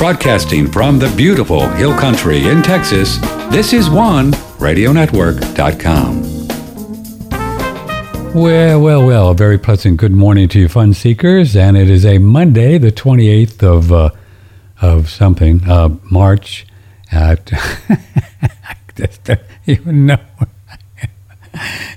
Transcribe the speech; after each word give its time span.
Broadcasting 0.00 0.66
from 0.66 0.98
the 0.98 1.12
beautiful 1.14 1.68
Hill 1.68 1.94
Country 1.94 2.48
in 2.48 2.62
Texas, 2.62 3.18
this 3.50 3.74
is 3.74 3.90
one 3.90 4.32
radionetwork.com. 4.56 6.22
Well, 8.32 8.80
well, 8.80 9.04
well, 9.04 9.28
a 9.28 9.34
very 9.34 9.58
pleasant 9.58 9.98
good 9.98 10.12
morning 10.12 10.48
to 10.48 10.60
you, 10.60 10.68
fun 10.70 10.94
seekers. 10.94 11.54
And 11.54 11.76
it 11.76 11.90
is 11.90 12.06
a 12.06 12.16
Monday, 12.16 12.78
the 12.78 12.90
28th 12.90 13.62
of, 13.62 13.92
uh, 13.92 14.08
of 14.80 15.10
something, 15.10 15.68
uh, 15.68 15.90
March. 16.10 16.66
At 17.12 17.52
I 17.52 18.76
just 18.96 19.22
don't 19.24 19.40
even 19.66 20.06
know 20.06 20.18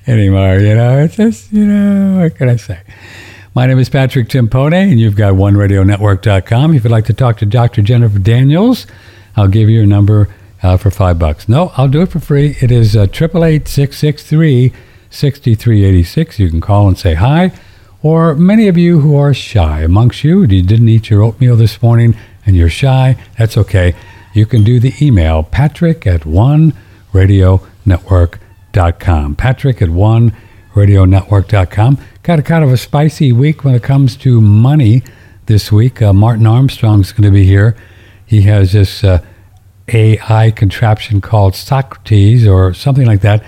anymore, 0.08 0.58
you 0.58 0.76
know. 0.76 1.00
It's 1.00 1.16
just, 1.16 1.54
you 1.54 1.66
know, 1.66 2.20
what 2.20 2.36
can 2.36 2.50
I 2.50 2.58
say? 2.58 2.82
My 3.56 3.68
name 3.68 3.78
is 3.78 3.88
Patrick 3.88 4.30
Timpone, 4.30 4.74
and 4.74 5.00
you've 5.00 5.16
got 5.16 5.36
OneRadioNetwork.com. 5.36 6.74
If 6.74 6.84
you'd 6.84 6.90
like 6.90 7.06
to 7.06 7.14
talk 7.14 7.38
to 7.38 7.46
Dr. 7.46 7.84
Jennifer 7.84 8.18
Daniels, 8.18 8.88
I'll 9.36 9.48
give 9.48 9.70
you 9.70 9.84
a 9.84 9.86
number 9.86 10.28
uh, 10.64 10.76
for 10.78 10.90
five 10.90 11.20
bucks. 11.20 11.48
No, 11.48 11.72
I'll 11.78 11.88
do 11.88 12.02
it 12.02 12.10
for 12.10 12.20
free. 12.20 12.58
It 12.62 12.72
is 12.72 12.98
triple 13.12 13.46
eight 13.46 13.68
six 13.68 14.00
six 14.00 14.24
three 14.24 14.74
6386. 15.12 16.40
You 16.40 16.50
can 16.50 16.62
call 16.62 16.88
and 16.88 16.98
say 16.98 17.14
hi. 17.14 17.52
Or 18.02 18.34
many 18.34 18.68
of 18.68 18.76
you 18.76 19.02
who 19.02 19.16
are 19.16 19.36
shy 19.36 19.82
amongst 19.82 20.24
you, 20.24 20.42
you 20.42 20.64
didn't 20.64 20.90
eat 20.90 21.12
your 21.12 21.22
oatmeal 21.22 21.56
this 21.56 21.80
morning 21.82 22.16
and 22.48 22.56
you're 22.56 22.70
shy, 22.70 23.16
that's 23.38 23.58
okay. 23.58 23.94
You 24.34 24.48
can 24.48 24.64
do 24.64 24.80
the 24.80 24.94
email 25.00 25.44
patrick 25.44 26.08
at 26.08 26.26
one 26.26 26.74
radionetwork.com. 27.14 29.36
Patrick 29.36 29.82
at 29.82 29.90
one 29.90 30.34
radionetwork.com. 30.74 32.00
Got 32.24 32.40
a 32.40 32.44
kind 32.44 32.64
of 32.64 32.72
a 32.72 32.78
spicy 32.78 33.32
week 33.32 33.64
when 33.64 33.76
it 33.76 33.84
comes 33.84 34.16
to 34.18 34.42
money 34.42 35.04
this 35.46 35.72
week. 35.72 36.02
Uh, 36.02 36.14
Martin 36.14 36.48
Armstrong's 36.48 37.12
going 37.12 37.24
to 37.24 37.32
be 37.32 37.44
here. 37.44 37.76
He 38.26 38.42
has 38.44 38.72
this 38.72 39.04
uh, 39.04 39.24
AI 39.90 40.52
contraption 40.52 41.22
called 41.22 41.56
Socrates 41.56 42.48
or 42.48 42.74
something 42.74 43.06
like 43.06 43.22
that 43.22 43.44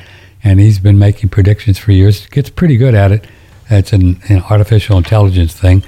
and 0.46 0.60
he's 0.60 0.78
been 0.78 1.00
making 1.00 1.30
predictions 1.30 1.80
for 1.80 1.92
years. 1.92 2.28
Gets 2.28 2.52
pretty 2.52 2.78
good 2.78 2.94
at 2.94 3.12
it. 3.12 3.26
It's 3.70 3.92
an, 3.92 4.22
an 4.30 4.44
artificial 4.44 4.96
intelligence 4.96 5.54
thing, 5.60 5.84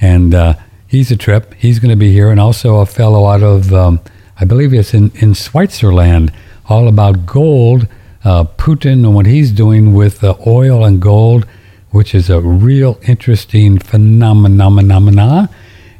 and 0.00 0.32
uh, 0.32 0.54
he's 0.86 1.10
a 1.10 1.16
trip. 1.16 1.54
He's 1.54 1.80
going 1.80 1.90
to 1.90 1.96
be 1.96 2.12
here, 2.12 2.30
and 2.30 2.38
also 2.38 2.76
a 2.76 2.86
fellow 2.86 3.26
out 3.26 3.42
of, 3.42 3.74
um, 3.74 4.00
I 4.40 4.44
believe 4.44 4.72
it's 4.72 4.94
in 4.94 5.10
in 5.16 5.34
Switzerland, 5.34 6.32
all 6.68 6.88
about 6.88 7.26
gold. 7.26 7.88
Uh, 8.24 8.42
Putin 8.42 9.04
and 9.04 9.14
what 9.14 9.26
he's 9.26 9.52
doing 9.52 9.92
with 9.92 10.24
uh, 10.24 10.34
oil 10.48 10.84
and 10.84 11.00
gold, 11.00 11.46
which 11.90 12.14
is 12.14 12.30
a 12.30 12.40
real 12.40 12.98
interesting 13.06 13.78
phenomenon, 13.78 15.48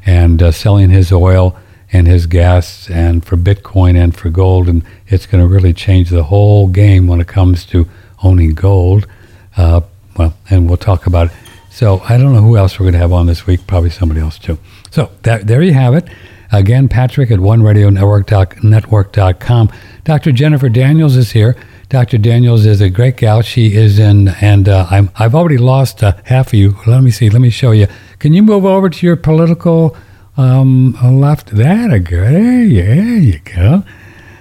and 0.05 0.41
uh, 0.41 0.51
selling 0.51 0.89
his 0.89 1.11
oil 1.11 1.55
and 1.91 2.07
his 2.07 2.27
gas 2.27 2.89
and 2.89 3.25
for 3.25 3.37
Bitcoin 3.37 4.01
and 4.01 4.15
for 4.15 4.29
gold. 4.29 4.67
And 4.67 4.83
it's 5.07 5.25
going 5.25 5.41
to 5.41 5.47
really 5.47 5.73
change 5.73 6.09
the 6.09 6.23
whole 6.23 6.67
game 6.67 7.07
when 7.07 7.21
it 7.21 7.27
comes 7.27 7.65
to 7.67 7.87
owning 8.23 8.53
gold. 8.53 9.07
Uh, 9.55 9.81
well, 10.17 10.35
and 10.49 10.67
we'll 10.67 10.75
talk 10.77 11.07
about 11.07 11.27
it. 11.27 11.33
So 11.69 11.99
I 11.99 12.17
don't 12.17 12.33
know 12.33 12.41
who 12.41 12.57
else 12.57 12.79
we're 12.79 12.85
going 12.85 12.93
to 12.93 12.99
have 12.99 13.13
on 13.13 13.27
this 13.27 13.45
week. 13.45 13.67
Probably 13.67 13.91
somebody 13.91 14.19
else 14.19 14.39
too. 14.39 14.57
So 14.91 15.11
that, 15.23 15.47
there 15.47 15.61
you 15.61 15.73
have 15.73 15.93
it. 15.93 16.07
Again, 16.51 16.89
Patrick 16.89 17.29
at 17.29 17.39
OneRadioNetwork.com. 17.39 19.69
Dr. 20.03 20.31
Jennifer 20.31 20.69
Daniels 20.69 21.17
is 21.17 21.31
here. 21.31 21.57
Dr. 21.89 22.17
Daniels 22.17 22.65
is 22.65 22.81
a 22.81 22.89
great 22.89 23.17
gal. 23.17 23.41
She 23.41 23.75
is 23.75 23.97
in, 23.97 24.27
and 24.41 24.67
uh, 24.67 24.87
I'm, 24.89 25.09
I've 25.15 25.33
already 25.33 25.57
lost 25.57 26.03
uh, 26.03 26.13
half 26.25 26.47
of 26.47 26.53
you. 26.53 26.75
Let 26.85 27.01
me 27.01 27.11
see. 27.11 27.29
Let 27.29 27.41
me 27.41 27.49
show 27.49 27.71
you. 27.71 27.87
Can 28.19 28.33
you 28.33 28.43
move 28.43 28.65
over 28.65 28.89
to 28.89 29.05
your 29.05 29.15
political 29.15 29.95
um, 30.37 30.93
left. 31.19 31.47
That 31.47 31.91
a 31.91 31.99
good. 31.99 32.33
There 32.33 32.63
you, 32.63 32.83
there 32.83 33.17
you 33.17 33.39
go. 33.39 33.83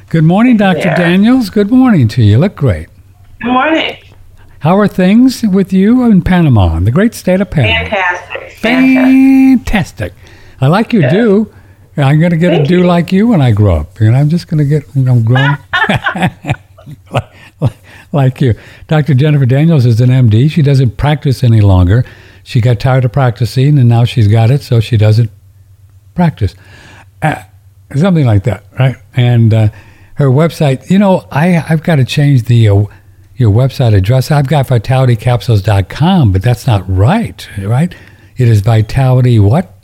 Good 0.09 0.25
morning, 0.25 0.57
Dr. 0.57 0.79
Yeah. 0.79 0.97
Daniels. 0.97 1.51
Good 1.51 1.71
morning 1.71 2.07
to 2.09 2.23
you. 2.23 2.39
Look 2.39 2.55
great. 2.55 2.89
Good 3.41 3.53
morning. 3.53 3.99
How 4.61 4.79
are 4.79 4.89
things 4.89 5.43
with 5.43 5.73
you 5.73 6.05
in 6.11 6.23
Panama, 6.23 6.77
in 6.77 6.85
the 6.85 6.91
great 6.91 7.15
state 7.15 7.41
of 7.41 7.51
Panama? 7.51 7.89
Fantastic. 7.89 8.53
Fantastic. 8.59 10.13
I 10.61 10.67
like 10.69 10.93
you 10.93 11.09
do. 11.09 11.53
I'm 11.97 12.19
going 12.19 12.31
to 12.31 12.37
get 12.37 12.51
Thank 12.51 12.67
a 12.67 12.69
do 12.69 12.79
you. 12.79 12.87
like 12.87 13.11
you 13.11 13.29
when 13.29 13.41
I 13.41 13.53
grow 13.53 13.77
up. 13.77 14.01
And 14.01 14.15
I'm 14.15 14.29
just 14.29 14.49
going 14.49 14.59
to 14.59 14.65
get, 14.65 14.85
I'm 14.95 15.25
grown 15.25 15.57
like, 17.11 17.33
like 18.13 18.41
you. 18.41 18.55
Dr. 18.89 19.15
Jennifer 19.15 19.47
Daniels 19.47 19.87
is 19.87 20.01
an 20.01 20.11
MD. 20.11 20.51
She 20.51 20.63
doesn't 20.63 20.97
practice 20.97 21.43
any 21.43 21.61
longer. 21.61 22.05
She 22.43 22.61
got 22.61 22.79
tired 22.79 23.05
of 23.05 23.13
practicing 23.13 23.79
and 23.79 23.89
now 23.89 24.05
she's 24.05 24.29
got 24.29 24.51
it, 24.51 24.63
so 24.63 24.81
she 24.81 24.97
doesn't 24.97 25.31
practice. 26.15 26.55
Uh, 27.23 27.43
something 27.95 28.27
like 28.27 28.45
that, 28.45 28.65
right? 28.79 28.97
And 29.15 29.53
uh, 29.53 29.69
her 30.15 30.27
website, 30.27 30.91
you 30.91 30.99
know, 30.99 31.27
I, 31.31 31.65
I've 31.69 31.83
got 31.83 31.97
to 31.97 32.05
change 32.05 32.45
the 32.45 32.69
uh, 32.69 32.85
your 33.37 33.53
website 33.53 33.95
address. 33.95 34.31
I've 34.31 34.49
got 34.49 34.67
vitalitycapsules.com, 34.69 36.33
but 36.33 36.43
that's 36.43 36.67
not 36.67 36.89
right, 36.89 37.49
right? 37.59 37.95
It 38.37 38.49
is 38.49 38.61
vitality 38.61 39.39
what? 39.39 39.76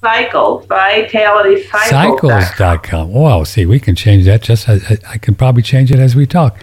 Cycle, 0.00 0.60
vitality 0.60 1.64
cycles.com. 1.64 3.12
Wow, 3.12 3.42
see, 3.44 3.66
we 3.66 3.80
can 3.80 3.96
change 3.96 4.26
that 4.26 4.42
just, 4.42 4.68
I, 4.68 4.78
I 5.08 5.18
can 5.18 5.34
probably 5.34 5.62
change 5.62 5.90
it 5.90 5.98
as 5.98 6.14
we 6.14 6.26
talk. 6.26 6.58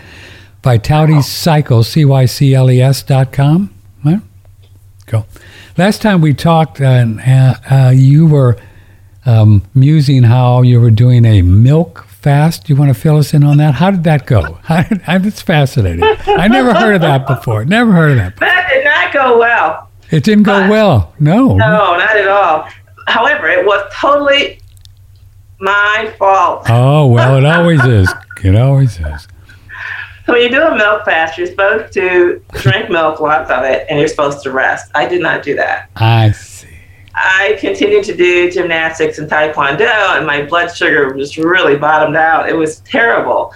Vitality 0.63 1.22
Cycles, 1.22 1.88
C 1.88 2.06
Y 2.06 2.25
C 2.25 2.56
L 2.56 2.72
E 2.72 2.81
S 2.81 3.03
dot 3.03 3.31
com. 3.31 3.73
Right? 4.03 4.19
Go. 5.06 5.25
Last 5.78 6.01
time 6.01 6.22
we 6.22 6.34
talked, 6.34 6.81
uh, 6.81 7.06
uh, 7.69 7.91
you 7.94 8.25
were 8.25 8.57
um, 9.25 9.63
musing 9.75 10.23
how 10.23 10.62
you 10.63 10.79
were 10.79 10.90
doing 10.90 11.25
a 11.25 11.41
milk 11.44 12.06
fast. 12.07 12.69
You 12.69 12.75
want 12.75 12.90
to 12.90 13.00
fill 13.00 13.17
us 13.17 13.34
in 13.34 13.44
on 13.44 13.57
that? 13.57 13.75
How 13.75 13.91
did 13.91 14.06
that 14.06 14.25
go? 14.25 14.57
It's 14.69 15.41
fascinating. 15.41 16.03
I 16.25 16.47
never 16.47 16.73
heard 16.73 16.96
of 16.96 17.02
that 17.02 17.28
before. 17.28 17.66
Never 17.66 17.91
heard 17.91 18.12
of 18.12 18.17
that. 18.17 18.34
Before. 18.35 18.47
That 18.47 18.69
did 18.73 18.84
not 18.85 19.13
go 19.13 19.38
well. 19.38 19.91
It 20.09 20.23
didn't 20.23 20.44
go 20.44 20.67
well. 20.69 21.13
No. 21.19 21.50
No, 21.56 21.97
not 21.97 22.17
at 22.17 22.28
all. 22.28 22.67
However, 23.07 23.47
it 23.47 23.66
was 23.66 23.89
totally 23.93 24.59
my 25.59 26.13
fault. 26.17 26.66
Oh 26.69 27.07
well, 27.07 27.38
it 27.38 27.45
always 27.45 27.83
is. 27.85 28.11
It 28.43 28.55
always 28.55 28.99
is. 28.99 29.27
So 30.25 30.33
when 30.33 30.41
you 30.41 30.49
do 30.49 30.61
a 30.63 30.75
milk 30.75 31.05
fast, 31.05 31.38
you're 31.38 31.45
supposed 31.47 31.93
to 31.93 32.41
drink 32.53 32.89
milk, 32.89 33.19
lots 33.19 33.51
of 33.51 33.63
it, 33.63 33.85
and 33.89 33.99
you're 33.99 34.07
supposed 34.07 34.41
to 34.43 34.51
rest. 34.51 34.91
I 34.95 35.07
did 35.07 35.21
not 35.21 35.43
do 35.43 35.55
that. 35.55 35.89
I 35.95 36.31
see. 36.31 36.69
I 37.13 37.57
continued 37.61 38.03
to 38.05 38.16
do 38.16 38.51
gymnastics 38.51 39.19
and 39.19 39.29
taekwondo, 39.29 40.17
and 40.17 40.25
my 40.25 40.41
blood 40.43 40.75
sugar 40.75 41.13
was 41.13 41.37
really 41.37 41.77
bottomed 41.77 42.16
out. 42.16 42.49
It 42.49 42.55
was 42.55 42.79
terrible. 42.81 43.53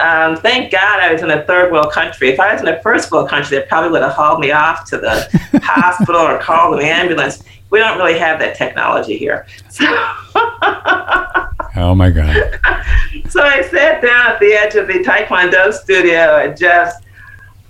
Um, 0.00 0.36
thank 0.36 0.70
God 0.70 1.00
I 1.00 1.12
was 1.12 1.22
in 1.22 1.30
a 1.30 1.44
third 1.44 1.72
world 1.72 1.92
country. 1.92 2.28
If 2.28 2.40
I 2.40 2.52
was 2.52 2.62
in 2.62 2.68
a 2.68 2.80
first 2.82 3.10
world 3.10 3.28
country, 3.28 3.58
they 3.58 3.66
probably 3.66 3.90
would 3.90 4.02
have 4.02 4.12
hauled 4.12 4.40
me 4.40 4.52
off 4.52 4.84
to 4.90 4.98
the 4.98 5.28
hospital 5.62 6.20
or 6.20 6.38
called 6.38 6.78
an 6.78 6.84
ambulance. 6.84 7.42
We 7.70 7.78
don't 7.80 7.98
really 7.98 8.18
have 8.18 8.38
that 8.38 8.56
technology 8.56 9.16
here. 9.16 9.46
So 9.68 9.84
oh 11.76 11.94
my 11.94 12.10
God. 12.10 12.34
so 13.28 13.42
I 13.42 13.62
sat 13.62 14.02
down 14.02 14.32
at 14.32 14.40
the 14.40 14.52
edge 14.52 14.74
of 14.74 14.86
the 14.86 15.04
Taekwondo 15.04 15.72
studio 15.72 16.38
and 16.38 16.56
just, 16.56 17.04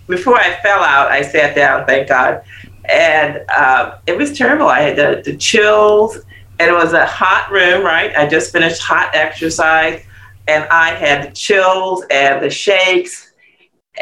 before 0.06 0.36
I 0.36 0.60
fell 0.62 0.82
out, 0.82 1.10
I 1.10 1.22
sat 1.22 1.54
down, 1.54 1.86
thank 1.86 2.08
God. 2.08 2.42
And 2.86 3.44
um, 3.50 3.94
it 4.06 4.16
was 4.16 4.36
terrible. 4.36 4.68
I 4.68 4.80
had 4.80 4.96
the, 4.96 5.22
the 5.22 5.36
chills, 5.36 6.16
and 6.58 6.70
it 6.70 6.72
was 6.72 6.94
a 6.94 7.04
hot 7.04 7.50
room, 7.50 7.84
right? 7.84 8.16
I 8.16 8.26
just 8.26 8.50
finished 8.50 8.80
hot 8.80 9.14
exercise, 9.14 10.02
and 10.48 10.64
I 10.70 10.94
had 10.94 11.28
the 11.28 11.32
chills 11.32 12.04
and 12.10 12.42
the 12.42 12.50
shakes, 12.50 13.32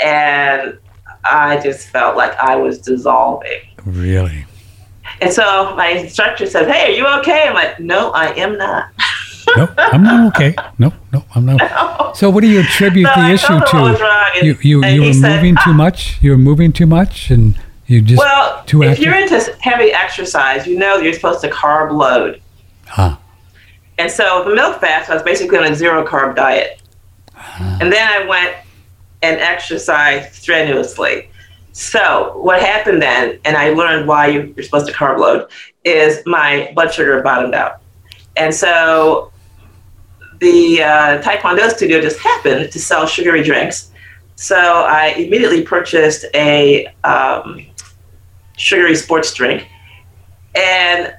and 0.00 0.78
I 1.24 1.60
just 1.62 1.88
felt 1.88 2.16
like 2.16 2.34
I 2.38 2.56
was 2.56 2.78
dissolving. 2.78 3.60
Really? 3.84 4.46
And 5.20 5.32
so 5.32 5.74
my 5.76 5.88
instructor 5.88 6.46
says, 6.46 6.66
Hey, 6.66 6.92
are 6.92 6.96
you 6.96 7.06
okay? 7.20 7.48
I'm 7.48 7.54
like, 7.54 7.80
No, 7.80 8.10
I 8.10 8.32
am 8.34 8.56
not. 8.56 8.90
no, 9.56 9.68
I'm 9.76 10.02
not 10.02 10.34
okay. 10.34 10.54
No, 10.78 10.92
no, 11.12 11.24
I'm 11.34 11.46
not. 11.46 11.60
No. 11.70 12.12
So, 12.14 12.30
what 12.30 12.40
do 12.40 12.48
you 12.48 12.60
attribute 12.60 13.08
the 13.14 13.30
issue 13.30 13.60
to? 13.60 14.32
You, 14.42 14.56
you, 14.62 14.84
you 14.84 15.02
were 15.02 15.12
said, 15.12 15.36
moving 15.36 15.54
too 15.56 15.70
ah. 15.70 15.72
much. 15.72 16.18
You 16.22 16.30
were 16.30 16.38
moving 16.38 16.72
too 16.72 16.86
much, 16.86 17.30
and 17.30 17.54
you 17.86 18.00
just 18.00 18.18
well. 18.18 18.64
Too 18.64 18.82
if 18.82 18.92
active? 18.92 19.04
you're 19.04 19.14
into 19.14 19.56
heavy 19.60 19.92
exercise, 19.92 20.66
you 20.66 20.78
know 20.78 20.96
you're 20.96 21.12
supposed 21.12 21.40
to 21.42 21.50
carb 21.50 21.92
load. 21.92 22.40
Huh. 22.86 23.16
And 23.98 24.10
so 24.10 24.44
the 24.44 24.54
milk 24.54 24.80
fast, 24.80 25.10
I 25.10 25.14
was 25.14 25.22
basically 25.22 25.58
on 25.58 25.64
a 25.64 25.74
zero 25.74 26.06
carb 26.06 26.36
diet, 26.36 26.82
huh. 27.32 27.78
and 27.80 27.92
then 27.92 28.06
I 28.06 28.26
went 28.26 28.56
and 29.22 29.40
exercised 29.40 30.34
strenuously. 30.34 31.30
So 31.72 32.38
what 32.38 32.60
happened 32.60 33.02
then, 33.02 33.38
and 33.44 33.56
I 33.56 33.70
learned 33.70 34.08
why 34.08 34.28
you're 34.28 34.62
supposed 34.62 34.86
to 34.86 34.92
carb 34.92 35.18
load, 35.18 35.50
is 35.84 36.22
my 36.26 36.72
blood 36.74 36.92
sugar 36.92 37.20
bottomed 37.22 37.54
out. 37.54 37.80
And 38.36 38.54
so 38.54 39.32
the 40.40 40.82
uh, 40.82 41.22
Taekwondo 41.22 41.70
studio 41.70 42.00
just 42.00 42.18
happened 42.18 42.70
to 42.72 42.78
sell 42.78 43.06
sugary 43.06 43.42
drinks. 43.42 43.92
So 44.36 44.56
I 44.56 45.08
immediately 45.16 45.62
purchased 45.62 46.26
a 46.34 46.86
um, 47.04 47.66
sugary 48.56 48.94
sports 48.94 49.32
drink. 49.32 49.66
And 50.54 51.14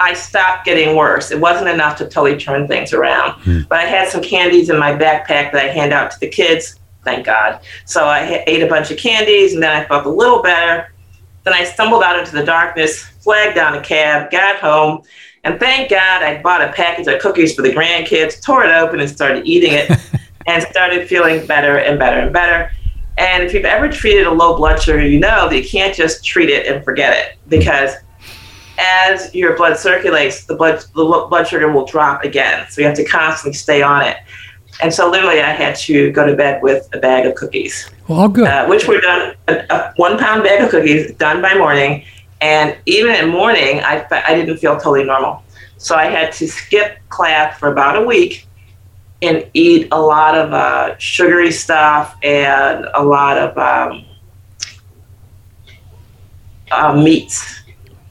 I 0.00 0.14
stopped 0.14 0.64
getting 0.64 0.96
worse. 0.96 1.30
It 1.30 1.38
wasn't 1.38 1.68
enough 1.68 1.96
to 1.98 2.04
totally 2.04 2.38
turn 2.38 2.66
things 2.66 2.92
around. 2.92 3.32
Hmm. 3.42 3.60
But 3.68 3.80
I 3.80 3.84
had 3.84 4.08
some 4.08 4.22
candies 4.22 4.70
in 4.70 4.78
my 4.78 4.92
backpack 4.92 5.52
that 5.52 5.56
I 5.56 5.68
hand 5.68 5.92
out 5.92 6.10
to 6.12 6.20
the 6.20 6.28
kids. 6.28 6.80
Thank 7.04 7.26
God. 7.26 7.60
So 7.84 8.04
I 8.06 8.42
ate 8.46 8.62
a 8.62 8.66
bunch 8.66 8.90
of 8.90 8.98
candies, 8.98 9.54
and 9.54 9.62
then 9.62 9.70
I 9.70 9.86
felt 9.86 10.06
a 10.06 10.10
little 10.10 10.42
better. 10.42 10.92
Then 11.44 11.54
I 11.54 11.64
stumbled 11.64 12.02
out 12.02 12.18
into 12.18 12.32
the 12.32 12.44
darkness, 12.44 13.02
flagged 13.02 13.54
down 13.54 13.74
a 13.74 13.82
cab, 13.82 14.30
got 14.30 14.58
home, 14.58 15.02
and 15.44 15.58
thank 15.58 15.90
God 15.90 16.22
I 16.22 16.42
bought 16.42 16.60
a 16.60 16.72
package 16.72 17.06
of 17.06 17.20
cookies 17.20 17.54
for 17.54 17.62
the 17.62 17.70
grandkids, 17.70 18.42
tore 18.42 18.64
it 18.64 18.72
open, 18.72 19.00
and 19.00 19.08
started 19.08 19.46
eating 19.46 19.72
it, 19.72 19.90
and 20.46 20.62
started 20.64 21.08
feeling 21.08 21.46
better 21.46 21.78
and 21.78 21.98
better 21.98 22.20
and 22.20 22.32
better. 22.32 22.70
And 23.16 23.42
if 23.42 23.52
you've 23.54 23.64
ever 23.64 23.88
treated 23.88 24.26
a 24.26 24.30
low 24.30 24.56
blood 24.56 24.80
sugar, 24.80 25.06
you 25.06 25.18
know 25.18 25.48
that 25.48 25.56
you 25.56 25.68
can't 25.68 25.94
just 25.94 26.24
treat 26.24 26.50
it 26.50 26.66
and 26.66 26.84
forget 26.84 27.16
it 27.16 27.38
because 27.48 27.94
as 28.80 29.34
your 29.34 29.56
blood 29.56 29.76
circulates, 29.76 30.44
the 30.44 30.54
blood 30.54 30.84
the 30.94 31.04
blood 31.28 31.46
sugar 31.46 31.70
will 31.70 31.84
drop 31.86 32.24
again. 32.24 32.66
So 32.70 32.80
you 32.80 32.86
have 32.86 32.96
to 32.96 33.04
constantly 33.04 33.54
stay 33.56 33.82
on 33.82 34.02
it. 34.02 34.16
And 34.82 34.92
so 34.92 35.10
literally, 35.10 35.40
I 35.40 35.50
had 35.50 35.76
to 35.76 36.10
go 36.12 36.26
to 36.26 36.34
bed 36.34 36.62
with 36.62 36.88
a 36.94 36.98
bag 36.98 37.26
of 37.26 37.34
cookies, 37.34 37.90
Well, 38.08 38.20
all 38.20 38.28
good. 38.28 38.48
uh, 38.48 38.66
which 38.66 38.88
were 38.88 39.00
done 39.00 39.34
a, 39.48 39.54
a 39.68 39.92
one 39.96 40.16
pound 40.18 40.42
bag 40.42 40.62
of 40.62 40.70
cookies 40.70 41.12
done 41.12 41.42
by 41.42 41.54
morning. 41.54 42.04
And 42.40 42.78
even 42.86 43.14
in 43.14 43.28
morning, 43.28 43.80
I 43.80 44.06
I 44.10 44.34
didn't 44.34 44.56
feel 44.56 44.74
totally 44.76 45.04
normal. 45.04 45.42
So 45.76 45.94
I 45.96 46.06
had 46.06 46.32
to 46.34 46.48
skip 46.48 46.98
class 47.10 47.58
for 47.58 47.70
about 47.70 47.96
a 47.96 48.04
week 48.06 48.46
and 49.22 49.46
eat 49.52 49.88
a 49.92 50.00
lot 50.00 50.34
of 50.34 50.52
uh, 50.54 50.96
sugary 50.98 51.50
stuff 51.50 52.16
and 52.22 52.86
a 52.94 53.02
lot 53.02 53.36
of 53.36 53.58
um, 53.58 54.04
uh, 56.70 56.94
meats. 56.94 57.59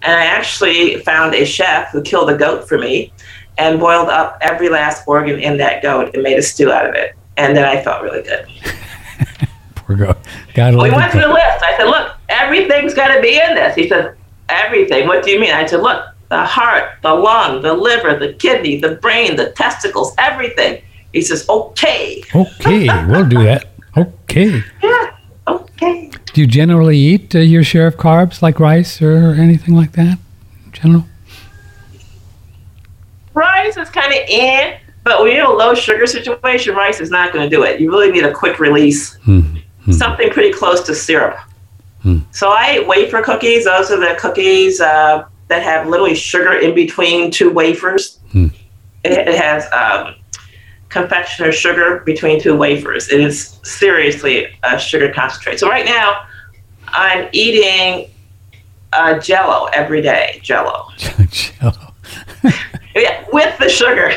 And 0.01 0.13
I 0.13 0.25
actually 0.25 0.99
found 0.99 1.35
a 1.35 1.45
chef 1.45 1.91
who 1.91 2.01
killed 2.01 2.29
a 2.29 2.37
goat 2.37 2.67
for 2.67 2.77
me 2.77 3.11
and 3.57 3.79
boiled 3.79 4.09
up 4.09 4.37
every 4.41 4.69
last 4.69 5.05
organ 5.07 5.39
in 5.39 5.57
that 5.57 5.81
goat 5.81 6.13
and 6.13 6.23
made 6.23 6.37
a 6.37 6.41
stew 6.41 6.71
out 6.71 6.87
of 6.87 6.95
it. 6.95 7.15
And 7.37 7.55
then 7.55 7.65
I 7.65 7.81
felt 7.81 8.01
really 8.01 8.23
good. 8.23 8.47
Poor 9.75 9.95
go. 9.95 10.15
God 10.53 10.75
We 10.75 10.91
went 10.91 11.11
through 11.11 11.21
the 11.21 11.27
list. 11.27 11.63
I 11.63 11.75
said, 11.77 11.85
look, 11.85 12.15
everything's 12.29 12.93
got 12.93 13.13
to 13.13 13.21
be 13.21 13.39
in 13.39 13.55
this. 13.55 13.75
He 13.75 13.89
said, 13.89 14.15
everything. 14.47 15.07
What 15.07 15.23
do 15.23 15.31
you 15.31 15.39
mean? 15.39 15.51
I 15.51 15.65
said, 15.65 15.81
look, 15.81 16.05
the 16.29 16.45
heart, 16.45 16.91
the 17.01 17.13
lung, 17.13 17.61
the 17.61 17.73
liver, 17.73 18.17
the 18.17 18.33
kidney, 18.33 18.79
the 18.79 18.95
brain, 18.95 19.35
the 19.35 19.51
testicles, 19.51 20.13
everything. 20.17 20.81
He 21.13 21.21
says, 21.21 21.47
okay. 21.49 22.23
Okay, 22.33 22.87
we'll 23.07 23.27
do 23.27 23.43
that. 23.43 23.65
Okay. 23.97 24.63
Yeah, 24.83 25.17
okay. 25.49 26.11
Do 26.33 26.41
you 26.41 26.47
generally 26.47 26.97
eat 26.97 27.35
uh, 27.35 27.39
your 27.39 27.63
share 27.63 27.87
of 27.87 27.97
carbs 27.97 28.41
like 28.41 28.59
rice 28.59 29.01
or 29.01 29.33
anything 29.33 29.75
like 29.75 29.93
that 29.93 30.17
in 30.65 30.71
general? 30.71 31.05
Rice 33.33 33.77
is 33.77 33.89
kind 33.89 34.11
of 34.13 34.19
in, 34.27 34.77
but 35.03 35.21
when 35.21 35.31
you're 35.31 35.45
in 35.45 35.51
a 35.51 35.53
low 35.53 35.73
sugar 35.73 36.05
situation, 36.07 36.75
rice 36.75 36.99
is 36.99 37.09
not 37.09 37.31
going 37.31 37.49
to 37.49 37.55
do 37.55 37.63
it. 37.63 37.79
You 37.79 37.89
really 37.91 38.11
need 38.11 38.25
a 38.25 38.33
quick 38.33 38.59
release, 38.59 39.15
Hmm. 39.23 39.41
something 39.91 40.29
pretty 40.29 40.51
close 40.51 40.83
to 40.83 40.95
syrup. 40.95 41.37
Hmm. 42.03 42.19
So 42.31 42.49
I 42.49 42.71
ate 42.71 42.87
wafer 42.87 43.21
cookies. 43.21 43.65
Those 43.65 43.91
are 43.91 43.99
the 43.99 44.15
cookies 44.19 44.81
uh, 44.81 45.25
that 45.47 45.63
have 45.63 45.87
literally 45.87 46.15
sugar 46.15 46.53
in 46.53 46.75
between 46.75 47.31
two 47.31 47.49
wafers. 47.49 48.19
Hmm. 48.31 48.47
It, 49.03 49.11
it 49.13 49.35
has 49.35 49.65
um, 49.71 50.15
confectioner 50.89 51.51
sugar 51.51 52.01
between 52.05 52.41
two 52.41 52.55
wafers. 52.55 53.09
It 53.09 53.21
is 53.21 53.59
seriously 53.63 54.47
a 54.63 54.77
sugar 54.79 55.11
concentrate. 55.13 55.59
So 55.59 55.69
right 55.69 55.85
now, 55.85 56.25
I'm 56.87 57.29
eating 57.31 58.09
uh, 58.93 59.19
Jello 59.19 59.65
every 59.73 60.01
day. 60.01 60.39
Jello, 60.43 60.87
Jello. 61.29 61.93
yeah, 62.95 63.25
with 63.31 63.57
the 63.59 63.69
sugar. 63.69 64.11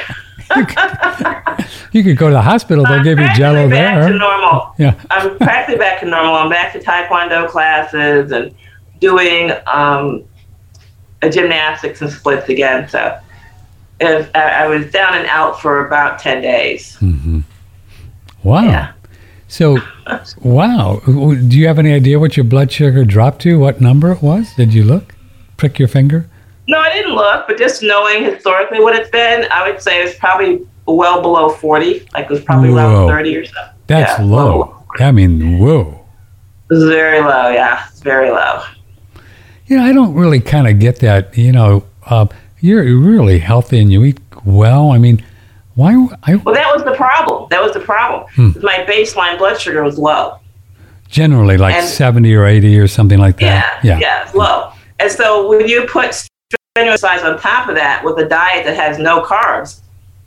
You 1.92 2.02
could 2.02 2.16
go 2.16 2.28
to 2.28 2.32
the 2.32 2.40
hospital; 2.40 2.84
they'll 2.84 3.00
I'm 3.00 3.04
give 3.04 3.18
you 3.18 3.28
Jello 3.34 3.68
back 3.68 4.06
to 4.06 4.08
there. 4.08 4.18
normal. 4.18 4.74
Yeah. 4.78 4.98
I'm 5.10 5.36
practically 5.36 5.78
back 5.78 6.00
to 6.00 6.06
normal. 6.06 6.34
I'm 6.34 6.48
back 6.48 6.72
to 6.72 6.78
Taekwondo 6.78 7.46
classes 7.48 8.32
and 8.32 8.54
doing 8.98 9.52
um, 9.66 10.24
a 11.20 11.28
gymnastics 11.28 12.00
and 12.00 12.10
splits 12.10 12.48
again. 12.48 12.88
So 12.88 13.18
I, 14.02 14.64
I 14.64 14.66
was 14.66 14.90
down 14.90 15.14
and 15.14 15.26
out 15.26 15.60
for 15.60 15.86
about 15.86 16.18
10 16.18 16.42
days. 16.42 16.96
hmm 16.96 17.40
Wow. 18.42 18.62
Yeah. 18.64 18.92
So, 19.48 19.78
wow. 20.42 21.00
Do 21.06 21.58
you 21.58 21.66
have 21.66 21.78
any 21.78 21.92
idea 21.92 22.18
what 22.18 22.36
your 22.36 22.44
blood 22.44 22.72
sugar 22.72 23.04
dropped 23.04 23.42
to? 23.42 23.58
What 23.58 23.80
number 23.80 24.10
it 24.12 24.22
was? 24.22 24.52
Did 24.56 24.72
you 24.74 24.82
look? 24.82 25.14
Prick 25.58 25.78
your 25.78 25.88
finger? 25.88 26.26
No, 26.68 26.78
I 26.78 26.92
didn't 26.92 27.14
look, 27.14 27.46
but 27.46 27.58
just 27.58 27.82
knowing 27.82 28.24
historically 28.24 28.80
what 28.80 28.96
it's 28.96 29.10
been, 29.10 29.46
I 29.50 29.68
would 29.70 29.80
say 29.82 30.02
it's 30.02 30.18
probably 30.18 30.66
well 30.86 31.20
below 31.20 31.50
40. 31.50 32.08
Like 32.14 32.24
it 32.24 32.30
was 32.30 32.40
probably 32.40 32.70
Whoa. 32.70 33.06
around 33.06 33.08
30 33.08 33.36
or 33.36 33.44
so. 33.44 33.52
That's 33.88 34.18
Yeah, 34.18 34.24
low. 34.24 34.76
I 34.98 35.12
mean, 35.12 35.58
whoa. 35.58 36.04
It's 36.70 36.84
very 36.84 37.20
low. 37.20 37.50
Yeah, 37.50 37.86
it's 37.90 38.00
very 38.00 38.30
low. 38.30 38.62
You 39.66 39.76
know, 39.76 39.84
I 39.84 39.92
don't 39.92 40.14
really 40.14 40.40
kind 40.40 40.66
of 40.66 40.78
get 40.78 40.96
that. 41.00 41.36
You 41.36 41.52
know, 41.52 41.84
uh, 42.06 42.26
you're 42.62 42.84
really 42.98 43.38
healthy 43.38 43.80
and 43.80 43.92
you 43.92 44.04
eat 44.04 44.20
well. 44.44 44.92
I 44.92 44.98
mean, 44.98 45.22
why? 45.74 45.92
I 46.22 46.36
Well, 46.36 46.54
that 46.54 46.72
was 46.74 46.84
the 46.84 46.94
problem. 46.94 47.48
That 47.50 47.62
was 47.62 47.72
the 47.72 47.80
problem. 47.80 48.26
Hmm. 48.34 48.50
My 48.62 48.84
baseline 48.88 49.36
blood 49.38 49.60
sugar 49.60 49.82
was 49.82 49.98
low. 49.98 50.38
generally 51.08 51.58
like 51.58 51.74
And- 51.74 51.86
70 51.86 52.34
or 52.34 52.46
80 52.46 52.78
or 52.78 52.88
something 52.88 53.18
like 53.18 53.38
Yeah, 53.38 53.60
that. 53.82 54.00
yeah, 54.00 54.22
it's 54.22 54.34
low. 54.34 54.72
And 54.98 55.12
so 55.12 55.46
when 55.46 55.68
you 55.68 55.82
put 55.82 56.14
strenuous 56.14 57.04
exercise 57.04 57.22
on 57.22 57.38
top 57.38 57.68
of 57.68 57.74
that 57.74 58.02
with 58.02 58.16
a 58.18 58.24
diet 58.26 58.64
that 58.64 58.76
has 58.76 58.98
no 58.98 59.20
carbs, 59.20 59.80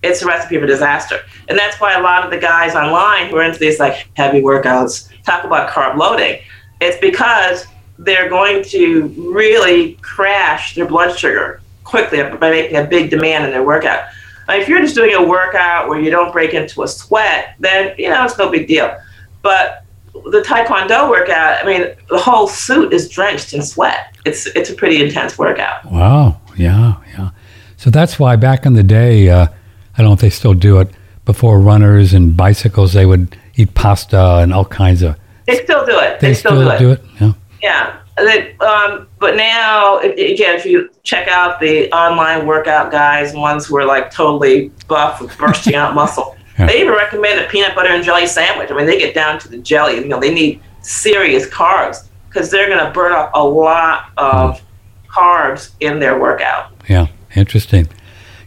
it's 0.04 0.22
a 0.22 0.28
recipe 0.28 0.60
for 0.60 0.68
disaster. 0.68 1.22
And 1.50 1.58
that's 1.58 1.82
why 1.82 1.94
a 1.96 2.02
lot 2.04 2.24
of 2.24 2.30
the 2.30 2.38
guys 2.38 2.76
online 2.76 3.30
who 3.32 3.38
are 3.38 3.42
into 3.44 3.58
these 3.58 3.80
like 3.80 4.08
heavy 4.16 4.42
workouts 4.42 5.10
talk 5.26 5.44
about 5.44 5.72
carb 5.72 5.98
loading. 5.98 6.38
It's 6.82 7.00
because 7.02 7.66
they're 7.98 8.30
going 8.30 8.64
to 8.66 9.08
really 9.34 9.94
crash 10.04 10.76
their 10.76 10.86
blood 10.86 11.18
sugar 11.18 11.62
quickly 11.86 12.22
by 12.22 12.52
making 12.52 12.76
a 12.76 12.84
big 12.84 13.10
demand 13.10 13.46
in 13.46 13.52
their 13.52 13.64
workout. 13.64 14.04
Now, 14.48 14.56
if 14.56 14.68
you're 14.68 14.82
just 14.82 14.96
doing 14.96 15.14
a 15.14 15.24
workout 15.26 15.88
where 15.88 16.00
you 16.00 16.12
don't 16.12 16.32
break 16.34 16.54
into 16.54 16.84
a 16.84 16.88
sweat, 16.88 17.56
then 17.60 17.96
you 17.98 18.10
know 18.10 18.26
it's 18.26 18.38
no 18.38 18.52
big 18.52 18.68
deal. 18.68 18.96
But 19.42 19.84
the 20.14 20.42
taekwondo 20.42 21.10
workout, 21.10 21.64
I 21.64 21.66
mean, 21.66 21.96
the 22.10 22.20
whole 22.20 22.48
suit 22.48 22.94
is 22.94 23.10
drenched 23.10 23.54
in 23.54 23.62
sweat. 23.62 24.16
It's 24.26 24.46
it's 24.48 24.70
a 24.70 24.76
pretty 24.76 25.04
intense 25.04 25.38
workout. 25.38 25.86
Wow. 25.86 26.42
Yeah. 26.58 26.96
Yeah. 27.18 27.32
So 27.78 27.90
that's 27.90 28.20
why 28.20 28.36
back 28.36 28.66
in 28.66 28.74
the 28.74 28.84
day, 28.84 29.30
uh, 29.30 29.48
I 29.48 29.98
don't 29.98 30.08
know 30.08 30.14
if 30.14 30.20
they 30.20 30.30
still 30.30 30.54
do 30.54 30.80
it, 30.80 30.90
before 31.26 31.60
runners 31.60 32.14
and 32.14 32.38
bicycles, 32.38 32.94
they 32.94 33.06
would 33.06 33.36
eat 33.56 33.74
pasta 33.74 34.38
and 34.38 34.54
all 34.54 34.66
kinds 34.66 35.02
of. 35.02 35.18
They 35.48 35.64
still 35.64 35.86
do 35.86 36.00
it. 36.00 36.20
They, 36.20 36.34
still, 36.34 36.78
do, 36.78 36.92
it. 36.92 37.04
Yeah. 37.20 37.34
Yeah. 37.62 38.00
They, 38.18 38.56
um, 38.58 39.08
but 39.20 39.36
now, 39.36 40.00
again, 40.00 40.56
if 40.56 40.66
you 40.66 40.90
check 41.04 41.28
out 41.28 41.60
the 41.60 41.92
online 41.92 42.46
workout 42.48 42.90
guys, 42.92 43.34
ones 43.34 43.66
who 43.66 43.78
are 43.78 43.86
like 43.86 44.10
totally 44.10 44.72
buff 44.88 45.20
with 45.22 45.38
bursting 45.38 45.76
out 45.76 45.94
muscle, 45.96 46.36
Yeah. 46.58 46.68
they 46.68 46.80
even 46.80 46.94
recommend 46.94 47.42
a 47.42 47.50
peanut 47.50 47.76
butter 47.76 47.90
and 47.90 48.02
jelly 48.02 48.26
sandwich. 48.28 48.72
I 48.72 48.78
mean, 48.78 48.86
they 48.86 48.98
get 48.98 49.14
down 49.14 49.40
to 49.40 49.50
the 49.50 49.58
jelly. 49.58 49.96
You 49.96 50.06
know, 50.08 50.22
they 50.22 50.34
need 50.34 50.62
serious 50.82 51.46
carbs 51.50 52.08
because 52.30 52.50
they're 52.50 52.70
going 52.70 52.86
to 52.86 52.92
burn 52.92 53.12
up 53.12 53.32
a 53.34 53.44
lot 53.44 54.12
of 54.16 54.62
carbs 55.10 55.72
in 55.82 56.00
their 56.00 56.18
workout. 56.18 56.72
Yeah, 56.88 57.08
interesting. 57.36 57.90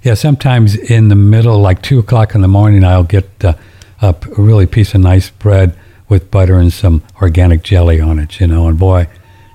Yeah, 0.02 0.14
sometimes 0.14 0.74
in 0.74 1.08
the 1.08 1.14
middle, 1.16 1.58
like 1.60 1.82
two 1.82 1.98
o'clock 1.98 2.34
in 2.34 2.40
the 2.40 2.48
morning, 2.48 2.82
I'll 2.84 3.02
get 3.04 3.28
uh, 3.44 3.52
a 4.00 4.14
really 4.38 4.64
piece 4.66 4.94
of 4.94 5.02
nice 5.02 5.28
bread 5.28 5.76
with 6.08 6.30
butter 6.30 6.56
and 6.56 6.72
some 6.72 7.02
organic 7.20 7.62
jelly 7.62 8.00
on 8.00 8.18
it, 8.18 8.40
you 8.40 8.46
know, 8.46 8.68
and 8.68 8.78
boy, 8.78 9.06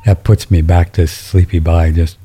that 0.06 0.24
puts 0.24 0.50
me 0.52 0.62
back 0.62 0.92
to 0.94 1.08
sleepy 1.08 1.60
by 1.60 1.92
just. 1.92 2.18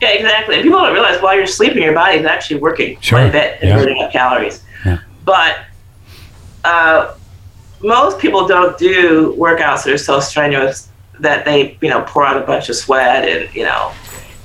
Yeah, 0.00 0.08
exactly. 0.10 0.54
And 0.56 0.64
people 0.64 0.80
don't 0.80 0.94
realize 0.94 1.20
while 1.20 1.36
you're 1.36 1.46
sleeping, 1.46 1.82
your 1.82 1.92
body's 1.92 2.24
actually 2.24 2.60
working 2.60 2.96
Sure. 3.00 3.18
quite 3.18 3.28
a 3.28 3.32
bit 3.32 3.58
and 3.60 3.68
Yeah. 3.70 3.76
burning 3.76 4.02
up 4.02 4.10
calories. 4.10 4.62
Yeah. 4.86 4.98
But 5.24 5.58
uh, 6.64 7.12
most 7.82 8.18
people 8.18 8.46
don't 8.46 8.78
do 8.78 9.34
workouts 9.38 9.84
that 9.84 9.92
are 9.92 9.98
so 9.98 10.18
strenuous 10.20 10.88
that 11.20 11.44
they, 11.44 11.76
you 11.82 11.90
know, 11.90 12.00
pour 12.06 12.24
out 12.24 12.38
a 12.38 12.40
bunch 12.40 12.70
of 12.70 12.76
sweat 12.76 13.28
and, 13.28 13.54
you 13.54 13.64
know, 13.64 13.92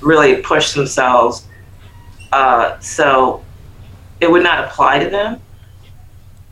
really 0.02 0.38
push 0.42 0.74
themselves. 0.74 1.46
Uh, 2.34 2.78
so 2.80 3.42
it 4.20 4.30
would 4.30 4.44
not 4.44 4.66
apply 4.66 5.00
to 5.02 5.10
them. 5.10 5.40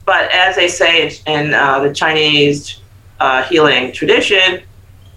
But 0.05 0.31
as 0.31 0.55
they 0.55 0.69
say 0.69 1.13
in 1.27 1.53
uh, 1.53 1.79
the 1.81 1.93
Chinese 1.93 2.79
uh, 3.23 3.43
healing 3.43 3.93
tradition, 3.93 4.61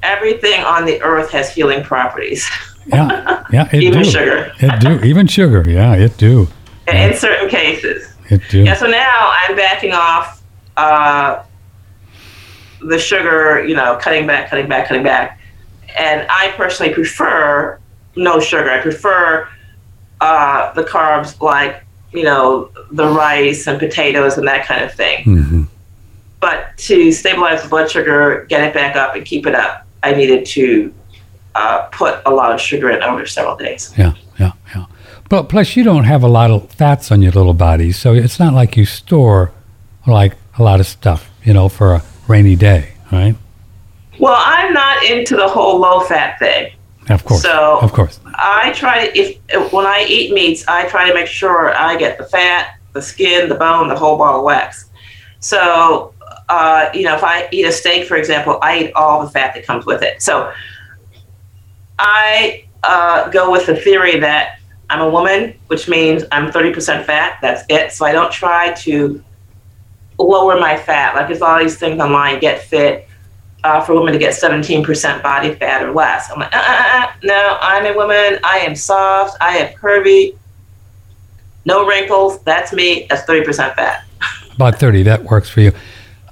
everything 0.03 0.61
on 0.63 0.85
the 0.85 1.03
earth 1.03 1.31
has 1.31 1.53
healing 1.53 1.83
properties. 1.83 2.49
Yeah, 2.87 3.45
yeah, 3.53 3.69
it 3.73 3.83
Even 3.89 4.03
do. 4.03 4.11
sugar. 4.11 4.53
It 4.61 4.81
do. 4.81 5.05
Even 5.05 5.27
sugar. 5.27 5.69
Yeah, 5.69 5.95
it 5.97 6.17
do. 6.17 6.47
in 6.87 7.15
certain 7.15 7.49
cases. 7.49 8.15
It 8.31 8.43
do. 8.49 8.63
Yeah, 8.63 8.75
so 8.75 8.87
now 8.87 9.33
I'm 9.41 9.57
backing 9.57 9.93
off 9.93 10.41
uh, 10.77 11.43
the 12.81 12.99
sugar, 12.99 13.65
you 13.67 13.75
know, 13.75 13.99
cutting 14.01 14.25
back, 14.25 14.51
cutting 14.51 14.69
back, 14.69 14.87
cutting 14.87 15.03
back. 15.03 15.41
And 15.99 16.27
I 16.31 16.53
personally 16.57 16.95
prefer 16.95 17.81
no 18.15 18.39
sugar. 18.39 18.71
I 18.71 18.81
prefer 18.81 19.49
uh, 20.21 20.73
the 20.75 20.85
carbs 20.85 21.41
like 21.41 21.83
you 22.13 22.23
know 22.23 22.71
the 22.93 23.07
rice 23.09 23.67
and 23.67 23.79
potatoes 23.81 24.39
and 24.39 24.47
that 24.47 24.65
kind 24.65 24.85
of 24.85 24.93
thing. 24.95 25.25
hmm 25.25 25.56
But 26.47 26.77
to 26.79 27.11
stabilize 27.11 27.65
the 27.65 27.69
blood 27.69 27.91
sugar, 27.91 28.47
get 28.49 28.63
it 28.63 28.73
back 28.73 28.95
up, 28.95 29.17
and 29.17 29.25
keep 29.27 29.49
it 29.49 29.55
up, 29.57 29.85
I 30.05 30.13
needed 30.13 30.47
to 30.47 30.95
uh, 31.57 31.79
put 31.91 32.21
a 32.25 32.31
lot 32.31 32.53
of 32.53 32.61
sugar 32.61 32.89
in 32.91 33.03
over 33.03 33.27
several 33.27 33.57
days. 33.57 33.93
Yeah, 33.99 34.13
yeah, 34.39 34.53
yeah. 34.73 34.85
But 35.29 35.49
plus, 35.49 35.75
you 35.75 35.83
don't 35.83 36.05
have 36.05 36.23
a 36.23 36.29
lot 36.29 36.53
of 36.53 36.71
fats 36.71 37.11
on 37.11 37.21
your 37.21 37.33
little 37.33 37.53
body, 37.53 37.91
so 37.91 38.15
it's 38.15 38.39
not 38.39 38.55
like 38.55 38.77
you 38.77 38.85
store 38.85 39.51
like 40.07 40.35
a 40.57 40.63
lot 40.63 40.79
of 40.79 40.87
stuff, 40.87 41.29
you 41.43 41.53
know, 41.53 41.69
for 41.69 41.95
a 41.95 42.03
rainy 42.29 42.55
day, 42.55 42.93
right? 43.11 43.35
Well, 44.21 44.37
I'm 44.39 44.73
not 44.73 45.03
into 45.03 45.35
the 45.35 45.49
whole 45.49 45.81
low 45.81 45.99
fat 45.99 46.39
thing. 46.39 46.73
Of 47.11 47.25
course, 47.25 47.43
So- 47.43 47.81
of 47.83 47.93
course. 47.93 48.21
I 48.37 48.71
try 48.73 49.11
if 49.17 49.73
when 49.73 49.85
I 49.85 50.07
eat 50.09 50.33
meats, 50.33 50.65
I 50.69 50.87
try 50.87 51.09
to 51.09 51.15
make 51.15 51.27
sure 51.27 51.75
I 51.75 51.97
get 51.97 52.19
the 52.19 52.25
fat, 52.25 52.77
the 52.93 53.03
skin, 53.03 53.49
the 53.49 53.57
bone, 53.57 53.89
the 53.89 53.97
whole 53.97 54.17
ball 54.17 54.39
of 54.39 54.45
wax. 54.45 54.85
So, 55.41 56.13
uh, 56.49 56.91
you 56.95 57.03
know, 57.03 57.15
if 57.17 57.25
I 57.25 57.49
eat 57.51 57.65
a 57.65 57.73
steak, 57.73 58.07
for 58.07 58.17
example, 58.17 58.59
I 58.63 58.85
eat 58.85 58.93
all 58.95 59.25
the 59.25 59.31
fat 59.31 59.55
that 59.55 59.67
comes 59.67 59.85
with 59.87 60.03
it. 60.03 60.23
So, 60.23 60.53
I 61.99 62.67
uh, 62.85 63.29
go 63.31 63.51
with 63.51 63.67
the 63.67 63.77
theory 63.77 64.19
that 64.21 64.61
I'm 64.89 65.01
a 65.01 65.11
woman, 65.11 65.59
which 65.67 65.89
means 65.89 66.25
I'm 66.31 66.51
30% 66.51 67.05
fat. 67.05 67.39
That's 67.43 67.65
it. 67.69 67.93
So 67.93 68.07
I 68.07 68.13
don't 68.13 68.33
try 68.33 68.73
to 68.75 69.23
lower 70.19 70.59
my 70.59 70.77
fat. 70.77 71.15
Like 71.15 71.27
there's 71.27 71.43
all 71.43 71.59
these 71.59 71.79
things 71.79 72.01
online, 72.01 72.39
get 72.39 72.63
fit 72.63 73.09
uh, 73.65 73.81
for 73.81 73.95
women 73.95 74.13
to 74.13 74.19
get 74.19 74.35
17% 74.35 75.23
body 75.23 75.55
fat 75.55 75.83
or 75.83 75.93
less. 75.93 76.31
I'm 76.31 76.39
like, 76.39 76.55
uh, 76.55 76.59
uh, 76.59 77.07
uh, 77.07 77.13
no, 77.25 77.59
I'm 77.61 77.87
a 77.87 77.97
woman. 77.97 78.39
I 78.45 78.59
am 78.59 78.77
soft. 78.77 79.37
I 79.41 79.59
am 79.59 79.75
curvy. 79.75 80.37
No 81.65 81.85
wrinkles. 81.85 82.41
That's 82.43 82.73
me. 82.73 83.07
That's 83.11 83.23
30% 83.23 83.75
fat. 83.75 84.05
About 84.55 84.77
thirty, 84.77 85.03
that 85.03 85.23
works 85.25 85.51
for 85.51 85.61
you. 85.61 85.71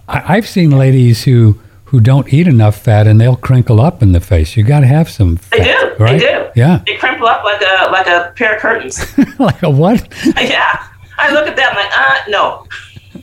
I, 0.09 0.37
I've 0.37 0.47
seen 0.49 0.71
ladies 0.71 1.25
who 1.25 1.59
who 1.87 2.01
don't 2.01 2.33
eat 2.33 2.49
enough 2.49 2.77
fat 2.77 3.07
and 3.07 3.21
they'll 3.21 3.37
crinkle 3.37 3.81
up 3.81 4.03
in 4.03 4.13
the 4.13 4.21
face. 4.21 4.57
You 4.57 4.65
got 4.65 4.81
to 4.81 4.87
have 4.87 5.09
some. 5.09 5.37
Fat, 5.37 5.59
They 5.59 5.65
do. 5.65 5.95
right? 6.03 6.19
They 6.21 6.27
do. 6.27 6.51
Yeah, 6.57 6.83
They 6.87 6.97
crinkle 6.97 7.27
up 7.27 7.45
like 7.45 7.61
a 7.63 7.91
like 7.93 8.07
a 8.07 8.33
pair 8.37 8.55
of 8.57 8.61
curtains. 8.61 8.99
like 9.39 9.63
a 9.63 9.71
what? 9.71 10.07
yeah. 10.41 10.87
I 11.19 11.33
look 11.33 11.47
at 11.47 11.55
them 11.57 11.73
like, 11.75 11.91
uh, 11.97 12.19
no. 12.29 12.67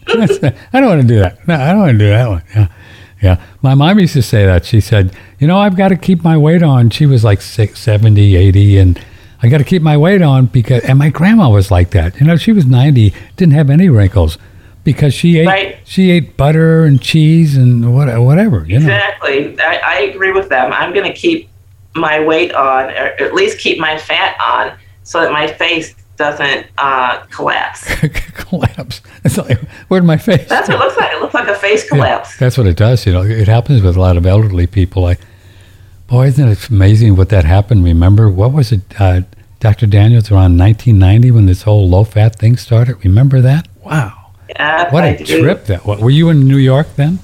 I 0.73 0.79
don't 0.79 0.85
want 0.89 1.01
to 1.01 1.07
do 1.07 1.19
that. 1.19 1.45
No, 1.47 1.55
I 1.55 1.71
don't 1.71 1.79
want 1.81 1.91
to 1.93 1.97
do 1.97 2.09
that 2.09 2.29
one. 2.29 2.43
Yeah. 2.55 2.67
Yeah. 3.21 3.43
My 3.61 3.75
mom 3.75 3.99
used 3.99 4.13
to 4.13 4.21
say 4.21 4.45
that. 4.45 4.63
She 4.65 4.79
said, 4.79 5.13
you 5.39 5.47
know, 5.47 5.57
I've 5.59 5.75
got 5.75 5.89
to 5.89 5.97
keep 5.97 6.23
my 6.23 6.37
weight 6.37 6.63
on. 6.63 6.89
She 6.89 7.05
was 7.05 7.23
like 7.25 7.41
six, 7.41 7.79
70, 7.81 8.35
80, 8.35 8.77
and 8.77 9.05
I 9.43 9.49
got 9.49 9.57
to 9.57 9.63
keep 9.65 9.81
my 9.81 9.97
weight 9.97 10.21
on 10.21 10.45
because, 10.45 10.83
and 10.85 10.97
my 10.97 11.09
grandma 11.09 11.49
was 11.49 11.69
like 11.69 11.91
that. 11.91 12.19
You 12.19 12.25
know, 12.25 12.37
she 12.37 12.51
was 12.53 12.65
90, 12.65 13.13
didn't 13.35 13.53
have 13.53 13.69
any 13.69 13.89
wrinkles 13.89 14.37
because 14.83 15.13
she 15.13 15.39
ate, 15.39 15.47
Right. 15.47 15.79
she 15.85 16.11
ate 16.11 16.35
butter 16.37 16.85
and 16.85 17.01
cheese 17.01 17.55
and 17.57 17.93
what, 17.95 18.07
whatever, 18.21 18.65
you 18.65 18.79
know. 18.79 18.85
Exactly. 18.85 19.59
I, 19.59 19.81
I 19.85 19.99
agree 20.13 20.31
with 20.31 20.49
them. 20.49 20.71
I'm 20.73 20.93
going 20.93 21.05
to 21.11 21.17
keep 21.17 21.49
my 21.95 22.19
weight 22.19 22.53
on, 22.53 22.85
or 22.85 23.13
at 23.19 23.33
least 23.33 23.59
keep 23.59 23.77
my 23.79 23.97
fat 23.97 24.35
on, 24.41 24.77
so 25.03 25.21
that 25.21 25.31
my 25.31 25.47
face 25.47 25.93
doesn't 26.17 26.67
uh, 26.77 27.19
collapse. 27.31 27.83
collapse. 28.33 29.01
It's 29.23 29.37
like, 29.37 29.59
where'd 29.87 30.03
my 30.03 30.17
face? 30.17 30.47
That's 30.47 30.67
what 30.69 30.75
it 30.75 30.79
looks 30.79 30.97
like. 30.97 31.11
It 31.13 31.21
looks 31.21 31.33
like 31.33 31.47
a 31.47 31.55
face 31.55 31.83
Yeah, 31.83 31.89
collapse. 31.89 32.37
that's 32.37 32.57
what 32.57 32.67
it 32.67 32.77
does. 32.77 33.05
You 33.05 33.13
know, 33.13 33.23
it 33.23 33.47
happens 33.47 33.81
with 33.81 33.95
a 33.95 33.99
lot 33.99 34.17
of 34.17 34.25
elderly 34.25 34.67
people. 34.67 35.01
Like, 35.03 35.19
boy, 36.07 36.27
isn't 36.27 36.47
it 36.47 36.69
amazing 36.69 37.15
what 37.15 37.29
that 37.29 37.45
happened? 37.45 37.83
Remember, 37.83 38.29
what 38.29 38.51
was 38.53 38.71
it, 38.71 38.81
uh, 38.99 39.21
Dr. 39.59 39.85
Daniels, 39.87 40.31
around 40.31 40.57
1990 40.57 41.31
when 41.31 41.45
this 41.45 41.63
whole 41.63 41.87
low 41.89 42.03
fat 42.03 42.37
thing 42.37 42.55
started? 42.57 43.03
Remember 43.03 43.41
that? 43.41 43.67
Wow. 43.83 44.20
Yeah, 44.55 44.91
What 44.93 45.03
I 45.03 45.07
a 45.09 45.17
do. 45.23 45.41
trip 45.41 45.65
that 45.65 45.85
was. 45.85 45.99
Were 45.99 46.09
you 46.09 46.29
in 46.29 46.47
New 46.47 46.57
York 46.57 46.87
then? 46.95 47.19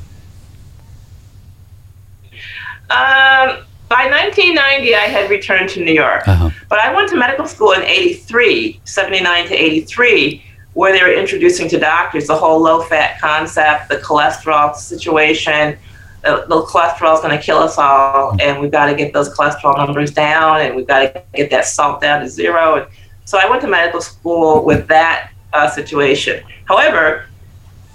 Um, 2.89 3.65
by 3.89 4.07
1990, 4.09 4.95
I 4.95 4.99
had 4.99 5.29
returned 5.29 5.69
to 5.71 5.83
New 5.83 5.93
York. 5.93 6.27
Uh-huh. 6.27 6.49
But 6.69 6.79
I 6.79 6.93
went 6.93 7.09
to 7.09 7.15
medical 7.17 7.45
school 7.45 7.71
in 7.73 7.81
83, 7.83 8.79
79 8.85 9.47
to 9.47 9.53
83, 9.53 10.43
where 10.73 10.93
they 10.93 11.01
were 11.01 11.13
introducing 11.13 11.67
to 11.69 11.79
doctors 11.79 12.27
the 12.27 12.35
whole 12.35 12.61
low 12.61 12.81
fat 12.81 13.19
concept, 13.19 13.89
the 13.89 13.97
cholesterol 13.97 14.75
situation. 14.75 15.77
The, 16.23 16.45
the 16.47 16.61
cholesterol 16.63 17.13
is 17.15 17.19
going 17.21 17.37
to 17.37 17.43
kill 17.43 17.57
us 17.59 17.77
all, 17.77 18.35
and 18.41 18.59
we've 18.61 18.71
got 18.71 18.87
to 18.87 18.95
get 18.95 19.13
those 19.13 19.29
cholesterol 19.35 19.77
numbers 19.77 20.11
down, 20.11 20.61
and 20.61 20.75
we've 20.75 20.87
got 20.87 21.13
to 21.13 21.23
get 21.33 21.49
that 21.51 21.65
salt 21.65 22.01
down 22.01 22.21
to 22.21 22.29
zero. 22.29 22.75
And 22.75 22.87
so 23.25 23.37
I 23.37 23.49
went 23.49 23.61
to 23.61 23.67
medical 23.67 24.01
school 24.01 24.63
with 24.63 24.87
that 24.87 25.31
uh, 25.53 25.69
situation. 25.69 26.43
However, 26.65 27.25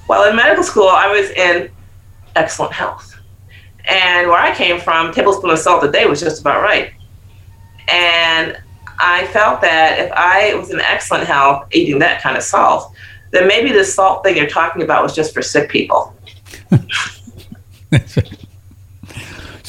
while 0.06 0.28
in 0.28 0.36
medical 0.36 0.64
school, 0.64 0.88
I 0.88 1.08
was 1.08 1.30
in 1.30 1.70
excellent 2.36 2.72
health. 2.72 3.16
And 3.88 4.28
where 4.28 4.38
I 4.38 4.54
came 4.54 4.80
from, 4.80 5.12
tablespoon 5.12 5.50
of 5.50 5.58
salt 5.58 5.84
a 5.84 5.90
day 5.90 6.06
was 6.06 6.20
just 6.20 6.40
about 6.40 6.62
right. 6.62 6.92
And 7.88 8.58
I 8.98 9.26
felt 9.28 9.60
that 9.62 9.98
if 9.98 10.12
I 10.12 10.54
was 10.54 10.70
in 10.70 10.80
excellent 10.80 11.26
health 11.26 11.68
eating 11.72 11.98
that 11.98 12.22
kind 12.22 12.36
of 12.36 12.42
salt, 12.42 12.92
then 13.32 13.48
maybe 13.48 13.72
the 13.72 13.84
salt 13.84 14.22
thing 14.22 14.36
you're 14.36 14.48
talking 14.48 14.82
about 14.82 15.02
was 15.02 15.14
just 15.14 15.34
for 15.34 15.42
sick 15.42 15.68
people. 15.68 16.14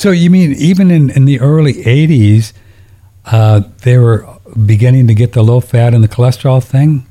So 0.04 0.12
you 0.12 0.30
mean 0.30 0.52
even 0.54 0.92
in, 0.92 1.10
in 1.12 1.24
the 1.24 1.40
early 1.40 1.76
80s, 1.76 2.52
uh, 3.26 3.62
they 3.84 3.98
were 3.98 4.28
beginning 4.66 5.08
to 5.08 5.14
get 5.14 5.32
the 5.32 5.42
low 5.42 5.62
fat 5.62 5.94
and 5.94 6.04
the 6.04 6.10
cholesterol 6.10 6.62
thing 6.62 7.06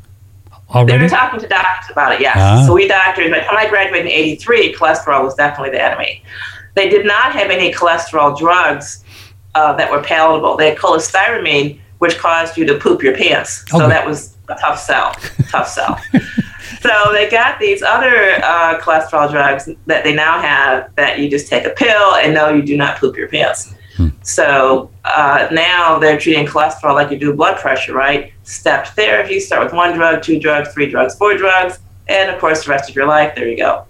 They 0.72 0.78
already? 0.78 1.02
were 1.02 1.08
talking 1.08 1.40
to 1.40 1.48
doctors 1.48 1.90
about 1.90 2.12
it, 2.12 2.20
yes. 2.20 2.36
Ah. 2.38 2.64
So 2.66 2.74
we 2.74 2.88
doctors, 2.88 3.30
by 3.30 3.40
the 3.40 3.44
time 3.44 3.56
I 3.56 3.68
graduated 3.68 4.06
in 4.06 4.12
83, 4.12 4.74
cholesterol 4.74 5.24
was 5.24 5.34
definitely 5.34 5.70
the 5.70 5.82
enemy. 5.82 6.22
They 6.74 6.88
did 6.88 7.04
not 7.04 7.32
have 7.32 7.50
any 7.50 7.72
cholesterol 7.72 8.36
drugs 8.38 9.04
uh, 9.54 9.74
that 9.74 9.90
were 9.90 10.02
palatable. 10.02 10.56
They 10.56 10.70
had 10.70 10.78
cholestyramine, 10.78 11.78
which 11.98 12.16
caused 12.18 12.56
you 12.56 12.64
to 12.66 12.78
poop 12.78 13.02
your 13.02 13.14
pants. 13.14 13.64
So 13.68 13.86
that 13.86 14.06
was 14.06 14.36
a 14.48 14.54
tough 14.54 14.78
sell, 14.78 15.12
tough 15.48 15.68
sell. 15.68 16.00
so 16.80 17.12
they 17.12 17.28
got 17.30 17.60
these 17.60 17.82
other 17.82 18.42
uh, 18.42 18.80
cholesterol 18.80 19.30
drugs 19.30 19.68
that 19.86 20.04
they 20.04 20.14
now 20.14 20.40
have 20.40 20.94
that 20.96 21.18
you 21.18 21.28
just 21.28 21.48
take 21.48 21.64
a 21.66 21.70
pill 21.70 22.14
and 22.16 22.32
no, 22.32 22.52
you 22.52 22.62
do 22.62 22.76
not 22.76 22.98
poop 22.98 23.16
your 23.16 23.28
pants. 23.28 23.74
So 24.22 24.90
uh, 25.04 25.48
now 25.52 25.98
they're 25.98 26.18
treating 26.18 26.46
cholesterol 26.46 26.94
like 26.94 27.10
you 27.10 27.18
do 27.18 27.34
blood 27.34 27.58
pressure, 27.58 27.94
right? 27.94 28.32
Stepped 28.42 28.88
therapy, 28.88 29.40
start 29.40 29.64
with 29.64 29.72
one 29.72 29.94
drug, 29.94 30.22
two 30.22 30.38
drugs, 30.38 30.72
three 30.72 30.88
drugs, 30.90 31.14
four 31.16 31.36
drugs, 31.36 31.78
and 32.08 32.30
of 32.30 32.40
course, 32.40 32.64
the 32.64 32.70
rest 32.70 32.90
of 32.90 32.96
your 32.96 33.06
life, 33.06 33.34
there 33.34 33.48
you 33.48 33.56
go. 33.56 33.86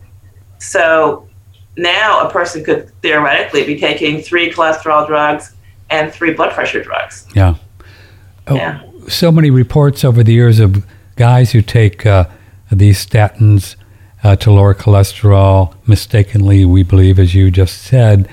So 0.59 1.29
now 1.77 2.27
a 2.27 2.31
person 2.31 2.65
could 2.65 2.91
theoretically 3.03 3.65
be 3.65 3.79
taking 3.79 4.23
three 4.23 4.53
cholesterol 4.53 5.07
drugs 5.07 5.55
and 5.91 6.13
three 6.13 6.33
blood 6.33 6.53
pressure 6.53 6.83
drugs. 6.83 7.27
Yeah. 7.35 7.57
Oh, 8.47 8.57
Yeah. 8.57 8.83
So 9.09 9.33
many 9.33 9.51
reports 9.51 10.05
over 10.05 10.23
the 10.23 10.33
years 10.33 10.61
of 10.61 10.87
guys 11.17 11.53
who 11.53 11.61
take 11.61 12.07
uh, 12.07 12.27
these 12.71 13.05
statins 13.05 13.75
uh, 14.23 14.37
to 14.37 14.53
lower 14.53 14.75
cholesterol, 14.75 15.75
mistakenly, 15.87 16.65
we 16.65 16.83
believe, 16.83 17.19
as 17.19 17.35
you 17.35 17.51
just 17.51 17.83
said, 17.83 18.29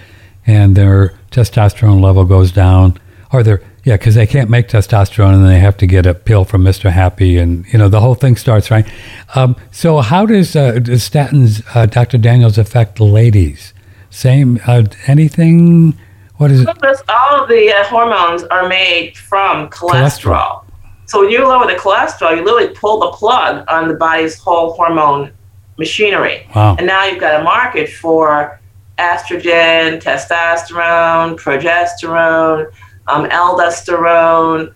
and 0.45 0.75
their 0.75 1.18
testosterone 1.31 2.01
level 2.01 2.25
goes 2.25 2.51
down. 2.51 3.00
Or 3.31 3.43
they're, 3.43 3.62
yeah, 3.83 3.95
because 3.95 4.15
they 4.15 4.25
can't 4.25 4.50
make 4.50 4.67
testosterone 4.67 5.36
and 5.36 5.48
they 5.48 5.59
have 5.59 5.77
to 5.77 5.88
get 5.88 6.05
a 6.05 6.13
pill 6.13 6.45
from 6.45 6.63
Mr. 6.63 6.91
Happy, 6.91 7.38
and, 7.38 7.65
you 7.71 7.77
know, 7.77 7.88
the 7.88 8.01
whole 8.01 8.15
thing 8.15 8.36
starts, 8.36 8.71
right? 8.71 8.88
Um, 9.36 9.55
so, 9.71 10.00
how 10.00 10.25
does, 10.25 10.55
uh, 10.55 10.79
does 10.79 11.07
statins, 11.07 11.63
uh, 11.75 11.86
Dr. 11.86 12.17
Daniels, 12.17 12.57
affect 12.57 13.00
ladies? 13.00 13.74
Same, 14.09 14.59
uh, 14.65 14.83
anything? 15.05 15.98
What 16.38 16.51
is 16.51 16.62
it? 16.62 16.67
All 16.67 16.75
all 17.09 17.43
of 17.43 17.50
the 17.50 17.71
uh, 17.71 17.83
hormones 17.86 18.43
are 18.43 18.67
made 18.67 19.17
from 19.17 19.69
cholesterol. 19.69 20.62
Cholesterol. 20.62 20.63
So 21.05 21.21
when 21.21 21.29
you 21.31 21.48
lower 21.48 21.67
the 21.67 21.74
cholesterol, 21.74 22.36
you 22.36 22.43
literally 22.43 22.74
pull 22.75 23.00
the 23.00 23.12
plug 23.12 23.65
on 23.67 23.88
the 23.88 23.95
body's 23.95 24.38
whole 24.38 24.74
hormone 24.74 25.31
machinery. 25.77 26.48
Wow. 26.55 26.75
And 26.77 26.88
now 26.88 27.05
you've 27.05 27.19
got 27.19 27.41
a 27.41 27.43
market 27.43 27.89
for 27.89 28.58
estrogen, 29.00 30.01
testosterone, 30.01 31.39
progesterone, 31.39 32.72
um, 33.08 33.29
aldosterone. 33.29 34.74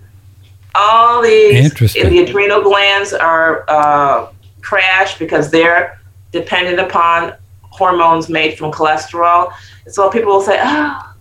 All 0.76 1.22
these, 1.22 1.66
Interesting. 1.66 2.10
the 2.10 2.20
adrenal 2.24 2.64
glands 2.64 3.14
are 3.14 3.64
uh, 3.68 4.32
crashed 4.62 5.20
because 5.20 5.52
they're 5.52 6.00
dependent 6.32 6.80
upon 6.80 7.36
hormones 7.62 8.30
made 8.30 8.58
from 8.58 8.72
cholesterol. 8.72 9.54
So 9.88 10.10
people 10.10 10.34
will 10.34 10.42
say, 10.42 10.60
oh, 10.60 11.14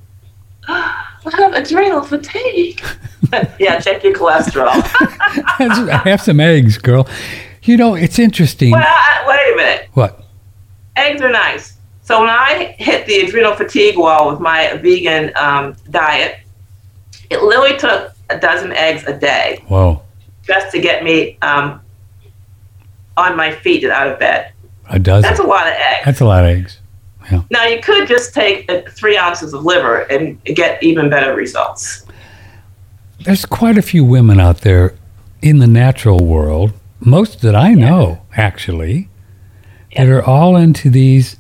oh 0.69 1.05
I 1.27 1.37
have 1.37 1.55
adrenal 1.55 2.03
fatigue. 2.03 2.83
yeah, 3.59 3.79
check 3.79 4.03
your 4.03 4.15
cholesterol. 4.15 4.73
have 6.05 6.23
some 6.23 6.41
eggs, 6.41 6.79
girl. 6.79 7.07
You 7.63 7.77
know, 7.77 7.95
it's 7.95 8.19
interesting. 8.19 8.73
well, 8.73 8.83
I- 8.85 9.25
wait 9.27 9.53
a 9.53 9.57
minute. 9.57 9.89
what? 9.93 10.19
eggs 10.97 11.23
are 11.23 11.31
nice. 11.31 11.77
So 12.03 12.21
when 12.21 12.29
I 12.29 12.75
hit 12.79 13.07
the 13.07 13.21
adrenal 13.21 13.55
fatigue 13.55 13.97
wall 13.97 14.31
with 14.31 14.41
my 14.41 14.77
vegan 14.77 15.33
um, 15.37 15.77
diet, 15.91 16.41
it 17.31 17.43
literally 17.43 17.77
took 17.79 18.13
a 18.29 18.39
dozen 18.39 18.73
eggs 18.73 19.05
a 19.07 19.17
day 19.17 19.63
Whoa. 19.69 20.03
just 20.43 20.73
to 20.73 20.81
get 20.81 21.05
me 21.05 21.39
um, 21.43 21.81
on 23.17 23.37
my 23.37 23.53
feet 23.53 23.85
and 23.85 23.93
out 23.93 24.09
of 24.09 24.19
bed. 24.19 24.53
A 24.91 24.99
dozen. 24.99 25.23
That's 25.23 25.41
a 25.41 25.45
lot 25.45 25.67
of 25.67 25.75
eggs. 25.75 26.05
That's 26.05 26.21
a 26.21 26.25
lot 26.25 26.45
of 26.45 26.51
eggs. 26.51 26.79
Now 27.51 27.65
you 27.65 27.81
could 27.81 28.09
just 28.09 28.35
take 28.35 28.71
uh, 28.71 28.83
three 28.91 29.17
ounces 29.17 29.55
of 29.55 29.65
liver 29.65 30.01
and 30.11 30.43
get 30.45 30.83
even 30.83 31.09
better 31.09 31.35
results. 31.35 32.05
There's 33.21 33.47
quite 33.47 33.79
a 33.79 33.83
few 33.83 34.05
women 34.05 34.41
out 34.41 34.63
there 34.63 34.95
in 35.41 35.59
the 35.59 35.67
natural 35.67 36.25
world, 36.25 36.73
most 37.01 37.41
that 37.43 37.55
I 37.55 37.75
know 37.75 38.23
actually, 38.37 39.09
that 39.97 40.09
are 40.09 40.23
all 40.23 40.57
into 40.57 40.91
these. 40.91 41.37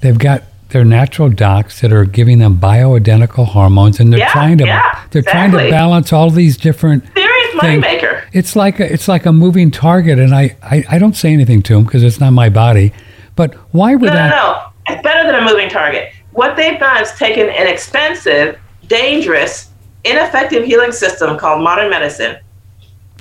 They've 0.00 0.18
got 0.18 0.44
their 0.70 0.84
natural 0.84 1.30
docs 1.30 1.80
that 1.80 1.92
are 1.92 2.04
giving 2.04 2.38
them 2.40 2.58
bioidentical 2.58 3.46
hormones, 3.46 4.00
and 4.00 4.12
they're 4.12 4.20
Yeah, 4.20 4.32
trying 4.32 4.58
to 4.58 4.66
yeah, 4.66 5.04
they're 5.10 5.22
trying 5.22 5.50
to 5.52 5.56
balance 5.70 6.12
all 6.12 6.30
these 6.30 6.56
different 6.56 7.04
Serious 7.14 7.54
moneymaker. 7.54 8.24
it's 8.32 8.54
like 8.54 8.78
a, 8.78 8.92
it's 8.92 9.08
like 9.08 9.24
a 9.26 9.32
moving 9.32 9.70
target, 9.70 10.18
and 10.18 10.34
I, 10.34 10.56
I, 10.62 10.84
I 10.90 10.98
don't 10.98 11.16
say 11.16 11.32
anything 11.32 11.62
to 11.62 11.74
them 11.74 11.84
because 11.84 12.02
it's 12.02 12.20
not 12.20 12.32
my 12.32 12.48
body. 12.50 12.92
But 13.34 13.54
why 13.72 13.94
would 13.94 14.06
No, 14.08 14.12
no, 14.12 14.14
that? 14.14 14.30
no. 14.30 14.64
It's 14.94 15.02
better 15.02 15.30
than 15.30 15.42
a 15.42 15.44
moving 15.50 15.68
target. 15.70 16.12
What 16.32 16.54
they've 16.56 16.78
done 16.78 17.02
is 17.02 17.12
taken 17.12 17.48
an 17.48 17.66
expensive, 17.66 18.58
dangerous, 18.88 19.70
ineffective 20.04 20.64
healing 20.64 20.92
system 20.92 21.38
called 21.38 21.62
modern 21.62 21.90
medicine 21.90 22.36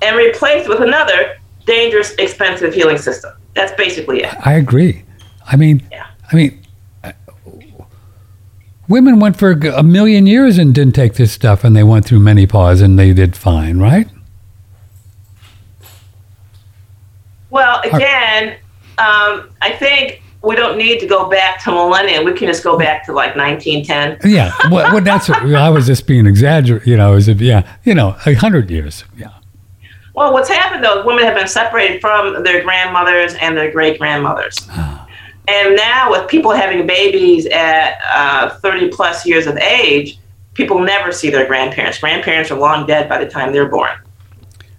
and 0.01 0.15
replaced 0.15 0.67
with 0.69 0.81
another 0.81 1.37
dangerous, 1.65 2.13
expensive 2.15 2.73
healing 2.73 2.97
system. 2.97 3.31
That's 3.53 3.73
basically 3.73 4.23
it. 4.23 4.33
I 4.45 4.53
agree. 4.53 5.03
I 5.45 5.55
mean, 5.55 5.81
Yeah. 5.91 6.05
I 6.31 6.35
mean, 6.35 6.61
women 8.87 9.19
went 9.19 9.37
for 9.37 9.51
a 9.51 9.83
million 9.83 10.27
years 10.27 10.57
and 10.57 10.73
didn't 10.73 10.95
take 10.95 11.15
this 11.15 11.31
stuff, 11.31 11.63
and 11.63 11.75
they 11.75 11.83
went 11.83 12.05
through 12.05 12.19
menopause 12.19 12.81
and 12.81 12.97
they 12.97 13.13
did 13.13 13.35
fine, 13.35 13.79
right? 13.79 14.07
Well, 17.49 17.81
again, 17.81 18.57
um, 18.97 19.49
I 19.61 19.75
think 19.79 20.21
we 20.43 20.55
don't 20.55 20.77
need 20.77 20.99
to 20.99 21.07
go 21.07 21.29
back 21.29 21.63
to 21.63 21.71
millennium. 21.71 22.25
We 22.25 22.33
can 22.33 22.47
just 22.47 22.63
go 22.63 22.77
back 22.77 23.05
to 23.05 23.13
like 23.13 23.35
1910. 23.35 24.29
Yeah. 24.29 24.51
well, 24.69 24.93
well, 24.93 25.03
that's. 25.03 25.29
I 25.29 25.69
was 25.69 25.87
just 25.87 26.07
being 26.07 26.25
exaggerated. 26.25 26.87
You 26.87 26.97
know, 26.97 27.13
is 27.13 27.27
it? 27.27 27.39
Yeah. 27.39 27.67
You 27.83 27.95
know, 27.95 28.15
a 28.25 28.33
hundred 28.33 28.69
years. 28.69 29.03
Yeah. 29.17 29.33
Well, 30.13 30.33
what's 30.33 30.49
happened 30.49 30.83
though, 30.83 31.05
women 31.05 31.23
have 31.23 31.35
been 31.35 31.47
separated 31.47 32.01
from 32.01 32.43
their 32.43 32.63
grandmothers 32.63 33.35
and 33.35 33.55
their 33.55 33.71
great 33.71 33.99
grandmothers. 33.99 34.67
And 35.47 35.75
now, 35.75 36.11
with 36.11 36.27
people 36.29 36.51
having 36.51 36.85
babies 36.85 37.45
at 37.47 37.99
uh, 38.09 38.49
30 38.59 38.89
plus 38.89 39.25
years 39.25 39.47
of 39.47 39.57
age, 39.57 40.19
people 40.53 40.79
never 40.79 41.11
see 41.11 41.29
their 41.29 41.47
grandparents. 41.47 41.99
Grandparents 41.99 42.51
are 42.51 42.59
long 42.59 42.85
dead 42.85 43.07
by 43.07 43.23
the 43.23 43.29
time 43.29 43.53
they're 43.53 43.69
born. 43.69 43.91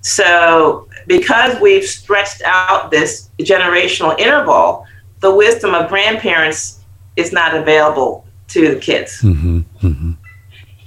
So, 0.00 0.88
because 1.06 1.58
we've 1.60 1.84
stretched 1.84 2.42
out 2.44 2.90
this 2.90 3.30
generational 3.38 4.18
interval, 4.18 4.86
the 5.20 5.34
wisdom 5.34 5.74
of 5.74 5.88
grandparents 5.88 6.80
is 7.16 7.32
not 7.32 7.54
available 7.54 8.24
to 8.48 8.74
the 8.74 8.80
kids 8.80 9.20
hmm 9.20 9.60
hmm 9.80 10.12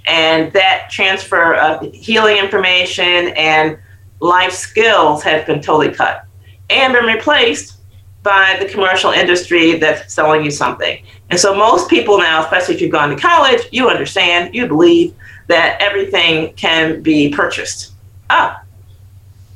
and 0.07 0.51
that 0.53 0.87
transfer 0.89 1.53
of 1.55 1.93
healing 1.93 2.37
information 2.37 3.29
and 3.37 3.77
life 4.19 4.51
skills 4.51 5.21
has 5.21 5.45
been 5.45 5.61
totally 5.61 5.93
cut 5.93 6.25
and 6.71 6.93
been 6.93 7.05
replaced 7.05 7.77
by 8.23 8.55
the 8.59 8.65
commercial 8.65 9.11
industry 9.11 9.77
that's 9.79 10.13
selling 10.13 10.43
you 10.45 10.51
something. 10.51 11.03
And 11.29 11.39
so 11.39 11.55
most 11.55 11.89
people 11.89 12.17
now, 12.19 12.43
especially 12.43 12.75
if 12.75 12.81
you've 12.81 12.91
gone 12.91 13.09
to 13.09 13.15
college, 13.15 13.61
you 13.71 13.89
understand, 13.89 14.53
you 14.53 14.67
believe 14.67 15.13
that 15.47 15.81
everything 15.81 16.53
can 16.53 17.01
be 17.01 17.29
purchased. 17.31 17.93
Ah, 18.29 18.61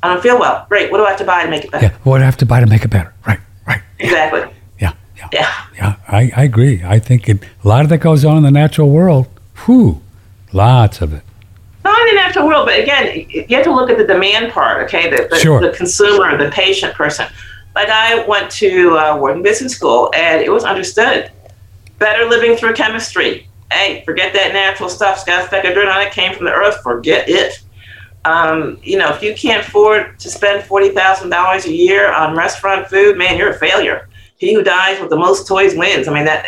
I 0.02 0.08
don't 0.12 0.22
feel 0.22 0.38
well. 0.38 0.66
Great. 0.68 0.90
What 0.90 0.98
do 0.98 1.04
I 1.04 1.10
have 1.10 1.18
to 1.18 1.24
buy 1.24 1.44
to 1.44 1.50
make 1.50 1.64
it 1.64 1.70
better? 1.70 1.86
Yeah. 1.86 1.96
What 2.02 2.18
do 2.18 2.22
I 2.22 2.26
have 2.26 2.36
to 2.38 2.46
buy 2.46 2.60
to 2.60 2.66
make 2.66 2.84
it 2.84 2.88
better? 2.90 3.12
Right. 3.26 3.40
Right. 3.66 3.80
Exactly. 3.98 4.40
Yeah. 4.80 4.92
Yeah. 5.16 5.28
Yeah. 5.32 5.52
Yeah. 5.76 5.96
I, 6.08 6.32
I 6.36 6.44
agree. 6.44 6.82
I 6.84 6.98
think 6.98 7.28
it, 7.28 7.42
a 7.64 7.68
lot 7.68 7.82
of 7.82 7.88
that 7.90 7.98
goes 7.98 8.24
on 8.24 8.36
in 8.36 8.42
the 8.42 8.50
natural 8.50 8.90
world. 8.90 9.26
Whew. 9.64 10.02
Lots 10.52 11.00
of 11.00 11.12
it. 11.12 11.22
not 11.84 11.98
in 12.00 12.06
the 12.14 12.20
natural 12.20 12.46
world, 12.46 12.66
but 12.66 12.78
again, 12.78 13.26
you 13.30 13.56
have 13.56 13.64
to 13.64 13.72
look 13.72 13.90
at 13.90 13.98
the 13.98 14.04
demand 14.06 14.52
part, 14.52 14.82
okay? 14.84 15.08
The, 15.10 15.28
the, 15.30 15.38
Sure. 15.38 15.60
the 15.60 15.70
consumer, 15.76 16.36
the 16.36 16.50
patient 16.50 16.94
person. 16.94 17.26
Like 17.76 17.88
I 17.90 18.24
went 18.26 18.50
to 18.52 18.96
uh, 18.98 19.16
Wharton 19.18 19.42
Business 19.42 19.72
School, 19.74 20.10
and 20.16 20.40
it 20.42 20.50
was 20.50 20.64
understood. 20.64 21.30
Better 21.98 22.24
living 22.24 22.56
through 22.56 22.72
chemistry. 22.72 23.48
Hey, 23.72 24.02
forget 24.04 24.32
that 24.32 24.52
natural 24.52 24.88
stuff. 24.88 25.16
It's 25.16 25.24
got 25.24 25.44
a 25.44 25.46
speck 25.46 25.64
of 25.66 25.74
dirt 25.74 25.86
on 25.86 26.00
it. 26.00 26.10
Came 26.12 26.34
from 26.34 26.46
the 26.46 26.52
earth. 26.52 26.82
Forget 26.82 27.28
it. 27.28 27.60
Um, 28.24 28.78
you 28.82 28.98
know, 28.98 29.10
if 29.14 29.22
you 29.22 29.34
can't 29.34 29.64
afford 29.66 30.18
to 30.20 30.28
spend 30.30 30.64
forty 30.64 30.88
thousand 30.88 31.30
dollars 31.30 31.66
a 31.66 31.72
year 31.72 32.10
on 32.12 32.34
restaurant 32.36 32.88
food, 32.88 33.16
man, 33.18 33.36
you're 33.36 33.50
a 33.50 33.58
failure. 33.58 34.08
He 34.38 34.52
who 34.54 34.62
dies 34.62 35.00
with 35.00 35.08
the 35.10 35.16
most 35.16 35.46
toys 35.46 35.74
wins. 35.76 36.08
I 36.08 36.12
mean, 36.14 36.24
that 36.26 36.46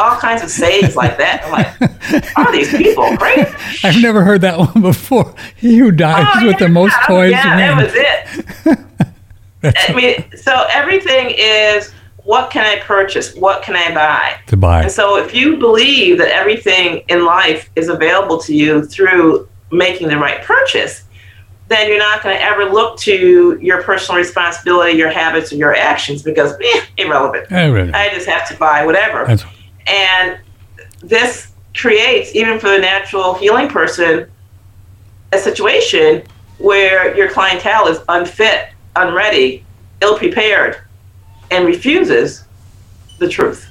all 0.00 0.16
kinds 0.18 0.42
of 0.42 0.50
sayings 0.50 0.94
like 0.96 1.18
that. 1.18 1.42
I'm 1.44 1.52
like, 1.52 2.36
are 2.38 2.52
these 2.52 2.70
people 2.70 3.16
crazy? 3.18 3.50
I've 3.84 4.00
never 4.00 4.22
heard 4.24 4.40
that 4.42 4.58
one 4.58 4.80
before. 4.82 5.34
He 5.56 5.76
who 5.78 5.90
dies 5.90 6.26
Oh, 6.36 6.46
with 6.46 6.58
the 6.58 6.68
most 6.68 6.94
toys 7.06 7.32
Yeah, 7.32 7.56
that 7.56 7.76
wins. 7.76 7.92
was 8.64 8.76
it. 8.76 8.78
I 9.88 9.92
mean, 9.94 10.24
so 10.36 10.66
everything 10.72 11.34
is 11.36 11.92
what 12.24 12.50
can 12.50 12.64
I 12.64 12.82
purchase? 12.82 13.34
What 13.36 13.62
can 13.62 13.76
I 13.76 13.94
buy? 13.94 14.40
to 14.48 14.56
buy. 14.56 14.82
And 14.82 14.90
so 14.90 15.16
if 15.16 15.32
you 15.32 15.56
believe 15.58 16.18
that 16.18 16.28
everything 16.28 17.04
in 17.08 17.24
life 17.24 17.70
is 17.76 17.88
available 17.88 18.38
to 18.42 18.54
you 18.54 18.84
through 18.84 19.48
making 19.70 20.08
the 20.08 20.18
right 20.18 20.42
purchase, 20.42 21.04
then 21.68 21.88
you're 21.88 21.98
not 21.98 22.22
going 22.22 22.36
to 22.36 22.42
ever 22.42 22.64
look 22.64 22.98
to 23.00 23.58
your 23.60 23.82
personal 23.82 24.18
responsibility, 24.18 24.96
your 24.96 25.10
habits, 25.10 25.52
or 25.52 25.56
your 25.56 25.74
actions 25.74 26.22
because 26.22 26.52
eh, 26.52 26.80
irrelevant. 26.96 27.50
Really. 27.50 27.92
I 27.92 28.08
just 28.10 28.26
have 28.26 28.48
to 28.48 28.56
buy 28.56 28.84
whatever. 28.84 29.24
That's 29.26 29.44
And 29.86 30.38
this 31.00 31.52
creates, 31.74 32.34
even 32.34 32.58
for 32.58 32.70
the 32.70 32.78
natural 32.78 33.34
healing 33.34 33.68
person, 33.68 34.30
a 35.32 35.38
situation 35.38 36.22
where 36.58 37.16
your 37.16 37.30
clientele 37.30 37.86
is 37.88 37.98
unfit, 38.08 38.68
unready, 38.96 39.64
ill 40.00 40.16
prepared, 40.18 40.78
and 41.50 41.66
refuses 41.66 42.44
the 43.18 43.28
truth. 43.28 43.68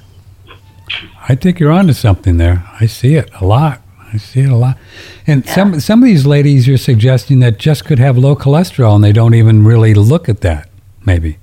I 1.28 1.34
think 1.34 1.58
you're 1.58 1.72
onto 1.72 1.92
something 1.92 2.36
there. 2.36 2.64
I 2.80 2.86
see 2.86 3.14
it 3.16 3.30
a 3.40 3.44
lot. 3.44 3.82
I 4.12 4.18
see 4.18 4.40
it 4.40 4.50
a 4.50 4.56
lot. 4.56 4.78
And 5.26 5.46
some 5.46 5.80
some 5.80 6.00
of 6.02 6.06
these 6.06 6.24
ladies 6.26 6.66
you're 6.68 6.78
suggesting 6.78 7.40
that 7.40 7.58
just 7.58 7.84
could 7.84 7.98
have 7.98 8.16
low 8.16 8.36
cholesterol 8.36 8.94
and 8.94 9.02
they 9.02 9.12
don't 9.12 9.34
even 9.34 9.64
really 9.64 9.94
look 9.94 10.28
at 10.28 10.40
that. 10.42 10.68
Maybe. 11.04 11.38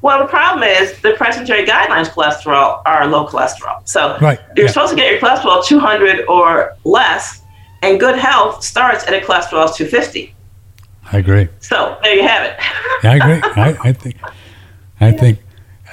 Well, 0.00 0.20
the 0.20 0.26
problem 0.26 0.62
is 0.62 0.98
the 1.00 1.12
presbytery 1.14 1.66
guidelines 1.66 2.06
cholesterol 2.08 2.82
are 2.86 3.06
low 3.06 3.26
cholesterol. 3.26 3.86
So 3.86 4.16
Right, 4.20 4.38
you're 4.56 4.66
yeah. 4.66 4.72
supposed 4.72 4.90
to 4.90 4.96
get 4.96 5.10
your 5.10 5.20
cholesterol 5.20 5.64
200 5.64 6.24
or 6.28 6.76
less, 6.84 7.42
and 7.82 7.98
good 7.98 8.16
health 8.16 8.62
starts 8.62 9.06
at 9.06 9.12
a 9.12 9.20
cholesterol 9.20 9.64
of 9.64 9.76
250. 9.76 10.34
I 11.12 11.18
agree. 11.18 11.48
So 11.60 11.96
there 12.02 12.14
you 12.14 12.26
have 12.26 12.44
it. 12.44 12.56
Yeah, 13.04 13.12
I 13.12 13.14
agree. 13.16 13.40
I, 13.62 13.78
I 13.90 13.92
think. 13.92 14.16
I 15.00 15.12
think. 15.12 15.38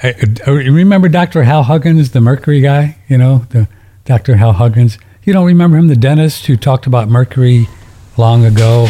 I, 0.02 0.10
uh, 0.10 0.26
I 0.48 0.50
remember 0.50 1.08
Dr. 1.08 1.44
Hal 1.44 1.62
Huggins, 1.62 2.10
the 2.10 2.20
mercury 2.20 2.60
guy. 2.60 2.98
You 3.08 3.16
know, 3.18 3.46
the 3.50 3.68
Dr. 4.04 4.34
Hal 4.36 4.54
Huggins. 4.54 4.98
You 5.22 5.32
don't 5.32 5.46
remember 5.46 5.76
him, 5.76 5.86
the 5.86 5.94
dentist 5.94 6.46
who 6.46 6.56
talked 6.56 6.84
about 6.86 7.08
mercury 7.08 7.68
long 8.16 8.44
ago 8.44 8.88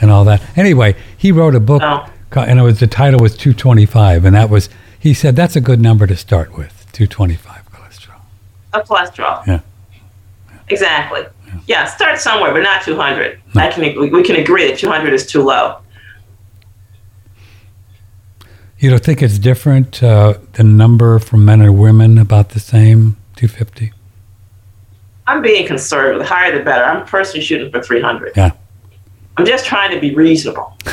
and 0.00 0.12
all 0.12 0.24
that. 0.26 0.40
Anyway, 0.56 0.94
he 1.16 1.32
wrote 1.32 1.56
a 1.56 1.60
book, 1.60 1.82
Oh. 1.84 2.06
ca- 2.30 2.42
and 2.44 2.60
it 2.60 2.62
was 2.62 2.78
the 2.78 2.86
title 2.86 3.18
was 3.18 3.36
225, 3.36 4.24
and 4.24 4.36
that 4.36 4.48
was 4.48 4.68
he 4.98 5.12
said 5.12 5.34
that's 5.34 5.56
a 5.56 5.60
good 5.60 5.80
number 5.80 6.06
to 6.06 6.16
start 6.16 6.56
with, 6.56 6.86
225 6.92 7.62
cholesterol. 7.72 8.20
of 8.74 8.86
cholesterol. 8.88 9.44
Yeah. 9.46 9.60
Exactly. 10.68 11.26
Yeah. 11.66 11.84
start 11.86 12.18
somewhere, 12.18 12.52
but 12.52 12.60
not 12.62 12.82
200. 12.82 13.40
I 13.56 13.68
can 13.70 13.82
we 14.00 14.10
we 14.10 14.22
can 14.22 14.36
agree 14.36 14.66
that 14.68 14.78
200 14.78 15.12
is 15.12 15.26
too 15.26 15.42
low. 15.42 15.78
You 18.78 18.90
don't 18.90 19.02
think 19.02 19.22
it's 19.22 19.38
different, 19.38 20.02
uh, 20.02 20.34
the 20.52 20.62
number 20.62 21.18
for 21.18 21.38
men 21.38 21.62
and 21.62 21.78
women 21.78 22.18
about 22.18 22.50
the 22.50 22.60
same, 22.60 23.16
250? 23.36 23.92
I'm 25.26 25.40
being 25.42 25.66
conservative. 25.66 26.20
The 26.20 26.26
higher 26.26 26.56
the 26.56 26.62
better. 26.62 26.84
I'm 26.84 27.06
personally 27.06 27.44
shooting 27.44 27.70
for 27.70 27.82
300. 27.82 28.32
Yeah. 28.36 28.50
I'm 29.38 29.46
just 29.46 29.64
trying 29.64 29.90
to 29.92 30.00
be 30.00 30.14
reasonable. 30.14 30.76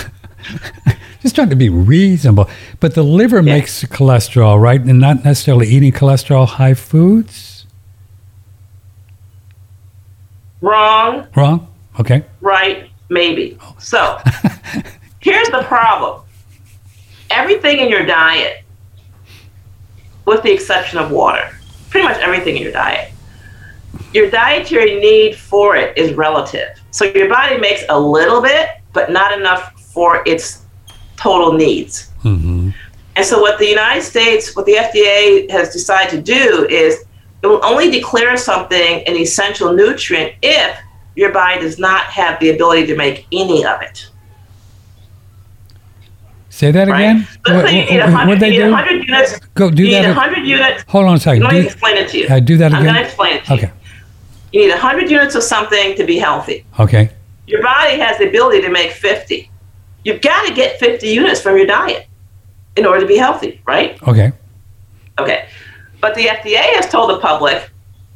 Just 1.22 1.36
trying 1.36 1.50
to 1.52 1.56
be 1.56 1.70
reasonable. 1.70 2.50
But 2.82 2.96
the 2.96 3.04
liver 3.04 3.38
Yeah. 3.38 3.54
makes 3.54 3.82
cholesterol, 3.86 4.60
right? 4.60 4.82
And 4.82 5.00
not 5.00 5.24
necessarily 5.24 5.70
eating 5.70 5.94
cholesterol 5.94 6.46
high 6.46 6.74
foods? 6.74 7.53
Wrong, 10.64 11.28
Wrong? 11.36 11.68
Okay. 12.00 12.24
right, 12.40 12.90
maybe. 13.10 13.58
So 13.80 14.18
here's 15.20 15.50
the 15.50 15.64
problem 15.64 16.22
everything 17.30 17.80
in 17.80 17.90
your 17.90 18.06
diet, 18.06 18.64
with 20.26 20.42
the 20.42 20.54
exception 20.54 21.00
of 21.00 21.12
water, 21.12 21.50
pretty 21.90 22.08
much 22.08 22.18
everything 22.20 22.56
in 22.56 22.62
your 22.62 22.72
diet, 22.72 23.12
your 24.14 24.30
dietary 24.30 25.02
need 25.02 25.36
for 25.36 25.76
it 25.76 25.98
is 25.98 26.14
relative. 26.14 26.70
So 26.92 27.04
your 27.04 27.28
body 27.28 27.58
makes 27.58 27.84
a 27.90 28.00
little 28.00 28.42
bit, 28.42 28.70
but 28.94 29.12
not 29.12 29.38
enough 29.38 29.74
for 29.82 30.24
its 30.26 30.64
total 31.18 31.52
needs. 31.52 32.10
Mm-hmm. 32.24 32.70
And 33.18 33.26
so, 33.26 33.42
what 33.42 33.60
the 33.60 33.68
United 33.68 34.04
States, 34.04 34.56
what 34.56 34.66
the 34.66 34.76
FDA 34.76 35.52
has 35.52 35.74
decided 35.74 36.10
to 36.12 36.22
do 36.22 36.68
is 36.70 37.04
it 37.44 37.48
will 37.48 37.64
only 37.64 37.92
declare 37.92 38.38
something 38.38 39.04
an 39.06 39.16
essential 39.16 39.74
nutrient 39.74 40.34
if 40.42 40.78
your 41.16 41.32
body 41.32 41.60
does 41.62 41.78
not 41.78 42.06
have 42.06 42.40
the 42.40 42.50
ability 42.52 42.88
to 42.88 42.96
make 42.96 43.28
any 43.32 43.66
of 43.66 43.82
it. 43.82 44.08
Say 46.50 46.72
that 46.72 46.88
Right? 46.88 47.00
again. 47.02 47.28
Let's 47.48 47.70
say 47.70 47.80
you 47.80 47.86
need 47.90 47.98
What, 47.98 48.06
100, 48.06 48.30
would 48.30 48.40
they 48.40 48.48
you 48.54 48.60
need 48.60 48.66
do? 48.68 48.72
100 48.72 49.08
units. 49.08 49.40
Go 49.56 49.70
do 49.72 49.84
you 49.84 49.90
need 49.90 49.96
that. 49.96 50.12
ag- 50.12 50.18
100 50.18 50.48
units. 50.48 50.84
Hold 50.88 51.06
on 51.06 51.16
a 51.16 51.20
second. 51.20 51.44
Let 51.44 51.54
me 51.54 51.60
explain 51.62 51.98
it 51.98 52.10
to 52.10 52.18
you. 52.20 52.28
uh, 52.30 52.40
do 52.40 52.58
that 52.58 52.74
I'm 52.74 52.82
again. 52.82 52.94
going 52.94 53.04
to 53.04 53.08
explain 53.10 53.34
it 53.38 53.46
to 53.46 53.54
okay. 53.54 53.72
you. 54.52 54.60
You 54.62 54.68
need 54.68 54.74
100 54.74 55.10
units 55.10 55.36
of 55.36 55.44
something 55.44 55.96
to 55.96 56.04
be 56.04 56.18
healthy. 56.20 56.64
Okay. 56.80 57.10
Your 57.48 57.62
body 57.64 57.98
has 58.00 58.20
the 58.20 58.30
ability 58.30 58.62
to 58.62 58.70
make 58.70 58.92
50. 58.92 59.50
You've 60.06 60.22
got 60.22 60.48
to 60.48 60.54
get 60.54 60.80
50 60.80 61.08
units 61.08 61.42
from 61.42 61.58
your 61.58 61.66
diet 61.66 62.06
in 62.78 62.86
order 62.86 63.02
to 63.02 63.08
be 63.08 63.18
healthy, 63.18 63.62
right? 63.66 64.02
Okay. 64.08 64.32
Okay. 65.20 65.48
But 66.04 66.16
the 66.16 66.26
FDA 66.26 66.76
has 66.76 66.90
told 66.90 67.12
the 67.12 67.20
public 67.20 67.70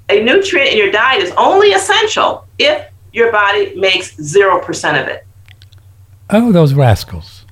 a 0.09 0.21
nutrient 0.21 0.71
in 0.71 0.77
your 0.77 0.91
diet 0.91 1.23
is 1.23 1.31
only 1.37 1.71
essential 1.71 2.45
if 2.59 2.85
your 3.13 3.31
body 3.31 3.73
makes 3.77 4.13
0% 4.17 5.01
of 5.01 5.07
it. 5.07 5.25
Oh, 6.29 6.51
those 6.51 6.73
rascals. 6.73 7.45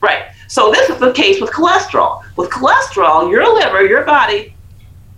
Right. 0.00 0.26
So 0.46 0.70
this 0.70 0.88
is 0.88 1.00
the 1.00 1.12
case 1.12 1.40
with 1.40 1.50
cholesterol. 1.50 2.22
With 2.36 2.50
cholesterol, 2.50 3.28
your 3.28 3.52
liver, 3.52 3.84
your 3.84 4.04
body, 4.04 4.54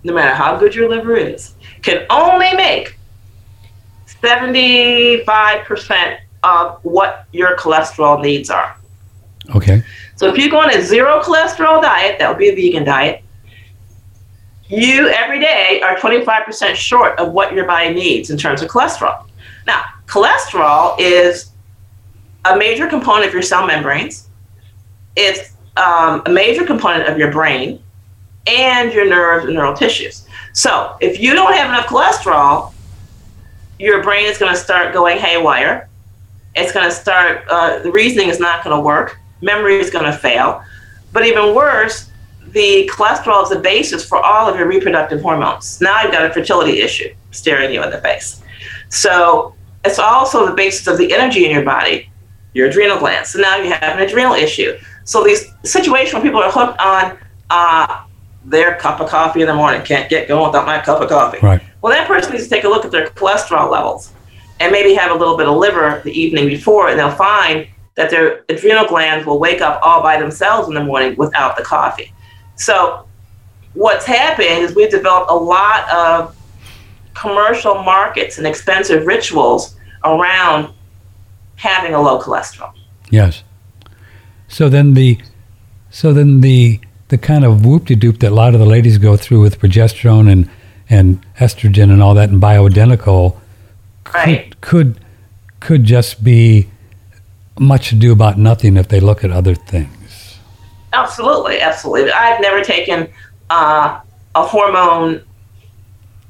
no 0.03 0.15
matter 0.15 0.33
how 0.33 0.57
good 0.57 0.73
your 0.73 0.89
liver 0.89 1.15
is, 1.15 1.53
can 1.83 2.07
only 2.09 2.51
make 2.53 2.97
75% 4.07 6.17
of 6.41 6.79
what 6.81 7.27
your 7.33 7.55
cholesterol 7.55 8.19
needs 8.19 8.49
are. 8.49 8.75
Okay. 9.53 9.83
So 10.15 10.27
if 10.27 10.39
you 10.39 10.49
go 10.49 10.59
on 10.59 10.71
a 10.71 10.81
zero 10.81 11.21
cholesterol 11.21 11.83
diet, 11.83 12.17
that 12.17 12.29
would 12.29 12.39
be 12.39 12.49
a 12.49 12.55
vegan 12.55 12.83
diet, 12.83 13.23
you 14.69 15.07
every 15.09 15.39
day 15.39 15.81
are 15.83 15.95
25% 15.95 16.75
short 16.75 17.19
of 17.19 17.31
what 17.31 17.53
your 17.53 17.65
body 17.65 17.93
needs 17.93 18.29
in 18.29 18.37
terms 18.37 18.61
of 18.61 18.69
cholesterol. 18.69 19.25
Now, 19.65 19.83
cholesterol 20.05 20.95
is 20.99 21.51
a 22.45 22.55
major 22.55 22.87
component 22.87 23.27
of 23.27 23.33
your 23.33 23.41
cell 23.41 23.65
membranes. 23.65 24.29
It's 25.15 25.53
um, 25.75 26.21
a 26.25 26.29
major 26.29 26.65
component 26.65 27.09
of 27.09 27.17
your 27.17 27.31
brain 27.31 27.81
and 28.47 28.93
your 28.93 29.07
nerves 29.07 29.45
and 29.45 29.55
neural 29.55 29.73
tissues. 29.73 30.27
So 30.53 30.95
if 31.01 31.19
you 31.19 31.33
don't 31.33 31.53
have 31.53 31.69
enough 31.69 31.87
cholesterol, 31.87 32.73
your 33.79 34.03
brain 34.03 34.25
is 34.25 34.37
going 34.37 34.53
to 34.53 34.59
start 34.59 34.93
going 34.93 35.17
haywire. 35.17 35.89
It's 36.55 36.71
going 36.71 36.87
to 36.87 36.95
start, 36.95 37.45
uh, 37.49 37.79
the 37.79 37.91
reasoning 37.91 38.29
is 38.29 38.39
not 38.39 38.63
going 38.63 38.75
to 38.75 38.81
work. 38.81 39.17
Memory 39.41 39.79
is 39.79 39.89
going 39.89 40.05
to 40.05 40.17
fail. 40.17 40.63
But 41.11 41.25
even 41.25 41.55
worse, 41.55 42.08
the 42.51 42.89
cholesterol 42.93 43.43
is 43.43 43.49
the 43.49 43.59
basis 43.59 44.05
for 44.05 44.17
all 44.17 44.49
of 44.49 44.57
your 44.57 44.67
reproductive 44.67 45.21
hormones. 45.21 45.79
Now 45.81 46.03
you've 46.03 46.11
got 46.11 46.25
a 46.25 46.33
fertility 46.33 46.81
issue 46.81 47.13
staring 47.31 47.73
you 47.73 47.83
in 47.83 47.89
the 47.89 48.01
face. 48.01 48.41
So 48.89 49.55
it's 49.85 49.99
also 49.99 50.45
the 50.45 50.53
basis 50.53 50.87
of 50.87 50.97
the 50.97 51.13
energy 51.13 51.45
in 51.45 51.51
your 51.51 51.63
body, 51.63 52.11
your 52.53 52.69
adrenal 52.69 52.99
glands. 52.99 53.29
So 53.29 53.39
now 53.39 53.57
you 53.57 53.71
have 53.71 53.97
an 53.97 54.01
adrenal 54.01 54.33
issue. 54.33 54.77
So 55.03 55.23
these 55.23 55.45
situations 55.63 56.13
where 56.13 56.23
people 56.23 56.41
are 56.41 56.51
hooked 56.51 56.79
on 56.79 57.17
uh, 57.49 58.05
their 58.45 58.75
cup 58.75 58.99
of 58.99 59.09
coffee 59.09 59.41
in 59.41 59.47
the 59.47 59.53
morning, 59.55 59.81
can't 59.83 60.09
get 60.09 60.27
going 60.27 60.45
without 60.45 60.65
my 60.65 60.79
cup 60.79 61.01
of 61.01 61.09
coffee. 61.09 61.39
Right. 61.41 61.61
Well, 61.81 61.93
that 61.93 62.07
person 62.07 62.33
needs 62.33 62.45
to 62.45 62.49
take 62.49 62.63
a 62.63 62.69
look 62.69 62.85
at 62.85 62.91
their 62.91 63.07
cholesterol 63.07 63.71
levels 63.71 64.11
and 64.59 64.71
maybe 64.71 64.93
have 64.93 65.11
a 65.11 65.15
little 65.15 65.37
bit 65.37 65.47
of 65.47 65.55
liver 65.57 66.01
the 66.03 66.11
evening 66.11 66.47
before, 66.47 66.89
and 66.89 66.99
they'll 66.99 67.11
find 67.11 67.67
that 67.95 68.09
their 68.09 68.43
adrenal 68.49 68.87
glands 68.87 69.25
will 69.25 69.39
wake 69.39 69.61
up 69.61 69.79
all 69.83 70.01
by 70.01 70.19
themselves 70.19 70.67
in 70.67 70.73
the 70.73 70.83
morning 70.83 71.15
without 71.17 71.57
the 71.57 71.63
coffee. 71.63 72.13
So, 72.59 73.05
what's 73.73 74.05
happened 74.05 74.47
is 74.49 74.75
we've 74.75 74.91
developed 74.91 75.31
a 75.31 75.35
lot 75.35 75.89
of 75.89 76.35
commercial 77.13 77.75
markets 77.83 78.37
and 78.37 78.45
expensive 78.45 79.05
rituals 79.05 79.75
around 80.03 80.73
having 81.55 81.93
a 81.93 82.01
low 82.01 82.21
cholesterol. 82.21 82.73
Yes. 83.09 83.43
So 84.47 84.69
then 84.69 84.93
the, 84.93 85.19
so 85.89 86.13
then 86.13 86.41
the 86.41 86.79
the 87.09 87.17
kind 87.17 87.43
of 87.43 87.65
whoop 87.65 87.85
de 87.85 87.95
doop 87.95 88.19
that 88.19 88.31
a 88.31 88.35
lot 88.35 88.53
of 88.53 88.59
the 88.59 88.65
ladies 88.65 88.97
go 88.99 89.17
through 89.17 89.41
with 89.41 89.59
progesterone 89.59 90.31
and 90.31 90.49
and 90.89 91.25
estrogen 91.37 91.91
and 91.91 92.03
all 92.03 92.13
that 92.13 92.29
and 92.29 92.41
bioidentical 92.41 93.35
could 94.03 94.15
Right. 94.15 94.61
could 94.61 94.99
could 95.59 95.83
just 95.83 96.23
be 96.23 96.69
much 97.59 97.91
ado 97.91 98.11
about 98.11 98.37
nothing 98.37 98.77
if 98.77 98.87
they 98.87 98.99
look 98.99 99.23
at 99.23 99.31
other 99.31 99.55
things. 99.55 99.89
Absolutely, 100.93 101.61
absolutely. 101.61 102.11
I've 102.11 102.41
never 102.41 102.63
taken 102.63 103.07
uh, 103.49 103.99
a 104.35 104.43
hormone 104.43 105.23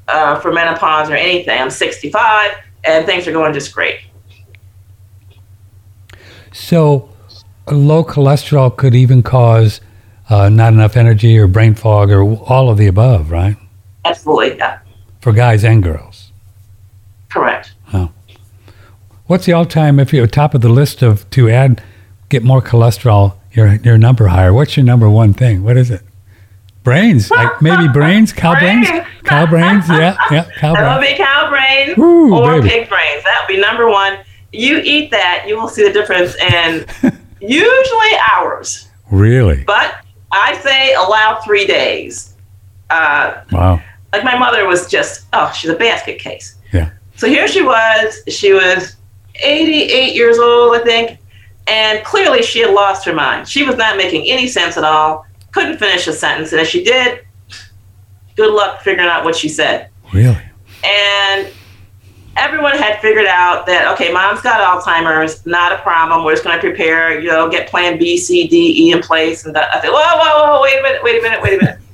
uh, 0.08 0.39
for 0.39 0.52
menopause 0.52 1.10
or 1.10 1.15
anything. 1.15 1.60
I'm 1.60 1.69
65 1.69 2.52
and 2.84 3.06
things 3.06 3.28
are 3.28 3.32
going 3.32 3.54
just 3.54 3.74
great. 3.74 4.00
So 6.52 7.10
low 7.69 8.04
cholesterol 8.04 8.76
could 8.76 8.95
even 8.95 9.24
cause 9.24 9.82
uh, 10.30 10.50
not 10.50 10.74
enough 10.74 10.98
energy 10.98 11.38
or 11.38 11.48
brain 11.48 11.76
fog 11.76 12.12
or 12.12 12.24
all 12.24 12.69
of 12.69 12.78
the 12.78 12.88
above, 12.88 13.32
right? 13.32 13.56
Absolutely, 14.06 14.58
yeah, 14.58 14.80
For 15.22 15.32
guys 15.32 15.63
and 15.63 15.84
girls. 15.84 16.32
correct. 17.30 17.74
What's 19.30 19.45
the 19.45 19.54
all-time 19.54 20.00
if 20.00 20.12
you're 20.12 20.26
top 20.26 20.56
of 20.56 20.62
the 20.62 20.69
list 20.69 21.04
of 21.04 21.30
to 21.30 21.52
add 21.52 21.84
get 22.30 22.41
more 22.41 22.63
cholesterol, 22.63 23.36
your 23.52 23.76
your 23.76 23.98
number 23.98 24.28
higher? 24.28 24.54
What's 24.54 24.76
your 24.78 24.86
number 24.86 25.10
one 25.10 25.34
thing? 25.34 25.64
What 25.64 25.78
is 25.78 25.90
it? 25.92 26.02
Brains, 26.84 27.30
like 27.30 27.62
maybe 27.62 27.88
brains, 27.94 28.32
cow 28.32 28.58
brains, 28.58 28.88
Brains. 28.90 29.06
cow 29.26 29.46
brains. 29.46 29.86
Yeah, 29.90 30.16
yeah, 30.32 30.48
cow 30.58 30.74
brains. 30.74 31.12
be 31.12 31.18
cow 31.24 31.50
brain 31.50 31.94
Woo, 31.98 32.34
or 32.36 32.62
baby. 32.62 32.70
pig 32.70 32.90
brains. 32.90 33.24
That 33.24 33.46
would 33.48 33.54
be 33.54 33.60
number 33.62 33.90
one. 33.90 34.20
You 34.52 34.80
eat 34.84 35.12
that, 35.12 35.46
you 35.48 35.58
will 35.58 35.68
see 35.68 35.84
the 35.86 35.94
difference 35.94 36.36
in 36.36 36.86
usually 37.42 38.12
hours. 38.32 38.88
Really? 39.12 39.64
But 39.66 40.04
I 40.32 40.58
say 40.60 40.94
allow 40.96 41.40
three 41.46 41.68
days. 41.68 42.36
Uh, 42.90 43.42
Wow. 43.52 43.82
like 44.14 44.24
my 44.24 44.36
mother 44.38 44.66
was 44.66 44.90
just 44.90 45.28
oh 45.34 45.52
she's 45.52 45.70
a 45.70 45.76
basket 45.76 46.18
case 46.18 46.56
Yeah. 46.74 46.90
so 47.16 47.28
here 47.28 47.48
she 47.48 47.62
was 47.62 48.20
she 48.28 48.52
was 48.52 48.96
88 49.36 50.16
years 50.16 50.40
old 50.40 50.76
i 50.76 50.80
think 50.84 51.20
and 51.69 52.03
clearly 52.03 52.41
she 52.41 52.60
had 52.60 52.73
lost 52.73 53.05
her 53.05 53.13
mind. 53.13 53.47
She 53.47 53.63
was 53.63 53.75
not 53.77 53.95
making 53.97 54.25
any 54.27 54.47
sense 54.47 54.75
at 54.77 54.84
all. 54.84 55.25
Couldn't 55.51 55.77
finish 55.77 56.08
a 56.08 56.13
sentence. 56.13 56.51
And 56.51 56.62
if 56.62 56.67
she 56.67 56.84
did 56.84 57.25
good 58.36 58.53
luck 58.53 58.82
figuring 58.82 59.10
out 59.10 59.23
what 59.25 59.36
she 59.36 59.49
said. 59.49 59.89
Really? 60.13 60.41
and 60.84 61.51
everyone 62.38 62.77
had 62.77 63.01
figured 63.01 63.25
out 63.25 63.65
that 63.65 63.91
okay 63.93 64.13
mom's 64.13 64.41
got 64.41 64.62
alzheimer's 64.62 65.45
not 65.45 65.73
a 65.73 65.77
problem. 65.79 66.23
We're 66.23 66.34
just 66.34 66.43
going 66.43 66.55
to 66.55 66.62
prepare 66.62 67.19
you 67.19 67.27
know 67.27 67.49
get 67.49 67.67
plan 67.69 67.99
b 67.99 68.17
c 68.17 68.47
d 68.47 68.88
e 68.88 68.91
in 68.91 69.01
place 69.01 69.45
and 69.45 69.55
i 69.58 69.82
said 69.82 69.89
whoa 69.89 69.99
whoa 69.99 70.55
whoa 70.55 70.62
wait 70.62 70.79
a 70.79 70.82
minute 70.82 71.03
wait 71.03 71.19
a 71.19 71.21
minute 71.21 71.41
wait 71.41 71.53
a 71.62 71.65
minute. 71.65 71.79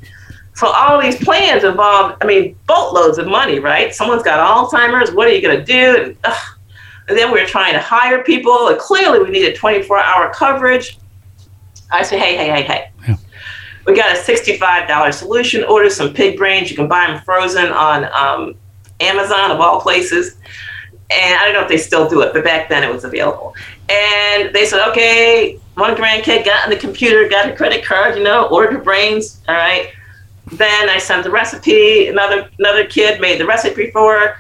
So 0.54 0.68
all 0.68 1.02
these 1.02 1.22
plans 1.22 1.66
involve 1.66 2.16
i 2.22 2.26
mean 2.26 2.56
boatloads 2.66 3.18
of 3.18 3.28
money 3.28 3.60
right? 3.60 3.94
Someone's 3.94 4.24
got 4.24 4.40
alzheimer's. 4.40 5.12
What 5.12 5.28
are 5.28 5.32
you 5.32 5.42
going 5.42 5.58
to 5.58 5.66
do? 5.66 6.04
And, 6.04 6.18
ugh. 6.24 6.55
And 7.08 7.18
then 7.18 7.32
we 7.32 7.40
were 7.40 7.48
trying 7.48 7.74
to 7.74 7.80
hire 7.80 8.24
people 8.24 8.68
and 8.70 8.78
clearly 8.80 9.20
we 9.20 9.30
needed 9.30 9.56
24 9.56 10.00
hour 10.00 10.34
coverage 10.34 10.98
i 11.92 12.02
said 12.04 12.20
hey 12.20 12.36
hey 12.36 12.50
hey 12.50 12.64
hey 12.64 12.92
Yeah. 13.08 13.16
we 13.86 13.96
got 13.96 14.16
a 14.16 14.20
$65 14.20 15.14
solution 15.14 15.64
order 15.66 15.90
some 15.90 16.14
pig 16.14 16.38
brains 16.38 16.70
you 16.70 16.76
can 16.76 16.88
buy 16.88 17.08
them 17.08 17.22
frozen 17.24 17.68
on 17.68 18.06
um, 18.14 18.56
Amazon 19.00 19.52
of 19.52 19.60
all 19.60 19.82
places. 19.82 20.38
And 21.12 21.36
I 21.40 21.46
don't 21.46 21.54
know 21.54 21.62
if 21.62 21.68
they 21.68 21.78
still 21.78 22.10
do 22.10 22.22
it, 22.22 22.34
but 22.34 22.44
back 22.44 22.70
then 22.70 22.84
it 22.84 22.92
was 22.92 23.04
available. 23.04 23.54
And 23.90 24.54
they 24.56 24.66
said, 24.66 24.88
okay, 24.90 25.60
one 25.76 25.96
grandkid 25.96 26.46
got 26.46 26.64
on 26.64 26.70
the 26.70 26.78
computer, 26.78 27.28
got 27.30 27.48
a 27.50 27.56
credit 27.56 27.86
card, 27.86 28.18
you 28.18 28.24
know, 28.24 28.48
ordered 28.48 28.74
her 28.74 28.80
brains. 28.82 29.42
All 29.48 29.56
right. 29.56 29.92
Then 30.54 30.90
I 30.90 30.98
sent 30.98 31.24
the 31.24 31.30
recipe. 31.30 32.08
Another 32.08 32.50
another 32.60 32.86
kid 32.86 33.20
made 33.20 33.40
the 33.40 33.46
recipe 33.46 33.92
for 33.92 34.18
her, 34.20 34.38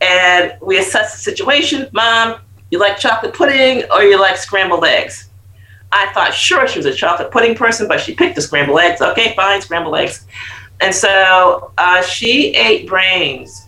and 0.00 0.54
we 0.62 0.78
assess 0.78 1.12
the 1.12 1.18
situation. 1.18 1.88
Mom, 1.92 2.40
you 2.70 2.78
like 2.78 2.98
chocolate 2.98 3.34
pudding 3.34 3.84
or 3.92 4.02
you 4.02 4.18
like 4.18 4.36
scrambled 4.36 4.84
eggs? 4.84 5.28
I 5.92 6.12
thought 6.12 6.32
sure 6.32 6.68
she 6.68 6.78
was 6.78 6.86
a 6.86 6.94
chocolate 6.94 7.30
pudding 7.30 7.54
person, 7.54 7.88
but 7.88 8.00
she 8.00 8.14
picked 8.14 8.36
the 8.36 8.42
scrambled 8.42 8.78
eggs. 8.78 9.00
Okay, 9.00 9.34
fine, 9.34 9.60
scrambled 9.60 9.96
eggs. 9.96 10.26
And 10.80 10.94
so 10.94 11.72
uh, 11.76 12.02
she 12.02 12.54
ate 12.54 12.86
brains. 12.86 13.66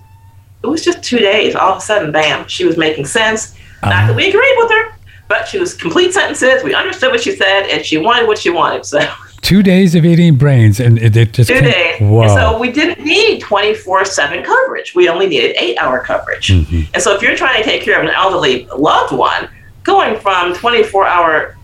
It 0.62 0.68
was 0.68 0.84
just 0.84 1.02
two 1.02 1.18
days. 1.18 1.54
All 1.54 1.72
of 1.72 1.78
a 1.78 1.80
sudden, 1.80 2.12
bam, 2.12 2.46
she 2.46 2.64
was 2.64 2.76
making 2.76 3.06
sense. 3.06 3.56
Not 3.82 4.06
that 4.06 4.14
we 4.14 4.28
agreed 4.28 4.54
with 4.58 4.70
her, 4.70 4.94
but 5.26 5.48
she 5.48 5.58
was 5.58 5.74
complete 5.74 6.14
sentences. 6.14 6.62
We 6.62 6.72
understood 6.72 7.10
what 7.10 7.20
she 7.20 7.34
said, 7.34 7.64
and 7.64 7.84
she 7.84 7.98
wanted 7.98 8.28
what 8.28 8.38
she 8.38 8.50
wanted. 8.50 8.86
So 8.86 9.00
Two 9.42 9.60
days 9.62 9.94
of 9.96 10.04
eating 10.04 10.36
brains, 10.36 10.78
and 10.78 10.98
it, 10.98 11.32
just 11.32 11.48
two 11.48 11.54
came- 11.54 11.64
days. 11.64 12.00
Whoa. 12.00 12.22
And 12.22 12.30
so 12.30 12.58
we 12.58 12.70
didn't 12.70 13.04
need 13.04 13.40
24 13.40 14.04
7 14.04 14.42
coverage. 14.44 14.94
We 14.94 15.08
only 15.08 15.26
needed 15.26 15.56
eight 15.58 15.76
hour 15.78 15.98
coverage. 15.98 16.48
Mhm. 16.48 16.86
And 16.94 17.02
so 17.02 17.14
if 17.14 17.22
you're 17.22 17.36
trying 17.36 17.60
to 17.60 17.68
take 17.68 17.82
care 17.82 17.98
of 18.00 18.06
an 18.06 18.14
elderly 18.14 18.66
loved 18.76 19.12
one, 19.12 19.48
going 19.82 20.18
from 20.20 20.54
24 20.54 21.06
hour 21.06 21.56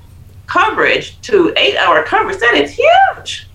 coverage 0.48 1.20
to 1.22 1.52
eight 1.56 1.76
hour 1.76 2.02
coverage, 2.02 2.38
that 2.40 2.54
is 2.54 2.72
huge. 2.72 3.46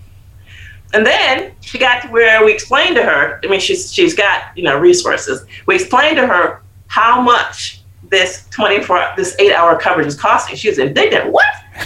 And 0.94 1.04
then 1.06 1.52
she 1.60 1.76
got 1.78 2.02
to 2.02 2.08
where 2.08 2.44
we 2.44 2.52
explained 2.52 2.96
to 2.96 3.02
her, 3.02 3.40
I 3.44 3.46
mean, 3.48 3.60
she's, 3.60 3.92
she's 3.92 4.14
got, 4.14 4.56
you 4.56 4.62
know, 4.62 4.78
resources. 4.78 5.44
We 5.66 5.74
explained 5.74 6.16
to 6.16 6.26
her 6.26 6.62
how 6.86 7.20
much 7.20 7.82
this 8.08 8.46
24, 8.52 9.14
this 9.16 9.34
eight 9.38 9.52
hour 9.52 9.76
coverage 9.78 10.06
is 10.06 10.14
costing. 10.18 10.56
She 10.56 10.68
was 10.70 10.78
indignant. 10.78 11.30
What? 11.30 11.44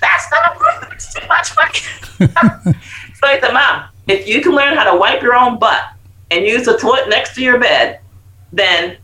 That's 0.00 0.30
not 0.30 0.58
worth 0.58 0.82
it. 0.82 0.92
It's 0.92 1.14
too 1.14 1.26
much 1.28 1.56
money. 1.56 2.74
so 3.14 3.26
I 3.26 3.40
said, 3.40 3.52
Mom, 3.52 3.88
if 4.06 4.26
you 4.26 4.40
can 4.40 4.52
learn 4.52 4.76
how 4.76 4.90
to 4.90 4.98
wipe 4.98 5.22
your 5.22 5.34
own 5.34 5.58
butt 5.58 5.82
and 6.30 6.44
use 6.44 6.66
the 6.66 6.76
toilet 6.78 7.08
next 7.08 7.34
to 7.34 7.42
your 7.42 7.58
bed, 7.58 8.00
then 8.52 8.96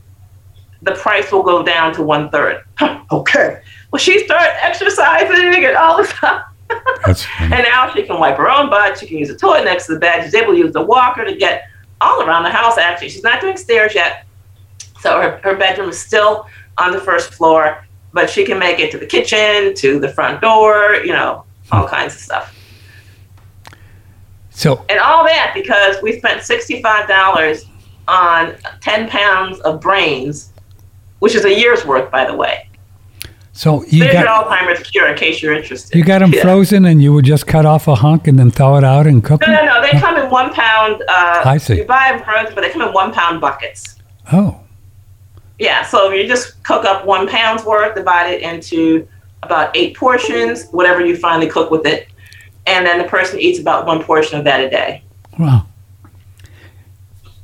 the 0.83 0.93
price 0.93 1.31
will 1.31 1.43
go 1.43 1.63
down 1.63 1.95
to 1.95 2.03
one 2.03 2.31
third. 2.31 2.65
okay. 3.13 3.63
Well, 3.91 4.01
she 4.01 4.25
started 4.25 4.53
exercising 4.65 5.65
and 5.65 5.77
all 5.77 5.99
this 5.99 6.11
stuff. 6.11 6.47
That's. 7.05 7.27
And 7.41 7.51
now 7.51 7.93
she 7.93 8.03
can 8.05 8.19
wipe 8.19 8.37
her 8.37 8.49
own 8.49 8.71
butt. 8.71 8.99
She 8.99 9.07
can 9.07 9.19
use 9.19 9.29
the 9.29 9.37
toilet 9.37 9.65
next 9.65 9.87
to 9.87 9.95
the 9.95 10.01
bed. 10.01 10.25
She's 10.25 10.35
able 10.35 10.53
to 10.53 10.59
use 10.59 10.73
the 10.73 10.83
walker 10.83 11.25
to 11.25 11.37
get 11.37 11.65
all 12.01 12.23
around 12.23 12.45
the 12.45 12.51
house, 12.51 12.79
actually. 12.79 13.11
She's 13.11 13.23
not 13.23 13.41
doing 13.41 13.57
stairs 13.57 13.95
yet. 13.95 14.27
So 15.01 15.21
her, 15.21 15.41
her 15.43 15.57
bedroom 15.57 15.91
is 15.91 16.01
still 16.01 16.47
on 16.79 16.93
the 16.93 17.01
first 17.01 17.35
floor, 17.35 17.85
but 18.13 18.29
she 18.31 18.45
can 18.45 18.59
make 18.59 18.79
it 18.79 18.91
to 18.93 18.99
the 18.99 19.07
kitchen, 19.07 19.75
to 19.77 19.99
the 19.99 20.09
front 20.09 20.41
door, 20.41 20.97
you 21.05 21.13
know, 21.13 21.45
all 21.71 21.87
kinds 21.89 22.15
of 22.15 22.21
stuff. 22.21 22.55
So 24.51 24.85
And 24.89 24.99
all 24.99 25.25
that 25.25 25.53
because 25.55 25.97
we 26.03 26.19
spent 26.19 26.41
$65 26.43 27.65
on 28.09 28.55
10 28.81 29.09
pounds 29.09 29.61
of 29.61 29.81
brains, 29.81 30.53
which 31.21 31.35
is 31.35 31.45
a 31.45 31.59
year's 31.59 31.85
worth, 31.87 32.11
by 32.11 32.25
the 32.27 32.35
way. 32.35 32.69
so 33.53 33.85
you 33.87 34.01
There's 34.05 34.13
got 34.15 34.47
Alzheimer's 34.49 34.83
cure 34.91 35.09
in 35.09 35.17
case 35.17 35.43
you're 35.43 35.55
interested. 35.55 35.97
you 35.97 36.05
got 36.05 36.19
them 36.21 36.33
Yeah. 36.33 36.43
frozen, 36.43 36.85
and 36.87 37.03
you 37.03 37.13
would 37.13 37.25
just 37.25 37.47
cut 37.47 37.65
off 37.67 37.87
a 37.89 37.95
hunk 37.95 38.27
and 38.27 38.39
then 38.39 38.51
thaw 38.51 38.77
it 38.79 38.85
out 38.85 39.07
and 39.07 39.23
cook 39.25 39.41
No, 39.41 39.47
them. 39.47 39.67
no, 39.67 39.81
no. 39.81 39.83
They 39.83 39.99
come 39.99 40.17
in 40.17 40.29
one 40.31 40.53
pound. 40.53 41.03
Uh, 41.09 41.43
I 41.45 41.59
see. 41.59 41.77
You 41.79 41.85
buy 41.85 42.13
them 42.13 42.23
frozen, 42.25 42.55
but 42.55 42.63
they 42.63 42.71
come 42.71 42.83
in 42.83 42.93
one 42.93 43.13
pound 43.13 43.41
buckets. 43.41 43.97
Oh, 44.33 44.59
Yeah, 45.63 45.85
so 45.85 46.11
you 46.11 46.27
just 46.27 46.61
cook 46.65 46.85
up 46.85 47.07
one 47.07 47.29
pound's 47.29 47.65
worth, 47.65 47.95
divide 47.95 48.29
it 48.33 48.41
into 48.43 49.07
about 49.45 49.77
eight 49.77 49.97
portions, 49.97 50.67
whatever 50.73 51.07
you 51.07 51.17
finally 51.17 51.49
cook 51.49 51.71
with 51.71 51.87
it, 51.87 52.09
and 52.67 52.85
then 52.85 52.99
the 52.99 53.05
person 53.05 53.39
eats 53.39 53.61
about 53.61 53.87
one 53.87 54.03
portion 54.03 54.37
of 54.37 54.45
that 54.45 54.59
a 54.59 54.69
day. 54.69 55.05
wow. 55.39 55.65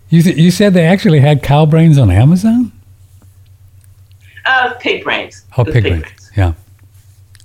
You 0.08 0.20
th- 0.22 0.36
you 0.36 0.50
said 0.50 0.74
they 0.74 0.84
actually 0.86 1.20
had 1.20 1.44
cow 1.44 1.64
brains 1.64 1.96
on 1.96 2.10
Amazon? 2.10 2.72
Uh, 4.46 4.74
pig 4.80 5.04
brains. 5.04 5.44
Oh, 5.56 5.62
It's 5.62 5.72
pig 5.72 5.84
brains. 5.84 6.30
Yeah. 6.36 6.54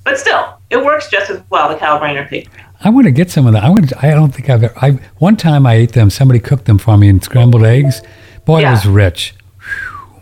But 0.04 0.18
still, 0.18 0.58
it 0.72 0.84
works 0.84 1.08
just 1.08 1.30
as 1.30 1.40
well, 1.52 1.70
the 1.70 1.76
cow 1.76 2.00
brain 2.00 2.18
or 2.18 2.26
pig. 2.26 2.50
I 2.82 2.90
want 2.90 3.06
to 3.06 3.12
get 3.12 3.30
some 3.30 3.46
of 3.46 3.54
that. 3.54 3.64
I 3.64 3.70
want. 3.70 3.90
To, 3.90 4.06
I 4.06 4.12
don't 4.12 4.34
think 4.34 4.50
I've 4.50 4.64
ever. 4.64 4.74
I 4.80 4.92
one 5.20 5.36
time 5.38 5.68
I 5.68 5.76
ate 5.76 5.92
them. 5.92 6.10
Somebody 6.10 6.40
cooked 6.40 6.66
them 6.66 6.78
for 6.80 6.98
me 6.98 7.10
in 7.10 7.22
scrambled 7.22 7.64
eggs. 7.64 8.02
Boy, 8.46 8.60
it 8.60 8.62
Yeah. 8.64 8.72
was 8.72 8.86
rich. 8.88 9.36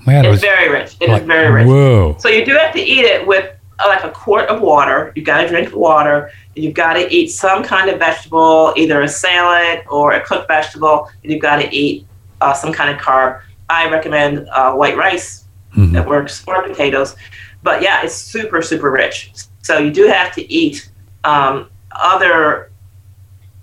Man, 0.06 0.26
it 0.26 0.28
It's 0.30 0.32
was 0.34 0.42
very 0.42 0.70
rich. 0.70 0.96
It 1.00 1.06
is 1.06 1.10
like, 1.10 1.24
very 1.24 1.52
rich. 1.52 1.68
Whoa. 1.68 2.16
So 2.20 2.30
you 2.30 2.46
do 2.46 2.54
have 2.56 2.74
to 2.74 2.82
eat 2.82 3.06
it 3.06 3.26
with 3.26 3.54
uh, 3.80 3.88
like 3.88 4.04
a 4.04 4.10
quart 4.12 4.50
of 4.50 4.62
water. 4.62 5.12
You 5.16 5.24
got 5.24 5.42
to 5.42 5.48
drink 5.48 5.76
water. 5.76 6.32
You've 6.56 6.74
got 6.74 6.94
to 6.94 7.12
eat 7.14 7.28
some 7.28 7.64
kind 7.64 7.90
of 7.90 8.00
vegetable, 8.00 8.74
either 8.76 9.02
a 9.02 9.08
salad 9.08 9.84
or 9.90 10.14
a 10.14 10.22
cooked 10.26 10.48
vegetable. 10.48 11.10
And 11.24 11.32
you've 11.32 11.42
got 11.42 11.58
to 11.62 11.74
eat 11.74 12.06
uh, 12.42 12.54
some 12.54 12.74
kind 12.74 12.96
of 12.96 13.02
carb. 13.02 13.42
I 13.70 13.90
recommend 13.90 14.48
uh, 14.50 14.74
white 14.74 14.98
rice. 14.98 15.46
Mhm. 15.76 15.94
That 15.94 16.08
works 16.08 16.44
or 16.48 16.62
potatoes. 16.64 17.16
But 17.64 17.82
yeah, 17.82 18.04
it's 18.04 18.14
super 18.16 18.62
super 18.62 18.92
rich. 18.92 19.32
So 19.62 19.78
you 19.78 19.92
do 19.92 20.08
have 20.08 20.34
to 20.36 20.52
eat 20.52 20.90
um, 21.24 21.70
other 21.92 22.72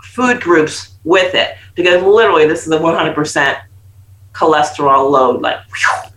food 0.03 0.41
groups 0.41 0.93
with 1.05 1.35
it 1.35 1.57
because 1.75 2.03
literally 2.03 2.47
this 2.47 2.67
is 2.67 2.73
a 2.73 2.79
100% 2.79 3.61
cholesterol 4.33 5.11
load. 5.11 5.43
Like. 5.43 5.59
whew. 5.67 6.11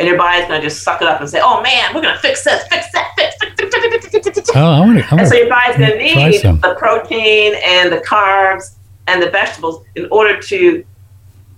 And 0.00 0.08
your 0.08 0.16
body's 0.18 0.46
gonna 0.48 0.60
just 0.62 0.82
suck 0.82 1.00
it 1.02 1.06
up 1.08 1.20
and 1.20 1.30
say, 1.30 1.40
"Oh 1.42 1.62
man, 1.62 1.94
we're 1.94 2.00
gonna 2.02 2.18
fix 2.18 2.42
this, 2.42 2.62
fix 2.68 2.90
that, 2.92 3.12
fix." 3.16 3.36
fix, 3.40 3.54
fix, 3.56 3.74
fix, 3.74 3.86
fix, 3.86 4.06
fix, 4.08 4.24
fix, 4.26 4.38
fix." 4.38 4.50
Oh, 4.56 4.60
I 4.60 4.80
want 4.80 4.98
to. 4.98 5.14
And 5.14 5.28
so 5.28 5.34
to. 5.34 5.38
your 5.40 5.48
body's 5.48 5.76
gonna 5.76 6.12
Try 6.12 6.30
need 6.30 6.42
the 6.62 6.74
protein 6.78 7.54
and 7.64 7.92
the 7.92 7.98
carbs 7.98 8.74
and 9.06 9.22
the 9.22 9.30
vegetables 9.30 9.84
in 9.94 10.08
order 10.10 10.40
to 10.40 10.84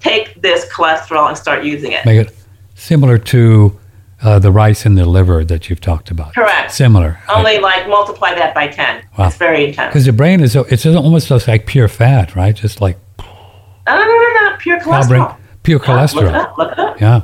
take 0.01 0.41
this 0.43 0.67
cholesterol 0.71 1.29
and 1.29 1.39
start 1.39 1.65
using 1.65 1.93
it. 1.93 2.05
Make 2.05 2.27
it 2.27 2.35
similar 2.75 3.19
to 3.19 3.79
uh, 4.23 4.39
the 4.39 4.51
rice 4.51 4.85
and 4.87 4.97
the 4.99 5.05
liver 5.05 5.45
that 5.45 5.69
you've 5.71 5.81
talked 5.81 6.11
about. 6.11 6.35
Correct. 6.35 6.73
Similar. 6.73 7.19
Only 7.29 7.59
like 7.59 7.89
multiply 7.89 8.35
that 8.35 8.55
by 8.55 8.69
ten. 8.69 9.03
Wow. 9.17 9.29
It's 9.29 9.37
very 9.37 9.67
intense. 9.67 9.93
Because 9.93 10.07
the 10.07 10.13
brain 10.13 10.41
is. 10.41 10.55
It's 10.57 10.87
almost 10.87 11.29
just 11.29 11.47
like 11.49 11.67
pure 11.67 11.89
fat, 11.89 12.35
right? 12.35 12.55
Just 12.55 12.81
like 12.81 12.99
No, 13.19 13.25
no, 13.99 14.05
no, 14.05 14.51
no, 14.51 14.57
pure 14.59 14.81
cholesterol. 14.81 15.37
pure 15.63 15.81
Yeah, 15.87 16.03
Look 16.03 16.11
it 16.15 16.17
cholesterol. 16.17 16.35
up. 16.35 16.59
Look 16.59 16.73
it 16.73 16.79
up. 16.79 17.01
Yeah. 17.01 17.21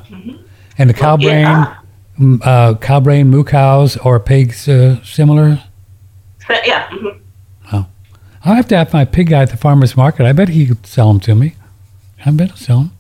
And 0.78 0.88
the 0.88 0.94
cow 0.94 1.16
brain, 1.16 1.46
mm, 2.18 2.40
uh, 2.44 2.74
cow 2.78 3.00
brain, 3.00 3.28
moo 3.28 3.42
cows, 3.44 3.96
or 3.98 4.20
pigs, 4.20 4.68
uh, 4.68 5.02
similar. 5.04 5.62
Yeah. 6.64 6.88
mhm. 6.88 7.20
I'll 8.44 8.54
have 8.54 8.68
to 8.68 8.76
have 8.76 8.92
my 8.92 9.04
pig 9.04 9.30
guy 9.30 9.42
at 9.42 9.50
the 9.50 9.56
farmer's 9.56 9.96
market. 9.96 10.24
I 10.24 10.32
bet 10.32 10.48
he 10.48 10.64
could 10.66 10.86
sell 10.86 11.08
them 11.08 11.18
to 11.20 11.34
me. 11.34 11.54
I 12.24 12.30
bet 12.30 12.48
he'll 12.48 12.56
sell 12.56 12.78
them. 12.78 12.92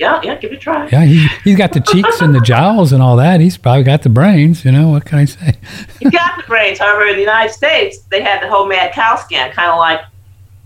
Yeah, 0.00 0.20
yeah. 0.22 0.34
Give 0.36 0.50
it 0.52 0.56
a 0.56 0.58
try. 0.58 0.88
Yeah, 0.88 1.04
he, 1.04 1.26
he's 1.44 1.56
got 1.56 1.72
the 1.72 1.80
cheeks 1.80 2.20
and 2.20 2.34
the 2.34 2.40
jowls 2.44 2.92
and 2.92 3.02
all 3.02 3.16
that. 3.16 3.40
He's 3.40 3.56
probably 3.56 3.84
got 3.84 4.02
the 4.02 4.08
brains. 4.08 4.64
You 4.64 4.72
know, 4.72 4.88
what 4.90 5.04
can 5.04 5.18
I 5.20 5.24
say? 5.26 5.54
You 6.00 6.10
got 6.10 6.36
the 6.36 6.42
brains. 6.42 6.78
However, 6.78 7.06
in 7.06 7.14
the 7.16 7.20
United 7.22 7.52
States, 7.52 7.98
they 8.10 8.20
had 8.22 8.42
the 8.42 8.48
whole 8.50 8.66
mad 8.66 8.92
cow 8.92 9.14
scam, 9.16 9.52
kind 9.52 9.70
of 9.70 9.78
like 9.78 10.00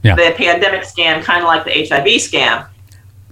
Yeah. 0.03 0.15
the 0.17 0.33
pandemic 0.37 0.83
scam, 0.83 1.23
kind 1.23 1.41
of 1.43 1.47
like 1.47 1.65
the 1.65 1.73
HIV 1.73 2.07
scam. 2.23 2.67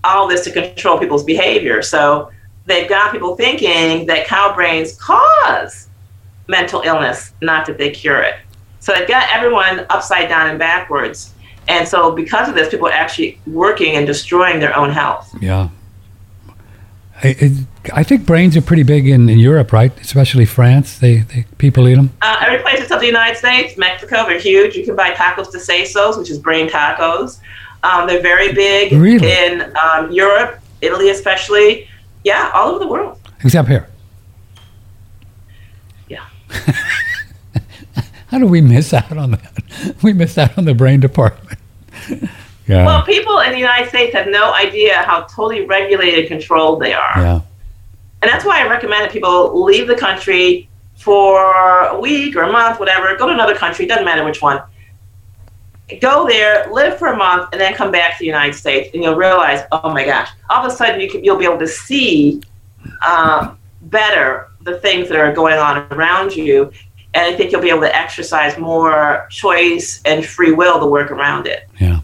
All 0.06 0.28
this 0.28 0.44
to 0.44 0.52
control 0.52 0.98
people's 0.98 1.24
behavior. 1.24 1.82
So 1.82 2.30
they've 2.66 2.88
got 2.88 3.12
people 3.12 3.36
thinking 3.36 4.06
that 4.06 4.26
cow 4.26 4.54
brains 4.54 4.96
cause 4.96 5.88
mental 6.48 6.82
illness, 6.82 7.32
not 7.42 7.66
that 7.66 7.76
they 7.78 7.90
cure 7.90 8.20
it. 8.22 8.36
So 8.80 8.92
they've 8.92 9.08
got 9.08 9.28
everyone 9.32 9.84
upside 9.90 10.28
down 10.28 10.48
and 10.48 10.58
backwards. 10.58 11.34
And 11.68 11.88
so 11.88 12.12
because 12.12 12.48
of 12.48 12.54
this, 12.54 12.68
people 12.68 12.86
are 12.86 12.92
actually 12.92 13.40
working 13.46 13.96
and 13.96 14.06
destroying 14.06 14.60
their 14.60 14.76
own 14.76 14.90
health. 14.90 15.34
Yeah. 15.40 15.70
I, 17.22 17.50
I 17.94 18.02
think 18.02 18.26
brains 18.26 18.56
are 18.56 18.62
pretty 18.62 18.82
big 18.82 19.08
in, 19.08 19.28
in 19.28 19.38
Europe, 19.38 19.72
right? 19.72 19.98
Especially 20.00 20.44
France. 20.44 20.98
They, 20.98 21.20
they 21.20 21.46
people 21.58 21.88
eat 21.88 21.94
them. 21.94 22.10
Uh, 22.20 22.36
every 22.40 22.58
place 22.58 22.80
except 22.80 23.00
the 23.00 23.06
United 23.06 23.38
States, 23.38 23.76
Mexico, 23.78 24.26
they're 24.26 24.38
huge. 24.38 24.76
You 24.76 24.84
can 24.84 24.94
buy 24.94 25.10
tacos 25.12 25.50
de 25.50 25.58
sesos, 25.58 26.18
which 26.18 26.30
is 26.30 26.38
brain 26.38 26.68
tacos. 26.68 27.40
Um, 27.82 28.06
they're 28.06 28.22
very 28.22 28.52
big 28.52 28.92
Really? 28.92 29.30
in 29.30 29.72
um, 29.76 30.10
Europe, 30.10 30.60
Italy, 30.80 31.10
especially. 31.10 31.88
Yeah, 32.24 32.50
all 32.54 32.70
over 32.70 32.78
the 32.80 32.88
world. 32.88 33.20
Except 33.44 33.68
here. 33.68 33.88
Yeah. 36.08 36.24
How 38.28 38.38
do 38.38 38.46
we 38.46 38.60
miss 38.60 38.92
out 38.92 39.16
on 39.16 39.32
that? 39.32 39.52
We 40.02 40.12
missed 40.12 40.36
out 40.38 40.58
on 40.58 40.64
the 40.64 40.74
brain 40.74 41.00
department. 41.00 41.58
yeah. 42.66 42.84
Well, 42.84 43.02
people 43.02 43.38
in 43.40 43.52
the 43.52 43.58
United 43.58 43.88
States 43.88 44.12
have 44.14 44.26
no 44.26 44.52
idea 44.52 44.96
how 45.02 45.22
totally 45.22 45.64
regulated 45.66 46.20
and 46.20 46.28
controlled 46.28 46.80
they 46.82 46.92
are. 46.92 47.12
yeah. 47.16 47.40
And 48.22 48.30
that's 48.32 48.44
why 48.44 48.64
I 48.64 48.68
recommend 48.68 49.04
that 49.04 49.12
people 49.12 49.62
leave 49.62 49.86
the 49.86 49.94
country 49.94 50.68
for 50.96 51.38
a 51.86 52.00
week 52.00 52.34
or 52.34 52.42
a 52.42 52.50
month, 52.50 52.80
whatever. 52.80 53.14
Go 53.16 53.26
to 53.28 53.32
another 53.34 53.54
country, 53.54 53.86
doesn't 53.86 54.04
matter 54.04 54.24
which 54.24 54.42
one. 54.42 54.60
Go 56.00 56.26
there, 56.26 56.70
live 56.72 56.98
for 56.98 57.08
a 57.08 57.16
month, 57.16 57.50
and 57.52 57.60
then 57.60 57.74
come 57.74 57.92
back 57.92 58.12
to 58.14 58.18
the 58.18 58.26
United 58.26 58.54
States, 58.54 58.90
and 58.92 59.02
you'll 59.02 59.14
realize, 59.14 59.62
oh 59.70 59.90
my 59.90 60.04
gosh! 60.04 60.28
All 60.50 60.64
of 60.64 60.72
a 60.72 60.74
sudden, 60.74 61.00
you 61.00 61.08
can, 61.08 61.22
you'll 61.22 61.38
be 61.38 61.44
able 61.44 61.58
to 61.58 61.68
see 61.68 62.42
uh, 63.02 63.54
better 63.82 64.48
the 64.62 64.80
things 64.80 65.08
that 65.08 65.18
are 65.18 65.32
going 65.32 65.58
on 65.58 65.86
around 65.92 66.34
you, 66.34 66.72
and 67.14 67.32
I 67.32 67.36
think 67.36 67.52
you'll 67.52 67.62
be 67.62 67.70
able 67.70 67.82
to 67.82 67.94
exercise 67.94 68.58
more 68.58 69.28
choice 69.30 70.02
and 70.04 70.26
free 70.26 70.52
will 70.52 70.80
to 70.80 70.86
work 70.86 71.10
around 71.12 71.46
it. 71.46 71.68
Yeah. 71.78 72.00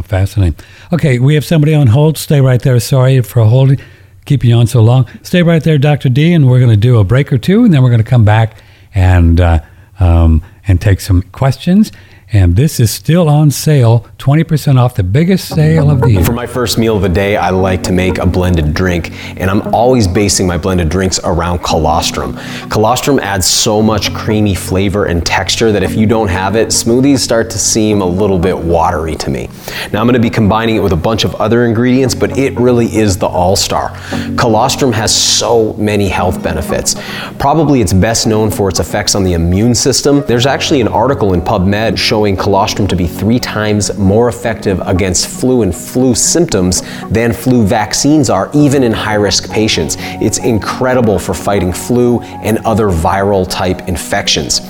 Fascinating. 0.00 0.58
Okay, 0.92 1.18
we 1.18 1.34
have 1.34 1.44
somebody 1.44 1.74
on 1.74 1.88
hold. 1.88 2.16
Stay 2.16 2.40
right 2.40 2.62
there. 2.62 2.80
Sorry 2.80 3.20
for 3.20 3.44
holding, 3.44 3.78
keeping 4.24 4.48
you 4.48 4.56
on 4.56 4.66
so 4.66 4.80
long. 4.80 5.06
Stay 5.22 5.42
right 5.42 5.62
there, 5.62 5.76
Dr. 5.76 6.08
D, 6.08 6.32
and 6.32 6.48
we're 6.48 6.60
going 6.60 6.70
to 6.70 6.76
do 6.78 6.98
a 6.98 7.04
break 7.04 7.30
or 7.30 7.36
two, 7.36 7.64
and 7.64 7.74
then 7.74 7.82
we're 7.82 7.90
going 7.90 8.02
to 8.02 8.08
come 8.08 8.24
back 8.24 8.56
and 8.94 9.38
uh, 9.38 9.60
um, 10.00 10.42
and 10.66 10.80
take 10.80 11.00
some 11.00 11.20
questions. 11.22 11.92
And 12.34 12.56
this 12.56 12.80
is 12.80 12.90
still 12.90 13.28
on 13.28 13.50
sale, 13.50 14.06
20% 14.16 14.78
off 14.78 14.94
the 14.94 15.02
biggest 15.02 15.48
sale 15.48 15.90
of 15.90 16.00
the 16.00 16.12
year. 16.12 16.24
For 16.24 16.32
my 16.32 16.46
first 16.46 16.78
meal 16.78 16.96
of 16.96 17.02
the 17.02 17.08
day, 17.10 17.36
I 17.36 17.50
like 17.50 17.82
to 17.82 17.92
make 17.92 18.16
a 18.16 18.24
blended 18.24 18.72
drink, 18.72 19.12
and 19.38 19.50
I'm 19.50 19.60
always 19.74 20.08
basing 20.08 20.46
my 20.46 20.56
blended 20.56 20.88
drinks 20.88 21.20
around 21.24 21.58
colostrum. 21.58 22.38
Colostrum 22.70 23.18
adds 23.18 23.46
so 23.46 23.82
much 23.82 24.14
creamy 24.14 24.54
flavor 24.54 25.04
and 25.04 25.26
texture 25.26 25.72
that 25.72 25.82
if 25.82 25.94
you 25.94 26.06
don't 26.06 26.28
have 26.28 26.56
it, 26.56 26.68
smoothies 26.68 27.18
start 27.18 27.50
to 27.50 27.58
seem 27.58 28.00
a 28.00 28.06
little 28.06 28.38
bit 28.38 28.56
watery 28.56 29.14
to 29.16 29.28
me. 29.28 29.50
Now 29.92 30.00
I'm 30.00 30.06
going 30.06 30.14
to 30.14 30.18
be 30.18 30.30
combining 30.30 30.76
it 30.76 30.80
with 30.80 30.92
a 30.92 30.96
bunch 30.96 31.24
of 31.24 31.34
other 31.34 31.66
ingredients, 31.66 32.14
but 32.14 32.38
it 32.38 32.58
really 32.58 32.86
is 32.96 33.18
the 33.18 33.26
all-star. 33.26 33.90
Colostrum 34.38 34.92
has 34.92 35.14
so 35.14 35.74
many 35.74 36.08
health 36.08 36.42
benefits. 36.42 36.96
Probably 37.38 37.82
it's 37.82 37.92
best 37.92 38.26
known 38.26 38.50
for 38.50 38.70
its 38.70 38.80
effects 38.80 39.14
on 39.14 39.22
the 39.22 39.34
immune 39.34 39.74
system. 39.74 40.24
There's 40.26 40.46
actually 40.46 40.80
an 40.80 40.88
article 40.88 41.34
in 41.34 41.42
PubMed 41.42 41.98
showing 41.98 42.21
showing 42.22 42.36
colostrum 42.36 42.86
to 42.86 42.94
be 42.94 43.08
three 43.08 43.40
times 43.40 43.98
more 43.98 44.28
effective 44.28 44.80
against 44.86 45.26
flu 45.26 45.62
and 45.62 45.74
flu 45.74 46.14
symptoms 46.14 46.82
than 47.10 47.32
flu 47.32 47.66
vaccines 47.66 48.30
are, 48.30 48.48
even 48.54 48.84
in 48.84 48.92
high 48.92 49.16
risk 49.16 49.50
patients. 49.50 49.96
It's 49.98 50.38
incredible 50.38 51.18
for 51.18 51.34
fighting 51.34 51.72
flu 51.72 52.20
and 52.20 52.58
other 52.58 52.90
viral 52.90 53.44
type 53.50 53.88
infections. 53.88 54.60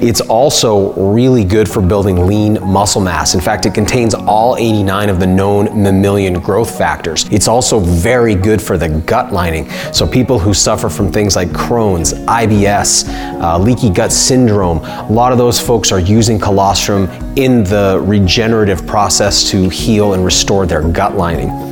It's 0.00 0.20
also 0.20 0.92
really 1.12 1.44
good 1.44 1.66
for 1.66 1.80
building 1.80 2.26
lean 2.26 2.58
muscle 2.62 3.00
mass. 3.00 3.34
In 3.34 3.40
fact, 3.40 3.64
it 3.64 3.72
contains 3.72 4.12
all 4.12 4.58
89 4.58 5.08
of 5.08 5.18
the 5.18 5.26
known 5.26 5.82
mammalian 5.82 6.34
growth 6.40 6.76
factors. 6.76 7.26
It's 7.30 7.48
also 7.48 7.80
very 7.80 8.34
good 8.34 8.60
for 8.60 8.76
the 8.76 8.90
gut 8.90 9.32
lining. 9.32 9.70
So, 9.92 10.06
people 10.06 10.38
who 10.38 10.52
suffer 10.52 10.90
from 10.90 11.10
things 11.10 11.36
like 11.36 11.48
Crohn's, 11.48 12.12
IBS, 12.12 13.08
uh, 13.40 13.58
leaky 13.58 13.88
gut 13.90 14.12
syndrome, 14.12 14.78
a 14.78 15.08
lot 15.10 15.32
of 15.32 15.38
those 15.38 15.58
folks 15.58 15.90
are 15.90 16.00
using 16.00 16.38
colostrum 16.38 16.97
in 17.36 17.64
the 17.64 18.02
regenerative 18.04 18.86
process 18.86 19.48
to 19.50 19.68
heal 19.68 20.14
and 20.14 20.24
restore 20.24 20.66
their 20.66 20.82
gut 20.82 21.16
lining. 21.16 21.50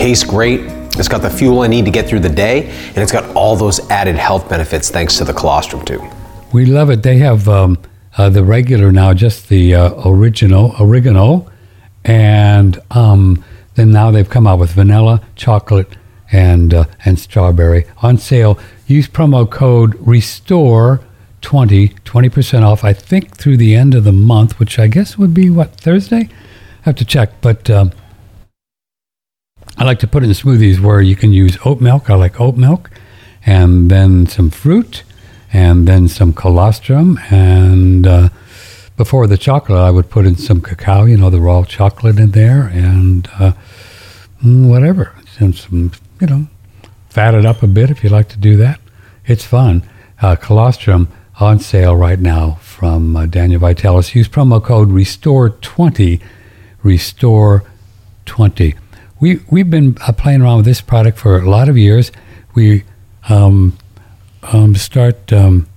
Tastes 0.00 0.24
great. 0.24 0.60
It's 0.98 1.08
got 1.08 1.20
the 1.20 1.28
fuel 1.28 1.60
I 1.60 1.66
need 1.66 1.84
to 1.84 1.90
get 1.90 2.08
through 2.08 2.20
the 2.20 2.30
day, 2.30 2.70
and 2.70 2.98
it's 2.98 3.12
got 3.12 3.36
all 3.36 3.54
those 3.54 3.78
added 3.90 4.16
health 4.16 4.48
benefits 4.48 4.88
thanks 4.88 5.18
to 5.18 5.24
the 5.24 5.34
colostrum 5.34 5.84
too. 5.84 6.02
We 6.54 6.64
love 6.64 6.88
it. 6.88 7.02
They 7.02 7.18
have 7.18 7.46
um, 7.50 7.78
uh, 8.16 8.30
the 8.30 8.42
regular 8.42 8.92
now, 8.92 9.12
just 9.12 9.50
the 9.50 9.74
uh, 9.74 10.08
original 10.08 11.50
and 12.02 12.80
um, 12.92 13.44
then 13.74 13.92
now 13.92 14.10
they've 14.10 14.28
come 14.28 14.46
out 14.46 14.58
with 14.58 14.72
vanilla, 14.72 15.20
chocolate, 15.36 15.88
and 16.32 16.72
uh, 16.72 16.84
and 17.04 17.18
strawberry 17.18 17.84
on 18.00 18.16
sale. 18.16 18.58
Use 18.86 19.06
promo 19.06 19.48
code 19.48 19.94
Restore 20.00 21.00
20, 21.42 21.88
20% 21.88 22.62
off. 22.62 22.84
I 22.84 22.94
think 22.94 23.36
through 23.36 23.58
the 23.58 23.74
end 23.74 23.94
of 23.94 24.04
the 24.04 24.12
month, 24.12 24.58
which 24.58 24.78
I 24.78 24.86
guess 24.86 25.18
would 25.18 25.34
be 25.34 25.50
what 25.50 25.74
Thursday. 25.74 26.30
I 26.30 26.84
have 26.84 26.96
to 26.96 27.04
check, 27.04 27.42
but 27.42 27.68
um, 27.68 27.92
I 29.80 29.84
like 29.84 29.98
to 30.00 30.06
put 30.06 30.22
in 30.22 30.28
smoothies 30.28 30.78
where 30.78 31.00
you 31.00 31.16
can 31.16 31.32
use 31.32 31.56
oat 31.64 31.80
milk. 31.80 32.10
I 32.10 32.14
like 32.14 32.38
oat 32.38 32.58
milk, 32.58 32.90
and 33.46 33.90
then 33.90 34.26
some 34.26 34.50
fruit, 34.50 35.04
and 35.54 35.88
then 35.88 36.06
some 36.06 36.34
colostrum, 36.34 37.18
and 37.30 38.06
uh, 38.06 38.28
before 38.98 39.26
the 39.26 39.38
chocolate, 39.38 39.78
I 39.78 39.90
would 39.90 40.10
put 40.10 40.26
in 40.26 40.36
some 40.36 40.60
cacao. 40.60 41.06
You 41.06 41.16
know, 41.16 41.30
the 41.30 41.40
raw 41.40 41.64
chocolate 41.64 42.18
in 42.18 42.32
there, 42.32 42.66
and 42.66 43.26
uh, 43.38 43.52
mm, 44.44 44.68
whatever, 44.68 45.14
and 45.38 45.56
some, 45.56 45.92
you 46.20 46.26
know, 46.26 46.46
fat 47.08 47.34
it 47.34 47.46
up 47.46 47.62
a 47.62 47.66
bit 47.66 47.88
if 47.90 48.04
you 48.04 48.10
like 48.10 48.28
to 48.28 48.38
do 48.38 48.58
that. 48.58 48.82
It's 49.24 49.46
fun. 49.46 49.82
Uh, 50.20 50.36
colostrum 50.36 51.08
on 51.36 51.58
sale 51.58 51.96
right 51.96 52.20
now 52.20 52.58
from 52.60 53.16
uh, 53.16 53.24
Daniel 53.24 53.60
Vitalis. 53.60 54.14
Use 54.14 54.28
promo 54.28 54.62
code 54.62 54.90
Restore20. 54.90 56.20
Restore20 56.84 58.76
we 59.20 59.40
we've 59.50 59.70
been 59.70 59.96
uh, 60.00 60.12
playing 60.12 60.42
around 60.42 60.56
with 60.58 60.66
this 60.66 60.80
product 60.80 61.18
for 61.18 61.38
a 61.38 61.48
lot 61.48 61.68
of 61.68 61.76
years. 61.76 62.10
We 62.54 62.84
um, 63.28 63.76
um, 64.42 64.74
start 64.74 65.32
um, 65.32 65.68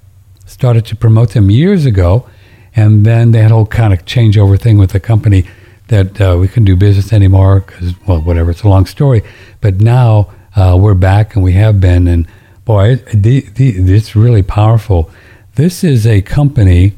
started 0.46 0.86
to 0.88 0.96
promote 0.96 1.32
them 1.32 1.50
years 1.52 1.86
ago, 1.86 2.28
and 2.76 3.06
then 3.06 3.32
they 3.32 3.40
had 3.40 3.52
a 3.52 3.56
whole 3.56 3.66
kind 3.66 3.94
of 3.94 4.06
changeover 4.06 4.60
thing 4.60 4.78
with 4.78 4.92
the 4.92 5.00
company 5.00 5.46
that 5.88 6.20
uh, 6.22 6.38
we 6.40 6.48
couldn't 6.48 6.66
do 6.66 6.76
business 6.76 7.12
anymore 7.12 7.60
because 7.60 7.94
well, 8.08 8.22
whatever. 8.22 8.52
It's 8.52 8.64
a 8.64 8.70
long 8.70 8.86
story, 8.86 9.22
but 9.62 9.76
now 9.76 10.32
uh, 10.56 10.78
we're 10.80 10.94
back 10.94 11.36
and 11.36 11.44
we 11.44 11.54
have 11.54 11.82
been, 11.82 12.08
and 12.08 12.28
boy, 12.64 12.96
the, 13.14 13.42
the, 13.42 13.94
it's 13.94 14.16
really 14.16 14.44
powerful. 14.44 15.12
This 15.56 15.84
is 15.84 16.08
a 16.08 16.22
company 16.22 16.94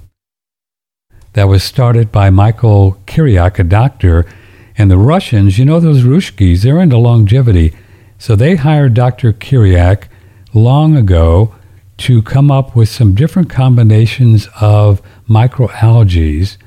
that 1.34 1.46
was 1.46 1.64
started 1.64 2.12
by 2.12 2.30
Michael 2.30 2.98
Kiriak, 3.08 3.60
a 3.60 3.64
doctor 3.64 4.26
and 4.78 4.92
the 4.92 4.98
Russians, 4.98 5.58
you 5.58 5.66
know 5.66 5.80
those 5.80 6.04
Ruskies, 6.04 6.62
they're 6.62 6.80
into 6.80 6.98
longevity. 6.98 7.74
So 8.18 8.36
they 8.36 8.56
hired 8.56 8.94
Dr. 8.94 9.34
Kiriak 9.34 10.08
long 10.54 10.96
ago 10.96 11.54
to 11.98 12.22
come 12.22 12.52
up 12.52 12.76
with 12.76 12.90
some 12.90 13.16
different 13.16 13.50
combinations 13.50 14.48
of 14.60 15.02
microalgae 15.30 16.58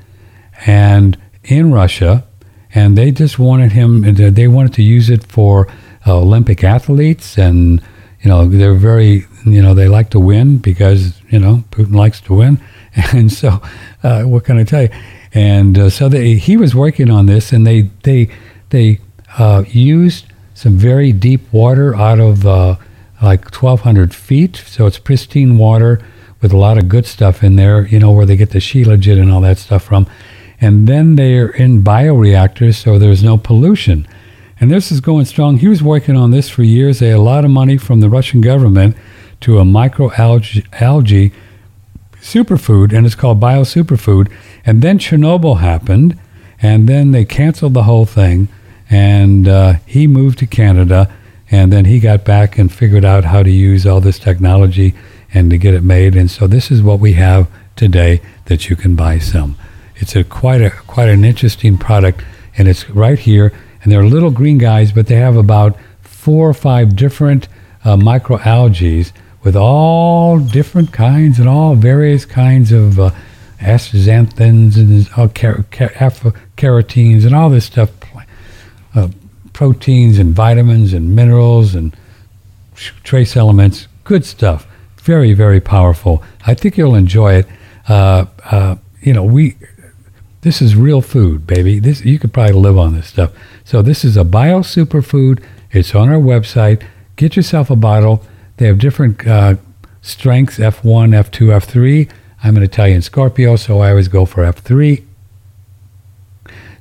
and 0.65 1.17
in 1.43 1.71
Russia 1.71 2.25
and 2.73 2.97
they 2.97 3.11
just 3.11 3.39
wanted 3.39 3.71
him 3.71 4.01
they 4.15 4.47
wanted 4.47 4.73
to 4.73 4.83
use 4.83 5.09
it 5.09 5.23
for 5.23 5.67
uh, 6.05 6.17
Olympic 6.17 6.63
athletes 6.63 7.37
and 7.37 7.81
you 8.21 8.29
know 8.29 8.47
they're 8.47 8.73
very 8.73 9.25
you 9.45 9.61
know 9.61 9.73
they 9.73 9.87
like 9.87 10.09
to 10.09 10.19
win 10.19 10.57
because 10.57 11.21
you 11.29 11.39
know 11.39 11.63
Putin 11.71 11.95
likes 11.95 12.21
to 12.21 12.33
win 12.33 12.61
and 13.13 13.31
so 13.31 13.61
uh, 14.03 14.23
what 14.23 14.43
can 14.43 14.57
I 14.57 14.63
tell 14.63 14.83
you 14.83 14.89
and 15.33 15.77
uh, 15.77 15.89
so 15.89 16.09
they, 16.09 16.35
he 16.35 16.57
was 16.57 16.73
working 16.73 17.09
on 17.09 17.25
this, 17.25 17.51
and 17.51 17.65
they 17.65 17.89
they 18.03 18.29
they 18.69 18.99
uh, 19.37 19.63
used 19.67 20.25
some 20.53 20.77
very 20.77 21.11
deep 21.11 21.41
water 21.53 21.95
out 21.95 22.19
of 22.19 22.45
uh, 22.45 22.75
like 23.21 23.43
1,200 23.53 24.13
feet, 24.13 24.57
so 24.57 24.85
it's 24.87 24.97
pristine 24.97 25.57
water 25.57 26.01
with 26.41 26.51
a 26.51 26.57
lot 26.57 26.77
of 26.77 26.89
good 26.89 27.05
stuff 27.05 27.43
in 27.43 27.55
there. 27.55 27.85
You 27.85 27.99
know 27.99 28.11
where 28.11 28.25
they 28.25 28.35
get 28.35 28.51
the 28.51 28.59
shilajit 28.59 29.21
and 29.21 29.31
all 29.31 29.41
that 29.41 29.57
stuff 29.57 29.83
from, 29.83 30.07
and 30.59 30.87
then 30.87 31.15
they're 31.15 31.49
in 31.49 31.83
bioreactors, 31.83 32.75
so 32.75 32.97
there's 32.97 33.23
no 33.23 33.37
pollution. 33.37 34.07
And 34.59 34.69
this 34.69 34.91
is 34.91 34.99
going 34.99 35.25
strong. 35.25 35.57
He 35.57 35.69
was 35.69 35.81
working 35.81 36.17
on 36.17 36.31
this 36.31 36.49
for 36.49 36.63
years. 36.63 36.99
They 36.99 37.09
had 37.09 37.17
a 37.17 37.21
lot 37.21 37.45
of 37.45 37.51
money 37.51 37.77
from 37.77 38.01
the 38.01 38.09
Russian 38.09 38.41
government 38.41 38.97
to 39.41 39.59
a 39.59 39.63
microalgae 39.63 40.65
algae 40.81 41.31
superfood, 42.21 42.93
and 42.93 43.05
it's 43.05 43.15
called 43.15 43.39
biosuperfood. 43.39 44.31
And 44.69 44.83
then 44.83 44.99
Chernobyl 44.99 45.61
happened, 45.61 46.15
and 46.61 46.87
then 46.87 47.09
they 47.09 47.25
canceled 47.25 47.73
the 47.73 47.85
whole 47.89 48.05
thing. 48.05 48.49
And 48.87 49.47
uh, 49.47 49.73
he 49.87 50.05
moved 50.05 50.37
to 50.39 50.45
Canada, 50.45 51.11
and 51.49 51.73
then 51.73 51.85
he 51.85 51.99
got 51.99 52.23
back 52.23 52.59
and 52.59 52.71
figured 52.71 53.03
out 53.03 53.23
how 53.23 53.41
to 53.41 53.49
use 53.49 53.87
all 53.87 53.99
this 53.99 54.19
technology 54.19 54.93
and 55.33 55.49
to 55.49 55.57
get 55.57 55.73
it 55.73 55.81
made. 55.81 56.15
And 56.15 56.29
so 56.29 56.45
this 56.45 56.69
is 56.69 56.83
what 56.83 56.99
we 56.99 57.13
have 57.13 57.47
today 57.75 58.21
that 58.45 58.69
you 58.69 58.75
can 58.75 58.95
buy 58.95 59.17
some. 59.17 59.57
It's 59.95 60.15
a 60.15 60.23
quite 60.23 60.61
a 60.61 60.69
quite 60.69 61.09
an 61.09 61.25
interesting 61.25 61.75
product, 61.79 62.23
and 62.55 62.67
it's 62.67 62.87
right 62.91 63.17
here. 63.17 63.51
And 63.81 63.91
they're 63.91 64.05
little 64.05 64.29
green 64.29 64.59
guys, 64.59 64.91
but 64.91 65.07
they 65.07 65.15
have 65.15 65.35
about 65.35 65.79
four 66.01 66.47
or 66.47 66.53
five 66.53 66.95
different 66.95 67.47
uh, 67.83 67.95
microalgae 67.95 69.11
with 69.43 69.55
all 69.55 70.37
different 70.37 70.93
kinds 70.93 71.39
and 71.39 71.49
all 71.49 71.73
various 71.73 72.23
kinds 72.23 72.71
of 72.71 72.99
uh, 72.99 73.09
astaxanthins 73.59 74.77
and 74.77 75.09
uh, 75.17 75.27
car- 75.27 75.65
car- 75.71 76.33
carotenes 76.57 77.25
and 77.25 77.35
all 77.35 77.49
this 77.49 77.65
stuff, 77.65 77.89
uh, 78.95 79.09
proteins 79.53 80.17
and 80.17 80.33
vitamins 80.33 80.93
and 80.93 81.15
minerals 81.15 81.75
and 81.75 81.95
trace 83.03 83.35
elements. 83.35 83.87
Good 84.03 84.25
stuff. 84.25 84.65
Very, 85.01 85.33
very 85.33 85.59
powerful. 85.59 86.23
I 86.45 86.53
think 86.53 86.77
you'll 86.77 86.95
enjoy 86.95 87.35
it. 87.35 87.47
Uh, 87.87 88.25
uh, 88.45 88.75
you 89.01 89.13
know, 89.13 89.23
we. 89.23 89.55
This 90.41 90.61
is 90.61 90.73
real 90.73 91.01
food, 91.01 91.45
baby. 91.45 91.79
This 91.79 92.05
you 92.05 92.17
could 92.17 92.31
probably 92.31 92.53
live 92.53 92.77
on 92.77 92.93
this 92.93 93.07
stuff. 93.07 93.33
So 93.65 93.81
this 93.81 94.05
is 94.05 94.15
a 94.15 94.23
bio 94.23 94.61
superfood. 94.61 95.43
It's 95.71 95.93
on 95.93 96.07
our 96.07 96.19
website. 96.19 96.81
Get 97.17 97.35
yourself 97.35 97.69
a 97.69 97.75
bottle. 97.75 98.23
They 98.55 98.67
have 98.67 98.79
different 98.79 99.27
uh, 99.27 99.55
strengths 100.01 100.57
F1, 100.57 101.09
F2, 101.09 101.59
F3. 101.59 102.09
I'm 102.43 102.57
an 102.57 102.63
Italian 102.63 103.01
Scorpio, 103.01 103.55
so 103.55 103.79
I 103.79 103.89
always 103.89 104.07
go 104.07 104.25
for 104.25 104.43
F3. 104.43 105.03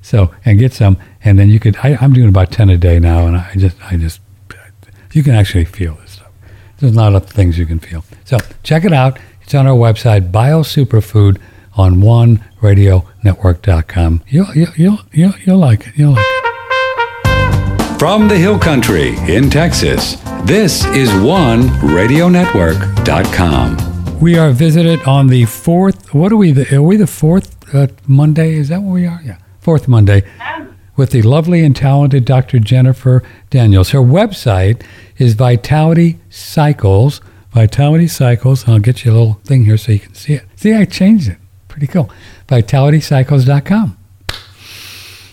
So, 0.00 0.32
and 0.44 0.58
get 0.58 0.72
some, 0.72 0.96
and 1.22 1.38
then 1.38 1.50
you 1.50 1.60
could, 1.60 1.76
I, 1.82 1.98
I'm 2.00 2.12
doing 2.12 2.28
about 2.28 2.50
10 2.50 2.70
a 2.70 2.78
day 2.78 2.98
now, 2.98 3.26
and 3.26 3.36
I 3.36 3.52
just, 3.56 3.76
I 3.90 3.96
just, 3.96 4.20
you 5.12 5.22
can 5.22 5.34
actually 5.34 5.66
feel 5.66 5.94
this 5.96 6.12
stuff. 6.12 6.30
There's 6.78 6.94
a 6.94 6.96
lot 6.96 7.14
of 7.14 7.28
things 7.28 7.58
you 7.58 7.66
can 7.66 7.78
feel. 7.78 8.04
So 8.24 8.38
check 8.62 8.84
it 8.84 8.92
out. 8.92 9.18
It's 9.42 9.54
on 9.54 9.66
our 9.66 9.76
website, 9.76 10.30
BioSuperfood 10.30 11.38
on 11.74 11.96
OneRadioNetwork.com. 11.96 14.22
You'll, 14.28 14.54
you'll, 14.54 14.72
you'll, 14.76 15.00
you'll, 15.12 15.34
you'll 15.44 15.58
like 15.58 15.88
it. 15.88 15.96
You'll 15.96 16.12
like 16.12 16.24
it. 16.28 17.98
From 17.98 18.28
the 18.28 18.36
Hill 18.36 18.58
Country 18.58 19.16
in 19.26 19.50
Texas, 19.50 20.16
this 20.44 20.84
is 20.86 21.10
OneRadioNetwork.com. 21.10 23.97
We 24.20 24.36
are 24.36 24.50
visited 24.50 25.00
on 25.04 25.28
the 25.28 25.44
fourth. 25.44 26.12
What 26.12 26.32
are 26.32 26.36
we? 26.36 26.50
The, 26.50 26.76
are 26.76 26.82
we 26.82 26.96
the 26.96 27.06
fourth 27.06 27.72
uh, 27.72 27.86
Monday? 28.08 28.54
Is 28.54 28.68
that 28.68 28.82
what 28.82 28.92
we 28.92 29.06
are? 29.06 29.20
Yeah, 29.22 29.38
fourth 29.60 29.86
Monday 29.86 30.24
with 30.96 31.12
the 31.12 31.22
lovely 31.22 31.64
and 31.64 31.76
talented 31.76 32.24
Dr. 32.24 32.58
Jennifer 32.58 33.22
Daniels. 33.50 33.90
Her 33.90 34.00
website 34.00 34.82
is 35.18 35.34
Vitality 35.34 36.18
Cycles. 36.30 37.20
Vitality 37.52 38.08
Cycles. 38.08 38.68
I'll 38.68 38.80
get 38.80 39.04
you 39.04 39.12
a 39.12 39.14
little 39.14 39.34
thing 39.44 39.64
here 39.64 39.76
so 39.76 39.92
you 39.92 40.00
can 40.00 40.14
see 40.14 40.34
it. 40.34 40.44
See, 40.56 40.74
I 40.74 40.84
changed 40.84 41.28
it. 41.28 41.38
Pretty 41.68 41.86
cool. 41.86 42.10
VitalityCycles.com. 42.48 43.96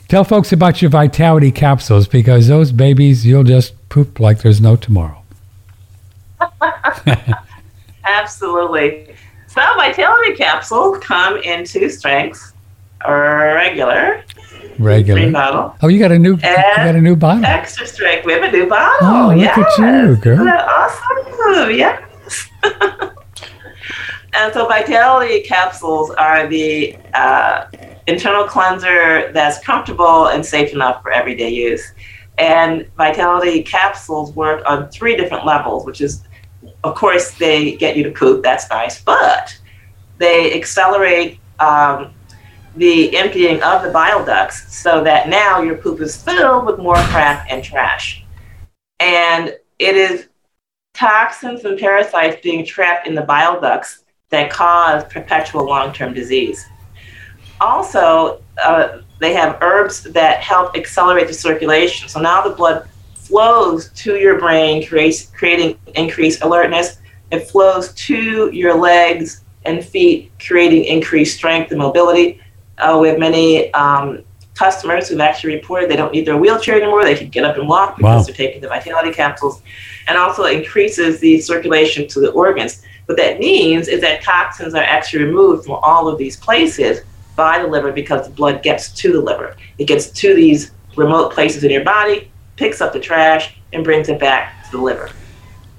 Tell 0.07 0.23
folks 0.23 0.53
about 0.53 0.83
your 0.83 0.91
Vitality 0.91 1.51
capsules 1.51 2.07
because 2.07 2.47
those 2.47 2.71
babies, 2.71 3.25
you'll 3.25 3.43
just 3.43 3.73
poop 3.89 4.19
like 4.19 4.43
there's 4.43 4.61
no 4.61 4.75
tomorrow. 4.75 5.23
Absolutely. 8.05 9.15
So 9.47 9.61
vitality 9.77 10.33
capsules 10.35 10.99
come 10.99 11.37
in 11.37 11.65
two 11.65 11.89
strengths: 11.89 12.53
regular, 13.07 14.23
green 14.59 14.77
Regular. 14.79 15.31
bottle, 15.31 15.75
Oh, 15.81 15.87
you 15.87 15.99
got 15.99 16.11
a 16.11 16.19
new, 16.19 16.35
you 16.35 16.41
got 16.41 16.95
a 16.95 17.01
new 17.01 17.15
bottle. 17.15 17.45
extra 17.45 17.87
strength. 17.87 18.25
We 18.25 18.33
have 18.33 18.43
a 18.43 18.51
new 18.51 18.67
bottle. 18.67 19.07
Oh, 19.07 19.27
look 19.29 19.37
yes. 19.37 19.57
at 19.57 19.77
you, 19.79 20.15
girl. 20.17 20.47
Awesome? 20.47 21.71
Yes. 21.71 22.49
and 24.33 24.53
so 24.53 24.67
vitality 24.67 25.41
capsules 25.41 26.09
are 26.11 26.47
the 26.47 26.97
uh, 27.13 27.65
internal 28.07 28.43
cleanser 28.45 29.31
that's 29.31 29.63
comfortable 29.63 30.27
and 30.27 30.45
safe 30.45 30.73
enough 30.73 31.01
for 31.01 31.11
everyday 31.11 31.49
use. 31.49 31.93
And 32.37 32.85
vitality 32.97 33.63
capsules 33.63 34.33
work 34.33 34.61
on 34.67 34.89
three 34.89 35.15
different 35.15 35.45
levels, 35.45 35.85
which 35.85 36.01
is, 36.01 36.23
of 36.85 36.95
course, 36.95 37.31
they 37.31 37.75
get 37.75 37.97
you 37.97 38.03
to 38.03 38.11
poop. 38.11 38.43
That's 38.43 38.69
nice, 38.69 39.01
but 39.01 39.57
they 40.17 40.53
accelerate 40.53 41.39
um, 41.59 42.13
the 42.75 43.15
emptying 43.17 43.61
of 43.63 43.83
the 43.83 43.89
bile 43.89 44.23
ducts 44.23 44.75
so 44.75 45.03
that 45.03 45.27
now 45.27 45.61
your 45.61 45.75
poop 45.75 45.99
is 45.99 46.21
filled 46.21 46.65
with 46.65 46.77
more 46.77 46.95
crap 46.95 47.47
and 47.49 47.63
trash. 47.63 48.23
And 48.99 49.55
it 49.79 49.95
is 49.95 50.27
toxins 50.93 51.65
and 51.65 51.77
parasites 51.77 52.41
being 52.41 52.65
trapped 52.65 53.07
in 53.07 53.15
the 53.15 53.21
bile 53.21 53.59
ducts 53.59 54.03
that 54.29 54.51
cause 54.51 55.03
perpetual 55.05 55.65
long 55.65 55.91
term 55.91 56.13
disease. 56.13 56.65
Also, 57.61 58.43
uh, 58.61 58.99
they 59.19 59.33
have 59.33 59.57
herbs 59.61 60.03
that 60.03 60.41
help 60.41 60.75
accelerate 60.75 61.27
the 61.27 61.33
circulation. 61.33 62.07
So 62.07 62.19
now 62.19 62.41
the 62.47 62.55
blood 62.55 62.87
flows 63.25 63.89
to 63.91 64.15
your 64.17 64.39
brain, 64.39 64.85
creates, 64.85 65.25
creating 65.25 65.77
increased 65.95 66.41
alertness. 66.43 66.99
It 67.31 67.49
flows 67.49 67.93
to 67.93 68.51
your 68.51 68.75
legs 68.77 69.43
and 69.65 69.83
feet, 69.83 70.31
creating 70.45 70.85
increased 70.85 71.35
strength 71.37 71.71
and 71.71 71.79
mobility. 71.79 72.39
Uh, 72.77 72.97
we 73.01 73.07
have 73.07 73.17
many 73.17 73.73
um, 73.73 74.23
customers 74.53 75.09
who've 75.09 75.19
actually 75.19 75.55
reported 75.55 75.89
they 75.89 75.95
don't 75.95 76.13
need 76.13 76.25
their 76.25 76.37
wheelchair 76.37 76.75
anymore. 76.75 77.03
They 77.03 77.15
can 77.15 77.29
get 77.29 77.43
up 77.43 77.57
and 77.57 77.67
walk 77.67 77.97
because 77.97 78.03
Wow. 78.03 78.21
they're 78.23 78.35
taking 78.35 78.61
the 78.61 78.67
vitality 78.67 79.11
capsules. 79.11 79.61
And 80.07 80.17
also 80.17 80.43
increases 80.45 81.19
the 81.19 81.41
circulation 81.41 82.07
to 82.09 82.19
the 82.19 82.31
organs. 82.31 82.83
What 83.07 83.17
that 83.17 83.39
means 83.39 83.87
is 83.87 84.01
that 84.01 84.21
toxins 84.21 84.73
are 84.75 84.83
actually 84.83 85.23
removed 85.25 85.65
from 85.65 85.79
all 85.81 86.07
of 86.07 86.17
these 86.17 86.37
places 86.37 87.01
by 87.35 87.59
the 87.59 87.67
liver 87.67 87.91
because 87.91 88.27
the 88.27 88.33
blood 88.33 88.61
gets 88.63 88.89
to 89.01 89.11
the 89.11 89.19
liver. 89.19 89.55
It 89.77 89.85
gets 89.85 90.09
to 90.11 90.33
these 90.35 90.71
remote 90.95 91.33
places 91.33 91.63
in 91.63 91.71
your 91.71 91.83
body, 91.83 92.31
picks 92.55 92.81
up 92.81 92.93
the 92.93 92.99
trash, 92.99 93.55
and 93.73 93.83
brings 93.83 94.09
it 94.09 94.19
back 94.19 94.65
to 94.65 94.77
the 94.77 94.83
liver. 94.83 95.09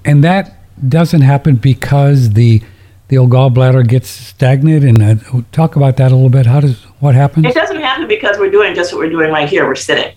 And 0.05 0.23
that 0.23 0.57
doesn't 0.87 1.21
happen 1.21 1.55
because 1.55 2.31
the 2.31 2.61
the 3.09 3.17
old 3.17 3.29
gallbladder 3.29 3.87
gets 3.87 4.09
stagnant. 4.09 4.83
And 4.83 5.01
uh, 5.01 5.41
talk 5.51 5.75
about 5.75 5.97
that 5.97 6.11
a 6.11 6.15
little 6.15 6.29
bit. 6.29 6.45
How 6.45 6.59
does 6.59 6.83
what 6.99 7.15
happens? 7.15 7.45
It 7.45 7.53
doesn't 7.53 7.77
happen 7.81 8.07
because 8.07 8.37
we're 8.37 8.51
doing 8.51 8.75
just 8.75 8.93
what 8.93 8.99
we're 8.99 9.09
doing 9.09 9.31
right 9.31 9.47
here. 9.47 9.65
We're 9.65 9.75
sitting. 9.75 10.13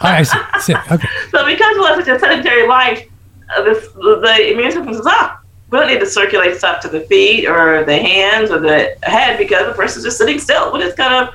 I 0.00 0.22
see. 0.22 0.38
see. 0.60 0.74
Okay. 0.90 1.08
So 1.30 1.44
because 1.44 1.76
we 1.76 1.82
live 1.82 2.04
such 2.04 2.16
a 2.16 2.18
sedentary 2.18 2.66
life, 2.66 3.06
uh, 3.56 3.62
this, 3.62 3.86
the, 3.92 4.52
immune 4.52 4.72
system 4.72 4.94
says, 4.94 5.06
ah, 5.06 5.40
we 5.70 5.78
don't 5.78 5.88
need 5.88 6.00
to 6.00 6.06
circulate 6.06 6.56
stuff 6.56 6.80
to 6.82 6.88
the 6.88 7.00
feet 7.02 7.46
or 7.46 7.84
the 7.84 7.96
hands 7.96 8.50
or 8.50 8.58
the 8.58 8.96
head 9.02 9.38
because 9.38 9.66
the 9.66 9.74
person's 9.74 10.04
just 10.04 10.18
sitting 10.18 10.38
still. 10.38 10.72
We're 10.72 10.80
just 10.80 10.96
kind 10.96 11.14
of, 11.14 11.34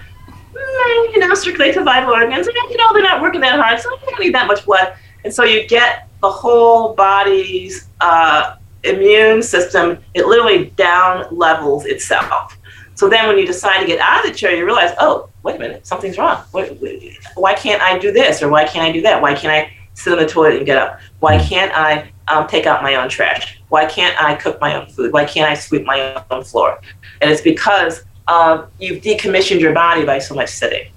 mm, 0.56 1.14
you 1.14 1.20
know, 1.20 1.34
circulate 1.34 1.74
to 1.76 1.84
vital 1.84 2.12
organs. 2.14 2.48
And, 2.48 2.56
you 2.70 2.78
know, 2.78 2.94
they're 2.94 3.04
not 3.04 3.22
working 3.22 3.42
that 3.42 3.60
hard, 3.60 3.80
so 3.80 3.90
we 3.96 4.12
don't 4.12 4.20
need 4.20 4.36
that 4.36 4.48
much 4.48 4.66
blood. 4.66 4.96
And 5.24 5.34
so 5.34 5.44
you 5.44 5.68
get 5.68 6.08
the 6.22 6.32
whole 6.32 6.94
body's 6.94 7.88
uh, 8.02 8.56
immune 8.84 9.42
system, 9.42 9.98
it 10.14 10.26
literally 10.26 10.68
down 10.78 11.28
levels 11.36 11.86
itself. 11.86 12.58
So 12.96 13.10
then 13.10 13.28
when 13.28 13.38
you 13.38 13.46
decide 13.46 13.82
to 13.82 13.86
get 13.86 14.00
out 14.00 14.26
of 14.26 14.32
the 14.32 14.38
chair, 14.38 14.56
you 14.56 14.66
realize, 14.66 14.96
oh, 15.00 15.30
wait 15.44 15.58
a 15.58 15.60
minute, 15.60 15.86
something's 15.86 16.18
wrong. 16.18 16.44
Why 16.52 17.54
can't 17.54 17.82
I 17.82 17.98
do 17.98 18.12
this? 18.12 18.42
Or 18.42 18.50
why 18.50 18.66
can't 18.66 18.88
I 18.88 18.92
do 18.92 19.02
that? 19.02 19.22
Why 19.22 19.34
can't 19.34 19.54
I 19.54 19.72
sit 19.96 20.14
on 20.14 20.20
the 20.20 20.26
toilet 20.26 20.58
and 20.58 20.66
get 20.66 20.78
up? 20.78 21.00
Why 21.20 21.38
can't 21.38 21.72
I 21.76 22.10
um, 22.28 22.48
take 22.48 22.66
out 22.66 22.82
my 22.84 22.96
own 22.96 23.10
trash? 23.10 23.62
Why 23.70 23.86
can't 23.86 24.22
I 24.22 24.36
cook 24.36 24.62
my 24.62 24.76
own 24.76 24.88
food? 24.88 25.12
Why 25.12 25.26
can't 25.26 25.50
I 25.50 25.56
sweep 25.56 25.86
my 25.86 26.24
own 26.32 26.44
floor? 26.44 26.80
And 27.22 27.30
it's 27.30 27.42
because 27.42 28.04
um, 28.28 28.68
you've 28.80 29.04
decommissioned 29.04 29.60
your 29.60 29.74
body 29.74 30.06
by 30.06 30.20
so 30.20 30.36
much 30.36 30.50
sitting. 30.50 30.88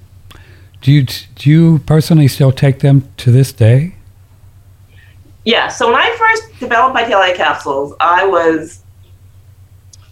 Do 0.81 0.93
you 0.93 1.03
do 1.03 1.51
you 1.51 1.79
personally 1.81 2.29
still 2.29 2.53
take 2.53 2.81
them 2.81 3.09
to 3.18 3.31
this 3.31 3.53
day? 3.53 3.95
Yeah, 5.45 5.68
so 5.68 5.87
when 5.87 5.97
I 5.97 6.14
first 6.16 6.61
developed 6.61 6.95
Vitality 6.95 7.37
capsules, 7.37 7.95
I 8.01 8.26
was 8.26 8.83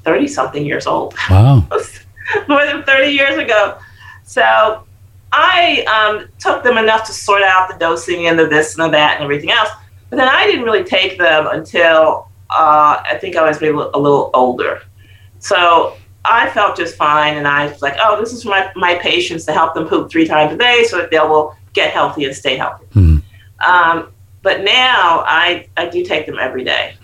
30 0.04 0.28
something 0.28 0.64
years 0.64 0.86
old. 0.86 1.14
Wow. 1.28 1.68
more 2.48 2.64
than 2.64 2.82
30 2.84 3.10
years 3.10 3.36
ago. 3.36 3.78
So 4.24 4.84
I 5.32 5.84
um, 5.84 6.28
took 6.38 6.62
them 6.62 6.78
enough 6.78 7.06
to 7.06 7.12
sort 7.12 7.42
out 7.42 7.68
the 7.68 7.76
dosing 7.78 8.26
and 8.26 8.38
the 8.38 8.46
this 8.46 8.76
and 8.76 8.84
the 8.84 8.90
that 8.90 9.16
and 9.16 9.24
everything 9.24 9.50
else. 9.50 9.68
But 10.10 10.16
then 10.16 10.28
I 10.28 10.46
didn't 10.46 10.62
really 10.62 10.84
take 10.84 11.18
them 11.18 11.48
until 11.48 12.28
uh, 12.50 13.02
I 13.04 13.18
think 13.20 13.36
I 13.36 13.46
was 13.46 13.60
maybe 13.60 13.76
a 13.76 13.98
little 13.98 14.30
older. 14.34 14.82
So 15.38 15.96
I 16.28 16.50
felt 16.50 16.76
just 16.76 16.96
fine. 16.96 17.36
And 17.36 17.46
I 17.48 17.66
was 17.66 17.82
like, 17.82 17.96
oh, 18.00 18.18
this 18.20 18.32
is 18.32 18.42
for 18.42 18.50
my, 18.50 18.70
my 18.76 18.94
patients 18.96 19.44
to 19.46 19.52
help 19.52 19.74
them 19.74 19.86
poop 19.88 20.10
three 20.10 20.26
times 20.26 20.52
a 20.52 20.56
day 20.56 20.84
so 20.88 20.98
that 20.98 21.10
they 21.10 21.18
will 21.18 21.54
get 21.72 21.92
healthy 21.92 22.24
and 22.24 22.34
stay 22.34 22.56
healthy. 22.56 22.84
Mhm. 22.94 23.22
Um, 23.66 24.08
but 24.42 24.62
now 24.62 25.24
I, 25.26 25.68
I 25.76 25.86
do 25.88 26.04
take 26.04 26.26
them 26.26 26.38
every 26.38 26.64
day. 26.64 26.94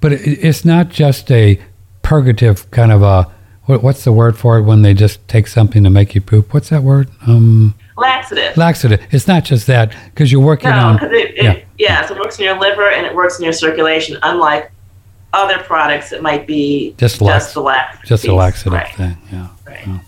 But 0.00 0.12
it, 0.12 0.20
it's 0.44 0.64
not 0.64 0.88
just 0.90 1.30
a 1.30 1.60
purgative 2.02 2.70
kind 2.70 2.92
of 2.92 3.02
a 3.02 3.30
what, 3.64 3.82
what's 3.82 4.04
the 4.04 4.12
word 4.12 4.38
for 4.38 4.56
it 4.58 4.62
when 4.62 4.80
they 4.82 4.94
just 4.94 5.26
take 5.28 5.46
something 5.46 5.84
to 5.84 5.90
make 5.90 6.14
you 6.14 6.22
poop? 6.22 6.54
What's 6.54 6.70
that 6.70 6.82
word? 6.82 7.10
Um, 7.26 7.74
Laxative. 7.98 8.56
laxative. 8.56 9.00
It's 9.10 9.26
not 9.28 9.44
just 9.44 9.66
that 9.66 9.94
because 10.06 10.32
you're 10.32 10.40
working 10.40 10.70
No, 10.70 10.76
on. 10.76 11.04
it, 11.04 11.12
it 11.12 11.34
yeah. 11.44 11.58
yeah. 11.78 12.06
so 12.06 12.14
it 12.14 12.20
works 12.20 12.38
in 12.38 12.44
your 12.46 12.58
liver 12.58 12.88
and 12.88 13.04
it 13.04 13.14
works 13.14 13.38
in 13.38 13.44
your 13.44 13.52
circulation, 13.52 14.16
unlike 14.22 14.70
other 15.32 15.58
products 15.58 16.12
it 16.12 16.22
might 16.22 16.46
be 16.46 16.94
Just 16.98 17.20
lax- 17.20 17.44
just 17.46 17.54
the 17.54 17.60
lax, 17.60 18.08
Just 18.08 18.26
a 18.26 18.34
laxative 18.34 18.72
Right, 18.72 18.94
thing. 18.94 19.16
Yeah. 19.32 19.48
right. 19.66 20.00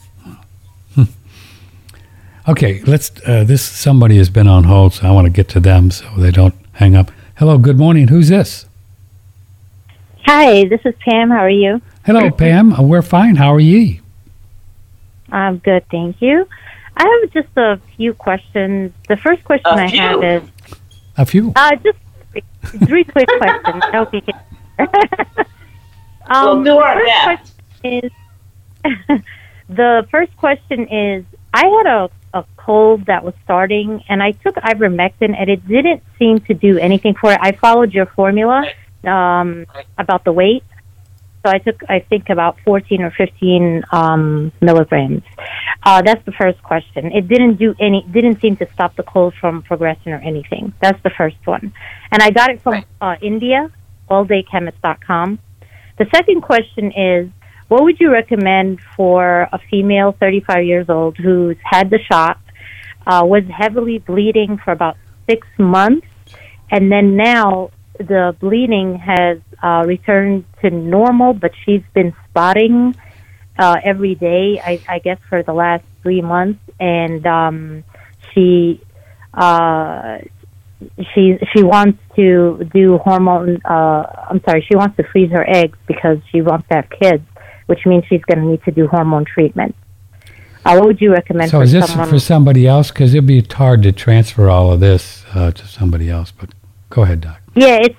Okay, 2.49 2.83
let's. 2.85 3.12
Uh, 3.27 3.45
this 3.45 3.62
somebody 3.62 4.16
has 4.16 4.31
been 4.31 4.49
on 4.49 4.64
hold, 4.64 4.95
so 4.95 5.07
I 5.07 5.11
want 5.12 5.27
to 5.27 5.31
get 5.31 5.47
to 5.51 5.61
them 5.61 5.91
so 5.91 6.09
they 6.16 6.31
don't 6.31 6.55
hang 6.73 6.97
up. 6.97 7.12
Hello, 7.37 7.59
good 7.59 7.79
morning. 7.79 8.09
Who's 8.09 8.29
this? 8.29 8.66
Hi, 10.25 10.64
this 10.64 10.81
is 10.85 10.95
Pam. 11.01 11.31
How 11.31 11.41
are 11.45 11.51
you? 11.51 11.81
Hello, 12.07 12.31
Pam. 12.31 12.73
Uh, 12.73 12.83
we're 12.83 13.03
fine. 13.03 13.37
How 13.37 13.55
are 13.55 13.61
ye? 13.61 14.01
I'm 15.31 15.59
good, 15.59 15.85
thank 15.91 16.21
you. 16.23 16.49
I 16.97 17.21
have 17.23 17.33
just 17.33 17.57
a 17.57 17.79
few 17.97 18.14
questions. 18.14 18.93
The 19.09 19.16
first 19.18 19.45
question 19.45 19.79
A 19.79 19.83
I 19.83 19.91
few? 19.91 20.01
have 20.01 20.25
is 20.25 20.51
A 21.18 21.27
few. 21.27 21.53
uh, 21.55 21.77
just 21.77 21.99
three 22.89 23.05
quick 23.05 23.29
questions. 23.39 23.83
I 23.93 23.97
hope 23.99 24.12
you 24.14 24.23
can. 24.23 24.35
We'll 26.31 26.49
um, 26.49 26.64
do 26.64 26.70
the 26.70 26.76
our 26.76 26.95
first 26.95 27.07
best. 27.07 27.55
question 27.83 28.05
is 28.05 28.12
the 29.68 30.07
first 30.11 30.37
question 30.37 30.87
is 30.89 31.24
I 31.53 31.66
had 31.66 31.87
a, 31.87 32.11
a 32.35 32.45
cold 32.57 33.07
that 33.07 33.24
was 33.24 33.35
starting, 33.43 34.05
and 34.09 34.22
I 34.22 34.33
took 34.33 34.55
ivermectin, 34.55 35.35
and 35.37 35.51
it 35.51 35.66
didn't 35.66 36.03
seem 36.18 36.39
to 36.43 36.55
do 36.55 36.78
anything 36.78 37.14
for 37.14 37.33
it. 37.33 37.39
I 37.43 37.53
followed 37.53 37.93
your 37.93 38.07
formula, 38.07 38.64
um, 39.05 39.66
about 39.99 40.24
the 40.24 40.33
weight. 40.33 40.62
So 41.45 41.51
I 41.51 41.59
took, 41.59 41.83
I 41.89 42.01
think, 42.01 42.28
about 42.28 42.59
14 42.64 43.01
or 43.03 43.11
15 43.11 43.83
um, 43.91 44.53
milligrams. 44.61 45.22
Uh, 45.83 46.03
that's 46.03 46.24
the 46.26 46.33
first 46.33 46.62
question. 46.62 47.11
It 47.12 47.28
didn't 47.28 47.57
do 47.57 47.74
any, 47.81 48.07
didn't 48.12 48.41
seem 48.43 48.57
to 48.57 48.68
stop 48.74 48.95
the 48.95 49.03
cold 49.03 49.33
from 49.41 49.62
progressing 49.62 50.12
or 50.12 50.18
anything. 50.18 50.74
That's 50.83 51.03
the 51.03 51.11
first 51.11 51.39
one. 51.47 51.72
And 52.12 52.22
I 52.22 52.31
got 52.31 52.51
it 52.51 52.61
from 52.61 52.85
uh, 53.01 53.16
India, 53.22 53.70
alldaychemist.com. 54.11 55.38
The 55.98 56.06
second 56.14 56.42
question 56.42 56.92
is, 56.92 57.30
what 57.68 57.84
would 57.84 58.00
you 58.00 58.11
recommend 58.11 58.80
for 58.96 59.42
a 59.52 59.61
female 59.70 60.16
35 60.18 60.64
years 60.64 60.86
old 60.88 61.16
who's 61.16 61.56
had 61.62 61.90
the 61.90 62.00
shot, 62.11 62.40
uh, 63.06 63.22
was 63.24 63.44
heavily 63.56 63.98
bleeding 63.98 64.58
for 64.64 64.72
about 64.72 64.96
six 65.28 65.46
months, 65.58 66.06
and 66.70 66.90
then 66.90 67.16
now 67.16 67.70
the 67.98 68.34
bleeding 68.40 68.98
has 68.98 69.38
uh, 69.62 69.84
returned 69.86 70.44
to 70.62 70.70
normal, 70.70 71.32
but 71.32 71.52
she's 71.64 71.82
been 71.94 72.14
spotting 72.28 72.94
uh, 73.58 73.76
every 73.84 74.14
day, 74.14 74.61
I, 74.64 74.80
I 74.88 74.98
guess, 74.98 75.18
for 75.28 75.42
the 75.42 75.52
last 75.52 75.84
three 76.02 76.22
months, 76.22 76.61
and 76.80 77.26
um, 77.26 77.84
she 78.32 78.80
uh, 79.34 80.18
she 81.14 81.39
she 81.55 81.62
wants 81.62 81.99
to 82.16 82.68
do 82.72 82.99
hormone. 82.99 83.61
Uh, 83.64 84.26
I'm 84.31 84.43
sorry, 84.45 84.64
she 84.68 84.76
wants 84.76 84.97
to 84.97 85.05
freeze 85.05 85.31
her 85.31 85.45
eggs 85.49 85.78
because 85.87 86.18
she 86.31 86.41
wants 86.41 86.66
to 86.68 86.76
have 86.76 86.89
kids, 86.91 87.22
which 87.66 87.85
means 87.87 88.05
she's 88.09 88.22
going 88.22 88.41
to 88.45 88.47
need 88.51 88.62
to 88.64 88.70
do 88.70 88.87
hormone 88.87 89.24
treatment. 89.24 89.74
Uh, 90.64 90.74
what 90.76 90.87
would 90.87 91.01
you 91.01 91.12
recommend? 91.12 91.51
So 91.51 91.59
for 91.59 91.64
is 91.64 91.72
this 91.72 91.89
someone? 91.89 92.09
for 92.09 92.18
somebody 92.18 92.66
else? 92.66 92.91
Because 92.91 93.14
it'd 93.14 93.26
be 93.26 93.41
hard 93.43 93.83
to 93.85 93.93
transfer 93.93 94.49
all 94.51 94.72
of 94.72 94.81
this 94.81 95.24
uh, 95.35 95.51
to 95.53 95.66
somebody 95.66 96.11
else. 96.11 96.31
But 96.33 96.51
go 96.91 97.03
ahead, 97.03 97.22
Doc. 97.22 97.41
Yeah, 97.55 97.78
it's 97.81 97.97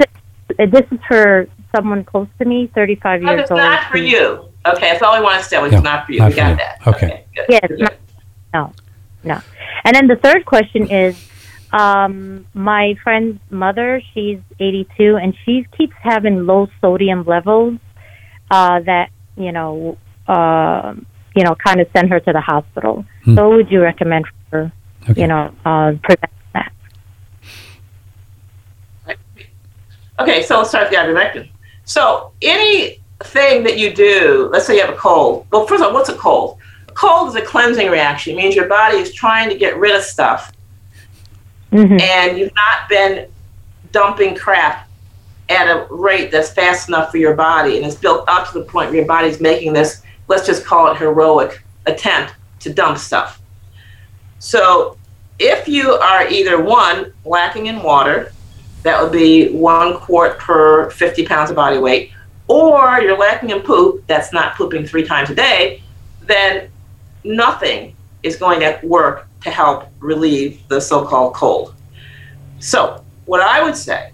a, 0.59 0.65
this 0.67 0.85
is 0.91 0.99
for 1.07 1.47
someone 1.75 2.03
close 2.03 2.27
to 2.39 2.45
me, 2.45 2.69
35 2.75 3.21
No, 3.21 3.31
years 3.31 3.41
it's 3.43 3.51
old. 3.51 3.59
not 3.59 3.89
for 3.91 3.97
you. 3.97 4.45
Okay, 4.65 4.91
that's 4.91 5.01
all 5.01 5.17
we 5.17 5.23
want 5.23 5.41
to 5.41 5.47
say. 5.47 5.61
It's 5.63 5.71
Yeah, 5.73 5.79
not 5.79 6.05
for 6.05 6.11
you. 6.11 6.19
not 6.19 6.27
we 6.27 6.31
for 6.33 6.37
got 6.37 6.49
you. 6.51 6.55
that. 6.57 6.87
Okay. 6.87 7.25
good. 7.35 7.45
Yeah, 7.49 7.59
it's 7.63 7.81
not, 7.81 7.93
no, 8.53 8.73
no. 9.23 9.41
And 9.83 9.95
then 9.95 10.05
the 10.07 10.17
third 10.17 10.45
question 10.45 10.87
is, 10.91 11.15
um, 11.73 12.45
my 12.53 12.95
friend's 13.03 13.39
mother, 13.49 14.01
she's 14.13 14.39
82, 14.59 15.17
and 15.17 15.35
she 15.45 15.65
keeps 15.77 15.95
having 16.01 16.45
low 16.45 16.67
sodium 16.81 17.23
levels 17.23 17.79
uh, 18.49 18.81
that, 18.81 19.09
you 19.37 19.51
know, 19.51 19.97
uh, 20.27 20.93
you 21.35 21.43
know, 21.43 21.55
kind 21.55 21.79
of 21.79 21.87
send 21.95 22.09
her 22.09 22.19
to 22.19 22.33
the 22.33 22.41
hospital. 22.41 23.05
Hmm. 23.23 23.35
So 23.35 23.49
what 23.49 23.57
would 23.57 23.71
you 23.71 23.81
recommend 23.81 24.25
for 24.49 24.57
her, 24.57 24.71
Okay. 25.09 25.21
you 25.21 25.27
know, 25.27 25.53
uh, 25.65 25.93
prevent 26.03 26.31
that? 26.53 26.71
Okay, 30.19 30.43
so 30.43 30.57
let's 30.59 30.69
start 30.69 30.89
with 30.89 30.91
the 30.91 30.97
ivermectin. 30.97 31.49
So 31.85 32.31
anything 32.41 33.63
that 33.63 33.77
you 33.79 33.93
do, 33.93 34.49
let's 34.51 34.67
say 34.67 34.75
you 34.75 34.81
have 34.81 34.93
a 34.93 34.97
cold. 34.97 35.47
Well, 35.51 35.65
first 35.65 35.81
of 35.81 35.87
all, 35.87 35.93
what's 35.93 36.09
a 36.09 36.15
cold? 36.15 36.59
A 36.89 36.91
cold 36.91 37.29
is 37.29 37.35
a 37.35 37.41
cleansing 37.41 37.89
reaction. 37.89 38.33
It 38.33 38.37
means 38.37 38.55
your 38.55 38.67
body 38.67 38.97
is 38.97 39.13
trying 39.13 39.49
to 39.49 39.57
get 39.57 39.77
rid 39.77 39.95
of 39.95 40.03
stuff, 40.03 40.51
hmm 41.71 41.97
and 42.01 42.37
you've 42.37 42.53
not 42.53 42.89
been 42.89 43.27
dumping 43.91 44.35
crap 44.35 44.87
at 45.49 45.67
a 45.67 45.87
rate 45.89 46.31
that's 46.31 46.51
fast 46.51 46.87
enough 46.87 47.11
for 47.11 47.17
your 47.17 47.35
body, 47.35 47.77
and 47.77 47.85
it's 47.85 47.95
built 47.95 48.27
up 48.27 48.47
to 48.51 48.59
the 48.59 48.65
point 48.65 48.89
where 48.89 48.97
your 48.97 49.05
body's 49.05 49.41
making 49.41 49.73
this, 49.73 50.01
let's 50.27 50.45
just 50.45 50.65
call 50.65 50.91
it 50.91 50.97
heroic 50.97 51.61
attempt 51.85 52.35
to 52.59 52.73
dump 52.73 52.97
stuff. 52.97 53.41
So 54.39 54.97
if 55.39 55.67
you 55.67 55.91
are 55.91 56.27
either 56.27 56.61
one, 56.61 57.13
lacking 57.25 57.65
in 57.65 57.83
water, 57.83 58.31
that 58.83 59.01
would 59.01 59.11
be 59.11 59.51
one 59.51 59.97
quart 59.97 60.39
per 60.39 60.89
50 60.89 61.25
pounds 61.25 61.49
of 61.49 61.55
body 61.55 61.77
weight, 61.77 62.11
or 62.47 63.01
you're 63.01 63.17
lacking 63.17 63.49
in 63.49 63.61
poop, 63.61 64.05
that's 64.07 64.31
not 64.31 64.55
pooping 64.55 64.85
three 64.85 65.03
times 65.03 65.29
a 65.29 65.35
day, 65.35 65.83
then 66.21 66.69
nothing 67.23 67.95
is 68.23 68.35
going 68.35 68.59
to 68.61 68.79
work 68.83 69.27
to 69.41 69.49
help 69.49 69.87
relieve 69.99 70.61
the 70.67 70.79
so 70.79 71.05
called 71.05 71.33
cold. 71.33 71.75
So, 72.59 73.03
what 73.25 73.41
I 73.41 73.63
would 73.63 73.75
say, 73.75 74.11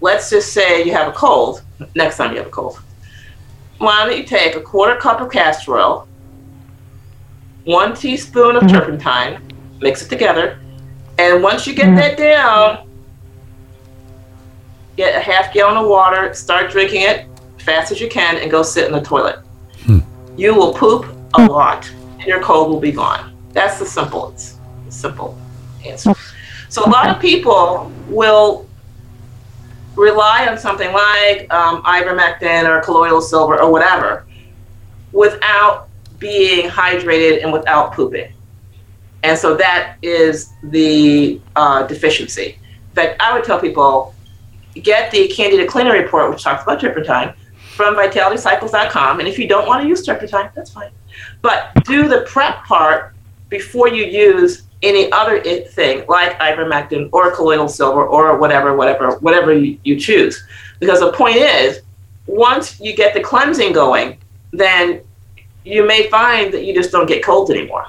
let's 0.00 0.30
just 0.30 0.52
say 0.52 0.84
you 0.84 0.92
have 0.92 1.08
a 1.08 1.12
cold, 1.12 1.62
next 1.94 2.16
time 2.16 2.32
you 2.32 2.38
have 2.38 2.46
a 2.46 2.50
cold. 2.50 2.80
Why 3.78 4.04
don't 4.04 4.16
you 4.16 4.24
take 4.24 4.56
a 4.56 4.60
quarter 4.60 4.96
cup 4.96 5.20
of 5.20 5.30
castor 5.30 5.78
oil, 5.78 6.08
one 7.64 7.94
teaspoon 7.94 8.56
of 8.56 8.64
Mhm. 8.64 8.70
turpentine, 8.70 9.40
mix 9.80 10.02
it 10.02 10.08
together, 10.08 10.58
and 11.18 11.42
once 11.42 11.66
you 11.66 11.74
get 11.74 11.86
Mhm. 11.86 11.96
that 11.96 12.16
down, 12.16 12.78
get 14.96 15.14
a 15.14 15.20
half 15.20 15.52
gallon 15.52 15.76
of 15.76 15.86
water, 15.86 16.34
start 16.34 16.70
drinking 16.70 17.02
it 17.02 17.26
fast 17.58 17.92
as 17.92 18.00
you 18.00 18.08
can, 18.08 18.36
and 18.38 18.50
go 18.50 18.62
sit 18.62 18.86
in 18.86 18.92
the 18.92 19.00
toilet. 19.00 19.38
Hmm. 19.84 20.00
You 20.36 20.54
will 20.54 20.72
poop 20.74 21.06
a 21.34 21.44
lot, 21.44 21.88
and 22.18 22.26
your 22.26 22.40
cold 22.40 22.70
will 22.70 22.80
be 22.80 22.90
gone. 22.90 23.32
That's 23.52 23.78
the 23.78 23.86
simple, 23.86 24.34
simple 24.88 25.38
answer. 25.84 26.14
So 26.68 26.84
a 26.84 26.90
lot 26.90 27.08
of 27.08 27.20
people 27.20 27.90
will 28.08 28.66
rely 29.96 30.46
on 30.46 30.58
something 30.58 30.92
like 30.92 31.52
um, 31.52 31.82
ivermectin 31.82 32.68
or 32.68 32.80
colloidal 32.82 33.20
silver 33.20 33.60
or 33.60 33.70
whatever 33.72 34.26
without 35.12 35.88
being 36.18 36.68
hydrated 36.68 37.42
and 37.42 37.52
without 37.52 37.92
pooping. 37.92 38.32
And 39.22 39.36
so 39.36 39.56
that 39.56 39.96
is 40.02 40.52
the 40.62 41.40
uh, 41.56 41.86
deficiency. 41.86 42.58
In 42.90 42.94
fact, 42.94 43.20
I 43.20 43.34
would 43.34 43.44
tell 43.44 43.60
people 43.60 44.14
get 44.74 45.10
the 45.10 45.28
Candida 45.28 45.66
Cleaner 45.66 45.92
Report, 45.92 46.30
which 46.30 46.42
talks 46.42 46.62
about 46.62 46.80
turpentine, 46.80 47.34
from 47.74 47.96
vitalitycycles.com. 47.96 49.18
And 49.18 49.28
if 49.28 49.38
you 49.38 49.48
don't 49.48 49.66
want 49.66 49.82
to 49.82 49.88
use 49.88 50.04
turpentine, 50.04 50.50
that's 50.54 50.70
fine. 50.70 50.90
But 51.42 51.72
do 51.84 52.08
the 52.08 52.22
prep 52.22 52.64
part 52.64 53.14
before 53.48 53.88
you 53.88 54.04
use 54.04 54.62
any 54.82 55.10
other 55.10 55.40
thing 55.40 56.04
like 56.08 56.38
ivermectin 56.38 57.08
or 57.12 57.34
colloidal 57.34 57.68
silver 57.68 58.06
or 58.06 58.38
whatever, 58.38 58.76
whatever, 58.76 59.18
whatever 59.18 59.52
you, 59.52 59.78
you 59.84 59.98
choose. 59.98 60.46
Because 60.78 61.00
the 61.00 61.12
point 61.12 61.36
is, 61.36 61.80
once 62.26 62.78
you 62.80 62.94
get 62.94 63.14
the 63.14 63.20
cleansing 63.20 63.72
going, 63.72 64.18
then 64.52 65.00
you 65.64 65.86
may 65.86 66.08
find 66.08 66.52
that 66.54 66.64
you 66.64 66.74
just 66.74 66.92
don't 66.92 67.06
get 67.06 67.24
cold 67.24 67.50
anymore. 67.50 67.86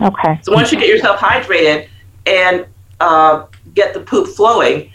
Okay. 0.00 0.38
So 0.42 0.52
once 0.52 0.72
you 0.72 0.78
get 0.78 0.88
yourself 0.88 1.18
hydrated 1.18 1.88
and 2.26 2.66
uh, 3.00 3.46
get 3.74 3.94
the 3.94 4.00
poop 4.00 4.28
flowing, 4.28 4.90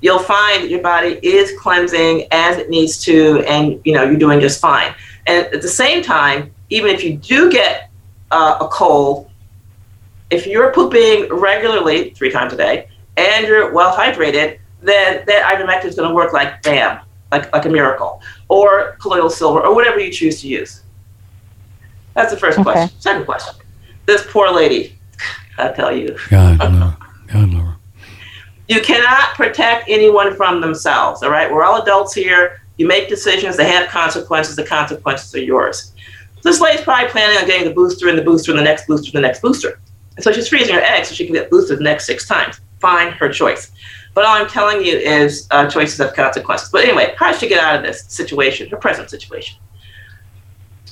you'll 0.00 0.18
find 0.18 0.64
that 0.64 0.70
your 0.70 0.82
body 0.82 1.18
is 1.22 1.52
cleansing 1.58 2.26
as 2.30 2.56
it 2.56 2.70
needs 2.70 2.98
to, 3.04 3.42
and 3.46 3.80
you 3.84 3.92
know 3.92 4.04
you're 4.04 4.16
doing 4.16 4.40
just 4.40 4.60
fine. 4.60 4.94
And 5.26 5.46
at 5.46 5.62
the 5.62 5.68
same 5.68 6.02
time, 6.02 6.54
even 6.70 6.94
if 6.94 7.04
you 7.04 7.16
do 7.16 7.50
get 7.50 7.85
uh, 8.30 8.58
a 8.60 8.68
cold, 8.68 9.30
if 10.30 10.46
you're 10.46 10.72
pooping 10.72 11.28
regularly 11.32 12.10
three 12.10 12.30
times 12.30 12.52
a 12.52 12.56
day 12.56 12.88
and 13.16 13.46
you're 13.46 13.72
well 13.72 13.94
hydrated, 13.96 14.58
then 14.82 15.24
that 15.26 15.52
ivermectin 15.54 15.84
is 15.86 15.94
going 15.94 16.08
to 16.08 16.14
work 16.14 16.32
like 16.32 16.62
bam, 16.62 17.00
like 17.32 17.52
like 17.52 17.64
a 17.64 17.68
miracle, 17.68 18.20
or 18.48 18.96
colloidal 19.00 19.30
silver, 19.30 19.60
or 19.60 19.74
whatever 19.74 19.98
you 20.00 20.12
choose 20.12 20.40
to 20.42 20.48
use. 20.48 20.82
That's 22.14 22.32
the 22.32 22.36
first 22.38 22.58
Okay. 22.58 22.64
question. 22.72 23.00
Second 23.00 23.24
question. 23.26 23.54
This 24.06 24.24
poor 24.30 24.50
lady, 24.52 24.98
I 25.58 25.68
tell 25.68 25.94
you, 25.96 26.16
God, 26.30 26.58
Laura. 26.60 26.96
God, 27.28 27.48
Laura. 27.50 27.76
you 28.68 28.80
cannot 28.80 29.34
protect 29.34 29.88
anyone 29.88 30.34
from 30.34 30.60
themselves. 30.60 31.22
All 31.22 31.30
right, 31.30 31.50
we're 31.50 31.64
all 31.64 31.82
adults 31.82 32.14
here. 32.14 32.60
You 32.78 32.86
make 32.86 33.08
decisions; 33.08 33.56
they 33.56 33.68
have 33.70 33.88
consequences. 33.88 34.56
The 34.56 34.64
consequences 34.64 35.34
are 35.34 35.40
yours. 35.42 35.92
This 36.46 36.60
lady's 36.60 36.82
probably 36.82 37.10
planning 37.10 37.36
on 37.38 37.46
getting 37.46 37.66
the 37.66 37.74
booster 37.74 38.08
and 38.08 38.16
the 38.16 38.22
booster 38.22 38.52
and 38.52 38.58
the 38.60 38.62
next 38.62 38.86
booster 38.86 39.08
and 39.08 39.16
the 39.16 39.26
next 39.26 39.42
booster. 39.42 39.80
And 40.14 40.22
so 40.22 40.30
she's 40.30 40.46
freezing 40.46 40.76
her 40.76 40.80
eggs 40.80 41.08
so 41.08 41.14
she 41.16 41.24
can 41.24 41.34
get 41.34 41.50
boosted 41.50 41.80
the 41.80 41.82
next 41.82 42.06
six 42.06 42.28
times. 42.28 42.60
Fine, 42.78 43.10
her 43.14 43.28
choice. 43.28 43.72
But 44.14 44.24
all 44.24 44.36
I'm 44.36 44.48
telling 44.48 44.80
you 44.80 44.96
is 44.96 45.48
uh, 45.50 45.68
choices 45.68 45.98
have 45.98 46.14
consequences. 46.14 46.68
But 46.70 46.84
anyway, 46.84 47.16
how 47.18 47.32
does 47.32 47.40
she 47.40 47.48
get 47.48 47.60
out 47.60 47.74
of 47.74 47.82
this 47.82 48.04
situation, 48.06 48.68
her 48.68 48.76
present 48.76 49.10
situation? 49.10 49.58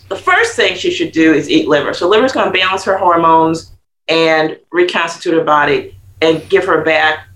The 0.08 0.16
first 0.16 0.56
thing 0.56 0.74
she 0.74 0.90
should 0.90 1.12
do 1.12 1.32
is 1.32 1.48
eat 1.48 1.68
liver. 1.68 1.94
So 1.94 2.08
liver's 2.08 2.32
going 2.32 2.52
to 2.52 2.58
balance 2.58 2.82
her 2.82 2.98
hormones 2.98 3.70
and 4.08 4.58
reconstitute 4.72 5.34
her 5.34 5.44
body 5.44 5.96
and 6.20 6.46
give 6.48 6.64
her 6.64 6.82
back, 6.82 7.28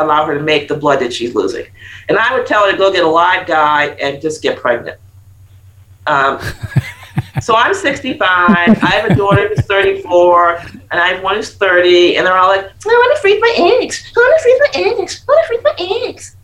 allow 0.00 0.26
her 0.26 0.34
to 0.34 0.42
make 0.42 0.66
the 0.66 0.76
blood 0.76 0.98
that 0.98 1.12
she's 1.12 1.36
losing. 1.36 1.66
And 2.08 2.18
I 2.18 2.36
would 2.36 2.44
tell 2.44 2.66
her 2.66 2.72
to 2.72 2.76
go 2.76 2.92
get 2.92 3.04
a 3.04 3.08
live 3.08 3.46
guy 3.46 3.90
and 4.00 4.20
just 4.20 4.42
get 4.42 4.58
pregnant. 4.58 4.98
Um, 6.08 6.40
so 7.40 7.54
I'm 7.56 7.74
65. 7.74 8.20
I 8.20 8.74
have 8.74 9.10
a 9.10 9.14
daughter 9.14 9.48
who's 9.48 9.64
34, 9.66 10.56
and 10.90 11.00
I 11.00 11.08
have 11.08 11.22
one 11.22 11.36
who's 11.36 11.54
30, 11.54 12.16
and 12.16 12.26
they're 12.26 12.36
all 12.36 12.48
like, 12.48 12.64
"I 12.64 12.70
want 12.86 13.16
to 13.16 13.20
freeze 13.20 13.40
my 13.40 13.80
eggs. 13.80 14.12
I 14.16 14.20
want 14.20 14.38
to 14.38 14.42
freeze 14.42 14.60
my 14.60 15.00
eggs. 15.00 15.24
I 15.28 15.32
want 15.32 15.42
to 15.42 15.48
freeze 15.48 15.62
my 15.64 16.08
eggs." 16.08 16.36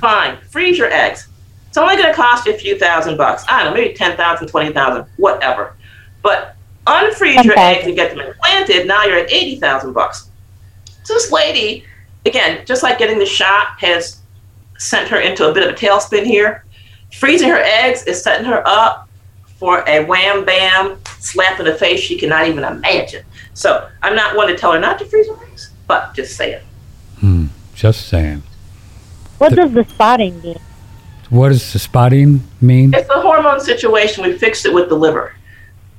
Fine, 0.00 0.38
freeze 0.50 0.78
your 0.78 0.92
eggs. 0.92 1.28
It's 1.68 1.76
only 1.76 1.96
going 1.96 2.08
to 2.08 2.14
cost 2.14 2.46
you 2.46 2.54
a 2.54 2.58
few 2.58 2.78
thousand 2.78 3.16
bucks. 3.16 3.44
I 3.48 3.62
don't 3.62 3.74
know, 3.74 3.80
maybe 3.80 3.94
10,000, 3.94 4.48
20,000, 4.48 5.04
whatever. 5.16 5.76
But 6.22 6.56
unfreeze 6.86 7.44
your 7.44 7.58
eggs 7.58 7.86
and 7.86 7.94
get 7.94 8.10
them 8.10 8.20
implanted. 8.20 8.86
Now 8.86 9.04
you're 9.04 9.18
at 9.18 9.30
80,000 9.30 9.92
bucks. 9.92 10.30
So 11.04 11.14
this 11.14 11.30
lady, 11.30 11.84
again, 12.26 12.64
just 12.64 12.82
like 12.82 12.98
getting 12.98 13.18
the 13.18 13.26
shot 13.26 13.78
has 13.78 14.20
sent 14.78 15.08
her 15.08 15.18
into 15.18 15.48
a 15.48 15.52
bit 15.52 15.66
of 15.66 15.74
a 15.74 15.76
tailspin 15.76 16.24
here. 16.24 16.64
Freezing 17.12 17.48
her 17.48 17.62
eggs 17.62 18.04
is 18.04 18.22
setting 18.22 18.46
her 18.46 18.62
up 18.66 19.07
for 19.58 19.82
a 19.88 20.04
wham 20.04 20.44
bam 20.44 20.96
slap 21.18 21.58
in 21.58 21.66
the 21.66 21.74
face 21.74 22.00
she 22.00 22.16
cannot 22.16 22.46
even 22.46 22.64
imagine. 22.64 23.24
So 23.54 23.88
I'm 24.02 24.14
not 24.14 24.36
one 24.36 24.48
to 24.48 24.56
tell 24.56 24.72
her 24.72 24.78
not 24.78 24.98
to 25.00 25.04
freeze 25.04 25.28
her 25.28 25.36
eggs, 25.50 25.70
but 25.86 26.14
just 26.14 26.36
saying. 26.36 26.62
Hmm. 27.18 27.46
Just 27.74 28.08
saying. 28.08 28.42
What 29.38 29.54
does 29.54 29.72
the 29.72 29.84
spotting 29.84 30.40
mean? 30.42 30.58
What 31.30 31.50
does 31.50 31.72
the 31.72 31.78
spotting 31.78 32.42
mean? 32.60 32.94
It's 32.94 33.10
a 33.10 33.20
hormone 33.20 33.60
situation. 33.60 34.24
We 34.24 34.38
fixed 34.38 34.64
it 34.64 34.72
with 34.72 34.88
the 34.88 34.96
liver. 34.96 35.34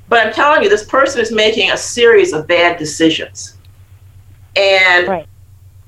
But 0.08 0.26
I'm 0.26 0.34
telling 0.34 0.64
you, 0.64 0.70
this 0.70 0.86
person 0.86 1.22
is 1.22 1.32
making 1.32 1.72
a 1.72 1.78
series 1.78 2.34
of 2.34 2.48
bad 2.48 2.80
decisions. 2.80 3.56
And 4.56 5.08
Right. 5.08 5.28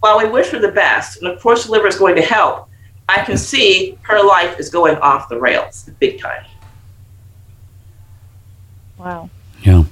while 0.01 0.19
we 0.19 0.29
wish 0.29 0.49
her 0.49 0.59
the 0.59 0.71
best, 0.71 1.21
and 1.21 1.27
of 1.27 1.41
course 1.41 1.65
the 1.65 1.71
liver 1.71 1.87
is 1.87 1.95
going 1.95 2.15
to 2.17 2.21
help, 2.21 2.69
I 3.09 3.23
can 3.23 3.35
see 3.37 3.97
her 4.03 4.23
life 4.23 4.59
is 4.59 4.69
going 4.69 4.95
off 4.97 5.27
the 5.27 5.39
rails 5.39 5.89
big 5.99 6.21
time. 6.21 6.43
Wow. 9.01 9.29
Yeah. 9.63 9.83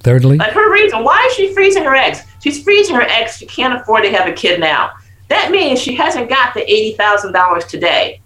Thirdly, 0.00 0.36
But 0.36 0.52
her 0.52 0.70
reason, 0.70 1.02
why 1.02 1.26
is 1.28 1.34
she 1.34 1.52
freezing 1.52 1.82
her 1.84 1.94
eggs? 1.96 2.22
She's 2.42 2.62
freezing 2.62 2.94
her 2.94 3.02
eggs. 3.02 3.38
She 3.38 3.46
can't 3.46 3.74
afford 3.74 4.04
to 4.04 4.10
have 4.10 4.28
a 4.28 4.32
kid 4.32 4.60
now. 4.60 4.92
That 5.28 5.50
means 5.50 5.80
she 5.80 5.94
hasn't 5.96 6.28
got 6.28 6.54
the 6.54 6.60
$80,000 6.60 7.66
today 7.66 8.20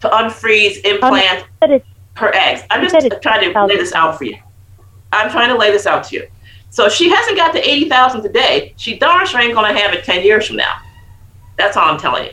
to 0.00 0.08
unfreeze, 0.08 0.84
implant 0.84 1.46
But 1.60 1.82
her 2.16 2.34
eggs. 2.34 2.62
I'm 2.70 2.86
just 2.86 3.22
trying 3.22 3.50
to 3.50 3.64
lay 3.66 3.76
this 3.76 3.92
out 3.92 4.18
for 4.18 4.24
you. 4.24 4.36
I'm 5.12 5.30
trying 5.30 5.48
to 5.48 5.56
lay 5.56 5.70
this 5.70 5.86
out 5.86 6.04
to 6.04 6.16
you. 6.16 6.28
So 6.70 6.88
she 6.88 7.08
hasn't 7.08 7.36
got 7.36 7.52
the 7.52 7.66
80,000 7.66 8.22
today. 8.22 8.74
She 8.76 8.98
darn 8.98 9.26
sure 9.26 9.40
ain't 9.40 9.54
going 9.54 9.72
to 9.72 9.80
have 9.80 9.94
it 9.94 10.04
10 10.04 10.24
years 10.24 10.48
from 10.48 10.56
now. 10.56 10.76
That's 11.56 11.76
all 11.76 11.88
I'm 11.88 12.00
telling 12.00 12.24
you. 12.26 12.32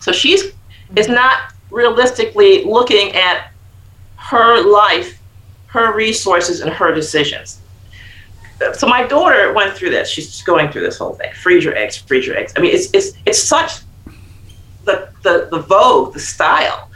So 0.00 0.10
she's 0.10 0.52
is 0.96 1.08
not 1.08 1.52
realistically 1.70 2.64
looking 2.64 3.12
at 3.14 3.52
her 4.16 4.62
life, 4.62 5.15
her 5.76 5.94
resources, 5.94 6.60
and 6.60 6.70
her 6.70 6.94
decisions. 6.94 7.60
So 8.74 8.86
my 8.86 9.06
daughter 9.06 9.52
went 9.52 9.76
through 9.76 9.90
this. 9.90 10.08
She's 10.08 10.42
going 10.42 10.70
through 10.72 10.82
this 10.82 10.96
whole 10.96 11.14
thing. 11.14 11.30
Freeze 11.34 11.62
your 11.62 11.76
eggs, 11.76 11.96
freeze 11.96 12.26
your 12.26 12.36
eggs. 12.36 12.54
I 12.56 12.60
mean, 12.60 12.74
it's 12.74 12.88
it's 12.94 13.12
it's 13.26 13.42
such 13.42 13.80
the 14.84 15.10
the 15.22 15.48
the 15.50 15.60
vogue, 15.60 16.14
the 16.14 16.20
style. 16.20 16.90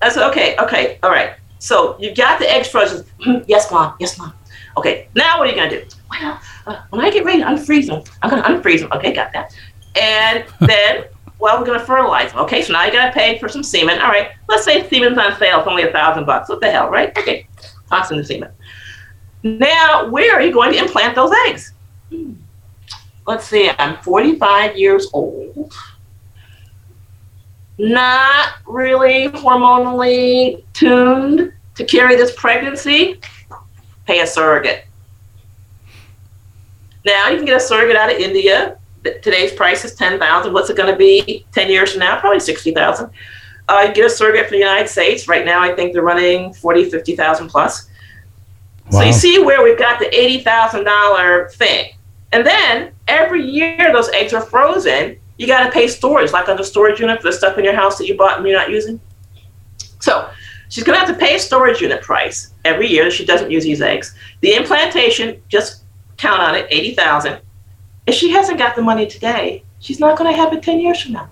I 0.00 0.08
said, 0.08 0.28
okay, 0.30 0.56
okay, 0.58 0.98
all 1.02 1.10
right. 1.10 1.34
So 1.58 1.96
you 2.00 2.14
got 2.14 2.38
the 2.40 2.50
eggs 2.50 2.68
frozen. 2.68 3.04
yes, 3.46 3.70
mom. 3.70 3.94
Yes, 4.00 4.18
mom. 4.18 4.32
Okay. 4.76 5.08
Now 5.14 5.38
what 5.38 5.46
are 5.46 5.50
you 5.50 5.56
gonna 5.56 5.70
do? 5.70 5.84
Well, 6.10 6.40
uh, 6.66 6.82
when 6.90 7.02
I 7.02 7.10
get 7.10 7.24
ready 7.24 7.40
to 7.40 7.44
unfreeze 7.44 7.86
them, 7.86 8.02
I'm 8.22 8.30
gonna 8.30 8.42
unfreeze 8.42 8.80
them. 8.80 8.90
Okay, 8.92 9.12
got 9.12 9.32
that. 9.34 9.54
And 10.00 10.44
then, 10.60 11.04
well, 11.38 11.60
we're 11.60 11.66
gonna 11.66 11.84
fertilize 11.84 12.32
them. 12.32 12.40
Okay, 12.40 12.62
so 12.62 12.72
now 12.72 12.84
you 12.84 12.92
gotta 12.92 13.12
pay 13.12 13.38
for 13.38 13.48
some 13.48 13.62
semen. 13.62 14.00
All 14.00 14.08
right. 14.08 14.30
Let's 14.48 14.64
say 14.64 14.88
semen's 14.88 15.18
on 15.18 15.36
sale. 15.38 15.58
It's 15.58 15.68
only 15.68 15.82
a 15.82 15.92
thousand 15.92 16.24
bucks. 16.24 16.48
What 16.48 16.60
the 16.60 16.70
hell, 16.70 16.88
right? 16.88 17.16
Okay. 17.18 17.46
Toss 17.92 18.10
in 18.10 18.16
the 18.16 18.24
semen. 18.24 18.50
Now, 19.42 20.08
where 20.08 20.34
are 20.34 20.42
you 20.42 20.52
going 20.52 20.72
to 20.72 20.78
implant 20.78 21.14
those 21.14 21.32
eggs? 21.46 21.72
Hmm. 22.10 22.32
Let's 23.26 23.46
see. 23.46 23.70
I'm 23.78 24.02
45 24.02 24.76
years 24.76 25.08
old 25.12 25.74
not 27.78 28.54
really 28.66 29.28
hormonally 29.28 30.62
tuned 30.72 31.52
to 31.74 31.84
carry 31.84 32.16
this 32.16 32.34
pregnancy, 32.36 33.20
pay 34.06 34.20
a 34.20 34.26
surrogate. 34.26 34.84
Now 37.04 37.28
you 37.28 37.36
can 37.36 37.46
get 37.46 37.56
a 37.56 37.60
surrogate 37.60 37.96
out 37.96 38.12
of 38.12 38.18
India. 38.18 38.78
Today's 39.02 39.52
price 39.52 39.84
is 39.84 39.94
ten 39.94 40.20
thousand. 40.20 40.52
What's 40.52 40.70
it 40.70 40.76
going 40.76 40.92
to 40.92 40.96
be 40.96 41.44
ten 41.50 41.68
years 41.68 41.92
from 41.92 42.00
now? 42.00 42.20
Probably 42.20 42.38
sixty 42.38 42.70
thousand. 42.70 43.10
Uh, 43.68 43.86
you 43.88 43.94
get 43.94 44.04
a 44.04 44.10
surrogate 44.10 44.46
from 44.48 44.52
the 44.52 44.64
United 44.64 44.88
States. 44.88 45.28
Right 45.28 45.44
now, 45.44 45.60
I 45.62 45.74
think 45.74 45.92
they're 45.92 46.02
running 46.02 46.52
40, 46.52 46.90
50,000 46.90 47.48
plus. 47.48 47.88
So 48.90 49.00
you 49.00 49.12
see 49.12 49.42
where 49.42 49.62
we've 49.62 49.78
got 49.78 49.98
the 49.98 50.14
eighty 50.14 50.42
thousand 50.42 50.84
dollar 50.84 51.48
thing, 51.50 51.92
and 52.32 52.44
then 52.44 52.92
every 53.08 53.42
year 53.42 53.90
those 53.90 54.10
eggs 54.10 54.34
are 54.34 54.42
frozen. 54.42 55.18
You 55.38 55.46
got 55.46 55.64
to 55.64 55.70
pay 55.70 55.88
storage, 55.88 56.30
like 56.32 56.48
on 56.50 56.58
the 56.58 56.64
storage 56.64 57.00
unit 57.00 57.22
for 57.22 57.28
the 57.28 57.32
stuff 57.32 57.56
in 57.56 57.64
your 57.64 57.74
house 57.74 57.96
that 57.98 58.06
you 58.06 58.16
bought 58.18 58.36
and 58.36 58.46
you're 58.46 58.58
not 58.58 58.68
using. 58.68 59.00
So 60.00 60.28
she's 60.68 60.84
going 60.84 60.98
to 61.00 61.06
have 61.06 61.16
to 61.16 61.18
pay 61.18 61.36
a 61.36 61.38
storage 61.38 61.80
unit 61.80 62.02
price 62.02 62.52
every 62.66 62.86
year 62.86 63.04
that 63.04 63.12
she 63.12 63.24
doesn't 63.24 63.50
use 63.50 63.64
these 63.64 63.80
eggs. 63.80 64.14
The 64.42 64.54
implantation, 64.54 65.40
just 65.48 65.84
count 66.18 66.42
on 66.42 66.54
it, 66.54 66.66
eighty 66.70 66.94
thousand. 66.94 67.40
If 68.06 68.14
she 68.14 68.30
hasn't 68.30 68.58
got 68.58 68.76
the 68.76 68.82
money 68.82 69.06
today, 69.06 69.64
she's 69.78 70.00
not 70.00 70.18
going 70.18 70.30
to 70.30 70.36
have 70.36 70.52
it 70.52 70.62
ten 70.62 70.80
years 70.80 71.00
from 71.00 71.12
now. 71.12 71.30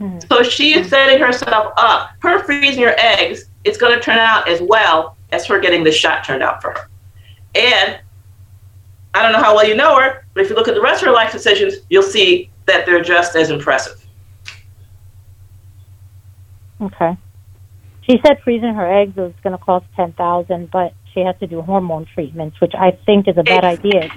Mhm. 0.00 0.28
So 0.28 0.42
she 0.42 0.78
is 0.78 0.88
setting 0.88 1.18
herself 1.18 1.72
up. 1.76 2.10
Her 2.20 2.42
freezing 2.44 2.84
her 2.84 2.94
eggs, 2.98 3.50
it's 3.64 3.78
going 3.78 3.94
to 3.96 4.00
turn 4.00 4.18
out 4.18 4.48
as 4.48 4.60
well 4.62 5.16
as 5.32 5.44
her 5.46 5.58
getting 5.58 5.82
the 5.84 5.92
shot 5.92 6.24
turned 6.24 6.42
out 6.42 6.62
for 6.62 6.70
her. 6.70 6.88
And 7.54 7.98
I 9.14 9.22
don't 9.22 9.32
know 9.32 9.42
how 9.42 9.54
well 9.54 9.66
you 9.66 9.74
know 9.74 9.98
her, 10.00 10.24
but 10.34 10.42
if 10.44 10.50
you 10.50 10.56
look 10.56 10.68
at 10.68 10.74
the 10.74 10.80
rest 10.80 11.02
of 11.02 11.08
her 11.08 11.12
life 11.14 11.32
decisions, 11.32 11.74
you'll 11.90 12.02
see 12.02 12.50
that 12.66 12.86
they're 12.86 13.02
just 13.02 13.34
as 13.34 13.50
impressive. 13.50 14.04
Okay. 16.80 17.16
She 18.02 18.20
said 18.24 18.40
freezing 18.42 18.74
her 18.74 18.90
eggs 18.90 19.16
was 19.16 19.32
going 19.42 19.56
to 19.56 19.62
cost 19.62 19.84
ten 19.96 20.12
thousand, 20.12 20.70
but 20.70 20.94
she 21.12 21.20
has 21.20 21.34
to 21.40 21.46
do 21.46 21.60
hormone 21.60 22.06
treatments, 22.14 22.60
which 22.60 22.72
I 22.74 22.92
think 23.04 23.26
is 23.28 23.36
a 23.36 23.42
bad 23.42 23.64
idea. 23.64 24.10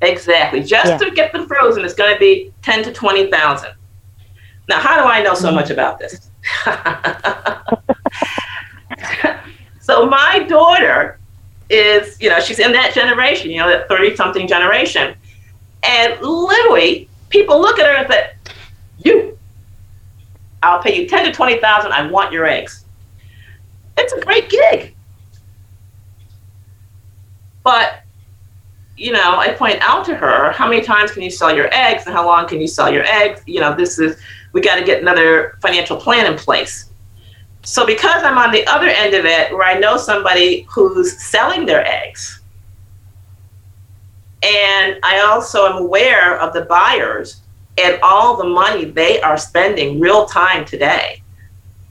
Exactly. 0.00 0.62
Just 0.62 0.86
Yeah. 0.92 0.98
to 0.98 1.10
get 1.10 1.32
them 1.32 1.46
frozen, 1.46 1.84
it's 1.84 1.94
going 1.94 2.14
to 2.14 2.20
be 2.20 2.52
ten 2.62 2.82
to 2.84 2.92
twenty 2.92 3.30
thousand. 3.30 3.72
Now, 4.68 4.80
how 4.80 5.02
do 5.02 5.08
I 5.08 5.22
know 5.22 5.34
so 5.34 5.46
mm-hmm. 5.46 5.56
much 5.56 5.70
about 5.70 5.98
this? 5.98 6.30
so 9.80 10.06
my 10.06 10.40
daughter 10.40 11.18
is, 11.70 12.20
you 12.20 12.28
know, 12.28 12.40
she's 12.40 12.58
in 12.58 12.72
that 12.72 12.94
generation, 12.94 13.50
you 13.50 13.58
know, 13.58 13.68
that 13.68 13.88
thirty-something 13.88 14.46
generation, 14.46 15.14
and 15.82 16.20
literally, 16.20 17.08
people 17.30 17.60
look 17.60 17.78
at 17.78 17.86
her 17.86 17.94
and 17.94 18.10
say, 18.10 18.32
"You, 19.04 19.38
I'll 20.62 20.82
pay 20.82 21.00
you 21.00 21.08
ten 21.08 21.24
to 21.24 21.32
twenty 21.32 21.58
thousand. 21.60 21.92
I 21.92 22.10
want 22.10 22.32
your 22.32 22.46
eggs." 22.46 22.84
It's 23.96 24.12
a 24.12 24.20
great 24.20 24.48
gig, 24.48 24.94
but 27.64 28.04
you 28.98 29.12
know, 29.12 29.38
I 29.38 29.52
point 29.52 29.78
out 29.80 30.04
to 30.06 30.16
her, 30.16 30.50
how 30.52 30.68
many 30.68 30.82
times 30.82 31.12
can 31.12 31.22
you 31.22 31.30
sell 31.30 31.54
your 31.54 31.72
eggs 31.72 32.04
and 32.06 32.14
how 32.14 32.26
long 32.26 32.48
can 32.48 32.60
you 32.60 32.66
sell 32.66 32.92
your 32.92 33.04
eggs? 33.04 33.42
You 33.46 33.60
know, 33.60 33.74
this 33.74 33.98
is, 33.98 34.20
we 34.52 34.60
got 34.60 34.76
to 34.76 34.84
get 34.84 35.02
another 35.02 35.58
financial 35.60 35.96
plan 35.96 36.30
in 36.30 36.38
place. 36.38 36.90
So, 37.62 37.84
because 37.84 38.22
I'm 38.22 38.38
on 38.38 38.52
the 38.52 38.66
other 38.66 38.86
end 38.86 39.14
of 39.14 39.24
it, 39.24 39.52
where 39.52 39.64
I 39.64 39.78
know 39.78 39.96
somebody 39.96 40.66
who's 40.70 41.20
selling 41.22 41.66
their 41.66 41.86
eggs, 41.86 42.40
and 44.42 44.98
I 45.02 45.20
also 45.20 45.66
am 45.66 45.82
aware 45.82 46.38
of 46.40 46.54
the 46.54 46.62
buyers 46.62 47.42
and 47.76 47.98
all 48.02 48.36
the 48.36 48.44
money 48.44 48.84
they 48.84 49.20
are 49.20 49.36
spending 49.36 50.00
real 50.00 50.26
time 50.26 50.64
today, 50.64 51.22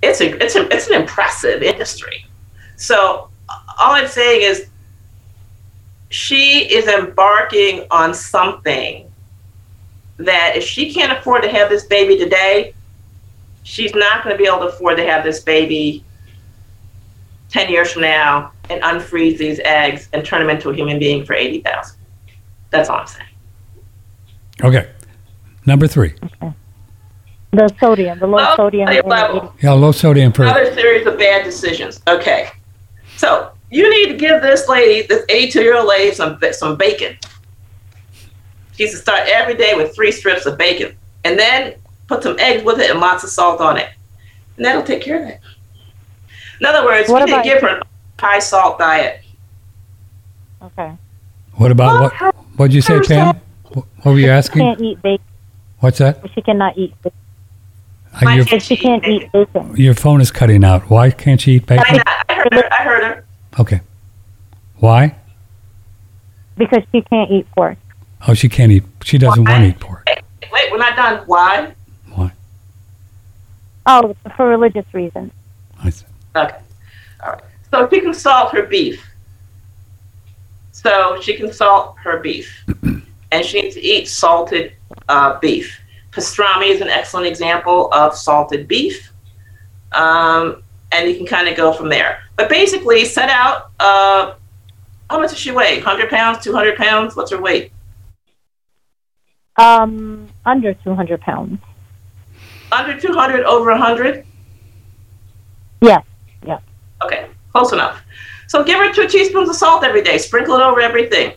it's 0.02 0.22
a, 0.22 0.42
it's 0.44 0.56
a, 0.56 0.68
it's 0.74 0.88
an 0.88 1.02
impressive 1.02 1.62
industry. 1.62 2.26
So, 2.76 3.30
all 3.80 3.94
I'm 3.94 4.08
saying 4.08 4.42
is 4.44 4.68
she 6.10 6.74
is 6.74 6.88
embarking 6.88 7.86
on 7.92 8.14
something 8.14 9.07
that 10.18 10.54
if 10.56 10.64
she 10.64 10.94
can't 10.94 11.18
afford 11.18 11.44
to 11.44 11.50
have 11.50 11.70
this 11.70 11.86
baby 11.86 12.18
today, 12.18 12.74
she's 13.64 13.94
not 13.94 14.24
going 14.24 14.36
to 14.36 14.42
be 14.42 14.48
able 14.48 14.60
to 14.60 14.68
afford 14.68 14.98
to 14.98 15.06
have 15.06 15.24
this 15.24 15.40
baby 15.42 16.04
10 17.50 17.70
years 17.70 17.92
from 17.92 18.02
now 18.02 18.52
and 18.70 18.82
unfreeze 18.84 19.38
these 19.38 19.60
eggs 19.64 20.10
and 20.14 20.26
turn 20.26 20.40
them 20.40 20.50
into 20.50 20.70
a 20.70 20.76
human 20.76 21.00
being 21.00 21.26
for 21.26 21.34
80,000. 21.34 21.98
That's 22.70 22.90
all 22.90 22.98
I'm 23.00 23.08
saying. 23.08 23.28
Okay. 24.64 24.90
Number 25.66 25.88
three. 25.88 26.14
Okay. 26.42 26.54
the 27.52 27.70
sodium, 27.80 28.20
the 28.20 28.28
low 28.28 28.36
Well, 28.38 28.56
sodium. 28.56 28.90
level. 29.06 29.54
Yeah, 29.62 29.72
low 29.72 29.92
sodium 29.92 30.32
for 30.34 30.44
Another 30.44 30.74
series 30.74 31.06
of 31.08 31.18
bad 31.18 31.44
decisions. 31.46 32.02
Okay. 32.08 32.50
So 33.16 33.52
you 33.70 33.90
need 33.90 34.12
to 34.12 34.18
give 34.18 34.42
this 34.42 34.68
lady, 34.68 35.08
this 35.08 35.24
82 35.30 35.62
year 35.62 35.76
old 35.78 35.88
lady, 35.88 36.14
some, 36.14 36.40
some 36.52 36.76
bacon. 36.76 37.18
She 38.78 38.84
needs 38.84 38.94
to 38.96 39.02
start 39.02 39.28
every 39.28 39.56
day 39.56 39.74
with 39.74 39.96
three 39.96 40.12
strips 40.12 40.46
of 40.46 40.58
bacon 40.58 40.96
and 41.26 41.38
then 41.38 41.74
put 42.08 42.22
some 42.24 42.38
eggs 42.40 42.64
with 42.64 42.80
it 42.80 42.92
and 42.92 43.00
lots 43.00 43.24
of 43.24 43.30
salt 43.32 43.60
on 43.60 43.76
it. 43.78 43.90
And 44.56 44.66
that'll 44.66 44.84
take 44.84 45.02
care 45.02 45.22
of 45.24 45.28
it. 45.30 45.40
In 46.60 46.66
other 46.66 46.86
words, 46.86 47.10
What 47.10 47.20
you 47.22 47.26
need 47.26 47.32
to 47.32 47.36
about- 47.38 47.44
give 47.46 47.62
her 47.62 47.78
a 47.80 47.84
high 48.22 48.40
salt 48.40 48.78
diet. 48.80 49.22
Okay. 50.62 50.92
what 51.56 51.72
about 51.72 52.02
what? 52.20 52.36
What'd 52.56 52.74
you 52.74 52.82
say, 52.82 53.00
Pam? 53.02 53.40
What 53.70 53.86
what 54.02 54.12
were 54.14 54.20
you 54.20 54.30
asking? 54.30 54.62
She 54.62 54.66
Can't 54.66 54.82
eat 54.82 55.02
bacon. 55.02 55.26
What's 55.80 55.98
that? 56.00 56.20
She 56.34 56.42
cannot 56.42 56.78
eat. 56.78 56.94
bacon. 57.04 57.18
Uh, 58.26 58.30
your, 58.32 58.46
If 58.52 58.64
she 58.64 58.76
can't 58.76 59.06
eat 59.06 59.32
bacon, 59.32 59.76
your 59.76 59.94
phone 59.94 60.22
is 60.22 60.32
cutting 60.32 60.64
out. 60.64 60.90
Why 60.90 61.12
can't 61.12 61.40
she 61.42 61.54
eat 61.54 61.70
Why 61.70 61.78
bacon? 61.78 61.98
not? 61.98 62.26
I 62.30 62.34
heard 62.34 62.54
her. 62.54 62.74
I 62.74 62.84
heard 62.84 63.04
her. 63.04 63.26
Okay. 63.60 63.82
Why? 64.78 65.16
because 66.58 66.82
she 66.92 67.02
can't 67.04 67.30
eat 67.32 67.46
pork. 67.56 67.78
Oh, 68.28 68.34
she 68.34 68.50
can't 68.50 68.72
eat. 68.72 68.84
She 69.04 69.18
doesn't 69.18 69.44
Why? 69.44 69.52
want 69.52 69.64
to 69.64 69.70
eat 69.70 69.80
pork. 69.80 70.04
Wait 70.08 70.24
wait, 70.52 70.72
we're 70.72 70.78
not 70.78 70.96
done. 70.96 71.24
Why? 71.26 71.74
Why? 72.14 72.32
Oh, 73.86 74.16
for 74.36 74.48
religious 74.48 74.86
reasons. 74.94 75.32
I 75.84 75.90
see. 75.90 76.06
Okay. 76.36 76.60
All 77.24 77.34
right. 77.34 77.44
So 77.72 77.90
she 77.90 78.02
can 78.02 78.14
salt 78.14 78.52
her 78.54 78.64
beef. 78.64 79.06
So 80.72 81.20
she 81.22 81.36
can 81.36 81.52
salt 81.52 81.98
her 82.04 82.20
beef. 82.20 82.66
and 83.32 83.46
she 83.46 83.62
needs 83.62 83.76
to 83.76 83.82
eat 83.82 84.08
salted 84.08 84.74
uh, 85.10 85.40
beef. 85.40 85.80
Pastrami 86.12 86.70
is 86.70 86.82
an 86.82 86.88
excellent 86.88 87.28
example 87.28 87.92
of 87.94 88.16
salted 88.16 88.68
beef. 88.68 89.12
Um, 89.92 90.64
and 90.92 91.10
you 91.10 91.16
can 91.16 91.26
kind 91.26 91.48
of 91.48 91.56
go 91.56 91.74
from 91.74 91.90
there. 91.90 92.24
But 92.36 92.50
basically, 92.50 93.06
set 93.06 93.30
out 93.30 93.72
uh, 93.80 94.36
how 95.10 95.20
much 95.20 95.32
does 95.32 95.40
she 95.40 95.52
weigh? 95.52 95.78
100 95.78 96.10
pounds, 96.10 96.44
200 96.44 96.78
pounds? 96.78 97.16
What's 97.16 97.32
her 97.32 97.42
weight? 97.42 97.72
Um, 99.58 100.28
under 100.46 100.74
200 100.74 101.22
pounds. 101.22 101.60
Under 102.72 103.00
200, 103.00 103.44
over 103.46 103.72
100? 103.72 104.26
Yes, 105.82 106.04
yes. 106.46 106.62
Okay, 107.04 107.28
close 107.52 107.72
enough. 107.72 108.02
So 108.48 108.64
give 108.64 108.80
her 108.80 108.94
two 108.94 109.08
teaspoons 109.08 109.50
of 109.50 109.56
salt 109.56 109.84
every 109.84 110.04
day. 110.04 110.18
Sprinkle 110.18 110.56
it 110.56 110.62
over 110.62 110.80
everything. 110.80 111.34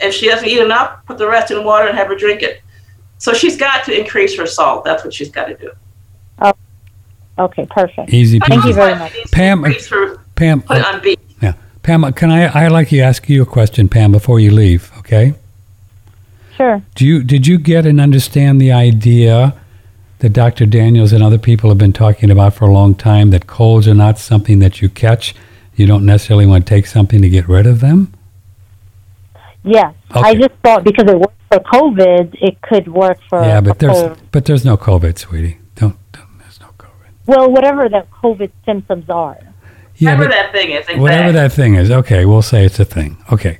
If 0.00 0.14
she 0.14 0.28
doesn't 0.28 0.48
eat 0.48 0.60
enough, 0.60 1.04
put 1.06 1.18
the 1.18 1.28
rest 1.28 1.50
in 1.50 1.64
water 1.64 1.88
and 1.88 1.96
have 1.96 2.08
her 2.08 2.16
drink 2.16 2.42
it. 2.42 2.62
So 3.18 3.32
she's 3.32 3.56
got 3.56 3.84
to 3.84 3.98
increase 3.98 4.36
her 4.36 4.46
salt. 4.46 4.84
That's 4.84 5.04
what 5.04 5.14
she's 5.14 5.30
got 5.30 5.46
to 5.46 5.56
do. 5.56 5.70
Okay, 7.38 7.66
perfect. 7.66 8.12
Easy 8.12 8.38
Peasy. 8.38 8.48
Thank 8.48 8.64
you 8.64 8.74
very 8.74 8.94
much. 8.94 9.12
Pam, 9.32 9.64
her, 9.64 10.18
Pam, 10.36 10.62
put 10.62 10.76
it 10.76 10.84
uh, 10.84 10.92
on 10.94 11.02
beef. 11.02 11.18
yeah. 11.42 11.54
Pam, 11.82 12.12
can 12.12 12.30
I, 12.30 12.66
I 12.66 12.68
like 12.68 12.90
to 12.90 13.00
ask 13.00 13.28
you 13.28 13.42
a 13.42 13.46
question, 13.46 13.88
Pam, 13.88 14.12
before 14.12 14.38
you 14.38 14.52
leave, 14.52 14.92
okay? 14.98 15.34
Sure. 16.56 16.82
Do 16.94 17.06
you, 17.06 17.22
did 17.24 17.46
you 17.46 17.58
get 17.58 17.86
and 17.86 18.00
understand 18.00 18.60
the 18.60 18.72
idea 18.72 19.54
that 20.20 20.30
Dr. 20.32 20.66
Daniels 20.66 21.12
and 21.12 21.22
other 21.22 21.38
people 21.38 21.68
have 21.70 21.78
been 21.78 21.92
talking 21.92 22.30
about 22.30 22.54
for 22.54 22.64
a 22.66 22.72
long 22.72 22.94
time 22.94 23.30
that 23.30 23.46
colds 23.46 23.88
are 23.88 23.94
not 23.94 24.18
something 24.18 24.58
that 24.60 24.80
you 24.80 24.88
catch? 24.88 25.34
You 25.76 25.86
don't 25.86 26.06
necessarily 26.06 26.46
want 26.46 26.66
to 26.66 26.70
take 26.70 26.86
something 26.86 27.20
to 27.20 27.28
get 27.28 27.48
rid 27.48 27.66
of 27.66 27.80
them? 27.80 28.12
Yes. 29.64 29.94
I 30.10 30.34
just 30.34 30.52
thought 30.62 30.84
because 30.84 31.10
it 31.10 31.18
worked 31.18 31.40
for 31.50 31.58
COVID, 31.58 32.36
it 32.40 32.60
could 32.62 32.86
work 32.88 33.18
for 33.28 33.42
yeah, 33.42 33.58
a 33.58 33.62
but 33.62 33.78
there's 33.78 33.92
cold. 33.92 34.18
but 34.30 34.44
there's 34.44 34.64
no 34.64 34.76
COVID, 34.76 35.18
sweetie. 35.18 35.58
Don't, 35.74 35.96
don't 36.12 36.38
there's 36.38 36.60
no 36.60 36.68
COVID. 36.78 37.10
Well, 37.26 37.50
whatever 37.50 37.88
the 37.88 38.06
COVID 38.22 38.52
symptoms 38.64 39.08
are. 39.08 39.38
Yeah, 39.96 40.14
Whatever 40.16 40.28
that 40.30 40.52
thing 40.52 40.70
is. 40.70 40.78
exactly. 40.80 41.00
whatever 41.00 41.32
that 41.32 41.52
thing 41.52 41.74
is. 41.76 41.90
Okay, 41.90 42.24
we'll 42.24 42.42
say 42.42 42.64
it's 42.64 42.78
a 42.80 42.84
thing. 42.84 43.16
Okay. 43.32 43.58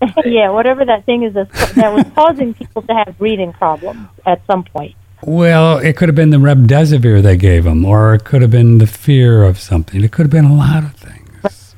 yeah, 0.24 0.50
whatever 0.50 0.84
that 0.84 1.04
thing 1.06 1.22
is 1.22 1.34
that 1.34 1.50
that 1.74 1.92
was 1.92 2.04
causing 2.14 2.54
people 2.54 2.82
to 2.82 2.94
have 2.94 3.18
breathing 3.18 3.52
problems 3.52 4.08
at 4.26 4.40
some 4.46 4.64
point. 4.64 4.94
Well, 5.22 5.78
it 5.78 5.96
could 5.96 6.08
have 6.08 6.14
been 6.14 6.30
the 6.30 6.36
remdesivir 6.36 7.22
they 7.22 7.36
gave 7.36 7.64
them, 7.64 7.84
or 7.84 8.14
it 8.14 8.24
could 8.24 8.40
have 8.42 8.52
been 8.52 8.78
the 8.78 8.86
fear 8.86 9.42
of 9.42 9.58
something. 9.58 10.02
It 10.04 10.12
could 10.12 10.24
have 10.24 10.30
been 10.30 10.44
a 10.44 10.54
lot 10.54 10.84
of 10.84 10.94
things. 10.94 11.74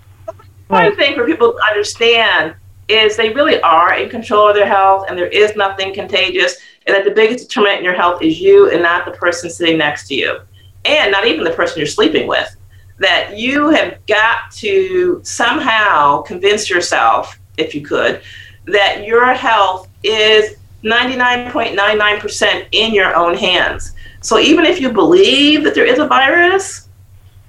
One 0.68 0.94
thing 0.96 1.14
for 1.14 1.26
people 1.26 1.52
to 1.52 1.58
understand 1.68 2.54
is 2.90 3.16
they 3.16 3.30
really 3.32 3.60
are 3.62 3.94
in 3.94 4.08
control 4.08 4.48
of 4.48 4.54
their 4.54 4.66
health 4.66 5.06
and 5.08 5.16
there 5.16 5.28
is 5.28 5.56
nothing 5.56 5.94
contagious 5.94 6.56
and 6.86 6.94
that 6.94 7.04
the 7.04 7.10
biggest 7.10 7.48
determinant 7.48 7.78
in 7.78 7.84
your 7.84 7.94
health 7.94 8.20
is 8.22 8.40
you 8.40 8.70
and 8.70 8.82
not 8.82 9.04
the 9.04 9.12
person 9.12 9.48
sitting 9.48 9.78
next 9.78 10.08
to 10.08 10.14
you 10.14 10.40
and 10.84 11.12
not 11.12 11.26
even 11.26 11.44
the 11.44 11.50
person 11.50 11.78
you're 11.78 11.86
sleeping 11.86 12.26
with 12.26 12.56
that 12.98 13.38
you 13.38 13.68
have 13.70 14.04
got 14.06 14.50
to 14.50 15.20
somehow 15.22 16.20
convince 16.22 16.68
yourself 16.68 17.39
if 17.60 17.74
you 17.74 17.82
could 17.82 18.22
that 18.66 19.04
your 19.04 19.32
health 19.32 19.88
is 20.02 20.56
99.99% 20.82 22.66
in 22.72 22.94
your 22.94 23.14
own 23.14 23.34
hands 23.34 23.92
so 24.20 24.38
even 24.38 24.64
if 24.64 24.80
you 24.80 24.92
believe 24.92 25.64
that 25.64 25.74
there 25.74 25.86
is 25.86 25.98
a 25.98 26.06
virus 26.06 26.88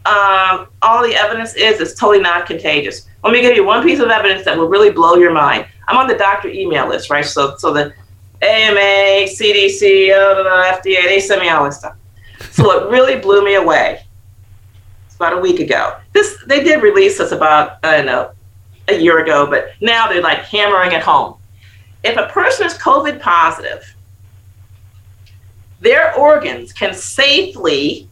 um, 0.06 0.68
all 0.82 1.04
the 1.04 1.14
evidence 1.14 1.54
is 1.54 1.80
it's 1.80 1.94
totally 1.94 2.22
not 2.22 2.48
contagious. 2.48 3.08
Let 3.24 3.34
me 3.34 3.42
give 3.42 3.56
you 3.56 3.64
one 3.64 3.84
piece 3.84 4.00
of 4.00 4.10
evidence 4.10 4.44
that 4.46 4.58
will 4.58 4.68
really 4.68 4.90
blow 4.90 5.16
your 5.16 5.32
mind. 5.32 5.68
I'm 5.88 5.98
on 5.98 6.08
the 6.08 6.16
doctor 6.16 6.50
email 6.50 6.88
list, 6.88 7.12
right? 7.12 7.24
So, 7.24 7.56
so 7.58 7.72
the 7.72 7.94
AMA, 8.42 9.28
CDC, 9.28 10.12
uh, 10.12 10.76
FDA, 10.76 11.04
they 11.04 11.20
send 11.20 11.42
me 11.42 11.50
all 11.50 11.66
this 11.66 11.78
stuff. 11.78 11.96
So 12.50 12.72
it 12.72 12.90
really 12.90 13.20
blew 13.20 13.46
me 13.46 13.56
away, 13.56 14.04
it's 15.06 15.16
about 15.16 15.34
a 15.34 15.38
week 15.38 15.60
ago. 15.60 16.00
This 16.14 16.36
they 16.48 16.64
did 16.64 16.82
release 16.82 17.20
this 17.20 17.32
about 17.32 17.78
I 17.84 17.98
don't 17.98 18.08
know 18.08 18.32
a 18.88 18.98
year 18.98 19.20
ago, 19.20 19.46
but 19.46 19.72
now 19.82 20.08
they're 20.08 20.22
like 20.22 20.40
hammering 20.40 20.92
it 20.92 21.02
home. 21.02 21.36
If 22.04 22.18
a 22.18 22.28
person 22.28 22.66
is 22.66 22.74
COVID 22.74 23.22
positive, 23.22 23.96
their 25.80 26.16
organs 26.16 26.74
can 26.74 26.94
safely 26.94 28.08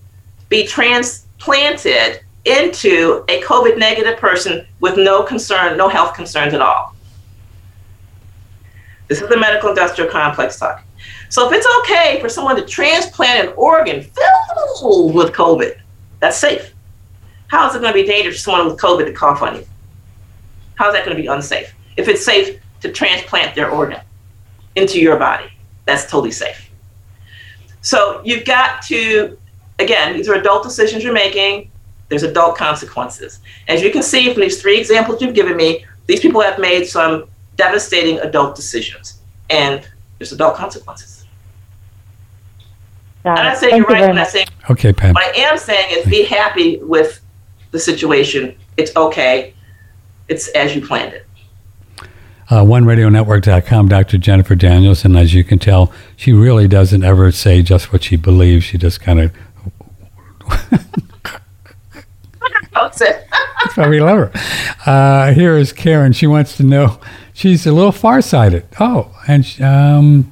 be 0.49 0.65
transplanted 0.65 2.21
into 2.45 3.23
a 3.29 3.41
COVID 3.41 3.77
negative 3.77 4.17
person 4.17 4.65
with 4.79 4.97
no 4.97 5.23
concern, 5.23 5.77
no 5.77 5.87
health 5.87 6.15
concerns 6.15 6.53
at 6.53 6.61
all. 6.61 6.95
This 9.07 9.21
is 9.21 9.29
the 9.29 9.37
medical 9.37 9.69
industrial 9.69 10.09
complex 10.09 10.57
talk. 10.57 10.83
So 11.29 11.47
if 11.47 11.53
it's 11.53 11.67
okay 11.81 12.19
for 12.21 12.29
someone 12.29 12.55
to 12.55 12.65
transplant 12.65 13.47
an 13.47 13.53
organ 13.55 14.01
filled 14.01 15.13
with 15.13 15.31
COVID, 15.33 15.79
that's 16.19 16.37
safe. 16.37 16.73
How 17.47 17.67
is 17.69 17.75
it 17.75 17.81
going 17.81 17.93
to 17.93 18.01
be 18.01 18.07
dangerous 18.07 18.37
for 18.37 18.41
someone 18.41 18.67
with 18.67 18.79
COVID 18.79 19.05
to 19.05 19.13
cough 19.13 19.41
on 19.41 19.55
you? 19.55 19.65
How 20.79 20.87
is 20.87 20.93
that 20.93 21.03
going 21.03 21.15
to 21.15 21.21
be 21.21 21.27
unsafe? 21.27 21.75
If 21.97 22.07
it's 22.07 22.23
safe 22.23 22.57
to 22.79 22.89
transplant 22.89 23.53
their 23.53 23.69
organ 23.69 23.99
into 24.77 24.97
your 24.97 25.17
body, 25.19 25.51
that's 25.83 26.09
totally 26.09 26.31
safe. 26.31 26.69
So 27.81 28.21
you've 28.23 28.45
got 28.45 28.81
to, 28.83 29.37
again, 29.79 30.15
these 30.15 30.29
are 30.29 30.35
adult 30.35 30.63
decisions 30.63 31.03
you're 31.03 31.11
making. 31.11 31.69
There's 32.07 32.23
adult 32.23 32.57
consequences. 32.57 33.39
As 33.67 33.81
you 33.81 33.91
can 33.91 34.01
see 34.01 34.31
from 34.31 34.41
these 34.41 34.61
three 34.61 34.79
examples 34.79 35.21
you've 35.21 35.35
given 35.35 35.57
me, 35.57 35.85
these 36.07 36.21
people 36.21 36.39
have 36.39 36.59
made 36.59 36.85
some 36.85 37.25
devastating 37.57 38.17
adult 38.19 38.55
decisions, 38.55 39.19
and 39.49 39.85
there's 40.17 40.31
adult 40.31 40.55
consequences. 40.55 41.25
Got 43.25 43.37
I'm 43.37 43.45
not 43.47 43.57
saying 43.57 43.71
Thank 43.71 43.81
you're 43.81 43.87
right. 43.89 43.99
very 43.99 44.09
I'm 44.11 44.15
not 44.15 44.27
saying 44.27 44.47
Okay, 44.69 44.93
Pam. 44.93 45.13
what 45.13 45.35
I 45.35 45.41
am 45.41 45.57
saying 45.57 45.87
is 45.89 46.05
be 46.05 46.23
happy 46.23 46.77
with 46.77 47.19
the 47.71 47.79
situation. 47.79 48.55
It's 48.77 48.95
okay. 48.95 49.53
It's 50.29 50.47
as 50.49 50.75
you 50.75 50.85
planned 50.85 51.13
it. 51.13 51.25
Uh, 52.51 52.63
OneRadioNetwork.com, 52.63 53.89
Dr. 53.89 54.17
Jennifer 54.17 54.55
Daniels, 54.55 55.05
and 55.05 55.15
as 55.17 55.33
you 55.35 55.43
can 55.43 55.59
tell, 55.59 55.91
she 56.15 56.33
really 56.33 56.67
doesn't 56.67 57.03
ever 57.03 57.31
say 57.31 57.61
just 57.61 57.91
what 57.93 58.03
she 58.03 58.15
believes. 58.15 58.63
She 58.63 58.77
just 58.77 59.01
kind 59.01 59.19
of, 59.19 59.31
That's 62.73 63.01
it. 63.01 63.27
that's 63.63 63.77
why 63.77 63.89
we 63.89 63.99
love 63.99 64.31
her. 64.31 64.31
Uh, 64.85 65.33
here 65.33 65.57
is 65.57 65.73
Karen. 65.73 66.13
She 66.13 66.25
wants 66.27 66.55
to 66.57 66.63
know, 66.63 66.99
she's 67.33 67.67
a 67.67 67.71
little 67.71 67.91
farsighted. 67.91 68.65
Oh, 68.79 69.13
and 69.27 69.45
she, 69.45 69.61
um, 69.61 70.31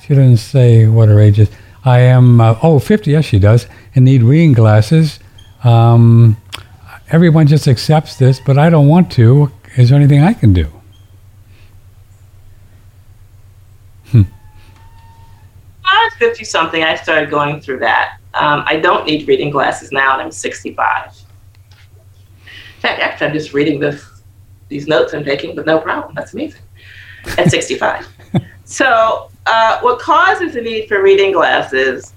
she 0.00 0.08
doesn't 0.14 0.36
say 0.38 0.86
what 0.86 1.08
her 1.08 1.18
age 1.20 1.38
is. 1.40 1.50
I 1.84 1.98
am, 2.00 2.40
uh, 2.40 2.58
oh, 2.62 2.78
50, 2.78 3.10
yes, 3.10 3.24
she 3.24 3.38
does, 3.38 3.66
and 3.94 4.04
need 4.04 4.22
reading 4.22 4.52
glasses. 4.52 5.18
Um, 5.64 6.36
everyone 7.12 7.46
just 7.46 7.68
accepts 7.68 8.16
this, 8.16 8.40
but 8.40 8.58
I 8.58 8.70
don't 8.70 8.88
want 8.88 9.12
to. 9.12 9.52
Is 9.76 9.90
there 9.90 9.98
anything 9.98 10.22
I 10.22 10.32
can 10.32 10.52
do? 10.52 10.66
I 14.14 14.24
was 16.06 16.14
50 16.18 16.44
something. 16.44 16.82
I 16.82 16.96
started 16.96 17.30
going 17.30 17.60
through 17.60 17.80
that. 17.80 18.16
Um, 18.34 18.64
I 18.66 18.76
don't 18.76 19.06
need 19.06 19.28
reading 19.28 19.50
glasses 19.50 19.92
now, 19.92 20.14
and 20.14 20.22
I'm 20.22 20.32
65. 20.32 21.12
In 21.14 22.80
fact, 22.80 23.00
actually, 23.00 23.26
I'm 23.26 23.32
just 23.34 23.52
reading 23.52 23.78
this, 23.78 24.22
these 24.68 24.88
notes 24.88 25.12
I'm 25.12 25.22
taking, 25.22 25.54
but 25.54 25.66
no 25.66 25.78
problem. 25.78 26.14
That's 26.14 26.32
amazing. 26.32 26.62
At 27.36 27.50
65. 27.50 28.08
so, 28.64 29.30
uh, 29.44 29.80
what 29.80 30.00
causes 30.00 30.54
the 30.54 30.62
need 30.62 30.88
for 30.88 31.02
reading 31.02 31.32
glasses? 31.32 32.14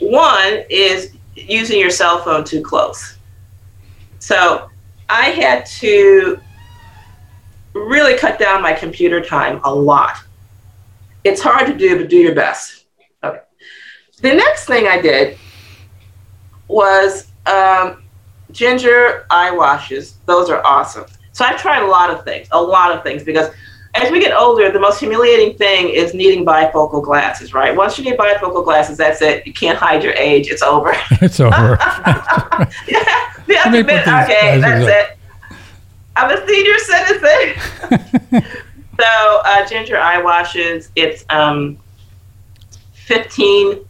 One 0.00 0.64
is 0.68 1.14
using 1.34 1.80
your 1.80 1.90
cell 1.90 2.18
phone 2.18 2.44
too 2.44 2.60
close. 2.62 3.15
So, 4.18 4.70
I 5.08 5.30
had 5.30 5.66
to 5.66 6.40
really 7.74 8.16
cut 8.18 8.38
down 8.38 8.62
my 8.62 8.72
computer 8.72 9.20
time 9.20 9.60
a 9.64 9.72
lot 9.72 10.16
it's 11.26 11.40
hard 11.40 11.66
to 11.66 11.76
do, 11.76 11.98
but 11.98 12.08
do 12.08 12.16
your 12.16 12.34
best. 12.34 12.84
Okay. 13.24 13.40
The 14.20 14.34
next 14.34 14.66
thing 14.66 14.86
I 14.86 15.00
did 15.00 15.38
was 16.68 17.28
um, 17.46 18.04
ginger 18.52 19.26
eye 19.30 19.50
washes. 19.50 20.18
Those 20.26 20.48
are 20.50 20.64
awesome. 20.64 21.06
So 21.32 21.44
I've 21.44 21.60
tried 21.60 21.82
a 21.82 21.86
lot 21.86 22.10
of 22.10 22.24
things, 22.24 22.48
a 22.52 22.62
lot 22.62 22.96
of 22.96 23.02
things, 23.02 23.24
because 23.24 23.50
as 24.02 24.10
we 24.10 24.20
get 24.20 24.36
older, 24.36 24.70
the 24.70 24.80
most 24.80 25.00
humiliating 25.00 25.56
thing 25.56 25.88
is 25.88 26.14
needing 26.14 26.44
bifocal 26.44 27.02
glasses, 27.02 27.54
right? 27.54 27.74
Once 27.74 27.98
you 27.98 28.04
need 28.04 28.18
bifocal 28.18 28.64
glasses, 28.64 28.96
that's 28.96 29.22
it. 29.22 29.46
You 29.46 29.52
can't 29.52 29.78
hide 29.78 30.02
your 30.02 30.12
age. 30.14 30.48
It's 30.48 30.62
over. 30.62 30.94
It's 31.22 31.40
over. 31.40 31.56
yeah, 32.88 33.32
you 33.46 33.56
have 33.56 33.72
Let 33.72 33.72
to 33.72 33.78
admit, 33.80 34.00
okay, 34.06 34.60
that's 34.60 34.86
it. 34.86 35.18
I'm 36.14 36.30
a 36.30 36.46
senior 36.46 36.78
citizen. 36.78 38.42
So 38.98 39.42
uh, 39.44 39.66
ginger 39.66 39.98
eye 39.98 40.22
washes, 40.22 40.90
it's 40.96 41.24
um, 41.28 41.78
15 42.92 43.84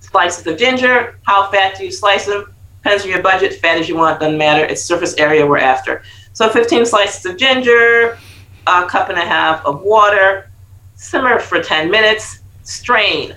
slices 0.00 0.46
of 0.46 0.56
ginger. 0.56 1.18
How 1.24 1.50
fat 1.50 1.76
do 1.76 1.84
you 1.84 1.90
slice 1.90 2.26
them? 2.26 2.54
Depends 2.82 3.02
on 3.04 3.10
your 3.10 3.22
budget. 3.22 3.54
Fat 3.54 3.78
as 3.78 3.88
you 3.88 3.96
want, 3.96 4.20
doesn't 4.20 4.38
matter. 4.38 4.64
It's 4.64 4.82
surface 4.82 5.14
area 5.14 5.44
we're 5.44 5.58
after. 5.58 6.02
So 6.34 6.48
15 6.48 6.86
slices 6.86 7.24
of 7.26 7.36
ginger, 7.36 8.18
a 8.66 8.86
cup 8.86 9.08
and 9.08 9.18
a 9.18 9.24
half 9.24 9.64
of 9.64 9.82
water, 9.82 10.50
simmer 10.96 11.38
for 11.38 11.62
10 11.62 11.90
minutes, 11.90 12.40
strain. 12.62 13.36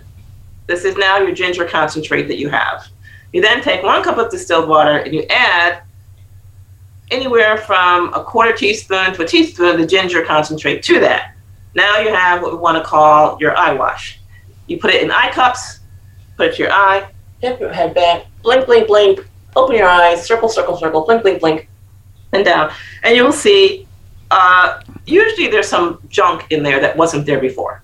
This 0.68 0.86
is 0.86 0.96
now 0.98 1.18
your 1.18 1.34
ginger 1.34 1.66
concentrate 1.66 2.28
that 2.28 2.38
you 2.38 2.50
have. 2.50 2.88
You 3.34 3.42
then 3.42 3.62
take 3.62 3.84
one 3.84 4.04
cup 4.04 4.18
of 4.18 4.32
distilled 4.32 4.70
water 4.70 4.98
and 4.98 5.14
you 5.14 5.24
add 5.30 5.82
anywhere 7.12 7.58
from 7.58 8.14
a 8.14 8.24
quarter 8.24 8.54
teaspoon 8.54 9.14
to 9.14 9.24
a 9.24 9.28
teaspoon 9.28 9.70
of 9.70 9.78
the 9.78 9.88
ginger 9.88 10.24
concentrate 10.24 10.84
to 10.84 11.00
that. 11.00 11.34
Now 11.74 12.00
you 12.00 12.14
have 12.14 12.42
what 12.42 12.52
we 12.52 12.58
want 12.58 12.78
to 12.78 12.84
call 12.84 13.38
your 13.40 13.56
eye 13.56 13.74
wash. 13.74 14.20
You 14.68 14.80
put 14.80 14.92
it 14.92 15.04
in 15.04 15.12
eye 15.12 15.32
cups, 15.32 15.80
put 16.36 16.48
it 16.48 16.56
to 16.56 16.64
your 16.64 16.72
eye, 16.72 17.10
tip 17.42 17.60
your 17.60 17.72
head 17.72 17.94
back, 17.94 18.26
blink, 18.44 18.66
blink, 18.66 18.88
blink, 18.88 19.28
open 19.56 19.76
your 19.76 19.88
eyes, 19.88 20.26
circle, 20.26 20.50
circle, 20.50 20.78
circle, 20.78 21.06
blink, 21.06 21.22
blink, 21.22 21.40
blink, 21.40 21.70
and 22.34 22.44
down. 22.44 22.72
And 23.04 23.16
you'll 23.16 23.32
see 23.32 23.87
uh, 24.32 24.82
usually 25.06 25.48
there's 25.48 25.68
some 25.68 26.00
junk 26.10 26.46
in 26.52 26.64
there 26.64 26.80
that 26.80 26.96
wasn't 26.98 27.26
there 27.26 27.40
before. 27.40 27.84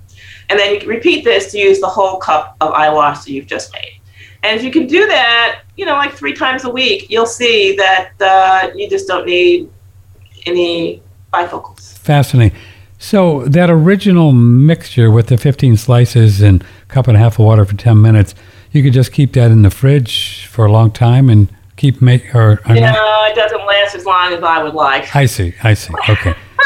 And 0.49 0.59
then 0.59 0.73
you 0.73 0.87
repeat 0.87 1.23
this 1.23 1.51
to 1.51 1.57
use 1.57 1.79
the 1.79 1.87
whole 1.87 2.17
cup 2.17 2.57
of 2.61 2.73
that 3.25 3.31
you've 3.31 3.47
just 3.47 3.71
made. 3.73 3.99
And 4.43 4.57
if 4.57 4.63
you 4.63 4.71
can 4.71 4.87
do 4.87 5.07
that, 5.07 5.61
you 5.77 5.85
know, 5.85 5.93
like 5.93 6.13
three 6.13 6.33
times 6.33 6.65
a 6.65 6.69
week, 6.69 7.09
you'll 7.09 7.25
see 7.25 7.75
that 7.77 8.11
uh, 8.19 8.69
you 8.75 8.89
just 8.89 9.07
don't 9.07 9.25
need 9.25 9.71
any 10.45 11.01
bifocals. 11.33 11.97
Fascinating. 11.97 12.57
So 12.99 13.45
that 13.45 13.69
original 13.69 14.31
mixture 14.31 15.11
with 15.11 15.27
the 15.27 15.37
15 15.37 15.77
slices 15.77 16.41
and 16.41 16.63
cup 16.87 17.07
and 17.07 17.17
a 17.17 17.19
half 17.19 17.39
of 17.39 17.45
water 17.45 17.65
for 17.65 17.75
10 17.75 18.01
minutes, 18.01 18.35
you 18.71 18.83
could 18.83 18.93
just 18.93 19.11
keep 19.11 19.33
that 19.33 19.51
in 19.51 19.61
the 19.61 19.69
fridge 19.69 20.45
for 20.45 20.65
a 20.65 20.71
long 20.71 20.91
time 20.91 21.29
and 21.29 21.49
keep 21.75 22.01
make 22.01 22.33
or 22.35 22.61
no, 22.67 23.25
it 23.29 23.35
doesn't 23.35 23.65
last 23.65 23.95
as 23.95 24.05
long 24.05 24.33
as 24.33 24.43
I 24.43 24.63
would 24.63 24.73
like. 24.73 25.15
I 25.15 25.25
see. 25.25 25.53
I 25.63 25.73
see. 25.73 25.93
Okay. 26.09 26.33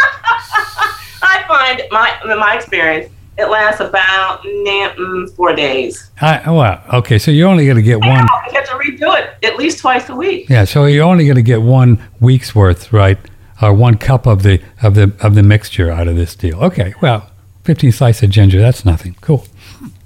I 1.22 1.44
find 1.48 1.82
my 1.92 2.32
in 2.32 2.40
my 2.40 2.56
experience, 2.56 3.12
it 3.38 3.50
lasts 3.50 3.82
about 3.82 4.42
mm, 4.44 5.36
four 5.36 5.54
days. 5.54 6.10
I, 6.22 6.42
oh, 6.46 6.54
wow. 6.56 6.84
Okay, 6.94 7.20
so 7.20 7.30
you're 7.30 7.48
only 7.48 7.66
going 7.66 7.78
to 7.78 7.84
get 7.84 8.00
one. 8.00 8.10
Know, 8.10 8.42
you 8.48 8.54
have 8.54 8.66
to 8.66 8.74
redo 8.74 9.18
it 9.18 9.46
at 9.46 9.58
least 9.58 9.80
twice 9.80 10.10
a 10.10 10.16
week. 10.16 10.50
Yeah, 10.50 10.66
so 10.66 10.86
you're 10.86 11.06
only 11.06 11.26
going 11.26 11.36
to 11.36 11.44
get 11.44 11.62
one 11.62 12.04
week's 12.20 12.56
worth, 12.56 12.92
right? 12.92 13.18
Or 13.62 13.74
one 13.74 13.98
cup 13.98 14.26
of 14.26 14.44
the 14.44 14.62
of 14.82 14.96
the 14.96 15.14
of 15.22 15.36
the 15.36 15.44
mixture 15.44 15.92
out 15.92 16.08
of 16.08 16.16
this 16.16 16.36
deal. 16.36 16.64
Okay, 16.64 16.94
well, 17.02 17.30
15 17.64 17.92
slices 17.92 18.24
of 18.24 18.30
ginger. 18.30 18.60
That's 18.60 18.86
nothing. 18.86 19.16
Cool. 19.22 19.46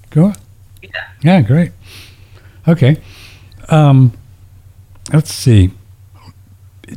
Go. 0.09 0.33
Yeah. 0.81 0.89
Yeah. 1.21 1.41
Great. 1.41 1.71
Okay. 2.67 2.97
Um, 3.69 4.13
let's 5.14 5.34
see. 5.34 5.72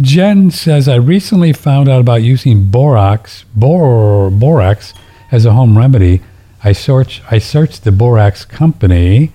Jen 0.01 0.51
says, 0.51 0.89
I 0.89 0.97
recently 0.97 1.53
found 1.53 1.89
out 1.89 2.01
about 2.01 2.23
using 2.23 2.65
borax, 2.65 3.45
bor, 3.55 4.31
borax 4.31 4.93
as 5.31 5.45
a 5.45 5.53
home 5.53 5.79
remedy. 5.79 6.21
I, 6.65 6.73
search, 6.73 7.23
I 7.31 7.39
searched 7.39 7.85
the 7.85 7.93
borax 7.93 8.45
company 8.45 9.33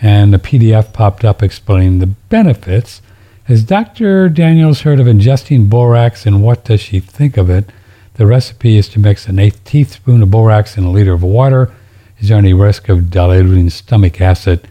and 0.00 0.34
a 0.34 0.38
PDF 0.38 0.92
popped 0.92 1.24
up 1.24 1.42
explaining 1.42 1.98
the 1.98 2.06
benefits. 2.06 3.02
Has 3.44 3.64
Dr. 3.64 4.28
Daniels 4.28 4.82
heard 4.82 5.00
of 5.00 5.06
ingesting 5.06 5.68
borax 5.68 6.26
and 6.26 6.42
what 6.42 6.64
does 6.64 6.80
she 6.80 7.00
think 7.00 7.36
of 7.36 7.50
it? 7.50 7.70
The 8.14 8.26
recipe 8.26 8.76
is 8.76 8.88
to 8.90 9.00
mix 9.00 9.26
an 9.26 9.38
eighth 9.38 9.64
teaspoon 9.64 10.22
of 10.22 10.30
borax 10.30 10.76
in 10.76 10.84
a 10.84 10.90
liter 10.90 11.12
of 11.12 11.22
water. 11.22 11.72
Is 12.18 12.28
there 12.28 12.38
any 12.38 12.52
risk 12.52 12.88
of 12.88 13.10
diluting 13.10 13.70
stomach 13.70 14.20
acid 14.20 14.68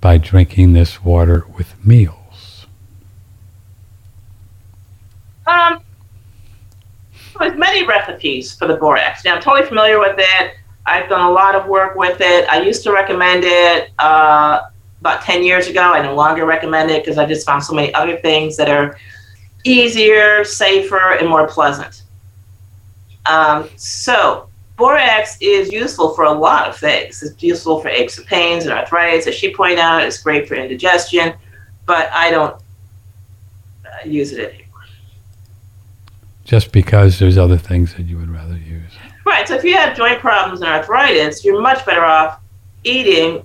by 0.00 0.18
drinking 0.18 0.72
this 0.72 1.04
water 1.04 1.46
with 1.56 1.74
meals? 1.84 2.15
Um, 5.46 5.80
there's 7.38 7.56
many 7.56 7.86
recipes 7.86 8.54
for 8.54 8.66
the 8.66 8.76
borax. 8.76 9.24
Now, 9.24 9.36
I'm 9.36 9.42
totally 9.42 9.66
familiar 9.66 9.98
with 9.98 10.16
it. 10.18 10.54
I've 10.86 11.08
done 11.08 11.26
a 11.26 11.30
lot 11.30 11.54
of 11.54 11.66
work 11.66 11.96
with 11.96 12.20
it. 12.20 12.48
I 12.48 12.62
used 12.62 12.82
to 12.84 12.92
recommend 12.92 13.44
it 13.44 13.90
uh, 13.98 14.62
about 15.00 15.22
10 15.22 15.42
years 15.42 15.68
ago. 15.68 15.80
I 15.80 16.02
no 16.02 16.14
longer 16.14 16.46
recommend 16.46 16.90
it 16.90 17.04
because 17.04 17.18
I 17.18 17.26
just 17.26 17.44
found 17.44 17.62
so 17.62 17.74
many 17.74 17.92
other 17.94 18.16
things 18.18 18.56
that 18.56 18.68
are 18.68 18.98
easier, 19.64 20.44
safer, 20.44 21.14
and 21.14 21.28
more 21.28 21.46
pleasant. 21.48 22.04
Um, 23.26 23.68
so, 23.76 24.48
borax 24.76 25.36
is 25.40 25.72
useful 25.72 26.14
for 26.14 26.24
a 26.24 26.32
lot 26.32 26.68
of 26.68 26.76
things. 26.76 27.22
It's 27.22 27.42
useful 27.42 27.80
for 27.80 27.88
aches 27.88 28.18
and 28.18 28.26
pains 28.26 28.64
and 28.64 28.72
arthritis. 28.72 29.26
As 29.26 29.34
she 29.34 29.52
pointed 29.52 29.80
out, 29.80 30.02
it's 30.02 30.22
great 30.22 30.46
for 30.46 30.54
indigestion, 30.54 31.34
but 31.84 32.10
I 32.12 32.30
don't 32.30 32.54
uh, 33.84 34.06
use 34.06 34.32
it 34.32 34.54
anymore 34.54 34.65
just 36.46 36.70
because 36.70 37.18
there's 37.18 37.36
other 37.36 37.58
things 37.58 37.94
that 37.94 38.04
you 38.04 38.16
would 38.16 38.30
rather 38.30 38.56
use. 38.56 38.92
Right. 39.24 39.46
So 39.46 39.54
if 39.56 39.64
you 39.64 39.74
have 39.76 39.96
joint 39.96 40.20
problems 40.20 40.60
and 40.60 40.70
arthritis, 40.70 41.44
you're 41.44 41.60
much 41.60 41.84
better 41.84 42.04
off 42.04 42.40
eating 42.84 43.44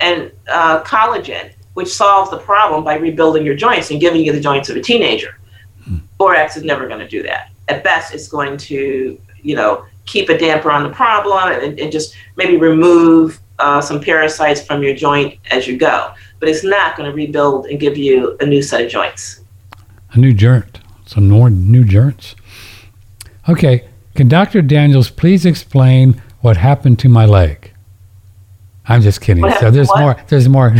and 0.00 0.30
uh, 0.48 0.82
collagen, 0.82 1.52
which 1.72 1.88
solves 1.88 2.30
the 2.30 2.36
problem 2.36 2.84
by 2.84 2.96
rebuilding 2.96 3.46
your 3.46 3.56
joints 3.56 3.90
and 3.90 3.98
giving 3.98 4.22
you 4.22 4.32
the 4.32 4.40
joints 4.40 4.68
of 4.68 4.76
a 4.76 4.82
teenager. 4.82 5.38
Hmm. 5.84 5.96
Borax 6.18 6.58
is 6.58 6.64
never 6.64 6.86
going 6.86 7.00
to 7.00 7.08
do 7.08 7.22
that. 7.22 7.50
At 7.68 7.82
best, 7.82 8.12
it's 8.12 8.28
going 8.28 8.58
to, 8.58 9.18
you 9.42 9.56
know, 9.56 9.86
keep 10.04 10.28
a 10.28 10.36
damper 10.36 10.70
on 10.70 10.82
the 10.82 10.90
problem 10.90 11.50
and, 11.50 11.80
and 11.80 11.90
just 11.90 12.14
maybe 12.36 12.58
remove 12.58 13.40
uh, 13.58 13.80
some 13.80 14.02
parasites 14.02 14.60
from 14.60 14.82
your 14.82 14.94
joint 14.94 15.38
as 15.50 15.66
you 15.66 15.78
go. 15.78 16.12
But 16.40 16.50
it's 16.50 16.62
not 16.62 16.98
going 16.98 17.08
to 17.08 17.16
rebuild 17.16 17.66
and 17.66 17.80
give 17.80 17.96
you 17.96 18.36
a 18.40 18.44
new 18.44 18.60
set 18.60 18.82
of 18.82 18.90
joints. 18.90 19.40
A 20.12 20.18
new 20.18 20.34
joint 20.34 20.83
some 21.14 21.28
more 21.28 21.48
new 21.48 21.84
joints. 21.84 22.34
Okay, 23.48 23.88
can 24.16 24.28
Dr. 24.28 24.62
Daniels 24.62 25.10
please 25.10 25.46
explain 25.46 26.20
what 26.40 26.56
happened 26.56 26.98
to 27.00 27.08
my 27.08 27.24
leg? 27.24 27.72
I'm 28.86 29.00
just 29.00 29.20
kidding. 29.20 29.48
so 29.60 29.70
there's 29.70 29.88
more. 29.96 30.16
There's 30.28 30.48
more. 30.48 30.74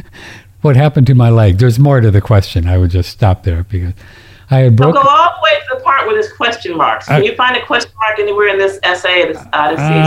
what 0.62 0.76
happened 0.76 1.06
to 1.06 1.14
my 1.14 1.30
leg? 1.30 1.58
There's 1.58 1.78
more 1.78 2.00
to 2.00 2.10
the 2.10 2.20
question. 2.20 2.66
I 2.66 2.76
would 2.76 2.90
just 2.90 3.10
stop 3.10 3.44
there 3.44 3.62
because 3.64 3.94
I 4.50 4.58
had 4.58 4.76
broken. 4.76 4.96
So 4.96 5.02
go 5.02 5.08
all 5.08 5.30
the 5.36 5.42
way 5.42 5.50
to 5.60 5.76
the 5.76 5.82
part 5.82 6.06
with 6.06 6.16
this 6.16 6.32
question 6.32 6.76
marks. 6.76 7.06
Can 7.06 7.22
I, 7.22 7.24
you 7.24 7.36
find 7.36 7.56
a 7.56 7.64
question 7.64 7.92
mark 8.00 8.18
anywhere 8.18 8.48
in 8.48 8.58
this 8.58 8.78
essay? 8.82 9.28
This, 9.28 9.38
uh, 9.52 9.70
this 9.70 9.80
uh, 9.80 9.98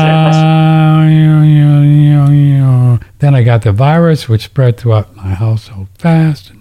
then 3.20 3.36
I 3.36 3.44
got 3.44 3.62
the 3.62 3.72
virus, 3.72 4.28
which 4.28 4.46
spread 4.46 4.78
throughout 4.78 5.16
my 5.16 5.34
household 5.36 5.88
fast. 5.98 6.52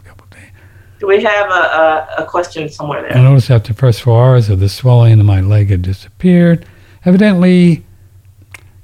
Do 1.01 1.07
we 1.07 1.23
have 1.23 1.51
a, 1.51 1.53
a, 1.53 2.15
a 2.19 2.27
question 2.27 2.69
somewhere 2.69 3.01
there? 3.01 3.17
I 3.17 3.23
noticed 3.23 3.51
after 3.51 3.73
the 3.73 3.79
first 3.79 4.03
four 4.03 4.23
hours 4.23 4.51
of 4.51 4.61
the 4.61 4.69
swelling 4.69 5.19
in 5.19 5.25
my 5.25 5.41
leg 5.41 5.71
had 5.71 5.81
disappeared. 5.81 6.67
Evidently, 7.07 7.87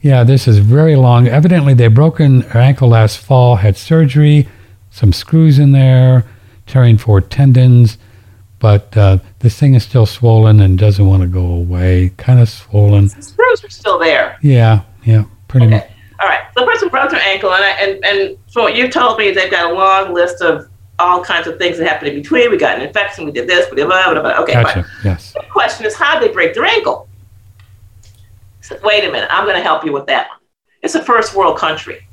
yeah, 0.01 0.25
this 0.25 0.49
is 0.49 0.59
very 0.59 0.97
long. 0.97 1.29
Evidently, 1.29 1.75
they 1.75 1.89
broken 1.89 2.41
her 2.41 2.59
ankle 2.59 2.89
last 2.89 3.19
fall, 3.19 3.57
had 3.57 3.77
surgery, 3.77 4.49
some 4.91 5.13
screws 5.13 5.59
in 5.59 5.73
there, 5.73 6.25
tearing 6.67 6.97
four 6.97 7.21
tendons, 7.21 7.99
but 8.61 8.97
uh, 8.97 9.19
this 9.41 9.59
thing 9.59 9.75
is 9.75 9.85
still 9.85 10.07
swollen 10.07 10.61
and 10.61 10.79
doesn't 10.79 11.07
want 11.07 11.21
to 11.21 11.29
go 11.29 11.45
away. 11.45 12.13
Kind 12.17 12.41
of 12.41 12.49
swollen. 12.49 13.09
The 13.09 13.21
screws 13.21 13.63
are 13.63 13.69
still 13.69 13.99
there. 13.99 14.39
Yeah, 14.41 14.85
yeah, 15.05 15.25
pretty 15.49 15.67
okay. 15.67 15.75
much. 15.77 15.91
All 16.21 16.29
right. 16.29 16.41
So 16.55 16.61
the 16.61 16.67
person 16.67 16.89
broke 16.89 17.11
their 17.11 17.21
ankle, 17.21 17.53
and 17.53 17.63
I, 17.63 17.71
and 17.73 18.05
and 18.07 18.39
from 18.51 18.63
what 18.63 18.75
you 18.75 18.89
told 18.89 19.19
me, 19.19 19.33
they've 19.33 19.51
got 19.51 19.71
a 19.71 19.75
long 19.75 20.15
list 20.15 20.41
of 20.41 20.71
all 20.99 21.23
kinds 21.23 21.47
of 21.47 21.59
things 21.59 21.79
that 21.79 21.89
happened 21.89 22.13
in 22.13 22.23
between. 22.23 22.51
We 22.51 22.57
got 22.57 22.77
an 22.77 22.87
infection. 22.87 23.25
We 23.25 23.33
did 23.33 23.49
this. 23.49 23.71
We 23.71 23.77
did 23.77 23.87
blah, 23.87 24.13
blah, 24.13 24.23
blah. 24.23 24.43
Okay, 24.43 24.55
gotcha. 24.55 24.83
fine. 24.83 24.93
Yes. 25.05 25.33
The 25.33 25.45
question 25.51 25.87
is, 25.87 25.95
how 25.95 26.19
did 26.19 26.29
they 26.29 26.33
break 26.33 26.55
their 26.55 26.65
ankle? 26.65 27.09
So, 28.61 28.79
wait 28.83 29.05
a 29.05 29.13
minute. 29.13 29.29
I'm 29.31 29.45
going 29.45 29.57
to 29.57 29.63
help 29.63 29.85
you 29.85 29.93
with 29.93 30.07
that 30.07 30.29
one. 30.29 30.39
It's 30.83 30.95
a 30.95 31.05
first 31.05 31.35
world 31.35 31.59
country. 31.59 32.07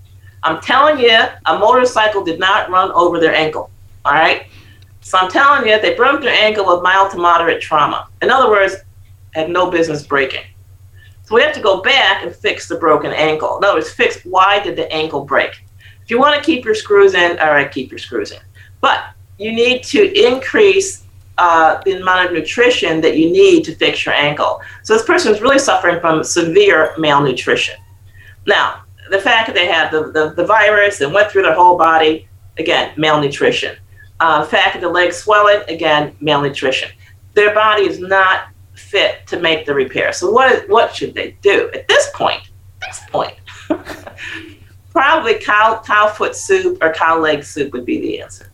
I'm 0.44 0.62
telling 0.62 1.00
you, 1.00 1.18
a 1.46 1.58
motorcycle 1.58 2.24
did 2.24 2.40
not 2.40 2.70
run 2.70 2.92
over 2.92 3.20
their 3.20 3.34
ankle. 3.34 3.72
All 4.06 4.14
right. 4.14 4.48
So 5.02 5.18
I'm 5.18 5.30
telling 5.30 5.68
you, 5.68 5.80
they 5.82 5.96
broke 5.96 6.22
their 6.22 6.34
ankle 6.34 6.66
with 6.66 6.84
mild 6.84 7.12
to 7.12 7.18
moderate 7.18 7.62
trauma. 7.62 8.08
In 8.22 8.30
other 8.30 8.50
words, 8.50 8.76
had 9.32 9.50
no 9.50 9.70
business 9.70 10.06
breaking. 10.06 10.44
So 11.24 11.36
we 11.36 11.42
have 11.42 11.54
to 11.54 11.62
go 11.62 11.82
back 11.82 12.24
and 12.24 12.36
fix 12.36 12.68
the 12.68 12.76
broken 12.76 13.12
ankle. 13.12 13.58
In 13.58 13.64
other 13.64 13.76
words, 13.76 13.92
fix 13.92 14.22
why 14.24 14.60
did 14.62 14.76
the 14.76 14.92
ankle 14.92 15.24
break. 15.24 15.64
If 16.04 16.10
you 16.10 16.20
want 16.20 16.36
to 16.36 16.46
keep 16.46 16.66
your 16.66 16.76
screws 16.76 17.14
in, 17.14 17.40
all 17.40 17.52
right, 17.52 17.72
keep 17.72 17.92
your 17.92 17.98
screws 17.98 18.32
in. 18.32 18.40
But 18.84 19.14
you 19.38 19.54
need 19.54 19.82
to 19.86 20.28
increase 20.28 21.06
uh, 21.38 21.82
the 21.86 21.94
amount 22.02 22.28
of 22.28 22.34
nutrition 22.34 23.00
that 23.00 23.18
you 23.18 23.32
need 23.32 23.64
to 23.64 23.76
fix 23.76 24.06
your 24.06 24.14
ankle. 24.14 24.60
So 24.84 24.94
this 24.94 25.06
person 25.06 25.34
is 25.34 25.40
really 25.40 25.58
suffering 25.58 26.02
from 26.02 26.22
severe 26.22 26.94
malnutrition. 26.98 27.76
Now, 28.46 28.84
the 29.10 29.22
fact 29.22 29.48
that 29.48 29.56
they 29.56 29.68
have 29.68 29.90
the, 29.90 30.12
the, 30.12 30.34
the 30.36 30.46
virus 30.46 31.00
and 31.00 31.14
went 31.14 31.32
through 31.32 31.44
their 31.44 31.54
whole 31.54 31.78
body, 31.78 32.28
again, 32.58 32.92
malnutrition. 32.98 33.78
Uh, 34.20 34.46
fact 34.46 34.74
that 34.74 34.82
the 34.82 34.90
legs 34.90 35.16
swelling, 35.16 35.62
again, 35.70 36.14
malnutrition. 36.20 36.90
Their 37.36 37.54
body 37.54 37.84
is 37.84 38.00
not 38.00 38.50
fit 38.76 39.26
to 39.28 39.40
make 39.40 39.66
the 39.66 39.74
repair. 39.74 40.12
So 40.12 40.30
what, 40.30 40.68
what 40.68 40.94
should 40.94 41.14
they 41.14 41.38
do 41.42 41.72
at 41.74 41.88
this 41.88 42.10
point? 42.14 42.50
This 42.82 43.00
point. 43.10 43.36
probably 44.92 45.36
cow 45.36 45.82
cow 45.86 46.08
foot 46.08 46.36
soup 46.36 46.78
or 46.82 46.94
cow 46.94 47.18
leg 47.18 47.44
soup 47.44 47.72
would 47.72 47.86
be 47.86 48.00
the 48.02 48.22
answer. 48.22 48.53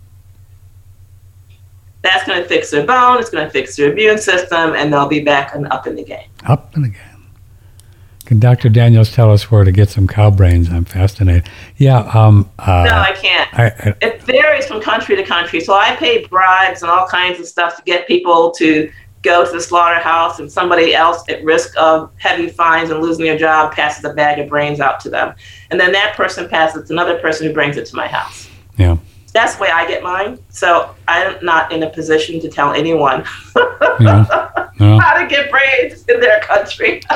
That's 2.01 2.25
going 2.25 2.41
to 2.41 2.47
fix 2.47 2.71
their 2.71 2.85
bone. 2.85 3.19
It's 3.19 3.29
going 3.29 3.45
to 3.45 3.51
fix 3.51 3.75
their 3.75 3.91
immune 3.91 4.17
system, 4.17 4.73
and 4.73 4.91
they'll 4.93 5.07
be 5.07 5.21
back 5.21 5.53
and 5.53 5.67
up 5.67 5.85
in 5.85 5.95
the 5.95 6.03
game. 6.03 6.29
Up 6.45 6.75
and 6.75 6.85
again. 6.85 7.01
Can 8.25 8.39
Dr. 8.39 8.69
Daniels 8.69 9.11
tell 9.11 9.31
us 9.31 9.49
where 9.49 9.63
to 9.63 9.71
get 9.71 9.89
some 9.89 10.07
cow 10.07 10.29
brains? 10.29 10.69
I'm 10.69 10.85
fascinated. 10.85 11.49
Yeah. 11.77 12.01
Um, 12.13 12.49
uh, 12.59 12.85
no, 12.87 12.95
I 12.95 13.11
can't. 13.13 13.49
I, 13.57 13.65
I, 13.65 13.95
it 14.01 14.21
varies 14.21 14.67
from 14.67 14.81
country 14.81 15.15
to 15.15 15.23
country. 15.23 15.59
So 15.59 15.73
I 15.73 15.95
pay 15.95 16.27
bribes 16.27 16.83
and 16.83 16.91
all 16.91 17.07
kinds 17.07 17.39
of 17.39 17.47
stuff 17.47 17.77
to 17.77 17.81
get 17.83 18.07
people 18.07 18.51
to 18.51 18.91
go 19.23 19.45
to 19.45 19.51
the 19.51 19.59
slaughterhouse, 19.59 20.39
and 20.39 20.49
somebody 20.49 20.93
else 20.93 21.27
at 21.27 21.43
risk 21.43 21.73
of 21.77 22.11
heavy 22.17 22.47
fines 22.47 22.89
and 22.89 23.01
losing 23.01 23.25
their 23.25 23.37
job 23.37 23.73
passes 23.73 24.05
a 24.05 24.13
bag 24.13 24.39
of 24.39 24.47
brains 24.47 24.79
out 24.79 24.99
to 25.01 25.09
them, 25.09 25.33
and 25.71 25.79
then 25.79 25.91
that 25.91 26.15
person 26.15 26.47
passes 26.47 26.83
it 26.83 26.87
to 26.87 26.93
another 26.93 27.19
person 27.19 27.47
who 27.47 27.53
brings 27.53 27.77
it 27.77 27.85
to 27.87 27.95
my 27.95 28.07
house. 28.07 28.47
yeah. 28.77 28.95
That's 29.39 29.55
the 29.55 29.61
way 29.61 29.69
I 29.69 29.87
get 29.87 30.03
mine. 30.03 30.37
So 30.49 30.93
I'm 31.07 31.37
not 31.41 31.71
in 31.71 31.83
a 31.83 31.89
position 31.89 32.41
to 32.41 32.49
tell 32.49 32.73
anyone 32.73 33.23
Yeah. 34.01 34.25
No. 34.81 34.99
how 34.99 35.17
to 35.17 35.25
get 35.27 35.49
brains 35.49 36.03
in 36.09 36.19
their 36.19 36.41
country. 36.41 37.01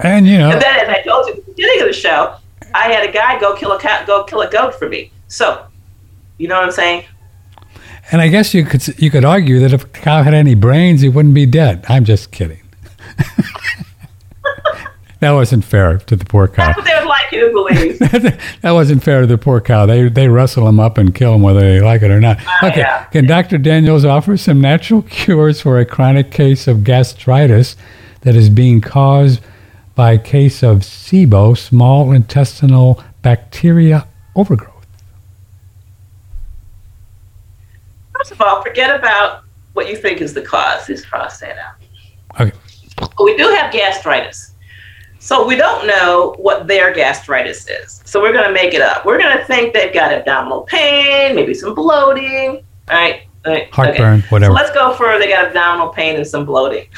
And 0.00 0.26
you 0.26 0.38
know, 0.38 0.50
And 0.50 0.60
then, 0.60 0.76
as 0.80 0.88
I 0.88 1.02
told 1.02 1.26
you 1.26 1.34
at 1.34 1.44
the 1.44 1.52
beginning 1.52 1.80
of 1.80 1.86
the 1.86 1.92
show, 1.92 2.36
I 2.74 2.92
had 2.92 3.08
a 3.08 3.12
guy 3.12 3.40
go 3.40 3.56
kill 3.56 3.72
a 3.72 3.78
cat, 3.80 4.06
go 4.06 4.22
kill 4.24 4.42
a 4.42 4.50
goat 4.50 4.74
for 4.74 4.88
me. 4.88 5.10
So, 5.28 5.66
you 6.36 6.46
know 6.46 6.56
what 6.56 6.64
I'm 6.64 6.72
saying? 6.72 7.04
and 8.12 8.20
I 8.20 8.28
guess 8.28 8.54
you 8.54 8.64
could 8.64 8.86
you 8.98 9.10
could 9.10 9.24
argue 9.24 9.58
that 9.60 9.72
if 9.72 9.84
a 9.84 9.88
cow 9.88 10.22
had 10.22 10.34
any 10.34 10.54
brains, 10.54 11.00
he 11.00 11.08
wouldn't 11.08 11.34
be 11.34 11.46
dead. 11.46 11.84
I'm 11.88 12.04
just 12.04 12.30
kidding. 12.30 12.60
that 15.24 15.30
wasn't 15.30 15.64
fair 15.64 15.96
to 15.96 16.16
the 16.16 16.24
poor 16.26 16.46
cow. 16.48 16.66
That's 16.66 16.76
what 16.76 16.84
they 16.84 16.94
would 16.94 17.08
like 17.08 17.32
you 17.32 17.46
to 17.46 17.52
believe. 17.52 17.98
that 18.60 18.72
wasn't 18.72 19.02
fair 19.02 19.22
to 19.22 19.26
the 19.26 19.38
poor 19.38 19.58
cow. 19.58 19.86
They 19.86 20.10
they 20.10 20.28
wrestle 20.28 20.66
them 20.66 20.78
up 20.78 20.98
and 20.98 21.14
kill 21.14 21.32
them 21.32 21.40
whether 21.40 21.60
they 21.60 21.80
like 21.80 22.02
it 22.02 22.10
or 22.10 22.20
not. 22.20 22.38
Oh, 22.62 22.68
okay. 22.68 22.80
yeah. 22.80 23.04
Can 23.04 23.26
Dr. 23.26 23.56
Daniels 23.56 24.04
offer 24.04 24.36
some 24.36 24.60
natural 24.60 25.00
cures 25.00 25.62
for 25.62 25.78
a 25.78 25.86
chronic 25.86 26.30
case 26.30 26.68
of 26.68 26.84
gastritis 26.84 27.74
that 28.20 28.36
is 28.36 28.50
being 28.50 28.82
caused 28.82 29.40
by 29.94 30.12
a 30.12 30.18
case 30.18 30.62
of 30.62 30.80
SIBO, 30.80 31.56
small 31.56 32.12
intestinal 32.12 33.02
bacteria 33.22 34.06
overgrowth? 34.36 34.86
First 38.14 38.32
of 38.32 38.42
all, 38.42 38.62
forget 38.62 38.94
about 38.94 39.44
what 39.72 39.88
you 39.88 39.96
think 39.96 40.20
is 40.20 40.34
the 40.34 40.42
cause. 40.42 40.86
Cross 41.06 41.40
that 41.40 41.56
out. 41.56 41.76
Okay. 42.38 42.52
We 43.22 43.38
do 43.38 43.48
have 43.48 43.72
gastritis. 43.72 44.53
So 45.24 45.46
we 45.46 45.56
don't 45.56 45.86
know 45.86 46.34
what 46.36 46.66
their 46.66 46.92
gastritis 46.92 47.66
is. 47.66 48.02
So 48.04 48.20
we're 48.20 48.34
going 48.34 48.46
to 48.46 48.52
make 48.52 48.74
it 48.74 48.82
up. 48.82 49.06
We're 49.06 49.16
going 49.18 49.38
to 49.38 49.42
think 49.46 49.72
they've 49.72 49.92
got 49.92 50.12
abdominal 50.12 50.64
pain, 50.64 51.34
maybe 51.34 51.54
some 51.54 51.74
bloating, 51.74 52.62
all 52.90 52.94
right? 52.94 53.22
All 53.46 53.52
right. 53.54 53.72
Heartburn, 53.72 54.18
Okay. 54.18 54.26
whatever. 54.28 54.50
So 54.50 54.54
let's 54.54 54.70
go 54.72 54.92
for 54.92 55.18
they 55.18 55.28
got 55.28 55.46
abdominal 55.46 55.88
pain 55.88 56.16
and 56.16 56.26
some 56.26 56.44
bloating. 56.44 56.88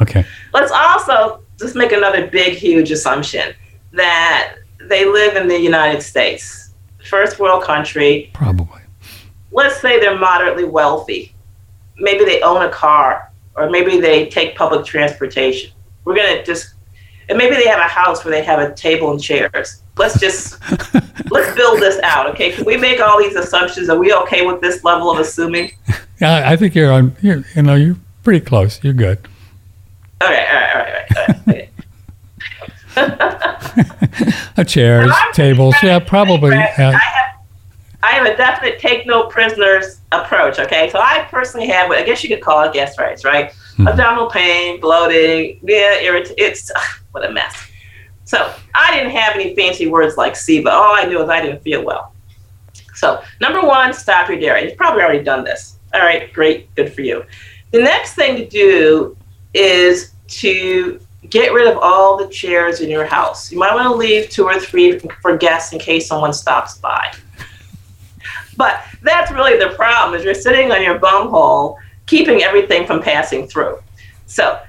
Okay. 0.00 0.24
Let's 0.52 0.70
also 0.70 1.40
just 1.58 1.74
make 1.74 1.90
another 1.90 2.28
big, 2.28 2.54
huge 2.54 2.92
assumption 2.92 3.52
that 3.90 4.54
they 4.82 5.04
live 5.04 5.34
in 5.34 5.48
the 5.48 5.58
United 5.58 6.00
States, 6.00 6.74
first 7.04 7.40
world 7.40 7.64
country. 7.64 8.30
Probably. 8.34 8.82
Let's 9.50 9.80
say 9.80 9.98
they're 9.98 10.16
moderately 10.16 10.64
wealthy. 10.64 11.34
Maybe 11.98 12.24
they 12.24 12.40
own 12.42 12.62
a 12.62 12.70
car, 12.70 13.32
or 13.56 13.68
maybe 13.68 14.00
they 14.00 14.26
take 14.28 14.54
public 14.56 14.86
transportation. 14.86 15.72
We're 16.04 16.14
going 16.14 16.36
to 16.36 16.44
just, 16.44 16.73
and 17.28 17.38
maybe 17.38 17.56
they 17.56 17.66
have 17.66 17.78
a 17.78 17.88
house 17.88 18.24
where 18.24 18.32
they 18.32 18.44
have 18.44 18.58
a 18.58 18.74
table 18.74 19.10
and 19.10 19.22
chairs. 19.22 19.82
Let's 19.96 20.18
just, 20.18 20.58
let's 21.30 21.54
build 21.54 21.80
this 21.80 22.00
out, 22.02 22.28
okay? 22.30 22.52
Can 22.52 22.64
we 22.64 22.76
make 22.76 23.00
all 23.00 23.18
these 23.18 23.36
assumptions? 23.36 23.88
Are 23.88 23.98
we 23.98 24.12
okay 24.12 24.44
with 24.46 24.60
this 24.60 24.84
level 24.84 25.10
of 25.10 25.18
assuming? 25.18 25.72
Yeah, 26.20 26.48
I 26.48 26.56
think 26.56 26.74
you're 26.74 26.92
on. 26.92 27.16
You're, 27.22 27.44
you 27.54 27.62
know, 27.62 27.74
you're 27.74 27.96
pretty 28.22 28.44
close. 28.44 28.82
You're 28.82 28.92
good. 28.92 29.18
All 30.20 30.28
right, 30.28 30.46
all 30.48 30.54
right, 30.54 30.76
all 30.76 30.82
right. 30.82 31.08
All 31.26 31.44
right. 31.46 31.70
Uh, 34.56 34.64
chairs, 34.66 35.12
tables. 35.32 35.74
Yeah, 35.82 35.98
probably. 35.98 36.50
Yeah. 36.50 36.92
I 36.94 36.98
have, 36.98 37.34
I 38.02 38.10
have 38.12 38.26
a 38.26 38.36
definite 38.36 38.78
take 38.78 39.06
no 39.06 39.26
prisoners 39.26 40.00
approach. 40.12 40.58
Okay, 40.58 40.90
so 40.90 40.98
I 40.98 41.26
personally 41.30 41.66
have 41.68 41.88
what 41.88 41.98
I 41.98 42.04
guess 42.04 42.22
you 42.22 42.28
could 42.28 42.42
call 42.42 42.62
it 42.62 42.76
rights, 42.98 43.24
right? 43.24 43.54
Mhm. 43.78 43.88
Abdominal 43.90 44.30
pain, 44.30 44.80
bloating, 44.80 45.58
yeah, 45.62 45.98
irrit- 46.02 46.34
It's 46.38 46.70
ugh, 46.74 46.82
what 47.12 47.24
a 47.24 47.32
mess. 47.32 47.54
So 48.24 48.50
I 48.74 48.94
didn't 48.94 49.10
have 49.10 49.34
any 49.34 49.54
fancy 49.54 49.86
words 49.86 50.16
like 50.16 50.34
SIBO. 50.34 50.70
All 50.70 50.94
I 50.94 51.04
knew 51.04 51.20
is 51.22 51.28
I 51.28 51.40
didn't 51.42 51.62
feel 51.62 51.84
well. 51.84 52.12
So 52.94 53.22
number 53.40 53.60
one, 53.60 53.92
stop 53.92 54.28
your 54.28 54.38
dairy. 54.38 54.64
You've 54.68 54.76
probably 54.76 55.02
already 55.02 55.22
done 55.24 55.44
this. 55.44 55.76
All 55.92 56.00
right, 56.00 56.32
great, 56.32 56.74
good 56.74 56.92
for 56.92 57.02
you. 57.02 57.24
The 57.72 57.80
next 57.80 58.14
thing 58.14 58.36
to 58.36 58.46
do 58.48 59.16
is 59.52 60.12
to 60.28 61.00
get 61.30 61.52
rid 61.52 61.66
of 61.66 61.78
all 61.78 62.16
the 62.16 62.28
chairs 62.28 62.80
in 62.80 62.88
your 62.88 63.04
house. 63.04 63.50
You 63.50 63.58
might 63.58 63.74
want 63.74 63.86
to 63.88 63.94
leave 63.94 64.30
two 64.30 64.44
or 64.44 64.58
three 64.60 64.98
for 65.20 65.36
guests 65.36 65.72
in 65.72 65.78
case 65.78 66.06
someone 66.06 66.32
stops 66.32 66.78
by. 66.78 67.12
But 68.56 68.84
that's 69.02 69.32
really 69.32 69.58
the 69.58 69.70
problem 69.70 70.18
is 70.18 70.24
you're 70.24 70.34
sitting 70.34 70.70
on 70.70 70.82
your 70.82 70.98
bum 70.98 71.28
hole, 71.28 71.78
keeping 72.06 72.42
everything 72.42 72.86
from 72.86 73.02
passing 73.02 73.46
through. 73.46 73.78
So 74.26 74.60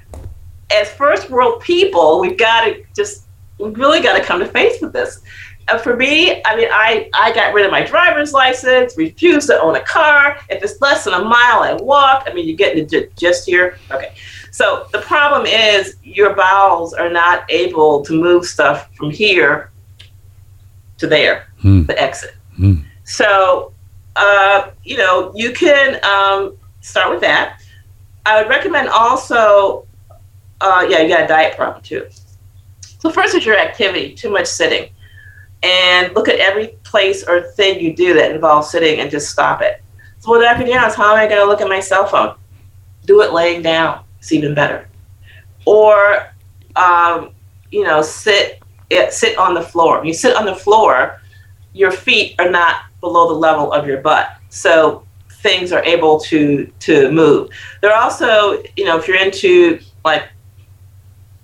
as 0.74 0.90
first 0.92 1.30
world 1.30 1.62
people, 1.62 2.20
we've 2.20 2.38
got 2.38 2.66
to 2.66 2.84
just 2.96 3.26
we 3.60 3.70
really 3.72 4.02
got 4.02 4.18
to 4.18 4.24
come 4.24 4.40
to 4.40 4.48
face 4.48 4.82
with 4.82 4.94
this. 4.94 5.22
Uh, 5.68 5.78
for 5.80 5.96
me, 5.96 6.44
I 6.46 6.56
mean, 6.56 6.68
I, 6.72 7.10
I 7.14 7.34
got 7.34 7.54
rid 7.54 7.66
of 7.66 7.72
my 7.72 7.84
driver's 7.84 8.34
license, 8.34 8.96
refused 8.98 9.48
to 9.48 9.60
own 9.60 9.76
a 9.76 9.82
car. 9.82 10.38
If 10.50 10.62
it's 10.62 10.80
less 10.82 11.06
than 11.06 11.14
a 11.14 11.24
mile, 11.24 11.64
I 11.64 11.74
walk. 11.74 12.26
I 12.28 12.34
mean, 12.34 12.48
you're 12.48 12.58
getting 12.58 12.84
the 12.86 12.90
gi- 12.90 13.10
gist 13.16 13.48
here. 13.48 13.78
Okay. 13.90 14.14
So 14.52 14.88
the 14.92 15.00
problem 15.00 15.46
is 15.48 15.96
your 16.04 16.36
bowels 16.36 16.94
are 16.94 17.10
not 17.10 17.50
able 17.50 18.04
to 18.06 18.14
move 18.14 18.46
stuff 18.46 18.94
from 18.96 19.10
here 19.10 19.72
to 20.98 21.08
there, 21.08 21.48
Hmm. 21.62 21.84
the 21.84 22.00
exit. 22.00 22.36
Hmm. 22.58 22.76
So, 23.04 23.74
uh, 24.16 24.70
you 24.84 24.98
know, 24.98 25.32
you 25.36 25.52
can 25.52 26.00
um, 26.06 26.58
start 26.86 27.10
with 27.10 27.22
that. 27.22 27.62
I 28.26 28.42
would 28.42 28.50
recommend 28.50 28.90
also, 28.90 29.88
uh, 30.62 30.86
yeah, 30.90 31.02
you 31.02 31.10
got 31.10 31.24
a 31.24 31.28
diet 31.28 31.56
problem 31.56 31.84
too. 31.84 32.08
So 33.00 33.10
first 33.10 33.36
is 33.36 33.46
your 33.46 33.58
activity, 33.58 34.14
too 34.14 34.30
much 34.30 34.48
sitting. 34.48 34.90
And 35.64 36.14
look 36.14 36.28
at 36.28 36.40
every 36.40 36.78
place 36.84 37.24
or 37.28 37.42
thing 37.42 37.80
you 37.80 37.96
do 37.96 38.14
that 38.14 38.32
involves 38.32 38.70
sitting 38.70 39.00
and 39.00 39.10
just 39.10 39.30
stop 39.32 39.62
it. 39.62 39.82
So 40.20 40.30
what 40.30 40.46
I 40.46 40.54
can 40.54 40.66
do 40.66 40.74
is 40.74 40.96
how 40.96 41.14
am 41.14 41.20
I 41.20 41.28
going 41.28 41.42
to 41.42 41.48
look 41.48 41.62
at 41.62 41.68
my 41.68 41.80
cell 41.80 42.08
phone? 42.08 42.36
Do 43.06 43.22
it 43.22 43.34
laying 43.34 43.62
down. 43.62 44.04
It's 44.20 44.32
even 44.32 44.54
better. 44.54 44.88
Or, 45.66 46.32
um, 46.76 47.32
you 47.72 47.84
know, 47.84 48.02
sit 48.02 48.62
it, 48.90 49.14
sit 49.14 49.38
on 49.38 49.54
the 49.54 49.62
floor. 49.62 50.00
When 50.00 50.08
you 50.08 50.14
sit 50.14 50.36
on 50.36 50.46
the 50.46 50.56
floor, 50.56 51.22
your 51.74 51.92
feet 51.92 52.36
are 52.40 52.50
not 52.50 52.84
below 53.02 53.28
the 53.28 53.40
level 53.40 53.72
of 53.74 53.88
your 53.88 54.02
butt. 54.02 54.38
So 54.50 55.05
things 55.46 55.72
are 55.72 55.84
able 55.84 56.20
to 56.20 56.66
to 56.88 57.12
move. 57.12 57.50
There 57.82 57.92
are 57.94 58.02
also, 58.02 58.64
you 58.76 58.86
know, 58.86 58.98
if 58.98 59.08
you're 59.08 59.24
into 59.28 59.80
like 60.04 60.24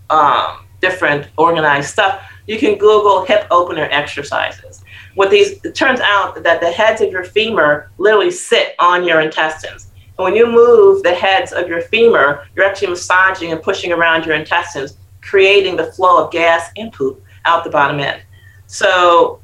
um, 0.09 0.65
different 0.81 1.27
organized 1.37 1.89
stuff, 1.89 2.19
you 2.47 2.57
can 2.57 2.79
Google 2.79 3.23
hip 3.23 3.45
opener 3.51 3.87
exercises. 3.91 4.83
What 5.13 5.29
these 5.29 5.63
it 5.63 5.75
turns 5.75 5.99
out 5.99 6.43
that 6.43 6.61
the 6.61 6.71
heads 6.71 6.99
of 7.01 7.11
your 7.11 7.23
femur 7.23 7.91
literally 7.99 8.31
sit 8.31 8.73
on 8.79 9.03
your 9.03 9.21
intestines. 9.21 9.87
And 10.17 10.23
when 10.25 10.35
you 10.35 10.47
move 10.47 11.03
the 11.03 11.13
heads 11.13 11.53
of 11.53 11.67
your 11.67 11.81
femur, 11.81 12.45
you're 12.55 12.65
actually 12.65 12.89
massaging 12.89 13.51
and 13.51 13.61
pushing 13.61 13.91
around 13.91 14.25
your 14.25 14.35
intestines, 14.35 14.97
creating 15.21 15.75
the 15.75 15.91
flow 15.93 16.25
of 16.25 16.31
gas 16.31 16.71
and 16.75 16.91
poop 16.91 17.23
out 17.45 17.63
the 17.63 17.69
bottom 17.69 17.99
end. 17.99 18.21
So 18.65 19.41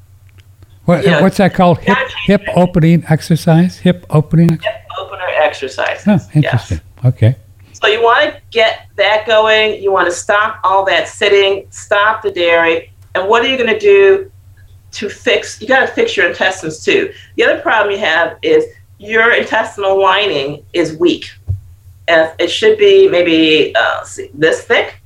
What. 0.87 1.05
What's 1.21 1.35
that 1.35 1.53
called? 1.53 1.79
Hip, 1.79 1.97
hip 2.23 2.43
opening 2.55 3.03
exercise? 3.09 3.77
Hip 3.79 4.05
opening? 4.09 4.57
hip 4.57 4.87
opener 4.97 5.27
exercise. 5.35 6.07
Oh, 6.07 6.13
yes. 6.13 6.29
interesting. 6.33 6.79
Okay. 7.03 7.35
So 7.73 7.87
you 7.87 8.01
want 8.01 8.33
to 8.33 8.41
get 8.51 8.87
that 8.95 9.27
going. 9.27 9.83
You 9.83 9.91
want 9.91 10.07
to 10.07 10.15
stop 10.15 10.61
all 10.63 10.85
that 10.85 11.09
sitting, 11.09 11.67
stop 11.71 12.21
the 12.21 12.31
dairy. 12.31 12.93
And 13.15 13.27
what 13.27 13.43
are 13.43 13.49
you 13.49 13.57
going 13.57 13.69
to 13.69 13.77
do 13.77 14.31
to 14.93 15.09
fix? 15.09 15.61
You 15.61 15.67
got 15.67 15.81
to 15.81 15.87
fix 15.87 16.15
your 16.15 16.29
intestines 16.29 16.81
too. 16.81 17.13
The 17.35 17.43
other 17.43 17.59
problem 17.59 17.91
you 17.91 17.99
have 17.99 18.37
is 18.41 18.63
your 18.97 19.33
intestinal 19.33 20.01
lining 20.01 20.63
is 20.71 20.95
weak. 20.95 21.29
And 22.07 22.31
it 22.39 22.47
should 22.47 22.77
be 22.77 23.09
maybe 23.09 23.75
uh, 23.75 24.03
see, 24.05 24.29
this 24.33 24.63
thick, 24.63 25.01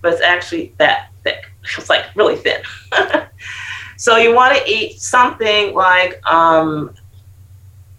but 0.00 0.12
it's 0.12 0.22
actually 0.22 0.72
that 0.78 1.10
thick. 1.24 1.50
It's 1.76 1.90
like 1.90 2.04
really 2.14 2.36
thin. 2.36 2.62
so 3.96 4.16
you 4.16 4.34
want 4.34 4.56
to 4.56 4.70
eat 4.70 5.00
something 5.00 5.74
like 5.74 6.24
um, 6.26 6.94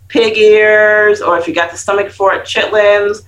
pig 0.07 0.37
ears, 0.37 1.21
or 1.21 1.37
if 1.37 1.47
you 1.47 1.53
got 1.53 1.71
the 1.71 1.77
stomach 1.77 2.11
for 2.11 2.33
it, 2.33 2.43
chitlins 2.43 3.23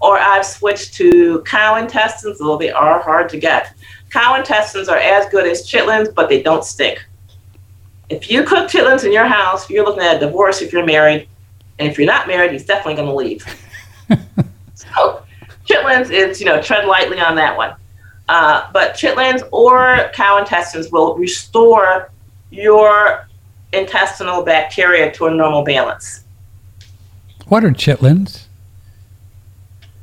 or 0.00 0.18
I've 0.18 0.46
switched 0.46 0.94
to 0.94 1.42
cow 1.42 1.76
intestines, 1.76 2.40
although 2.40 2.56
they 2.56 2.70
are 2.70 3.00
hard 3.00 3.28
to 3.30 3.38
get. 3.38 3.74
Cow 4.08 4.34
intestines 4.34 4.88
are 4.88 4.96
as 4.96 5.26
good 5.30 5.46
as 5.46 5.70
chitlins, 5.70 6.12
but 6.14 6.28
they 6.28 6.42
don't 6.42 6.64
stink. 6.64 7.04
if 8.08 8.30
you 8.30 8.42
cook 8.42 8.68
chitlins 8.68 9.04
in 9.04 9.12
your 9.12 9.26
house, 9.26 9.68
you're 9.70 9.84
looking 9.84 10.02
at 10.02 10.16
a 10.16 10.18
divorce 10.18 10.62
if 10.62 10.72
you're 10.72 10.86
married. 10.86 11.28
And 11.78 11.88
if 11.88 11.96
you're 11.96 12.06
not 12.06 12.26
married, 12.26 12.50
he's 12.52 12.64
definitely 12.64 12.94
going 12.94 13.08
to 13.08 13.14
leave. 13.14 13.44
so 14.74 15.22
chitlins 15.68 16.10
is, 16.10 16.40
you 16.40 16.46
know, 16.46 16.60
tread 16.60 16.86
lightly 16.86 17.20
on 17.20 17.36
that 17.36 17.56
one. 17.56 17.74
Uh, 18.30 18.70
but 18.72 18.94
chitlins 18.94 19.42
or 19.50 20.08
cow 20.14 20.38
intestines 20.38 20.92
will 20.92 21.16
restore 21.16 22.12
your 22.50 23.28
intestinal 23.72 24.44
bacteria 24.44 25.10
to 25.10 25.26
a 25.26 25.30
normal 25.34 25.64
balance. 25.64 26.22
What 27.48 27.64
are 27.64 27.70
chitlins? 27.70 28.44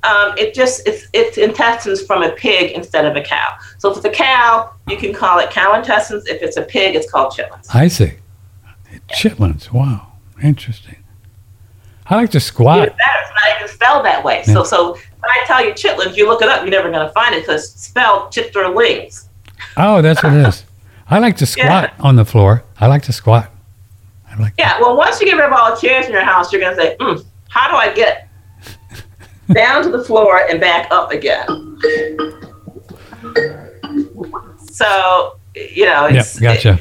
Um, 0.04 0.38
it 0.38 0.54
just 0.54 0.86
it's 0.86 1.08
it's 1.14 1.38
intestines 1.38 2.06
from 2.06 2.22
a 2.22 2.32
pig 2.32 2.72
instead 2.74 3.06
of 3.06 3.16
a 3.16 3.22
cow. 3.22 3.56
So 3.78 3.92
if 3.92 3.98
it's 3.98 4.06
a 4.06 4.10
cow, 4.10 4.74
you 4.90 4.98
can 4.98 5.14
call 5.14 5.40
it 5.40 5.50
cow 5.50 5.74
intestines. 5.76 6.28
If 6.28 6.42
it's 6.42 6.58
a 6.58 6.64
pig, 6.64 6.96
it's 6.96 7.10
called 7.10 7.32
chitlins. 7.32 7.74
I 7.74 7.88
see. 7.88 8.12
Chitlins. 9.10 9.72
Wow, 9.72 10.12
interesting. 10.44 10.98
I 12.08 12.16
like 12.18 12.32
to 12.32 12.42
squat. 12.42 12.80
Even 12.80 12.90
better, 12.90 13.20
it's 13.22 13.32
not 13.32 13.56
even 13.56 13.74
spelled 13.74 14.06
that 14.06 14.22
way. 14.26 14.44
Yeah. 14.46 14.54
So 14.54 14.64
so 14.66 14.98
I 15.30 15.46
tell 15.46 15.64
you 15.66 15.74
chitlins, 15.74 16.16
you 16.16 16.28
look 16.28 16.42
it 16.42 16.50
up, 16.50 16.62
you're 16.62 16.72
never 16.72 16.92
going 16.92 17.06
to 17.06 17.14
find 17.14 17.36
it 17.36 17.42
because 17.42 17.72
it's 17.74 17.84
spelled 17.86 18.32
chitterlings. 18.32 19.28
Oh, 19.76 20.02
that's 20.02 20.24
what 20.24 20.34
it 20.34 20.48
is. 20.48 20.64
I 21.10 21.20
like 21.20 21.38
to 21.38 21.46
squat 21.46 21.94
on 22.00 22.16
the 22.16 22.26
floor. 22.26 22.64
I 22.80 22.88
like 22.88 23.04
to 23.04 23.14
squat. 23.14 23.52
I 24.30 24.40
like. 24.40 24.54
Yeah, 24.58 24.80
well, 24.80 24.98
once 24.98 25.22
you 25.22 25.28
get 25.28 25.36
rid 25.36 25.46
of 25.46 25.54
all 25.54 25.74
the 25.74 25.80
chairs 25.80 26.06
in 26.06 26.12
your 26.12 26.24
house, 26.24 26.52
you're 26.52 26.62
going 26.62 26.76
to 26.76 26.82
say, 26.82 26.98
mm, 27.00 27.26
how 27.50 27.70
do 27.70 27.76
I 27.76 27.94
get 27.94 28.30
down 29.54 29.84
to 29.84 29.90
the 29.90 30.04
floor 30.04 30.42
and 30.50 30.60
back 30.60 30.92
up 30.92 31.12
again? 31.12 31.46
So, 34.72 35.38
you 35.56 35.86
know, 35.86 36.08
Yep, 36.08 36.26
gotcha. 36.40 36.80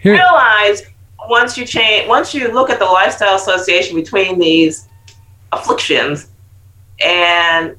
Here, 0.00 0.14
realize 0.14 0.82
once 1.28 1.56
you 1.56 1.64
change, 1.66 2.08
once 2.08 2.34
you 2.34 2.52
look 2.52 2.70
at 2.70 2.78
the 2.78 2.84
lifestyle 2.84 3.36
association 3.36 3.94
between 3.96 4.38
these 4.38 4.88
afflictions 5.52 6.28
and 7.00 7.76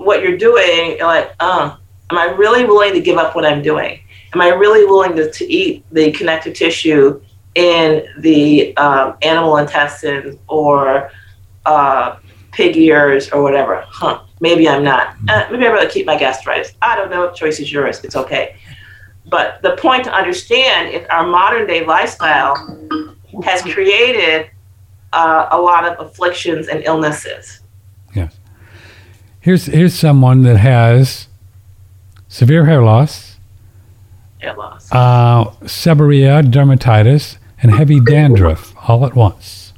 what 0.00 0.22
you're 0.22 0.38
doing, 0.38 0.96
you're 0.96 1.06
like, 1.06 1.34
oh, 1.40 1.78
am 2.10 2.18
I 2.18 2.24
really 2.24 2.64
willing 2.64 2.94
to 2.94 3.00
give 3.00 3.18
up 3.18 3.34
what 3.34 3.44
I'm 3.44 3.60
doing? 3.60 4.00
Am 4.32 4.40
I 4.40 4.48
really 4.48 4.86
willing 4.86 5.14
to, 5.16 5.30
to 5.30 5.52
eat 5.52 5.84
the 5.92 6.10
connective 6.12 6.54
tissue 6.54 7.20
in 7.54 8.06
the 8.18 8.74
um, 8.78 9.16
animal 9.20 9.58
intestines 9.58 10.38
or 10.48 11.10
uh, 11.66 12.16
pig 12.52 12.76
ears 12.78 13.28
or 13.30 13.42
whatever? 13.42 13.84
Huh? 13.88 14.22
Maybe 14.40 14.66
I'm 14.66 14.82
not. 14.82 15.16
Uh, 15.28 15.46
maybe 15.50 15.66
I'd 15.66 15.72
rather 15.72 15.90
keep 15.90 16.06
my 16.06 16.16
gastritis. 16.16 16.72
I 16.80 16.96
don't 16.96 17.10
know. 17.10 17.30
Choice 17.32 17.60
is 17.60 17.70
yours. 17.70 18.02
It's 18.02 18.16
okay. 18.16 18.56
But 19.26 19.60
the 19.60 19.76
point 19.76 20.04
to 20.04 20.12
understand 20.12 20.94
is 20.94 21.06
our 21.10 21.26
modern 21.26 21.66
day 21.66 21.84
lifestyle 21.84 22.56
has 23.44 23.60
created 23.62 24.50
uh, 25.12 25.48
a 25.50 25.60
lot 25.60 25.84
of 25.84 26.04
afflictions 26.04 26.68
and 26.68 26.82
illnesses. 26.84 27.59
Here's 29.40 29.66
here's 29.66 29.94
someone 29.94 30.42
that 30.42 30.58
has 30.58 31.28
severe 32.28 32.66
hair 32.66 32.82
loss, 32.82 33.36
Hair 34.40 34.54
loss. 34.56 34.90
uh, 34.92 35.50
seborrhea, 35.62 36.42
dermatitis, 36.42 37.38
and 37.62 37.72
heavy 37.72 38.00
dandruff 38.00 38.74
all 38.88 39.06
at 39.06 39.14
once. 39.14 39.72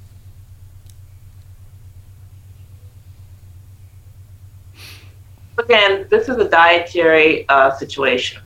Again, 5.59 6.07
this 6.11 6.29
is 6.29 6.37
a 6.39 6.49
dietary 6.49 7.47
uh, 7.49 7.71
situation. 7.73 8.43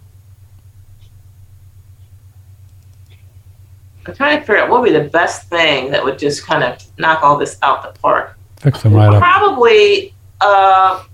I'm 4.06 4.14
trying 4.14 4.38
to 4.38 4.44
figure 4.44 4.58
out 4.58 4.68
what 4.70 4.82
would 4.82 4.92
be 4.92 4.98
the 4.98 5.08
best 5.08 5.48
thing 5.48 5.90
that 5.90 6.04
would 6.04 6.18
just 6.18 6.44
kind 6.44 6.62
of 6.62 6.78
knock 6.98 7.22
all 7.22 7.36
this 7.38 7.58
out 7.62 7.82
the 7.82 7.98
park. 8.00 8.36
Fix 8.60 8.82
them 8.82 8.92
right 8.94 9.12
up. 9.12 9.20
Probably 9.22 10.14
uh, 10.40 11.04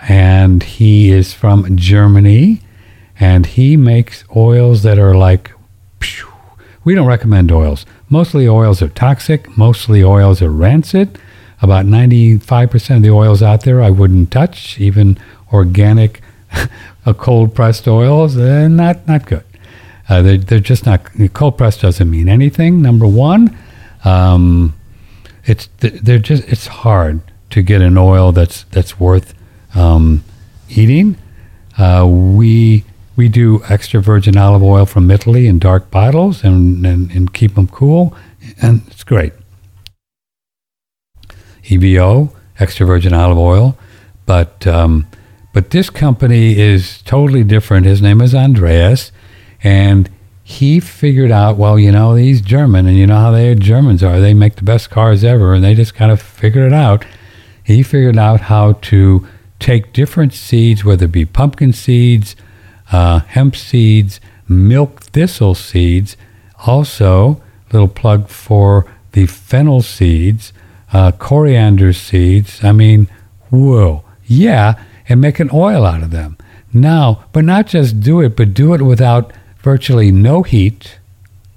and 0.08 0.62
he 0.62 1.10
is 1.10 1.34
from 1.34 1.76
Germany, 1.76 2.60
and 3.22 3.46
he 3.46 3.76
makes 3.76 4.24
oils 4.34 4.82
that 4.82 4.98
are 4.98 5.14
like, 5.14 5.52
phew. 6.00 6.26
we 6.82 6.96
don't 6.96 7.06
recommend 7.06 7.52
oils. 7.52 7.86
Mostly 8.08 8.48
oils 8.48 8.82
are 8.82 8.88
toxic. 8.88 9.56
Mostly 9.56 10.02
oils 10.02 10.42
are 10.42 10.50
rancid. 10.50 11.20
About 11.60 11.86
95% 11.86 12.96
of 12.96 13.02
the 13.02 13.10
oils 13.10 13.40
out 13.40 13.62
there 13.62 13.80
I 13.80 13.90
wouldn't 13.90 14.32
touch, 14.32 14.80
even 14.80 15.20
organic, 15.52 16.20
uh, 17.06 17.12
cold 17.12 17.54
pressed 17.54 17.86
oils. 17.86 18.34
They're 18.34 18.68
not, 18.68 19.06
not 19.06 19.24
good. 19.24 19.44
Uh, 20.08 20.22
they're, 20.22 20.38
they're 20.38 20.58
just 20.58 20.84
not, 20.84 21.06
cold 21.32 21.56
pressed 21.56 21.82
doesn't 21.82 22.10
mean 22.10 22.28
anything, 22.28 22.82
number 22.82 23.06
one. 23.06 23.56
Um, 24.04 24.74
it's, 25.44 25.68
they're 25.78 26.18
just, 26.18 26.42
it's 26.48 26.66
hard 26.66 27.20
to 27.50 27.62
get 27.62 27.82
an 27.82 27.96
oil 27.96 28.32
that's, 28.32 28.64
that's 28.64 28.98
worth 28.98 29.32
um, 29.76 30.24
eating. 30.68 31.16
Uh, 31.78 32.04
we, 32.04 32.84
we 33.16 33.28
do 33.28 33.62
extra 33.68 34.00
virgin 34.00 34.36
olive 34.36 34.62
oil 34.62 34.86
from 34.86 35.10
Italy 35.10 35.46
in 35.46 35.58
dark 35.58 35.90
bottles 35.90 36.44
and, 36.44 36.84
and, 36.86 37.10
and 37.10 37.32
keep 37.32 37.54
them 37.54 37.68
cool, 37.68 38.16
and 38.60 38.82
it's 38.88 39.04
great. 39.04 39.32
EVO, 41.64 42.34
extra 42.58 42.86
virgin 42.86 43.12
olive 43.12 43.38
oil. 43.38 43.76
But 44.26 44.66
um, 44.66 45.06
but 45.52 45.70
this 45.70 45.90
company 45.90 46.58
is 46.58 47.02
totally 47.02 47.44
different. 47.44 47.86
His 47.86 48.00
name 48.00 48.20
is 48.20 48.34
Andreas, 48.34 49.12
and 49.62 50.08
he 50.42 50.80
figured 50.80 51.30
out, 51.30 51.56
well, 51.56 51.78
you 51.78 51.92
know, 51.92 52.14
he's 52.14 52.40
German, 52.40 52.86
and 52.86 52.96
you 52.96 53.06
know 53.06 53.18
how 53.18 53.30
they 53.30 53.54
Germans 53.54 54.02
are. 54.02 54.20
They 54.20 54.34
make 54.34 54.56
the 54.56 54.64
best 54.64 54.90
cars 54.90 55.22
ever, 55.24 55.54
and 55.54 55.62
they 55.62 55.74
just 55.74 55.94
kind 55.94 56.10
of 56.10 56.20
figured 56.20 56.66
it 56.66 56.72
out. 56.72 57.04
He 57.64 57.82
figured 57.82 58.18
out 58.18 58.42
how 58.42 58.74
to 58.74 59.26
take 59.58 59.92
different 59.92 60.32
seeds, 60.32 60.84
whether 60.84 61.04
it 61.04 61.12
be 61.12 61.24
pumpkin 61.24 61.72
seeds, 61.72 62.34
uh, 62.92 63.20
hemp 63.20 63.56
seeds, 63.56 64.20
milk 64.48 65.00
thistle 65.00 65.54
seeds, 65.54 66.16
also 66.66 67.40
little 67.72 67.88
plug 67.88 68.28
for 68.28 68.86
the 69.12 69.26
fennel 69.26 69.82
seeds, 69.82 70.52
uh, 70.92 71.10
coriander 71.12 71.92
seeds. 71.92 72.62
I 72.62 72.72
mean, 72.72 73.08
whoa, 73.50 74.04
yeah, 74.26 74.82
and 75.08 75.20
make 75.20 75.40
an 75.40 75.50
oil 75.52 75.84
out 75.86 76.02
of 76.02 76.10
them. 76.10 76.36
Now, 76.72 77.24
but 77.32 77.44
not 77.44 77.66
just 77.66 78.00
do 78.00 78.20
it, 78.20 78.36
but 78.36 78.54
do 78.54 78.74
it 78.74 78.82
without 78.82 79.32
virtually 79.62 80.12
no 80.12 80.42
heat. 80.42 80.98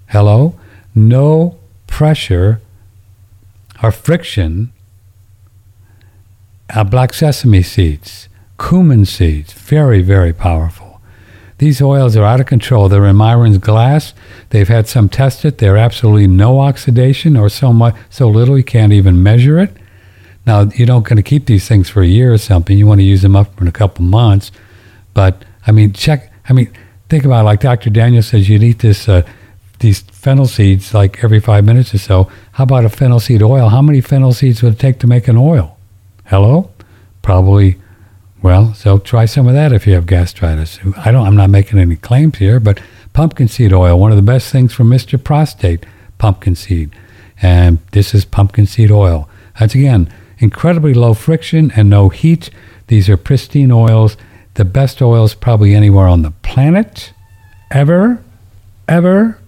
Hello, 0.07 0.55
no 0.93 1.57
pressure 1.87 2.61
or 3.83 3.91
friction. 3.91 4.71
uh, 6.73 6.83
black 6.83 7.13
sesame 7.13 7.61
seeds, 7.61 8.27
cumin 8.57 9.05
seeds, 9.05 9.53
very, 9.53 10.01
very 10.01 10.33
powerful. 10.33 10.84
These 11.57 11.81
oils 11.81 12.17
are 12.17 12.23
out 12.23 12.41
of 12.41 12.47
control. 12.47 12.89
They're 12.89 13.05
in 13.05 13.15
Miron's 13.15 13.57
glass. 13.59 14.13
They've 14.49 14.67
had 14.67 14.87
some 14.87 15.07
tested. 15.07 15.57
They're 15.57 15.77
absolutely 15.77 16.27
no 16.27 16.59
oxidation 16.59 17.37
or 17.37 17.47
so 17.49 17.71
much, 17.71 17.95
so 18.09 18.27
little 18.27 18.57
you 18.57 18.63
can't 18.63 18.91
even 18.91 19.23
measure 19.23 19.59
it. 19.59 19.71
Now 20.45 20.61
you 20.75 20.85
don't 20.85 21.03
going 21.03 21.17
to 21.17 21.23
keep 21.23 21.45
these 21.45 21.67
things 21.67 21.89
for 21.89 22.01
a 22.01 22.07
year 22.07 22.33
or 22.33 22.37
something. 22.37 22.77
You 22.77 22.87
want 22.87 22.99
to 22.99 23.05
use 23.05 23.21
them 23.21 23.35
up 23.35 23.59
in 23.61 23.67
a 23.67 23.71
couple 23.71 24.03
months, 24.03 24.51
but 25.13 25.43
I 25.65 25.71
mean, 25.71 25.93
check. 25.93 26.31
I 26.47 26.53
mean, 26.53 26.71
think 27.09 27.25
about 27.25 27.41
it. 27.41 27.45
like 27.45 27.61
Dr. 27.61 27.89
Daniel 27.89 28.21
says. 28.21 28.47
You'd 28.49 28.61
eat 28.61 28.79
this 28.79 29.09
uh, 29.09 29.23
these 29.79 30.01
fennel 30.01 30.45
seeds 30.45 30.93
like 30.93 31.23
every 31.23 31.39
five 31.39 31.63
minutes 31.63 31.93
or 31.93 31.97
so. 31.97 32.29
How 32.53 32.65
about 32.65 32.85
a 32.85 32.89
fennel 32.89 33.19
seed 33.19 33.41
oil? 33.41 33.69
How 33.69 33.81
many 33.81 34.01
fennel 34.01 34.33
seeds 34.33 34.61
would 34.61 34.73
it 34.73 34.79
take 34.79 34.99
to 34.99 35.07
make 35.07 35.27
an 35.27 35.37
oil? 35.37 35.77
Hello, 36.25 36.69
probably. 37.21 37.77
Well, 38.45 38.75
so 38.75 38.99
try 38.99 39.25
some 39.25 39.47
of 39.47 39.55
that 39.55 39.73
if 39.73 39.87
you 39.87 39.95
have 39.95 40.05
gastritis. 40.05 40.77
I 40.97 41.09
don't. 41.09 41.25
I'm 41.25 41.35
not 41.35 41.49
making 41.49 41.79
any 41.79 41.95
claims 41.95 42.37
here, 42.37 42.59
but 42.59 42.79
pumpkin 43.11 43.47
seed 43.47 43.73
oil, 43.73 43.97
one 43.97 44.11
of 44.11 44.17
the 44.17 44.21
best 44.21 44.51
things 44.51 44.71
for 44.71 44.83
Mr. 44.83 45.21
Prostate, 45.21 45.83
pumpkin 46.19 46.53
seed, 46.53 46.95
and 47.41 47.79
this 47.91 48.13
is 48.13 48.23
pumpkin 48.23 48.67
seed 48.67 48.91
oil. 48.91 49.27
That's 49.59 49.73
again 49.73 50.13
incredibly 50.37 50.93
low 50.93 51.15
friction 51.15 51.71
and 51.75 51.89
no 51.89 52.09
heat. 52.09 52.51
These 52.85 53.09
are 53.09 53.17
pristine 53.17 53.71
oils, 53.71 54.15
the 54.53 54.63
best 54.63 55.01
oils 55.01 55.33
probably 55.33 55.73
anywhere 55.73 56.05
on 56.05 56.21
the 56.21 56.29
planet, 56.43 57.13
ever, 57.71 58.23
ever. 58.87 59.39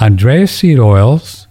Andreas 0.00 0.52
Seed 0.52 0.78
Oils. 0.78 1.48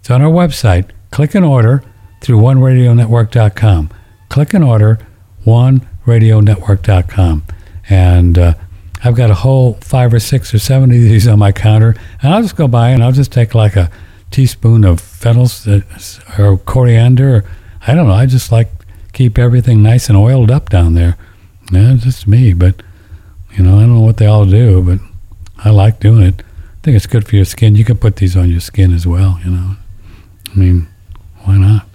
It's 0.00 0.10
on 0.10 0.22
our 0.22 0.32
website. 0.32 0.88
Click 1.10 1.34
and 1.34 1.44
order 1.44 1.84
through 2.22 2.38
oneradionetwork.com. 2.38 3.90
Click 4.30 4.54
and 4.54 4.64
order 4.64 5.05
oneradionetwork.com. 5.46 7.44
And 7.88 8.38
uh, 8.38 8.54
I've 9.02 9.14
got 9.14 9.30
a 9.30 9.34
whole 9.34 9.74
five 9.74 10.12
or 10.12 10.20
six 10.20 10.52
or 10.52 10.58
seven 10.58 10.90
of 10.90 10.96
these 10.96 11.26
on 11.26 11.38
my 11.38 11.52
counter. 11.52 11.96
And 12.20 12.34
I'll 12.34 12.42
just 12.42 12.56
go 12.56 12.68
by 12.68 12.90
and 12.90 13.02
I'll 13.02 13.12
just 13.12 13.32
take 13.32 13.54
like 13.54 13.76
a 13.76 13.90
teaspoon 14.30 14.84
of 14.84 15.00
fennel 15.00 15.48
or 16.38 16.58
coriander. 16.58 17.36
Or, 17.36 17.44
I 17.86 17.94
don't 17.94 18.06
know. 18.08 18.14
I 18.14 18.26
just 18.26 18.52
like 18.52 18.68
keep 19.12 19.38
everything 19.38 19.82
nice 19.82 20.08
and 20.08 20.18
oiled 20.18 20.50
up 20.50 20.68
down 20.68 20.94
there. 20.94 21.16
Yeah, 21.72 21.94
it's 21.94 22.04
just 22.04 22.26
me, 22.28 22.52
but 22.52 22.82
you 23.56 23.64
know, 23.64 23.78
I 23.78 23.82
don't 23.82 23.94
know 23.94 24.00
what 24.00 24.18
they 24.18 24.26
all 24.26 24.44
do, 24.44 24.82
but 24.82 24.98
I 25.64 25.70
like 25.70 26.00
doing 26.00 26.22
it. 26.22 26.40
I 26.40 26.80
think 26.82 26.96
it's 26.96 27.06
good 27.06 27.26
for 27.26 27.34
your 27.36 27.44
skin. 27.44 27.74
You 27.74 27.84
can 27.84 27.96
put 27.96 28.16
these 28.16 28.36
on 28.36 28.50
your 28.50 28.60
skin 28.60 28.92
as 28.92 29.06
well. 29.06 29.40
You 29.44 29.50
know, 29.50 29.76
I 30.54 30.54
mean, 30.54 30.86
why 31.44 31.56
not? 31.56 31.88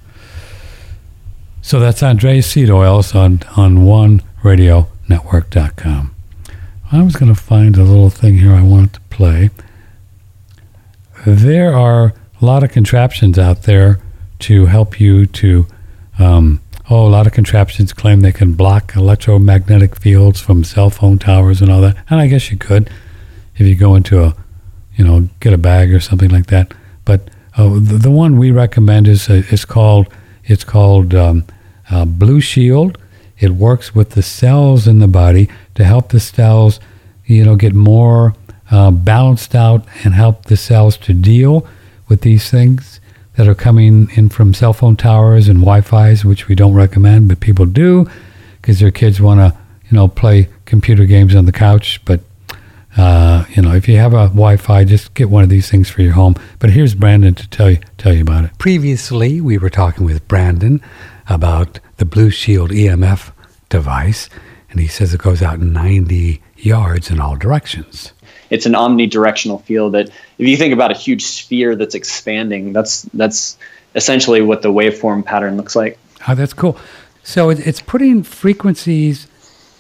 So 1.62 1.80
that's 1.80 2.02
Andreas 2.02 2.48
Seed 2.48 2.70
Oils 2.70 3.14
on 3.16 3.42
on 3.56 3.78
OneRadioNetwork.com. 3.78 6.16
I 6.92 7.04
was 7.04 7.16
going 7.16 7.34
to 7.34 7.40
find 7.40 7.78
a 7.78 7.84
little 7.84 8.10
thing 8.10 8.40
here 8.40 8.54
I 8.54 8.64
wanted 8.64 8.94
to 8.94 9.00
play. 9.02 9.52
There 11.26 11.74
are 11.74 12.14
a 12.42 12.46
lot 12.46 12.64
of 12.64 12.72
contraptions 12.72 13.40
out 13.40 13.64
there 13.64 14.00
to 14.40 14.66
help 14.66 15.00
you 15.00 15.26
to. 15.28 15.68
Um, 16.20 16.62
oh, 16.90 17.08
a 17.08 17.10
lot 17.10 17.28
of 17.28 17.34
contraptions 17.34 17.94
claim 17.94 18.22
they 18.22 18.32
can 18.32 18.54
block 18.54 18.96
electromagnetic 18.96 19.96
fields 19.96 20.42
from 20.42 20.64
cell 20.64 20.90
phone 20.90 21.20
towers 21.20 21.62
and 21.62 21.72
all 21.72 21.82
that. 21.82 21.96
And 22.10 22.20
I 22.20 22.28
guess 22.28 22.50
you 22.52 22.58
could 22.58 22.90
if 23.56 23.68
you 23.68 23.76
go 23.76 23.96
into 23.96 24.24
a, 24.24 24.36
you 24.96 25.06
know, 25.06 25.30
get 25.40 25.54
a 25.54 25.58
bag 25.58 25.94
or 25.94 26.00
something 26.00 26.30
like 26.30 26.48
that. 26.48 26.74
But 27.06 27.30
uh, 27.56 27.70
the, 27.76 27.98
the, 27.98 28.12
one 28.12 28.38
we 28.38 28.52
recommend 28.52 29.08
is 29.08 29.30
uh, 29.30 29.44
is 29.52 29.66
called 29.66 30.08
it's 30.46 30.64
called 30.64 31.14
um, 31.14 31.46
uh, 31.90 32.06
Blue 32.06 32.42
Shield. 32.42 32.98
It 33.40 33.52
works 33.52 33.96
with 33.96 34.12
the 34.12 34.22
cells 34.22 34.88
in 34.88 35.00
the 35.00 35.08
body 35.08 35.50
to 35.76 35.84
help 35.84 36.10
the 36.10 36.20
cells, 36.20 36.80
you 37.26 37.44
know, 37.44 37.56
get 37.56 37.74
more 37.74 38.36
uh, 38.70 38.92
balanced 38.92 39.56
out 39.56 39.86
and 40.04 40.14
help 40.14 40.46
the 40.46 40.58
cells 40.58 40.98
to 40.98 41.14
deal 41.14 41.68
with 42.08 42.22
these 42.22 42.50
things 42.50 43.00
that 43.36 43.48
are 43.48 43.56
coming 43.56 44.10
in 44.16 44.30
from 44.30 44.54
cell 44.54 44.74
phone 44.74 44.96
towers 44.96 45.48
and 45.48 45.60
Wi-Fi's, 45.60 46.26
which 46.26 46.48
we 46.48 46.56
don't 46.56 46.74
recommend, 46.74 47.28
but 47.28 47.40
people 47.40 47.66
do 47.66 48.10
because 48.62 48.80
their 48.80 48.92
kids 48.92 49.20
want 49.20 49.40
to, 49.40 49.58
you 49.90 49.96
know, 49.96 50.08
play 50.08 50.50
computer 50.66 51.06
games 51.06 51.34
on 51.36 51.46
the 51.46 51.52
couch. 51.52 52.02
But 52.06 52.22
uh, 52.98 53.46
you 53.50 53.62
know, 53.62 53.74
if 53.74 53.88
you 53.88 53.98
have 53.98 54.14
a 54.14 54.28
Wi-Fi, 54.28 54.84
just 54.84 55.14
get 55.14 55.30
one 55.30 55.44
of 55.44 55.50
these 55.50 55.70
things 55.70 55.90
for 55.90 56.02
your 56.02 56.14
home. 56.14 56.36
But 56.60 56.72
here's 56.72 56.94
Brandon 56.94 57.34
to 57.36 57.48
tell 57.50 57.72
you 57.72 57.80
tell 57.98 58.14
you 58.14 58.22
about 58.22 58.46
it. 58.46 58.58
Previously, 58.58 59.40
we 59.42 59.58
were 59.58 59.70
talking 59.70 60.06
with 60.06 60.28
Brandon 60.28 60.82
about 61.30 61.80
the 61.98 62.06
Blue 62.06 62.30
Shield 62.30 62.72
EMF 62.72 63.32
device, 63.70 64.30
and 64.70 64.80
he 64.80 64.88
says 64.88 65.14
it 65.14 65.22
goes 65.22 65.42
out 65.42 65.60
90 65.60 66.42
yards 66.58 67.10
in 67.10 67.20
all 67.20 67.36
directions. 67.36 68.14
It's 68.50 68.66
an 68.66 68.74
omnidirectional 68.74 69.64
field 69.64 69.94
that, 69.94 70.10
if 70.10 70.48
you 70.48 70.58
think 70.58 70.74
about 70.74 70.92
a 70.92 70.96
huge 70.96 71.24
sphere 71.24 71.76
that's 71.76 71.96
expanding, 71.96 72.74
that's 72.74 73.04
that's 73.14 73.58
essentially 73.96 74.42
what 74.42 74.62
the 74.62 74.70
waveform 74.70 75.24
pattern 75.24 75.58
looks 75.58 75.76
like. 75.76 75.98
Oh, 76.28 76.36
that's 76.36 76.54
cool. 76.54 76.78
So 77.24 77.50
it's 77.50 77.82
putting 77.82 78.24
frequencies 78.24 79.28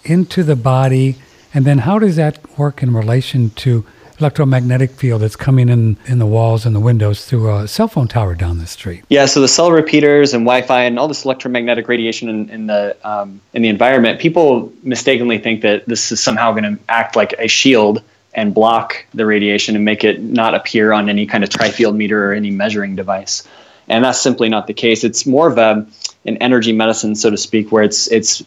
into 0.04 0.44
the 0.44 0.56
body, 0.56 1.18
and 1.53 1.65
then 1.65 1.80
how 1.80 1.99
does 1.99 2.15
that 2.15 2.57
work 2.57 2.82
in 2.82 2.94
relation 2.94 3.49
to 3.52 3.86
electromagnetic 4.22 4.91
field 4.91 5.22
that's 5.22 5.36
coming 5.36 5.68
in 5.68 5.98
in 6.06 6.19
the 6.19 6.26
walls 6.26 6.65
and 6.65 6.76
the 6.76 6.80
windows 6.80 7.26
through 7.26 7.53
a 7.53 7.68
cell 7.68 7.88
phone 7.88 8.07
tower 8.07 8.36
down 8.36 8.60
the 8.60 8.68
street. 8.68 9.03
Yeah, 9.10 9.26
so 9.26 9.41
the 9.41 9.48
cell 9.48 9.72
repeaters 9.72 10.34
and 10.34 10.45
Wi-Fi 10.45 10.84
and 10.84 10.99
all 10.99 11.07
this 11.07 11.26
electromagnetic 11.26 11.88
radiation 11.88 12.30
in, 12.30 12.49
in 12.49 12.68
the 12.68 12.95
um, 13.03 13.41
in 13.53 13.61
the 13.64 13.69
environment, 13.69 14.19
people 14.19 14.72
mistakenly 14.84 15.40
think 15.40 15.61
that 15.61 15.86
this 15.88 16.11
is 16.11 16.22
somehow 16.22 16.52
going 16.52 16.78
to 16.78 16.84
act 16.88 17.15
like 17.15 17.34
a 17.40 17.48
shield 17.48 18.03
and 18.34 18.53
block 18.53 19.06
the 19.14 19.26
radiation 19.26 19.76
and 19.76 19.84
make 19.84 20.03
it 20.03 20.22
not 20.22 20.53
appear 20.53 20.94
on 20.94 21.10
any 21.10 21.26
kind 21.26 21.44
of 21.44 21.49
tri-field 21.49 21.95
meter 21.95 22.32
or 22.32 22.34
any 22.34 22.49
measuring 22.49 22.95
device. 22.95 23.45
And 23.90 24.06
that's 24.06 24.22
simply 24.22 24.48
not 24.48 24.68
the 24.68 24.73
case. 24.73 25.03
It's 25.03 25.26
more 25.26 25.48
of 25.49 25.57
a 25.57 25.86
an 26.23 26.38
energy 26.38 26.72
medicine, 26.72 27.15
so 27.15 27.32
to 27.32 27.38
speak, 27.38 27.72
where 27.72 27.84
it's 27.84 28.07
it's 28.07 28.44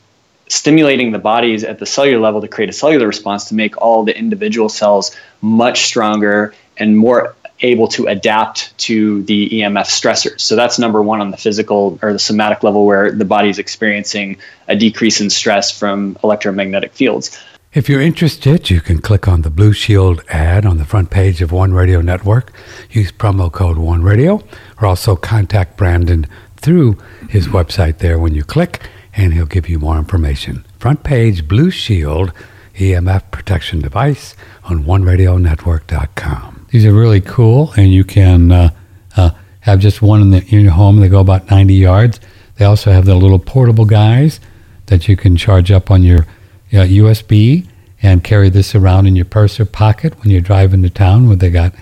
stimulating 0.48 1.12
the 1.12 1.18
bodies 1.18 1.64
at 1.64 1.78
the 1.78 1.86
cellular 1.86 2.20
level 2.20 2.40
to 2.40 2.48
create 2.48 2.70
a 2.70 2.72
cellular 2.72 3.06
response 3.06 3.46
to 3.46 3.54
make 3.54 3.80
all 3.80 4.04
the 4.04 4.16
individual 4.16 4.68
cells 4.68 5.16
much 5.40 5.84
stronger 5.84 6.54
and 6.76 6.96
more 6.96 7.34
able 7.60 7.88
to 7.88 8.06
adapt 8.06 8.76
to 8.78 9.22
the 9.22 9.48
EMF 9.48 9.86
stressors. 9.86 10.40
So 10.40 10.56
that's 10.56 10.78
number 10.78 11.02
one 11.02 11.20
on 11.20 11.30
the 11.30 11.36
physical 11.36 11.98
or 12.02 12.12
the 12.12 12.18
somatic 12.18 12.62
level 12.62 12.84
where 12.84 13.12
the 13.12 13.24
body 13.24 13.48
is 13.48 13.58
experiencing 13.58 14.38
a 14.68 14.76
decrease 14.76 15.20
in 15.20 15.30
stress 15.30 15.76
from 15.76 16.18
electromagnetic 16.22 16.92
fields. 16.92 17.38
If 17.72 17.88
you're 17.88 18.00
interested, 18.00 18.70
you 18.70 18.80
can 18.80 19.00
click 19.00 19.26
on 19.26 19.42
the 19.42 19.50
Blue 19.50 19.72
Shield 19.72 20.22
ad 20.28 20.64
on 20.64 20.78
the 20.78 20.84
front 20.84 21.10
page 21.10 21.42
of 21.42 21.50
One 21.50 21.72
Radio 21.72 22.00
Network. 22.00 22.52
Use 22.90 23.10
promo 23.10 23.50
code 23.50 23.78
One 23.78 24.02
Radio, 24.02 24.44
or 24.80 24.86
also 24.86 25.16
contact 25.16 25.76
Brandon 25.76 26.26
through 26.56 26.98
his 27.28 27.48
website 27.48 27.98
there 27.98 28.18
when 28.18 28.34
you 28.34 28.44
click 28.44 28.88
and 29.16 29.32
he'll 29.32 29.46
give 29.46 29.68
you 29.68 29.78
more 29.78 29.98
information. 29.98 30.64
Front 30.78 31.02
page 31.04 31.46
Blue 31.46 31.70
Shield 31.70 32.32
EMF 32.74 33.30
protection 33.30 33.80
device 33.80 34.34
on 34.64 34.84
OneRadioNetwork.com. 34.84 36.66
These 36.70 36.84
are 36.84 36.92
really 36.92 37.20
cool, 37.20 37.72
and 37.76 37.92
you 37.92 38.04
can 38.04 38.50
uh, 38.50 38.70
uh, 39.16 39.30
have 39.60 39.78
just 39.78 40.02
one 40.02 40.20
in, 40.20 40.30
the, 40.30 40.44
in 40.48 40.60
your 40.60 40.72
home. 40.72 40.98
They 41.00 41.08
go 41.08 41.20
about 41.20 41.50
90 41.50 41.74
yards. 41.74 42.20
They 42.56 42.64
also 42.64 42.90
have 42.90 43.04
the 43.04 43.14
little 43.14 43.38
portable 43.38 43.84
guys 43.84 44.40
that 44.86 45.08
you 45.08 45.16
can 45.16 45.36
charge 45.36 45.70
up 45.70 45.90
on 45.90 46.02
your 46.02 46.26
uh, 46.72 46.84
USB 46.86 47.66
and 48.02 48.24
carry 48.24 48.50
this 48.50 48.74
around 48.74 49.06
in 49.06 49.16
your 49.16 49.24
purse 49.24 49.60
or 49.60 49.64
pocket 49.64 50.18
when 50.20 50.30
you're 50.30 50.40
driving 50.40 50.82
to 50.82 50.90
town 50.90 51.28
where 51.28 51.36
they 51.36 51.50
got 51.50 51.72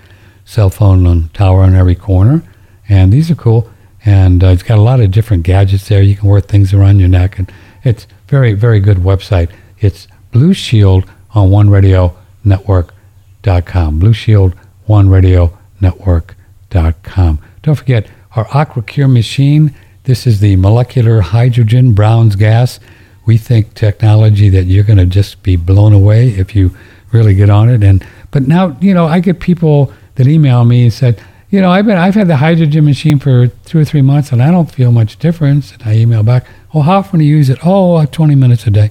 cell 0.44 0.70
phone 0.70 1.28
tower 1.30 1.62
on 1.62 1.74
every 1.74 1.94
corner. 1.94 2.42
And 2.88 3.12
these 3.12 3.30
are 3.30 3.34
cool 3.34 3.70
and 4.04 4.42
uh, 4.42 4.48
it's 4.48 4.62
got 4.62 4.78
a 4.78 4.82
lot 4.82 5.00
of 5.00 5.10
different 5.10 5.44
gadgets 5.44 5.88
there. 5.88 6.02
You 6.02 6.16
can 6.16 6.28
wear 6.28 6.40
things 6.40 6.72
around 6.74 6.98
your 6.98 7.08
neck, 7.08 7.38
and 7.38 7.50
it's 7.84 8.06
very, 8.28 8.52
very 8.52 8.80
good 8.80 8.98
website. 8.98 9.50
It's 9.78 10.08
Blue 10.30 10.54
Shield 10.54 11.04
on 11.34 11.50
One 11.50 11.70
Radio 11.70 12.16
Network.com. 12.44 13.98
Blue 13.98 14.12
Shield 14.12 14.54
One 14.86 15.08
Radio 15.08 15.56
Network.com. 15.80 17.38
Don't 17.62 17.74
forget 17.74 18.08
our 18.34 18.46
AquaCure 18.46 19.12
machine. 19.12 19.74
This 20.04 20.26
is 20.26 20.40
the 20.40 20.56
molecular 20.56 21.20
hydrogen 21.20 21.92
Brown's 21.92 22.34
gas. 22.34 22.80
We 23.24 23.38
think 23.38 23.74
technology 23.74 24.48
that 24.48 24.64
you're 24.64 24.84
going 24.84 24.98
to 24.98 25.06
just 25.06 25.42
be 25.42 25.54
blown 25.56 25.92
away 25.92 26.30
if 26.30 26.56
you 26.56 26.76
really 27.12 27.34
get 27.34 27.50
on 27.50 27.68
it. 27.68 27.84
And 27.84 28.04
but 28.30 28.48
now 28.48 28.76
you 28.80 28.94
know 28.94 29.06
I 29.06 29.20
get 29.20 29.38
people 29.38 29.92
that 30.16 30.26
email 30.26 30.64
me 30.64 30.84
and 30.84 30.92
said 30.92 31.22
you 31.52 31.60
know, 31.60 31.70
I've 31.70 31.84
been 31.84 31.98
I've 31.98 32.14
had 32.14 32.28
the 32.28 32.38
hydrogen 32.38 32.86
machine 32.86 33.18
for 33.18 33.46
two 33.46 33.78
or 33.78 33.84
three 33.84 34.00
months, 34.00 34.32
and 34.32 34.42
I 34.42 34.50
don't 34.50 34.72
feel 34.72 34.90
much 34.90 35.18
difference. 35.18 35.72
And 35.72 35.82
I 35.82 35.96
email 35.96 36.22
back, 36.22 36.46
"Oh, 36.72 36.80
how 36.80 36.96
often 36.96 37.18
do 37.18 37.26
you 37.26 37.36
use 37.36 37.50
it? 37.50 37.58
Oh, 37.62 37.96
uh, 37.96 38.06
20 38.06 38.34
minutes 38.34 38.66
a 38.66 38.70
day." 38.70 38.90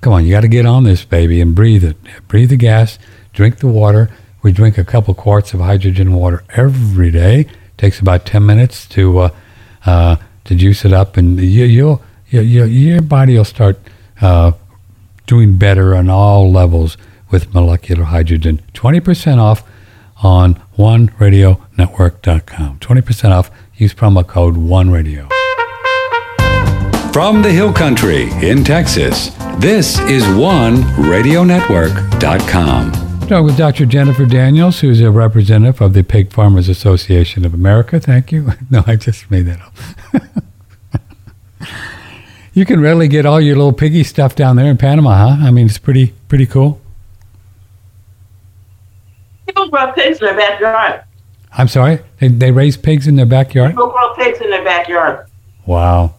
Come 0.00 0.12
on, 0.12 0.24
you 0.24 0.32
got 0.32 0.40
to 0.40 0.48
get 0.48 0.66
on 0.66 0.82
this 0.82 1.04
baby 1.04 1.40
and 1.40 1.54
breathe 1.54 1.84
it. 1.84 1.96
Breathe 2.26 2.50
the 2.50 2.56
gas, 2.56 2.98
drink 3.32 3.58
the 3.58 3.68
water. 3.68 4.10
We 4.42 4.50
drink 4.50 4.76
a 4.76 4.84
couple 4.84 5.14
quarts 5.14 5.54
of 5.54 5.60
hydrogen 5.60 6.12
water 6.12 6.42
every 6.50 7.12
day. 7.12 7.40
It 7.40 7.78
takes 7.78 8.00
about 8.00 8.26
10 8.26 8.44
minutes 8.44 8.86
to 8.88 9.18
uh, 9.18 9.28
uh, 9.86 10.16
to 10.46 10.54
juice 10.56 10.84
it 10.84 10.92
up, 10.92 11.16
and 11.16 11.38
you, 11.38 11.64
you'll 11.64 12.02
you, 12.28 12.40
you, 12.40 12.64
your 12.64 13.02
body 13.02 13.36
will 13.36 13.44
start 13.44 13.78
uh, 14.20 14.50
doing 15.28 15.58
better 15.58 15.94
on 15.94 16.10
all 16.10 16.50
levels 16.50 16.96
with 17.30 17.54
molecular 17.54 18.02
hydrogen. 18.02 18.60
Twenty 18.72 18.98
percent 18.98 19.38
off 19.38 19.62
on 20.24 20.54
OneRadioNetwork.com. 20.78 22.78
Twenty 22.78 23.02
percent 23.02 23.34
off. 23.34 23.50
Use 23.76 23.92
promo 23.94 24.26
code 24.26 24.54
OneRadio. 24.56 25.28
From 27.12 27.42
the 27.42 27.52
Hill 27.52 27.72
Country 27.72 28.28
in 28.42 28.64
Texas, 28.64 29.30
this 29.58 29.98
is 30.00 30.24
OneRadioNetwork.com. 30.24 32.92
Talking 33.20 33.44
with 33.44 33.56
Dr. 33.56 33.86
Jennifer 33.86 34.26
Daniels, 34.26 34.80
who's 34.80 35.00
a 35.00 35.10
representative 35.10 35.80
of 35.80 35.92
the 35.94 36.02
Pig 36.02 36.30
Farmers 36.32 36.68
Association 36.68 37.44
of 37.46 37.54
America. 37.54 37.98
Thank 38.00 38.32
you. 38.32 38.52
No, 38.70 38.82
I 38.86 38.96
just 38.96 39.30
made 39.30 39.46
that 39.46 39.60
up. 39.62 39.72
you 42.52 42.64
can 42.66 42.80
really 42.80 43.06
get 43.08 43.24
all 43.26 43.40
your 43.40 43.56
little 43.56 43.72
piggy 43.72 44.02
stuff 44.04 44.34
down 44.34 44.56
there 44.56 44.70
in 44.70 44.76
Panama, 44.76 45.36
huh? 45.36 45.46
I 45.46 45.50
mean, 45.52 45.66
it's 45.66 45.78
pretty 45.78 46.12
pretty 46.28 46.46
cool. 46.46 46.80
Grow 49.74 49.90
pigs 49.92 50.20
in 50.20 50.26
their 50.26 50.36
backyard. 50.36 51.02
I'm 51.58 51.66
sorry, 51.66 51.98
they, 52.20 52.28
they 52.28 52.52
raise 52.52 52.76
pigs 52.76 53.08
in 53.08 53.16
their 53.16 53.26
backyard. 53.26 53.72
People 53.72 53.88
grow 53.88 54.14
pigs 54.14 54.40
in 54.40 54.48
their 54.48 54.62
backyard. 54.62 55.26
Wow, 55.66 56.14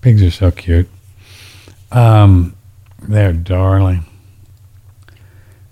pigs 0.00 0.22
are 0.22 0.30
so 0.30 0.52
cute. 0.52 0.88
Um, 1.90 2.54
they're 3.02 3.32
darling. 3.32 4.04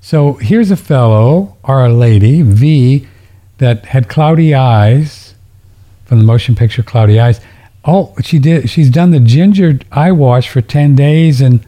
So 0.01 0.33
here's 0.35 0.73
a 0.73 0.77
fellow 0.77 1.59
or 1.63 1.85
a 1.85 1.93
lady, 1.93 2.43
V, 2.43 3.07
that 3.59 3.87
had 3.87 4.09
cloudy 4.09 4.53
eyes 4.53 5.37
from 6.05 6.19
the 6.19 6.25
motion 6.25 6.57
picture 6.57 6.83
Cloudy 6.83 7.21
Eyes. 7.21 7.41
Oh, 7.85 8.17
she 8.21 8.41
did. 8.41 8.69
She's 8.69 8.91
done 8.91 9.13
the 9.13 9.21
ginger 9.21 9.79
eye 9.93 10.11
wash 10.11 10.49
for 10.49 10.61
ten 10.61 10.97
days, 10.97 11.41
and 11.41 11.65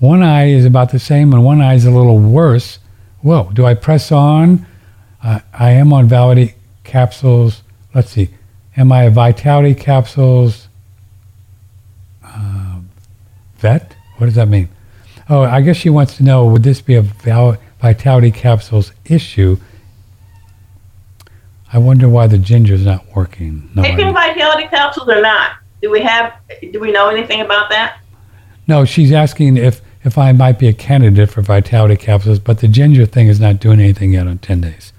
one 0.00 0.24
eye 0.24 0.48
is 0.48 0.64
about 0.64 0.90
the 0.90 0.98
same, 0.98 1.32
and 1.32 1.44
one 1.44 1.60
eye 1.60 1.74
is 1.74 1.84
a 1.84 1.92
little 1.92 2.18
worse. 2.18 2.80
Whoa! 3.22 3.50
Do 3.52 3.66
I 3.66 3.74
press 3.74 4.12
on? 4.12 4.66
Uh, 5.22 5.40
I 5.52 5.70
am 5.70 5.92
on 5.92 6.06
Vitality 6.06 6.54
capsules. 6.84 7.62
Let's 7.94 8.10
see. 8.10 8.30
Am 8.76 8.92
I 8.92 9.04
a 9.04 9.10
Vitality 9.10 9.74
capsules 9.74 10.68
uh, 12.24 12.78
vet? 13.56 13.96
What 14.16 14.26
does 14.26 14.36
that 14.36 14.48
mean? 14.48 14.68
Oh, 15.28 15.42
I 15.42 15.60
guess 15.60 15.76
she 15.76 15.90
wants 15.90 16.16
to 16.18 16.22
know 16.22 16.46
would 16.46 16.62
this 16.62 16.80
be 16.80 16.94
a 16.94 17.02
val- 17.02 17.58
Vitality 17.80 18.30
capsules 18.30 18.92
issue? 19.04 19.58
I 21.72 21.78
wonder 21.78 22.08
why 22.08 22.26
the 22.28 22.38
ginger's 22.38 22.84
not 22.84 23.04
working. 23.14 23.68
No, 23.74 23.82
Taking 23.82 24.12
vitality 24.14 24.68
capsules 24.68 25.08
or 25.08 25.20
not? 25.20 25.52
Do 25.82 25.90
we 25.90 26.00
have? 26.00 26.32
Do 26.72 26.80
we 26.80 26.90
know 26.92 27.08
anything 27.08 27.40
about 27.40 27.68
that? 27.70 28.00
no, 28.66 28.84
she's 28.84 29.12
asking 29.12 29.56
if 29.56 29.80
if 30.08 30.18
I 30.18 30.32
might 30.32 30.58
be 30.58 30.66
a 30.66 30.72
candidate 30.72 31.30
for 31.30 31.42
Vitality 31.42 31.96
capsules, 31.96 32.38
but 32.38 32.58
the 32.58 32.66
ginger 32.66 33.06
thing 33.06 33.28
is 33.28 33.38
not 33.38 33.60
doing 33.60 33.78
anything 33.78 34.14
yet 34.14 34.26
on 34.26 34.38
ten 34.38 34.62
days. 34.62 34.92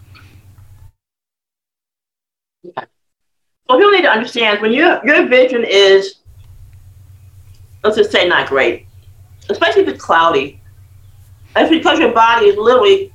Well, 2.64 3.78
people 3.78 3.92
need 3.92 4.04
to 4.04 4.10
understand 4.10 4.62
when 4.62 4.72
your 4.72 5.06
your 5.06 5.28
vision 5.28 5.66
is, 5.68 6.16
let's 7.84 7.98
just 7.98 8.12
say, 8.12 8.28
not 8.28 8.48
great, 8.48 8.86
especially 9.50 9.82
if 9.82 9.88
it's 9.90 10.04
cloudy. 10.04 10.62
That's 11.56 11.70
because 11.70 12.00
your 12.00 12.14
body 12.14 12.46
is 12.46 12.56
literally 12.56 13.12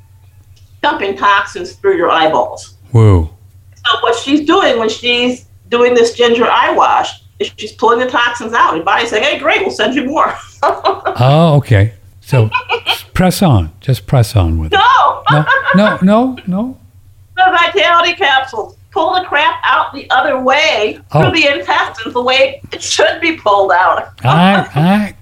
dumping 0.83 1.17
toxins 1.17 1.75
through 1.77 1.97
your 1.97 2.11
eyeballs. 2.11 2.75
Whoa. 2.91 3.31
So 3.77 4.01
what 4.01 4.19
she's 4.19 4.45
doing 4.45 4.79
when 4.79 4.89
she's 4.89 5.47
doing 5.69 5.95
this 5.95 6.15
ginger 6.15 6.47
eye 6.51 6.73
wash 6.73 7.24
she's 7.41 7.73
pulling 7.73 7.99
the 8.01 8.07
toxins 8.11 8.53
out. 8.53 8.75
Your 8.77 8.85
body's 8.85 9.11
saying, 9.11 9.23
"Hey, 9.25 9.39
great, 9.39 9.61
we'll 9.61 9.71
send 9.71 9.95
you 9.95 10.05
more." 10.05 10.35
Oh, 11.17 11.57
okay. 11.59 11.93
So 12.23 12.51
press 13.13 13.43
on. 13.43 13.71
Just 13.81 14.07
press 14.07 14.35
on 14.35 14.59
with 14.59 14.73
it. 14.73 14.79
no, 14.79 15.23
No, 15.31 15.45
no, 15.75 15.99
no, 16.03 16.39
no. 16.47 16.79
the 17.37 17.45
vitality 17.51 18.15
capsules 18.15 18.77
pull 18.91 19.15
the 19.15 19.25
crap 19.27 19.61
out 19.65 19.93
the 19.93 20.09
other 20.11 20.41
way 20.41 20.99
Oh. 21.13 21.23
through 21.23 21.41
the 21.41 21.47
intestines, 21.59 22.15
the 22.15 22.23
way 22.23 22.61
it 22.73 22.83
should 22.83 23.21
be 23.21 23.37
pulled 23.37 23.73
out. 23.73 24.09
I, 24.25 24.69
I, 24.75 25.17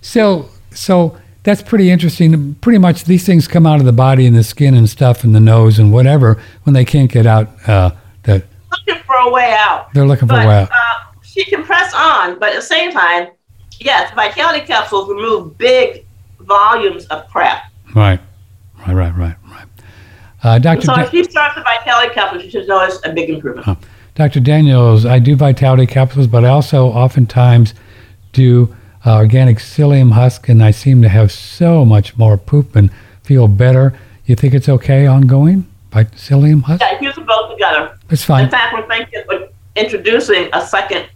so, 0.00 0.48
so 0.72 1.16
that's 1.44 1.62
pretty 1.62 1.90
interesting. 1.90 2.54
Pretty 2.56 2.78
much 2.78 3.04
these 3.04 3.24
things 3.24 3.46
come 3.46 3.66
out 3.66 3.78
of 3.78 3.86
the 3.86 3.92
body 3.92 4.26
and 4.26 4.34
the 4.36 4.42
skin 4.44 4.74
and 4.74 4.88
stuff 4.90 5.22
and 5.24 5.34
the 5.34 5.40
nose 5.40 5.78
and 5.78 5.92
whatever 5.92 6.42
when 6.64 6.74
they 6.74 6.84
can't 6.84 7.10
get 7.10 7.26
out. 7.26 7.48
Uh, 7.68 7.92
that 8.24 8.44
looking 8.70 9.02
for 9.04 9.14
a 9.16 9.30
way 9.30 9.54
out. 9.58 9.92
they're 9.94 10.06
looking 10.06 10.28
for 10.28 10.34
a 10.34 10.46
way 10.46 10.62
out. 10.62 10.70
uh, 10.70 10.99
she 11.40 11.50
can 11.50 11.64
press 11.64 11.92
on, 11.94 12.38
but 12.38 12.50
at 12.50 12.56
the 12.56 12.62
same 12.62 12.92
time, 12.92 13.28
yes, 13.78 14.12
vitality 14.14 14.66
capsules 14.66 15.08
remove 15.08 15.56
big 15.58 16.04
volumes 16.40 17.06
of 17.06 17.28
crap. 17.28 17.64
Right, 17.94 18.20
right, 18.86 18.94
right, 18.94 19.16
right, 19.16 19.36
right. 19.50 19.66
Uh, 20.42 20.58
Dr. 20.58 20.82
So 20.82 20.94
Da- 20.94 21.02
if 21.02 21.10
she 21.10 21.24
starts 21.24 21.54
the 21.54 21.62
vitality 21.62 22.14
capsules, 22.14 22.42
she 22.42 22.50
should 22.50 22.68
notice 22.68 22.98
a 23.04 23.12
big 23.12 23.30
improvement. 23.30 23.78
Dr. 24.14 24.40
Daniels, 24.40 25.06
I 25.06 25.18
do 25.18 25.36
vitality 25.36 25.86
capsules, 25.86 26.26
but 26.26 26.44
I 26.44 26.48
also 26.48 26.88
oftentimes 26.88 27.74
do 28.32 28.74
uh, 29.06 29.16
organic 29.16 29.58
psyllium 29.58 30.12
husk, 30.12 30.48
and 30.48 30.62
I 30.62 30.72
seem 30.72 31.00
to 31.02 31.08
have 31.08 31.32
so 31.32 31.84
much 31.84 32.18
more 32.18 32.36
poop 32.36 32.76
and 32.76 32.90
feel 33.22 33.48
better. 33.48 33.98
You 34.26 34.36
think 34.36 34.52
it's 34.52 34.68
okay 34.68 35.06
ongoing? 35.06 35.66
By 35.90 36.04
psyllium 36.04 36.62
husk? 36.62 36.82
Yeah, 36.82 37.00
use 37.00 37.14
them 37.14 37.24
both 37.26 37.50
together. 37.50 37.98
It's 38.10 38.24
fine. 38.24 38.44
In 38.44 38.50
fact, 38.50 38.74
we're 38.74 38.86
thinking 38.86 39.22
of 39.30 39.52
introducing 39.76 40.48
a 40.52 40.64
second 40.66 41.08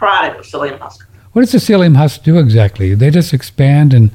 product 0.00 0.40
of 0.40 0.46
psyllium 0.46 0.78
husk. 0.78 1.06
What 1.32 1.42
does 1.42 1.52
the 1.52 1.58
psyllium 1.58 1.94
husk 1.94 2.22
do 2.22 2.38
exactly? 2.38 2.94
They 2.94 3.10
just 3.10 3.34
expand 3.34 3.92
and 3.92 4.10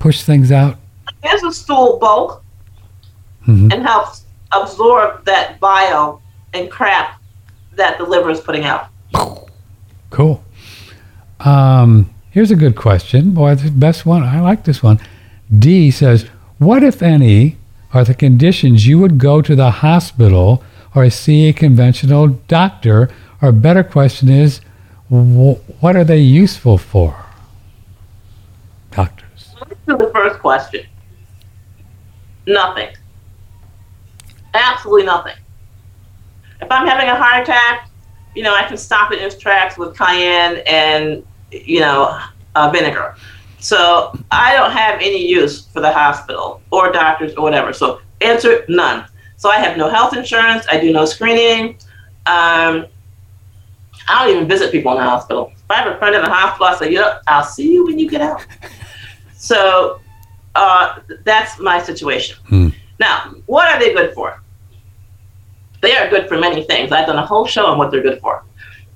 push 0.00 0.22
things 0.22 0.52
out? 0.52 0.76
Gives 1.22 1.40
the 1.42 1.50
stool 1.52 1.98
bulk 1.98 2.44
Mhm. 3.48 3.72
and 3.72 3.82
helps 3.86 4.24
absorb 4.52 5.24
that 5.24 5.58
bile 5.60 6.20
and 6.52 6.70
crap 6.70 7.18
that 7.76 7.96
the 7.98 8.04
liver 8.04 8.30
is 8.30 8.40
putting 8.40 8.64
out. 8.64 8.86
Cool. 10.10 10.42
Um, 11.40 12.10
here's 12.30 12.50
a 12.50 12.56
good 12.56 12.76
question. 12.76 13.30
Boy, 13.32 13.54
the 13.54 13.70
best 13.70 14.04
one. 14.04 14.22
I 14.22 14.40
like 14.40 14.64
this 14.64 14.82
one. 14.82 15.00
D 15.66 15.90
says, 15.90 16.26
What, 16.58 16.82
if 16.84 17.02
any, 17.02 17.56
are 17.94 18.04
the 18.04 18.14
conditions 18.14 18.86
you 18.86 18.98
would 18.98 19.16
go 19.18 19.40
to 19.42 19.56
the 19.56 19.70
hospital 19.70 20.62
or 20.94 21.08
see 21.10 21.48
a 21.48 21.52
conventional 21.52 22.28
doctor? 22.46 23.08
Or 23.40 23.50
better 23.52 23.82
question 23.82 24.28
is, 24.28 24.60
wh- 25.12 25.82
what 25.82 25.96
are 25.96 26.04
they 26.04 26.18
useful 26.18 26.78
for? 26.78 27.24
Doctors. 28.90 29.54
Let's 29.60 29.74
the 29.86 30.10
first 30.12 30.40
question. 30.40 30.86
Nothing. 32.46 32.88
Absolutely 34.54 35.04
nothing. 35.04 35.36
If 36.60 36.70
I'm 36.70 36.86
having 36.86 37.08
a 37.08 37.16
heart 37.16 37.42
attack, 37.42 37.88
you 38.34 38.42
know, 38.42 38.54
I 38.54 38.64
can 38.64 38.76
stop 38.76 39.12
it 39.12 39.18
in 39.18 39.26
its 39.26 39.36
tracks 39.36 39.76
with 39.76 39.96
cayenne 39.96 40.62
and, 40.66 41.24
you 41.50 41.80
know, 41.80 42.18
uh, 42.54 42.70
vinegar. 42.70 43.14
So 43.58 44.12
I 44.30 44.54
don't 44.54 44.72
have 44.72 45.00
any 45.00 45.26
use 45.26 45.66
for 45.66 45.80
the 45.80 45.92
hospital 45.92 46.62
or 46.70 46.90
doctors 46.90 47.34
or 47.34 47.42
whatever. 47.42 47.72
So 47.72 48.00
answer 48.20 48.64
none. 48.68 49.06
So 49.36 49.50
I 49.50 49.56
have 49.58 49.76
no 49.76 49.88
health 49.88 50.16
insurance. 50.16 50.66
I 50.70 50.80
do 50.80 50.92
no 50.92 51.04
screening. 51.04 51.78
Um, 52.26 52.86
I 54.08 54.24
don't 54.24 54.36
even 54.36 54.48
visit 54.48 54.72
people 54.72 54.92
in 54.92 54.98
the 54.98 55.04
hospital. 55.04 55.52
If 55.54 55.70
I 55.70 55.74
have 55.76 55.94
a 55.94 55.98
friend 55.98 56.14
in 56.14 56.22
the 56.22 56.30
hospital, 56.30 56.66
I 56.66 56.76
say, 56.76 56.90
you 56.90 56.96
know, 56.98 57.18
I'll 57.26 57.44
see 57.44 57.72
you 57.72 57.86
when 57.86 57.98
you 57.98 58.08
get 58.08 58.20
out. 58.20 58.46
So 59.42 60.00
uh, 60.54 61.00
that's 61.24 61.58
my 61.58 61.82
situation. 61.82 62.36
Hmm. 62.46 62.68
Now, 63.00 63.34
what 63.46 63.66
are 63.66 63.80
they 63.80 63.92
good 63.92 64.14
for? 64.14 64.40
They 65.80 65.96
are 65.96 66.08
good 66.08 66.28
for 66.28 66.38
many 66.38 66.62
things. 66.62 66.92
I've 66.92 67.08
done 67.08 67.18
a 67.18 67.26
whole 67.26 67.44
show 67.44 67.66
on 67.66 67.76
what 67.76 67.90
they're 67.90 68.02
good 68.02 68.20
for. 68.20 68.44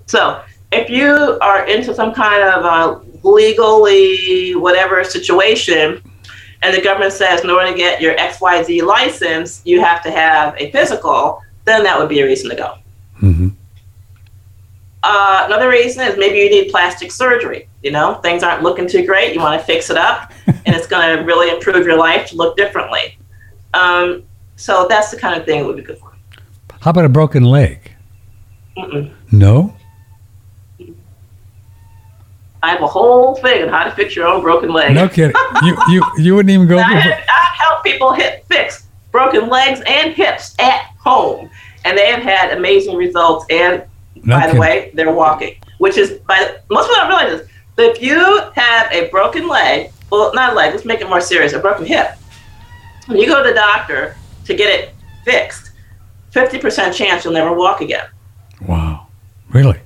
So 0.07 0.41
if 0.71 0.89
you 0.89 1.39
are 1.43 1.67
into 1.67 1.93
some 1.93 2.15
kind 2.15 2.45
of 2.45 2.65
uh, 2.65 3.01
legally 3.25 4.55
whatever 4.55 5.03
situation, 5.03 6.01
and 6.63 6.75
the 6.75 6.81
government 6.81 7.13
says 7.13 7.43
in 7.43 7.51
order 7.51 7.73
to 7.73 7.77
get 7.77 8.01
your 8.01 8.15
XYZ 8.15 8.83
license, 8.83 9.63
you 9.65 9.81
have 9.81 10.01
to 10.05 10.13
have 10.13 10.55
a 10.59 10.71
physical, 10.71 11.43
then 11.65 11.83
that 11.83 11.99
would 11.99 12.09
be 12.09 12.21
a 12.21 12.25
reason 12.25 12.51
to 12.51 12.57
go. 12.57 12.79
hmm 13.19 13.49
Uh, 15.09 15.45
another 15.47 15.69
reason 15.69 16.03
is 16.05 16.19
maybe 16.19 16.39
you 16.39 16.51
need 16.51 16.69
plastic 16.69 17.13
surgery. 17.13 17.69
You 17.81 17.93
know, 17.93 18.15
things 18.15 18.43
aren't 18.43 18.65
looking 18.65 18.89
too 18.89 19.07
great. 19.07 19.35
You 19.35 19.41
want 19.41 19.59
to 19.61 19.65
fix 19.65 19.89
it 19.89 19.97
up, 19.97 20.33
and 20.47 20.75
it's 20.75 20.89
going 20.89 21.17
to 21.17 21.23
really 21.23 21.49
improve 21.49 21.87
your 21.87 21.97
life 21.97 22.29
to 22.31 22.37
look 22.37 22.57
differently. 22.57 23.17
Um, 23.73 24.25
so 24.57 24.87
that's 24.89 25.13
the 25.13 25.17
kind 25.17 25.41
of 25.41 25.47
thing 25.47 25.61
it 25.61 25.67
would 25.67 25.77
be 25.77 25.83
good 25.83 25.99
for. 25.99 26.13
How 26.81 26.91
about 26.91 27.05
a 27.05 27.09
broken 27.09 27.45
leg? 27.45 27.93
Mm-mm. 28.77 29.13
No? 29.31 29.77
I 32.65 32.71
have 32.71 32.83
a 32.83 32.87
whole 32.89 33.37
thing 33.37 33.63
on 33.63 33.69
how 33.69 33.85
to 33.85 33.93
fix 33.93 34.17
your 34.17 34.27
own 34.27 34.43
broken 34.43 34.73
leg. 34.73 34.93
No 34.93 35.09
kidding. 35.09 35.37
you, 35.63 35.77
you, 35.89 36.03
you 36.19 36.35
wouldn't 36.35 36.51
even 36.51 36.67
go. 36.67 36.79
I, 36.79 36.83
have, 36.83 37.25
I 37.29 37.57
help 37.63 37.85
people 37.85 38.13
hit 38.13 38.45
fix 38.49 38.89
broken 39.13 39.49
legs 39.49 39.81
and 39.87 40.15
hips 40.15 40.57
at 40.59 40.91
home, 40.99 41.49
and 41.85 41.97
they 41.97 42.11
have 42.11 42.25
had 42.25 42.57
amazing 42.59 42.97
results 42.97 43.47
and 43.51 43.85
No 44.27 44.39
by 44.39 44.51
the 44.53 44.59
way, 44.59 44.91
they're 44.93 45.13
walking, 45.13 45.55
which 45.79 45.97
is 45.97 46.19
by 46.27 46.39
the, 46.41 46.75
most 46.75 46.89
people 46.89 46.97
don't 46.97 47.09
realize 47.09 47.41
this. 47.41 47.49
But 47.77 47.85
if 47.85 48.03
you 48.03 48.19
have 48.55 48.91
a 48.91 49.09
broken 49.11 49.49
leg, 49.49 49.93
well, 50.11 50.35
not 50.35 50.53
a 50.53 50.57
leg, 50.57 50.73
let's 50.73 50.85
make 50.85 51.01
it 51.01 51.09
more 51.09 51.21
serious, 51.21 51.53
a 51.53 51.61
broken 51.61 51.87
hip. 51.87 52.11
When 53.07 53.19
you 53.19 53.27
go 53.27 53.43
to 53.43 53.49
the 53.49 53.55
doctor 53.55 54.17
to 54.47 54.55
get 54.55 54.69
it 54.69 54.95
fixed, 55.25 55.71
50% 56.33 56.93
chance 56.93 57.25
you'll 57.25 57.35
never 57.35 57.53
walk 57.53 57.81
again. 57.81 58.07
Wow. 58.67 59.07
Really? 59.51 59.79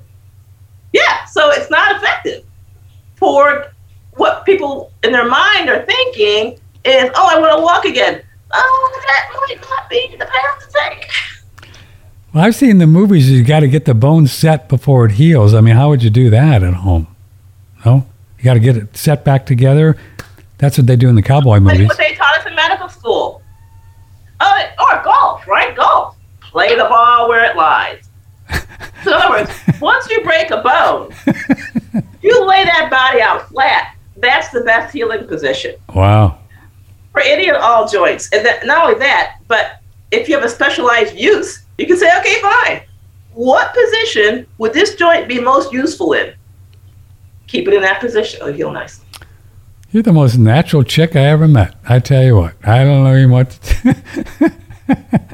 Yeah, 0.93 1.27
so 1.27 1.51
it's 1.51 1.71
not 1.71 1.97
effective 1.97 2.45
for 3.17 3.73
what 4.15 4.47
people 4.47 4.91
in 5.05 5.13
their 5.13 5.29
mind 5.29 5.69
are 5.69 5.85
thinking 5.85 6.59
is, 6.85 7.11
oh, 7.15 7.29
I 7.31 7.39
want 7.39 7.57
to 7.57 7.63
walk 7.63 7.85
again. 7.85 8.23
Oh, 8.53 9.03
that 9.07 9.31
might 9.35 9.61
not 9.69 9.91
be 9.91 10.17
the 10.19 10.25
path 10.25 10.67
to 10.67 10.73
take. 10.73 11.11
Well, 12.33 12.45
I've 12.45 12.55
seen 12.55 12.79
the 12.79 12.87
movies. 12.87 13.31
You 13.31 13.43
got 13.43 13.61
to 13.61 13.69
get 13.69 13.85
the 13.87 13.95
bone 13.95 14.27
set 14.27 14.69
before 14.69 15.05
it 15.07 15.13
heals. 15.13 15.53
I 15.55 15.61
mean, 15.61 15.75
how 15.75 15.89
would 15.89 16.03
you 16.03 16.11
do 16.11 16.31
that 16.31 16.63
at 16.63 16.75
home? 16.75 17.09
No, 17.85 18.07
you 18.39 18.45
got 18.45 18.55
to 18.55 18.61
get 18.61 18.77
it 18.77 18.97
set 18.97 19.25
back 19.25 19.47
together. 19.47 19.97
That's 20.59 20.77
what 20.79 20.87
they 20.87 20.97
do 20.97 21.09
in 21.09 21.15
the 21.17 21.23
cowboy 21.23 21.59
movies. 21.59 21.89
That's 21.89 21.91
what 21.91 21.99
they 21.99 22.15
taught 22.15 22.39
us 22.39 22.47
in 22.47 22.55
medical 22.55 22.89
school. 22.89 23.43
Oh, 24.41 24.63
or 24.79 25.03
golf, 25.03 25.47
right? 25.49 25.75
Golf. 25.75 26.17
Play 26.41 26.77
the 26.77 26.85
ball 26.85 27.29
where 27.29 27.45
it 27.51 27.57
lies. 27.57 28.05
So 29.05 29.13
in 29.13 29.17
other 29.17 29.31
words, 29.31 29.81
once 29.81 30.11
you 30.11 30.23
break 30.23 30.51
a 30.51 30.61
bone, 30.61 31.11
you 32.23 32.45
lay 32.47 32.65
that 32.65 32.89
body 32.91 33.23
out 33.23 33.49
flat. 33.49 33.95
That's 34.19 34.51
the 34.51 34.61
best 34.61 34.93
healing 34.93 35.27
position 35.27 35.77
Wow. 35.95 36.39
for 37.13 37.23
any 37.23 37.49
and 37.49 37.57
all 37.57 37.89
joints. 37.89 38.29
And 38.31 38.45
that, 38.45 38.67
not 38.67 38.85
only 38.89 38.99
that, 38.99 39.37
but 39.49 39.81
if 40.11 40.29
you 40.29 40.35
have 40.35 40.45
a 40.45 40.51
specialized 40.51 41.15
use, 41.17 41.61
you 41.81 41.87
can 41.87 41.97
say, 41.97 42.11
okay, 42.19 42.41
fine. 42.41 42.83
What 43.33 43.75
position 43.75 44.47
would 44.59 44.75
this 44.75 44.97
joint 44.97 45.29
be 45.29 45.41
most 45.41 45.73
useful 45.73 46.13
in? 46.13 46.35
Keep 47.47 47.69
it 47.69 47.75
in 47.75 47.81
that 47.81 48.01
position. 48.01 48.41
It'll 48.43 48.53
heal 48.53 48.71
nicely. 48.71 49.07
You're 49.91 50.03
the 50.03 50.13
most 50.13 50.37
natural 50.37 50.85
chick 50.85 51.17
I 51.17 51.23
ever 51.23 51.49
met. 51.49 51.75
I 51.89 51.99
tell 52.01 52.23
you 52.23 52.37
what, 52.37 52.55
I 52.65 52.85
don't 52.85 53.03
know 53.03 53.17
even 53.17 53.31
what. 53.31 53.51
To 53.51 54.53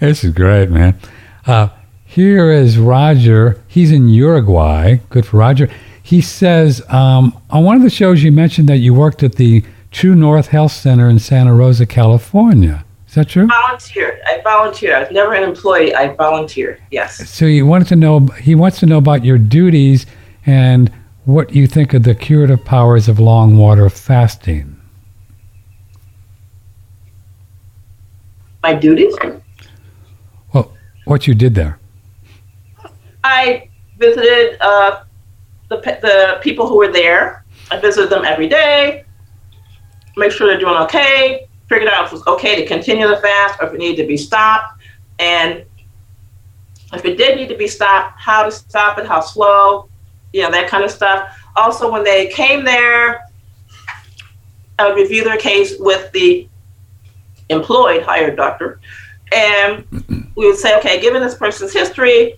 this 0.00 0.24
is 0.24 0.32
great, 0.32 0.70
man. 0.70 0.98
Uh, 1.46 1.68
here 2.06 2.50
is 2.50 2.78
Roger. 2.78 3.62
He's 3.68 3.92
in 3.92 4.08
Uruguay. 4.08 4.96
Good 5.10 5.26
for 5.26 5.36
Roger. 5.36 5.68
He 6.02 6.22
says 6.22 6.82
um, 6.88 7.38
on 7.50 7.64
one 7.64 7.76
of 7.76 7.82
the 7.82 7.90
shows 7.90 8.22
you 8.22 8.32
mentioned 8.32 8.68
that 8.70 8.78
you 8.78 8.94
worked 8.94 9.22
at 9.22 9.34
the 9.34 9.62
True 9.90 10.14
North 10.14 10.48
Health 10.48 10.72
Center 10.72 11.08
in 11.08 11.18
Santa 11.18 11.54
Rosa, 11.54 11.84
California. 11.84 12.85
Is 13.16 13.24
that 13.24 13.30
true? 13.30 13.46
Volunteered. 13.46 14.20
I 14.26 14.42
volunteered. 14.42 14.94
I 14.94 15.00
was 15.00 15.10
never 15.10 15.32
an 15.32 15.42
employee. 15.42 15.94
I 15.94 16.08
volunteered. 16.08 16.82
Yes. 16.90 17.30
So 17.30 17.46
he 17.46 17.62
wanted 17.62 17.88
to 17.88 17.96
know. 17.96 18.26
He 18.42 18.54
wants 18.54 18.78
to 18.80 18.86
know 18.86 18.98
about 18.98 19.24
your 19.24 19.38
duties 19.38 20.04
and 20.44 20.92
what 21.24 21.54
you 21.54 21.66
think 21.66 21.94
of 21.94 22.02
the 22.02 22.14
curative 22.14 22.62
powers 22.62 23.08
of 23.08 23.18
long 23.18 23.56
water 23.56 23.88
fasting. 23.88 24.78
My 28.62 28.74
duties. 28.74 29.14
Well, 30.52 30.74
what 31.06 31.26
you 31.26 31.34
did 31.34 31.54
there. 31.54 31.78
I 33.24 33.70
visited 33.96 34.58
uh, 34.60 35.04
the 35.70 35.76
the 35.78 36.38
people 36.42 36.68
who 36.68 36.76
were 36.76 36.92
there. 36.92 37.46
I 37.70 37.80
visited 37.80 38.10
them 38.10 38.26
every 38.26 38.46
day. 38.46 39.06
Make 40.18 40.32
sure 40.32 40.46
they're 40.46 40.60
doing 40.60 40.76
okay. 40.82 41.48
Figured 41.68 41.90
out 41.90 42.06
if 42.06 42.12
it 42.12 42.16
was 42.16 42.26
okay 42.26 42.56
to 42.56 42.66
continue 42.66 43.08
the 43.08 43.16
fast 43.16 43.60
or 43.60 43.66
if 43.66 43.74
it 43.74 43.78
needed 43.78 44.02
to 44.02 44.06
be 44.06 44.16
stopped, 44.16 44.80
and 45.18 45.64
if 46.92 47.04
it 47.04 47.16
did 47.16 47.36
need 47.36 47.48
to 47.48 47.56
be 47.56 47.66
stopped, 47.66 48.20
how 48.20 48.44
to 48.44 48.52
stop 48.52 48.98
it, 48.98 49.06
how 49.06 49.20
slow, 49.20 49.88
you 50.32 50.42
know, 50.42 50.50
that 50.50 50.68
kind 50.68 50.84
of 50.84 50.90
stuff. 50.90 51.36
Also, 51.56 51.90
when 51.90 52.04
they 52.04 52.28
came 52.28 52.64
there, 52.64 53.24
I 54.78 54.88
would 54.88 54.96
review 54.96 55.24
their 55.24 55.38
case 55.38 55.74
with 55.78 56.12
the 56.12 56.48
employed 57.48 58.02
hired 58.02 58.36
doctor, 58.36 58.80
and 59.34 59.84
we 60.36 60.46
would 60.46 60.58
say, 60.58 60.76
okay, 60.78 61.00
given 61.00 61.22
this 61.22 61.34
person's 61.34 61.72
history, 61.72 62.36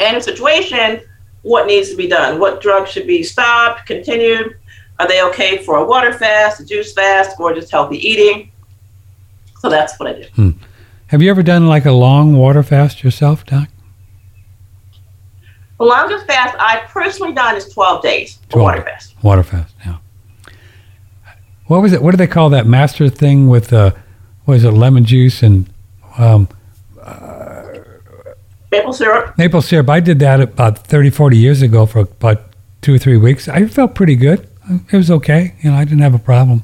and 0.00 0.22
situation, 0.22 1.00
what 1.42 1.66
needs 1.66 1.90
to 1.90 1.96
be 1.96 2.06
done? 2.06 2.38
What 2.38 2.60
drugs 2.60 2.90
should 2.90 3.06
be 3.06 3.22
stopped, 3.22 3.86
continued? 3.86 4.57
Are 4.98 5.06
they 5.06 5.22
okay 5.24 5.58
for 5.58 5.76
a 5.76 5.84
water 5.84 6.12
fast, 6.12 6.60
a 6.60 6.64
juice 6.66 6.92
fast, 6.92 7.38
or 7.38 7.54
just 7.54 7.70
healthy 7.70 7.96
eating? 7.96 8.50
So 9.60 9.68
that's 9.68 9.98
what 9.98 10.08
I 10.08 10.12
did. 10.14 10.54
Have 11.06 11.22
you 11.22 11.30
ever 11.30 11.42
done 11.42 11.66
like 11.68 11.84
a 11.86 11.92
long 11.92 12.36
water 12.36 12.62
fast 12.62 13.02
yourself, 13.04 13.46
Doc? 13.46 13.68
The 15.78 15.84
longest 15.84 16.26
fast 16.26 16.56
I've 16.58 16.88
personally 16.88 17.32
done 17.32 17.54
is 17.56 17.68
12 17.72 18.02
days, 18.02 18.38
a 18.48 18.52
12. 18.52 18.64
water 18.64 18.82
fast. 18.82 19.14
Water 19.22 19.42
fast, 19.44 19.74
yeah. 19.86 19.98
What 21.66 21.82
was 21.82 21.92
it? 21.92 22.02
What 22.02 22.10
do 22.12 22.16
they 22.16 22.26
call 22.26 22.50
that 22.50 22.66
master 22.66 23.08
thing 23.08 23.48
with 23.48 23.72
uh, 23.72 23.92
what 24.44 24.54
is 24.54 24.64
it? 24.64 24.70
Lemon 24.72 25.04
juice 25.04 25.42
and 25.42 25.68
um, 26.16 26.48
Maple 28.70 28.92
syrup. 28.92 29.36
maple 29.38 29.62
syrup. 29.62 29.88
I 29.88 30.00
did 30.00 30.18
that 30.18 30.40
about 30.40 30.78
30, 30.78 31.10
40 31.10 31.36
years 31.38 31.62
ago 31.62 31.86
for 31.86 32.00
about 32.00 32.42
two 32.82 32.94
or 32.94 32.98
three 32.98 33.16
weeks. 33.16 33.48
I 33.48 33.66
felt 33.66 33.94
pretty 33.94 34.14
good. 34.16 34.46
It 34.68 34.96
was 34.96 35.10
okay. 35.10 35.54
You 35.62 35.70
know, 35.70 35.76
I 35.76 35.84
didn't 35.84 36.00
have 36.00 36.14
a 36.14 36.18
problem. 36.18 36.62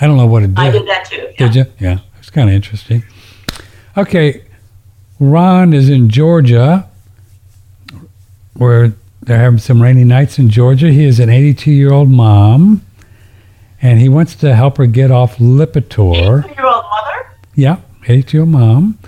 I 0.00 0.06
don't 0.06 0.16
know 0.16 0.26
what 0.26 0.42
it 0.42 0.54
did. 0.54 0.58
I 0.58 0.70
did 0.70 0.86
that 0.86 1.04
too. 1.06 1.28
Yeah. 1.38 1.46
Did 1.46 1.54
you? 1.54 1.66
Yeah, 1.78 1.98
it's 2.18 2.30
kind 2.30 2.48
of 2.48 2.54
interesting. 2.54 3.02
Okay, 3.96 4.44
Ron 5.18 5.72
is 5.72 5.88
in 5.88 6.08
Georgia, 6.08 6.88
where 8.54 8.92
they're 9.22 9.38
having 9.38 9.58
some 9.58 9.82
rainy 9.82 10.04
nights 10.04 10.38
in 10.38 10.48
Georgia. 10.48 10.90
He 10.90 11.04
is 11.04 11.18
an 11.20 11.30
82 11.30 11.70
year 11.70 11.92
old 11.92 12.08
mom, 12.08 12.84
and 13.82 14.00
he 14.00 14.08
wants 14.08 14.34
to 14.36 14.54
help 14.54 14.76
her 14.78 14.86
get 14.86 15.10
off 15.10 15.36
Lipitor. 15.38 16.44
82 16.44 16.54
year 16.54 16.66
old 16.66 16.84
mother. 16.84 17.30
Yeah, 17.54 17.76
82 18.06 18.36
year 18.36 18.42
old 18.42 18.50
mom. 18.50 18.98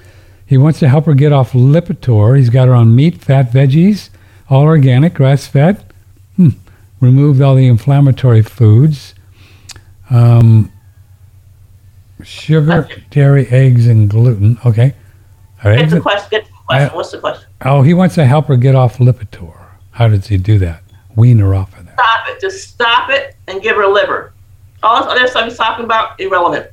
He 0.44 0.58
wants 0.58 0.80
to 0.80 0.88
help 0.88 1.06
her 1.06 1.14
get 1.14 1.32
off 1.32 1.52
Lipitor. 1.52 2.36
He's 2.36 2.50
got 2.50 2.66
her 2.66 2.74
on 2.74 2.94
meat, 2.96 3.20
fat, 3.22 3.52
veggies, 3.52 4.10
all 4.48 4.64
organic, 4.64 5.14
grass 5.14 5.46
fed. 5.46 5.84
Hmm. 6.36 6.48
Removed 7.00 7.40
all 7.40 7.54
the 7.54 7.66
inflammatory 7.66 8.42
foods. 8.42 9.14
Um, 10.10 10.70
sugar, 12.22 12.88
dairy, 13.10 13.46
eggs, 13.48 13.86
and 13.86 14.10
gluten. 14.10 14.58
Okay. 14.66 14.94
All 15.64 15.70
right. 15.70 15.80
Get 15.80 15.90
the 15.90 16.00
question. 16.00 16.28
Get 16.30 16.44
the 16.44 16.52
question. 16.66 16.90
I- 16.90 16.94
What's 16.94 17.10
the 17.10 17.18
question? 17.18 17.48
Oh, 17.62 17.82
he 17.82 17.94
wants 17.94 18.14
to 18.16 18.24
help 18.26 18.46
her 18.46 18.56
get 18.56 18.74
off 18.74 18.98
Lipitor. 18.98 19.54
How 19.92 20.08
does 20.08 20.26
he 20.28 20.36
do 20.38 20.58
that? 20.58 20.82
Wean 21.16 21.38
her 21.38 21.54
off 21.54 21.76
of 21.78 21.86
that. 21.86 21.94
Stop 21.94 22.28
it. 22.28 22.40
Just 22.40 22.68
stop 22.68 23.10
it 23.10 23.36
and 23.48 23.62
give 23.62 23.76
her 23.76 23.86
liver. 23.86 24.32
All 24.82 25.02
this 25.02 25.10
other 25.10 25.26
stuff 25.26 25.44
he's 25.44 25.58
talking 25.58 25.84
about, 25.84 26.18
irrelevant. 26.20 26.70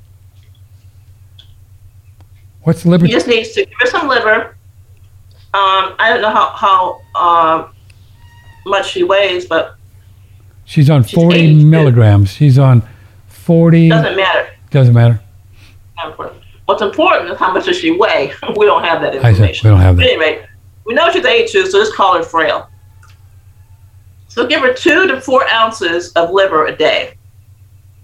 What's 2.63 2.83
the 2.83 2.89
liver? 2.89 3.05
He 3.05 3.11
just 3.11 3.27
needs 3.27 3.53
to 3.53 3.65
give 3.65 3.73
her 3.79 3.87
some 3.87 4.07
liver. 4.07 4.57
Um, 5.53 5.95
I 5.99 6.09
don't 6.09 6.21
know 6.21 6.29
how 6.29 6.49
how 7.15 7.61
um, 7.65 7.73
much 8.65 8.89
she 8.91 9.03
weighs, 9.03 9.45
but 9.45 9.76
She's 10.67 10.89
on 10.89 11.03
she's 11.03 11.13
40 11.15 11.39
82. 11.39 11.65
milligrams. 11.65 12.29
She's 12.29 12.59
on 12.59 12.83
40. 13.29 13.87
doesn't 13.87 14.17
matter. 14.17 14.49
Doesn't 14.69 14.93
matter. 14.93 15.21
Important. 16.05 16.43
What's 16.65 16.81
important 16.81 17.31
is 17.31 17.37
how 17.39 17.53
much 17.53 17.65
does 17.65 17.77
she 17.77 17.91
weigh. 17.91 18.33
we 18.57 18.65
don't 18.65 18.83
have 18.83 19.01
that 19.01 19.15
I 19.15 19.15
said 19.15 19.23
we 19.23 19.29
information. 19.29 19.69
don't 19.69 19.79
have 19.79 19.95
that. 19.95 20.01
But 20.03 20.09
anyway, 20.11 20.45
we 20.85 20.93
know 20.93 21.09
she's 21.09 21.25
82, 21.25 21.67
so 21.67 21.79
just 21.79 21.95
call 21.95 22.17
her 22.17 22.23
frail. 22.23 22.69
So 24.27 24.45
give 24.45 24.59
her 24.59 24.73
two 24.73 25.07
to 25.07 25.21
four 25.21 25.47
ounces 25.47 26.11
of 26.11 26.31
liver 26.31 26.65
a 26.65 26.75
day. 26.75 27.13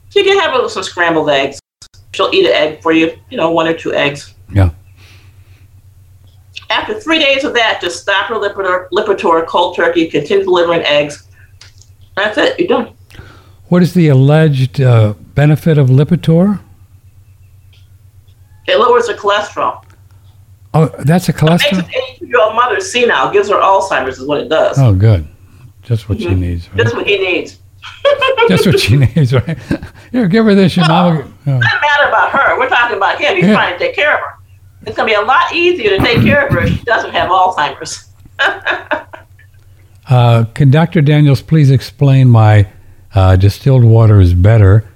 She 0.10 0.24
can 0.24 0.40
have 0.40 0.54
her 0.54 0.64
with 0.64 0.72
some 0.72 0.84
scrambled 0.84 1.30
eggs. 1.30 1.60
She'll 2.14 2.30
eat 2.34 2.46
an 2.46 2.54
egg 2.54 2.82
for 2.82 2.94
you, 2.94 3.20
you 3.30 3.36
know, 3.36 3.52
one 3.52 3.68
or 3.68 3.74
two 3.74 3.94
eggs. 3.94 4.36
Yeah. 4.54 4.70
After 6.70 6.98
three 6.98 7.20
days 7.20 7.44
of 7.44 7.54
that, 7.56 7.80
just 7.82 8.02
stop 8.02 8.28
her 8.28 8.36
Lipitor, 8.36 8.88
Lipitor 8.94 9.46
cold 9.48 9.76
turkey, 9.76 10.08
continue 10.08 10.46
delivering 10.46 10.82
eggs. 10.84 11.28
That's 12.16 12.38
it. 12.38 12.60
You're 12.60 12.68
done. 12.68 12.94
What 13.70 13.82
is 13.82 13.94
the 13.94 14.08
alleged 14.10 14.80
uh, 14.82 15.14
benefit 15.34 15.78
of 15.78 15.88
Lipitor? 15.90 16.60
It 18.68 18.78
lowers 18.80 19.08
her 19.10 19.16
cholesterol. 19.16 19.84
Oh, 20.74 20.88
that's 21.00 21.28
a 21.30 21.34
cholesterol. 21.34 21.50
Makes 21.50 21.64
cholesterol. 21.66 21.80
an 21.80 22.04
82 22.16 22.26
year 22.28 22.40
old 22.42 22.56
mother 22.56 22.80
senile, 22.80 23.32
gives 23.32 23.50
her 23.50 23.56
Alzheimer's, 23.56 24.20
is 24.20 24.26
what 24.28 24.40
it 24.42 24.50
does. 24.50 24.78
Oh, 24.80 24.94
good. 24.94 25.28
Just 25.82 26.08
what 26.08 26.20
she 26.20 26.28
Mhm. 26.28 26.40
needs. 26.40 26.70
Right? 26.70 26.78
That's 26.78 26.94
what 26.94 27.06
he 27.08 27.18
needs. 27.18 27.60
Just 28.48 28.66
what 28.66 28.80
she 28.80 28.96
needs, 28.98 29.34
right? 29.34 29.58
Here, 30.12 30.28
give 30.28 30.46
her 30.46 30.56
this. 30.56 30.76
Your 30.78 30.88
mama. 30.88 31.20
Oh. 31.20 31.26
doesn't 31.46 31.60
matter 31.60 32.08
about 32.08 32.32
her. 32.32 32.58
We're 32.58 32.70
talking 32.70 32.96
about 32.98 33.20
him. 33.20 33.36
He's 33.36 33.46
Yeah. 33.46 33.54
trying 33.54 33.74
to 33.74 33.80
take 33.80 33.96
care 33.96 34.14
of 34.14 34.20
her. 34.20 34.34
It's 34.86 34.96
going 34.96 35.10
to 35.10 35.16
be 35.18 35.22
a 35.22 35.26
lot 35.26 35.54
easier 35.54 35.98
to 35.98 36.04
take 36.04 36.22
care 36.22 36.48
of 36.48 36.54
her 36.54 36.62
if 36.62 36.78
she 36.78 36.84
doesn't 36.84 37.12
have 37.12 37.30
Alzheimer's. 37.30 38.10
Uh, 40.10 40.46
can 40.54 40.70
Dr. 40.70 41.02
Daniels 41.02 41.42
please 41.42 41.72
explain 41.72 42.34
why 42.34 42.72
uh, 43.16 43.36
distilled 43.36 43.84
water 43.84 44.20
is 44.20 44.34
better? 44.34 44.88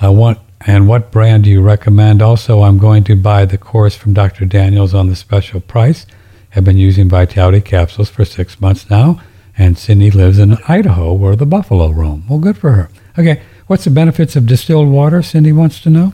I 0.00 0.08
want 0.08 0.38
and 0.64 0.86
what 0.86 1.10
brand 1.10 1.44
do 1.44 1.50
you 1.50 1.60
recommend? 1.60 2.22
Also, 2.22 2.62
I'm 2.62 2.78
going 2.78 3.02
to 3.04 3.16
buy 3.16 3.44
the 3.44 3.58
course 3.58 3.96
from 3.96 4.14
Dr. 4.14 4.44
Daniels 4.44 4.94
on 4.94 5.08
the 5.08 5.16
special 5.16 5.60
price. 5.60 6.06
I've 6.54 6.64
been 6.64 6.78
using 6.78 7.08
Vitality 7.08 7.60
capsules 7.60 8.08
for 8.08 8.24
six 8.24 8.60
months 8.60 8.88
now, 8.88 9.20
and 9.58 9.76
Cindy 9.76 10.10
lives 10.10 10.38
in 10.38 10.58
Idaho 10.68 11.14
where 11.14 11.34
the 11.34 11.46
buffalo 11.46 11.90
roam. 11.90 12.24
Well, 12.28 12.38
good 12.38 12.56
for 12.56 12.72
her. 12.72 12.90
Okay, 13.18 13.42
what's 13.66 13.84
the 13.84 13.90
benefits 13.90 14.36
of 14.36 14.46
distilled 14.46 14.88
water? 14.88 15.20
Cindy 15.22 15.50
wants 15.50 15.80
to 15.80 15.90
know. 15.90 16.12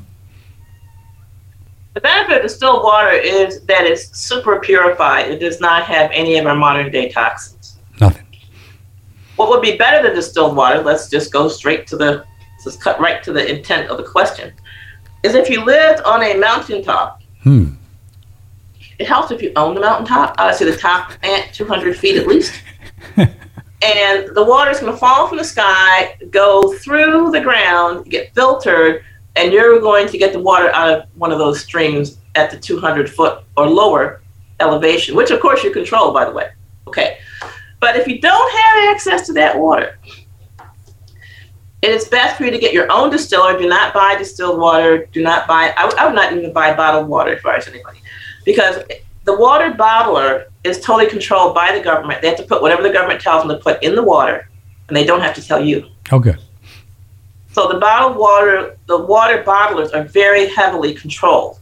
The 1.94 2.00
benefit 2.00 2.36
of 2.36 2.42
distilled 2.42 2.84
water 2.84 3.10
is 3.10 3.62
that 3.62 3.84
it's 3.84 4.16
super 4.16 4.60
purified. 4.60 5.30
It 5.30 5.40
does 5.40 5.60
not 5.60 5.84
have 5.84 6.10
any 6.12 6.38
of 6.38 6.46
our 6.46 6.54
modern 6.54 6.90
day 6.90 7.10
toxins. 7.10 7.57
What 9.38 9.50
would 9.50 9.62
be 9.62 9.76
better 9.76 10.02
than 10.02 10.16
distilled 10.16 10.56
water? 10.56 10.82
Let's 10.82 11.08
just 11.08 11.32
go 11.32 11.48
straight 11.48 11.86
to 11.86 11.96
the, 11.96 12.24
let's 12.66 12.76
cut 12.76 12.98
right 12.98 13.22
to 13.22 13.32
the 13.32 13.48
intent 13.48 13.88
of 13.88 13.96
the 13.96 14.02
question. 14.02 14.52
Is 15.22 15.36
if 15.36 15.48
you 15.48 15.64
lived 15.64 16.00
on 16.02 16.24
a 16.24 16.34
mountaintop, 16.36 17.22
Hmm. 17.44 17.74
it 18.98 19.06
helps 19.06 19.30
if 19.30 19.40
you 19.40 19.52
own 19.54 19.76
the 19.76 19.80
mountaintop. 19.80 20.34
I 20.38 20.52
say 20.52 20.64
the 20.68 20.76
top 20.76 21.12
at 21.22 21.54
200 21.54 21.96
feet 21.96 22.16
at 22.16 22.26
least. 22.26 22.52
and 23.16 23.28
the 24.34 24.44
water 24.44 24.72
is 24.72 24.80
going 24.80 24.92
to 24.92 24.98
fall 24.98 25.28
from 25.28 25.38
the 25.38 25.44
sky, 25.44 26.16
go 26.30 26.72
through 26.78 27.30
the 27.30 27.40
ground, 27.40 28.10
get 28.10 28.34
filtered, 28.34 29.04
and 29.36 29.52
you're 29.52 29.78
going 29.78 30.08
to 30.08 30.18
get 30.18 30.32
the 30.32 30.40
water 30.40 30.68
out 30.70 30.90
of 30.90 31.04
one 31.14 31.30
of 31.30 31.38
those 31.38 31.60
streams 31.60 32.18
at 32.34 32.50
the 32.50 32.58
200 32.58 33.08
foot 33.08 33.44
or 33.56 33.68
lower 33.68 34.20
elevation, 34.58 35.14
which 35.14 35.30
of 35.30 35.38
course 35.38 35.62
you 35.62 35.70
control, 35.70 36.12
by 36.12 36.24
the 36.24 36.32
way. 36.32 36.50
Okay. 36.88 37.18
But 37.80 37.96
if 37.96 38.08
you 38.08 38.20
don't 38.20 38.52
have 38.52 38.94
access 38.94 39.26
to 39.26 39.32
that 39.34 39.58
water, 39.58 39.98
it 41.80 41.90
is 41.90 42.08
best 42.08 42.36
for 42.36 42.44
you 42.44 42.50
to 42.50 42.58
get 42.58 42.72
your 42.72 42.90
own 42.90 43.10
distiller. 43.10 43.56
Do 43.56 43.68
not 43.68 43.94
buy 43.94 44.16
distilled 44.16 44.58
water. 44.58 45.06
Do 45.12 45.22
not 45.22 45.46
buy, 45.46 45.72
I, 45.76 45.92
I 45.98 46.06
would 46.06 46.14
not 46.14 46.32
even 46.32 46.52
buy 46.52 46.74
bottled 46.74 47.08
water 47.08 47.32
if 47.32 47.46
I 47.46 47.56
was 47.56 47.68
anybody, 47.68 48.00
because 48.44 48.82
the 49.24 49.36
water 49.36 49.70
bottler 49.70 50.46
is 50.64 50.80
totally 50.80 51.08
controlled 51.08 51.54
by 51.54 51.70
the 51.70 51.80
government. 51.80 52.20
They 52.20 52.28
have 52.28 52.38
to 52.38 52.42
put 52.42 52.62
whatever 52.62 52.82
the 52.82 52.90
government 52.90 53.20
tells 53.20 53.44
them 53.44 53.56
to 53.56 53.62
put 53.62 53.80
in 53.82 53.94
the 53.94 54.02
water, 54.02 54.48
and 54.88 54.96
they 54.96 55.04
don't 55.04 55.20
have 55.20 55.34
to 55.36 55.42
tell 55.42 55.64
you. 55.64 55.86
Okay. 56.12 56.34
So 57.52 57.68
the 57.68 57.78
bottled 57.78 58.16
water, 58.16 58.76
the 58.86 58.98
water 58.98 59.42
bottlers 59.44 59.94
are 59.94 60.04
very 60.04 60.48
heavily 60.48 60.94
controlled. 60.94 61.58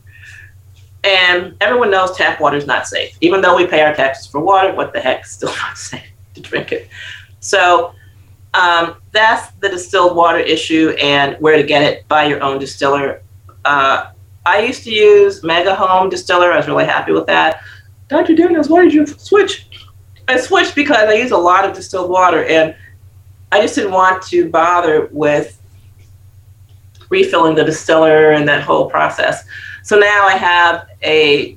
And 1.07 1.55
everyone 1.61 1.93
knows 1.93 2.17
tap 2.17 2.41
water 2.41 2.57
is 2.57 2.67
not 2.67 2.89
safe. 2.89 3.17
Even 3.21 3.41
though 3.41 3.55
we 3.57 3.65
pay 3.65 3.83
our 3.83 3.95
taxes 3.95 4.27
for 4.27 4.41
water, 4.41 4.75
what 4.75 4.93
the 4.93 5.01
heck, 5.01 5.25
is 5.25 5.31
still 5.31 5.55
not 5.63 5.79
safe 5.79 6.03
to 6.35 6.41
drink 6.41 6.73
it. 6.73 6.89
So 7.39 7.95
um, 8.55 8.97
that's 9.13 9.53
the 9.61 9.69
distilled 9.69 10.17
water 10.17 10.39
issue 10.39 10.97
and 11.01 11.37
where 11.41 11.57
to 11.57 11.63
get 11.63 11.83
it. 11.83 12.09
Buy 12.09 12.25
your 12.25 12.43
own 12.43 12.59
distiller. 12.59 13.23
Uh, 13.65 14.11
I 14.45 14.61
used 14.61 14.83
to 14.85 14.91
use 14.91 15.45
Mega 15.45 15.75
Home 15.77 16.09
Distiller. 16.09 16.53
I 16.53 16.57
was 16.57 16.67
really 16.67 16.87
happy 16.87 17.13
with 17.13 17.27
that. 17.27 17.61
Dr. 18.09 18.35
Daniels, 18.35 18.69
why 18.69 18.83
did 18.83 18.93
you 18.93 19.07
switch? 19.07 19.69
I 20.29 20.39
switched 20.39 20.75
because 20.75 21.09
I 21.09 21.15
use 21.15 21.31
a 21.31 21.37
lot 21.37 21.65
of 21.65 21.75
distilled 21.75 22.11
water 22.11 22.45
and 22.45 22.75
I 23.53 23.61
just 23.61 23.77
didn't 23.77 23.93
want 23.93 24.25
to 24.25 24.49
bother 24.49 25.09
with 25.13 25.61
refilling 27.11 27.55
the 27.55 27.65
distiller 27.65 28.33
and 28.33 28.49
that 28.49 28.63
whole 28.63 28.91
process. 28.91 29.45
So 29.87 29.97
now 29.97 30.27
I 30.27 30.33
have 30.33 30.89
a, 31.05 31.57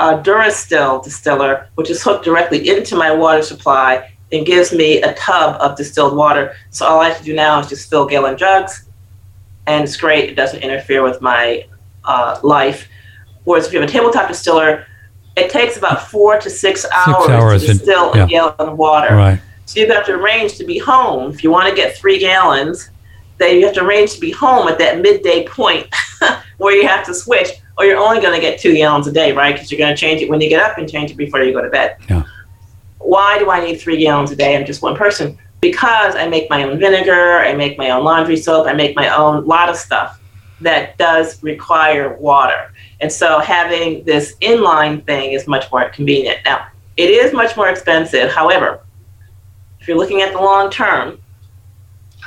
a 0.00 0.20
Durastill 0.20 1.04
distiller, 1.04 1.68
which 1.76 1.88
is 1.88 2.02
hooked 2.02 2.24
directly 2.24 2.68
into 2.68 2.96
my 2.96 3.12
water 3.14 3.42
supply 3.42 4.12
and 4.32 4.44
gives 4.44 4.72
me 4.72 5.00
a 5.02 5.14
tub 5.14 5.54
of 5.60 5.76
distilled 5.76 6.16
water. 6.16 6.56
So 6.70 6.84
all 6.84 6.98
I 6.98 7.10
have 7.10 7.18
to 7.18 7.22
do 7.22 7.36
now 7.36 7.60
is 7.60 7.68
just 7.68 7.88
fill 7.88 8.06
gallon 8.06 8.36
jugs, 8.36 8.88
and 9.68 9.84
it's 9.84 9.96
great. 9.96 10.28
It 10.28 10.34
doesn't 10.34 10.64
interfere 10.64 11.04
with 11.04 11.22
my 11.22 11.64
uh, 12.02 12.40
life. 12.42 12.88
Whereas 13.44 13.68
if 13.68 13.72
you 13.72 13.78
have 13.78 13.88
a 13.88 13.92
tabletop 13.92 14.26
distiller, 14.26 14.88
it 15.36 15.48
takes 15.48 15.76
about 15.76 16.10
four 16.10 16.40
to 16.40 16.50
six 16.50 16.84
hours, 16.92 17.28
hours 17.28 17.64
to 17.64 17.70
and- 17.70 17.78
distill 17.78 18.16
yeah. 18.16 18.24
a 18.24 18.26
gallon 18.26 18.54
of 18.58 18.76
water. 18.76 19.14
Right. 19.14 19.40
So 19.66 19.78
you 19.78 19.92
have 19.92 20.06
to 20.06 20.14
arrange 20.14 20.56
to 20.56 20.64
be 20.64 20.78
home. 20.78 21.30
If 21.30 21.44
you 21.44 21.52
want 21.52 21.68
to 21.68 21.76
get 21.76 21.96
three 21.96 22.18
gallons, 22.18 22.90
then 23.38 23.56
you 23.56 23.66
have 23.66 23.74
to 23.74 23.84
arrange 23.84 24.14
to 24.14 24.20
be 24.20 24.30
home 24.30 24.68
at 24.68 24.78
that 24.78 25.00
midday 25.00 25.46
point 25.46 25.86
where 26.58 26.74
you 26.74 26.86
have 26.86 27.04
to 27.06 27.14
switch, 27.14 27.48
or 27.76 27.84
you're 27.84 27.98
only 27.98 28.20
going 28.20 28.34
to 28.34 28.40
get 28.40 28.60
two 28.60 28.74
gallons 28.74 29.06
a 29.06 29.12
day, 29.12 29.32
right? 29.32 29.54
Because 29.54 29.70
you're 29.70 29.78
going 29.78 29.94
to 29.94 30.00
change 30.00 30.20
it 30.20 30.28
when 30.28 30.40
you 30.40 30.48
get 30.48 30.62
up 30.62 30.78
and 30.78 30.90
change 30.90 31.10
it 31.10 31.16
before 31.16 31.42
you 31.42 31.52
go 31.52 31.62
to 31.62 31.70
bed. 31.70 31.96
Yeah. 32.08 32.24
Why 32.98 33.38
do 33.38 33.50
I 33.50 33.64
need 33.64 33.80
three 33.80 33.98
gallons 33.98 34.30
a 34.32 34.36
day? 34.36 34.56
I'm 34.56 34.66
just 34.66 34.82
one 34.82 34.96
person. 34.96 35.38
Because 35.60 36.14
I 36.14 36.28
make 36.28 36.50
my 36.50 36.64
own 36.64 36.78
vinegar, 36.78 37.38
I 37.38 37.54
make 37.54 37.78
my 37.78 37.90
own 37.90 38.04
laundry 38.04 38.36
soap, 38.36 38.66
I 38.66 38.72
make 38.72 38.94
my 38.94 39.08
own 39.08 39.44
lot 39.46 39.68
of 39.68 39.76
stuff 39.76 40.20
that 40.60 40.96
does 40.98 41.42
require 41.42 42.16
water. 42.16 42.72
And 43.00 43.10
so 43.10 43.38
having 43.38 44.04
this 44.04 44.36
inline 44.40 45.04
thing 45.06 45.32
is 45.32 45.46
much 45.46 45.70
more 45.70 45.88
convenient. 45.90 46.38
Now, 46.44 46.66
it 46.96 47.10
is 47.10 47.32
much 47.32 47.56
more 47.56 47.68
expensive. 47.68 48.30
However, 48.30 48.80
if 49.80 49.86
you're 49.86 49.96
looking 49.96 50.20
at 50.20 50.32
the 50.32 50.40
long 50.40 50.70
term, 50.70 51.20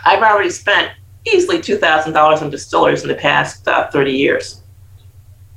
I've 0.05 0.23
already 0.23 0.49
spent 0.49 0.91
easily 1.25 1.59
$2,000 1.59 2.41
on 2.41 2.49
distillers 2.49 3.03
in 3.03 3.09
the 3.09 3.15
past 3.15 3.67
uh, 3.67 3.89
30 3.89 4.11
years. 4.11 4.61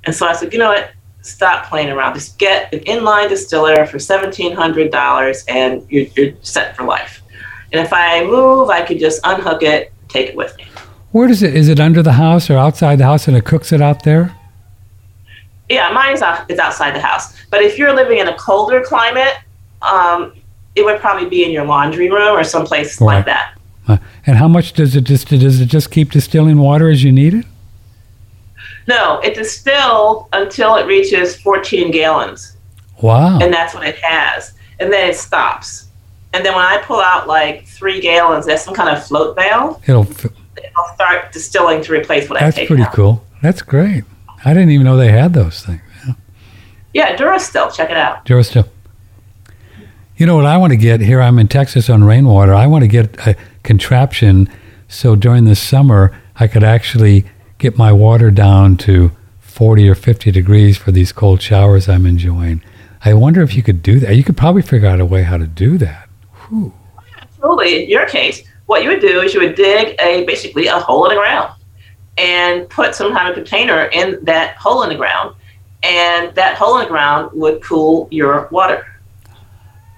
And 0.04 0.14
so 0.14 0.26
I 0.26 0.34
said, 0.34 0.52
you 0.52 0.58
know 0.58 0.68
what? 0.68 0.90
Stop 1.22 1.66
playing 1.70 1.88
around. 1.88 2.14
Just 2.14 2.38
get 2.38 2.72
an 2.74 2.80
inline 2.80 3.30
distiller 3.30 3.86
for 3.86 3.96
$1,700 3.96 5.44
and 5.48 5.86
you're, 5.90 6.06
you're 6.16 6.34
set 6.42 6.76
for 6.76 6.84
life. 6.84 7.22
And 7.72 7.84
if 7.84 7.92
I 7.92 8.24
move, 8.24 8.68
I 8.68 8.82
could 8.82 8.98
just 8.98 9.20
unhook 9.24 9.62
it, 9.62 9.92
take 10.08 10.28
it 10.28 10.36
with 10.36 10.56
me. 10.58 10.66
Where 11.12 11.28
does 11.28 11.42
it? 11.42 11.54
Is 11.54 11.68
it 11.68 11.80
under 11.80 12.02
the 12.02 12.12
house 12.12 12.50
or 12.50 12.58
outside 12.58 12.96
the 12.98 13.04
house, 13.04 13.28
and 13.28 13.36
it 13.36 13.44
cooks 13.44 13.72
it 13.72 13.80
out 13.80 14.02
there? 14.02 14.34
Yeah, 15.68 15.90
mine 15.92 16.12
is, 16.12 16.22
out, 16.22 16.50
is 16.50 16.58
outside 16.58 16.94
the 16.94 17.00
house. 17.00 17.34
But 17.50 17.62
if 17.62 17.78
you're 17.78 17.94
living 17.94 18.18
in 18.18 18.28
a 18.28 18.36
colder 18.36 18.82
climate, 18.82 19.38
um, 19.80 20.34
it 20.74 20.84
would 20.84 21.00
probably 21.00 21.28
be 21.28 21.44
in 21.44 21.50
your 21.52 21.64
laundry 21.64 22.10
room 22.10 22.36
or 22.36 22.42
someplace 22.44 23.00
Right. 23.00 23.16
like 23.16 23.26
that. 23.26 23.53
Uh, 23.86 23.98
and 24.26 24.36
how 24.36 24.48
much 24.48 24.72
does 24.72 24.96
it 24.96 25.04
just? 25.04 25.28
Does 25.28 25.60
it 25.60 25.66
just 25.66 25.90
keep 25.90 26.10
distilling 26.12 26.58
water 26.58 26.88
as 26.90 27.02
you 27.04 27.12
need 27.12 27.34
it? 27.34 27.44
No, 28.86 29.20
it 29.20 29.34
distilled 29.34 30.28
until 30.32 30.76
it 30.76 30.86
reaches 30.86 31.38
14 31.40 31.90
gallons, 31.90 32.56
Wow. 33.02 33.38
and 33.40 33.52
that's 33.52 33.74
what 33.74 33.86
it 33.86 33.96
has. 33.96 34.52
And 34.80 34.92
then 34.92 35.08
it 35.10 35.16
stops. 35.16 35.86
And 36.32 36.44
then 36.44 36.54
when 36.54 36.64
I 36.64 36.78
pull 36.78 37.00
out 37.00 37.26
like 37.28 37.66
three 37.66 38.00
gallons, 38.00 38.46
that's 38.46 38.64
some 38.64 38.74
kind 38.74 38.94
of 38.94 39.04
float 39.06 39.36
valve. 39.36 39.82
It'll. 39.88 40.02
f- 40.02 40.26
I'll 40.76 40.94
start 40.94 41.32
distilling 41.32 41.82
to 41.82 41.92
replace 41.92 42.28
what 42.28 42.38
I 42.42 42.46
take. 42.46 42.54
That's 42.56 42.66
pretty 42.68 42.82
out. 42.84 42.92
cool. 42.92 43.24
That's 43.42 43.62
great. 43.62 44.04
I 44.44 44.52
didn't 44.54 44.70
even 44.70 44.84
know 44.84 44.96
they 44.96 45.10
had 45.12 45.32
those 45.34 45.62
things. 45.62 45.80
Yeah, 46.92 47.16
Durastill, 47.16 47.74
check 47.74 47.90
it 47.90 47.96
out. 47.96 48.24
Durasta. 48.24 48.68
You 50.16 50.26
know 50.26 50.36
what 50.36 50.46
I 50.46 50.56
want 50.58 50.72
to 50.72 50.76
get 50.76 51.00
here? 51.00 51.20
I'm 51.20 51.38
in 51.40 51.48
Texas 51.48 51.90
on 51.90 52.04
rainwater. 52.04 52.54
I 52.54 52.66
want 52.68 52.82
to 52.82 52.88
get 52.88 53.16
a 53.26 53.34
contraption 53.64 54.48
so 54.88 55.16
during 55.16 55.44
the 55.44 55.56
summer 55.56 56.16
I 56.36 56.46
could 56.46 56.62
actually 56.62 57.24
get 57.58 57.76
my 57.76 57.92
water 57.92 58.30
down 58.30 58.76
to 58.78 59.10
40 59.40 59.88
or 59.88 59.94
50 59.94 60.30
degrees 60.30 60.76
for 60.76 60.92
these 60.92 61.12
cold 61.12 61.40
showers 61.40 61.88
I'm 61.88 62.06
enjoying. 62.06 62.62
I 63.04 63.14
wonder 63.14 63.42
if 63.42 63.54
you 63.54 63.62
could 63.62 63.82
do 63.82 64.00
that. 64.00 64.16
You 64.16 64.24
could 64.24 64.36
probably 64.36 64.62
figure 64.62 64.88
out 64.88 65.00
a 65.00 65.04
way 65.04 65.22
how 65.22 65.36
to 65.36 65.46
do 65.46 65.78
that. 65.78 66.08
Absolutely. 67.20 67.84
In 67.84 67.90
your 67.90 68.06
case, 68.06 68.42
what 68.66 68.82
you 68.82 68.88
would 68.88 69.00
do 69.00 69.20
is 69.20 69.34
you 69.34 69.40
would 69.40 69.54
dig 69.54 69.94
a 70.00 70.24
basically 70.24 70.66
a 70.66 70.78
hole 70.78 71.04
in 71.04 71.10
the 71.10 71.20
ground 71.20 71.52
and 72.16 72.68
put 72.70 72.94
some 72.94 73.12
kind 73.12 73.28
of 73.28 73.34
container 73.34 73.84
in 73.86 74.24
that 74.24 74.56
hole 74.56 74.82
in 74.84 74.88
the 74.88 74.94
ground, 74.94 75.34
and 75.82 76.34
that 76.34 76.56
hole 76.56 76.78
in 76.78 76.84
the 76.84 76.88
ground 76.88 77.30
would 77.34 77.62
cool 77.62 78.08
your 78.10 78.48
water. 78.50 78.86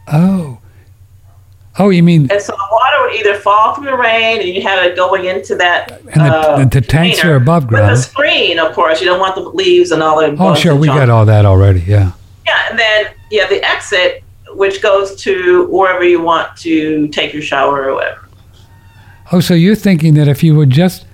Oh. 0.08 0.55
Oh, 1.78 1.90
you 1.90 2.02
mean 2.02 2.30
And 2.30 2.40
so 2.40 2.52
the 2.52 2.68
water 2.72 3.02
would 3.04 3.14
either 3.14 3.34
fall 3.40 3.74
from 3.74 3.84
the 3.84 3.94
rain, 3.96 4.40
and 4.40 4.48
you 4.48 4.62
had 4.62 4.84
it 4.84 4.96
going 4.96 5.26
into 5.26 5.54
that. 5.56 5.90
and 6.12 6.22
the, 6.22 6.34
uh, 6.34 6.64
the 6.64 6.80
tanks 6.80 7.22
are 7.24 7.36
above 7.36 7.66
ground. 7.66 7.90
With 7.90 8.00
a 8.00 8.02
screen, 8.02 8.58
of 8.58 8.72
course. 8.74 9.00
You 9.00 9.06
don't 9.06 9.20
want 9.20 9.34
the 9.34 9.42
leaves 9.42 9.90
and 9.90 10.02
all 10.02 10.18
the. 10.18 10.34
Oh, 10.38 10.54
sure, 10.54 10.74
we 10.74 10.86
junk. 10.86 11.00
got 11.00 11.10
all 11.10 11.26
that 11.26 11.44
already. 11.44 11.80
Yeah. 11.80 12.12
Yeah, 12.46 12.70
and 12.70 12.78
then 12.78 13.06
you 13.30 13.40
have 13.40 13.50
the 13.50 13.62
exit, 13.62 14.22
which 14.50 14.80
goes 14.80 15.16
to 15.22 15.66
wherever 15.66 16.04
you 16.04 16.20
want 16.22 16.56
to 16.58 17.08
take 17.08 17.32
your 17.32 17.42
shower 17.42 17.90
or 17.90 17.94
whatever. 17.94 18.28
Oh, 19.32 19.40
so 19.40 19.54
you're 19.54 19.74
thinking 19.74 20.14
that 20.14 20.28
if 20.28 20.42
you 20.42 20.54
would 20.54 20.70
just 20.70 21.04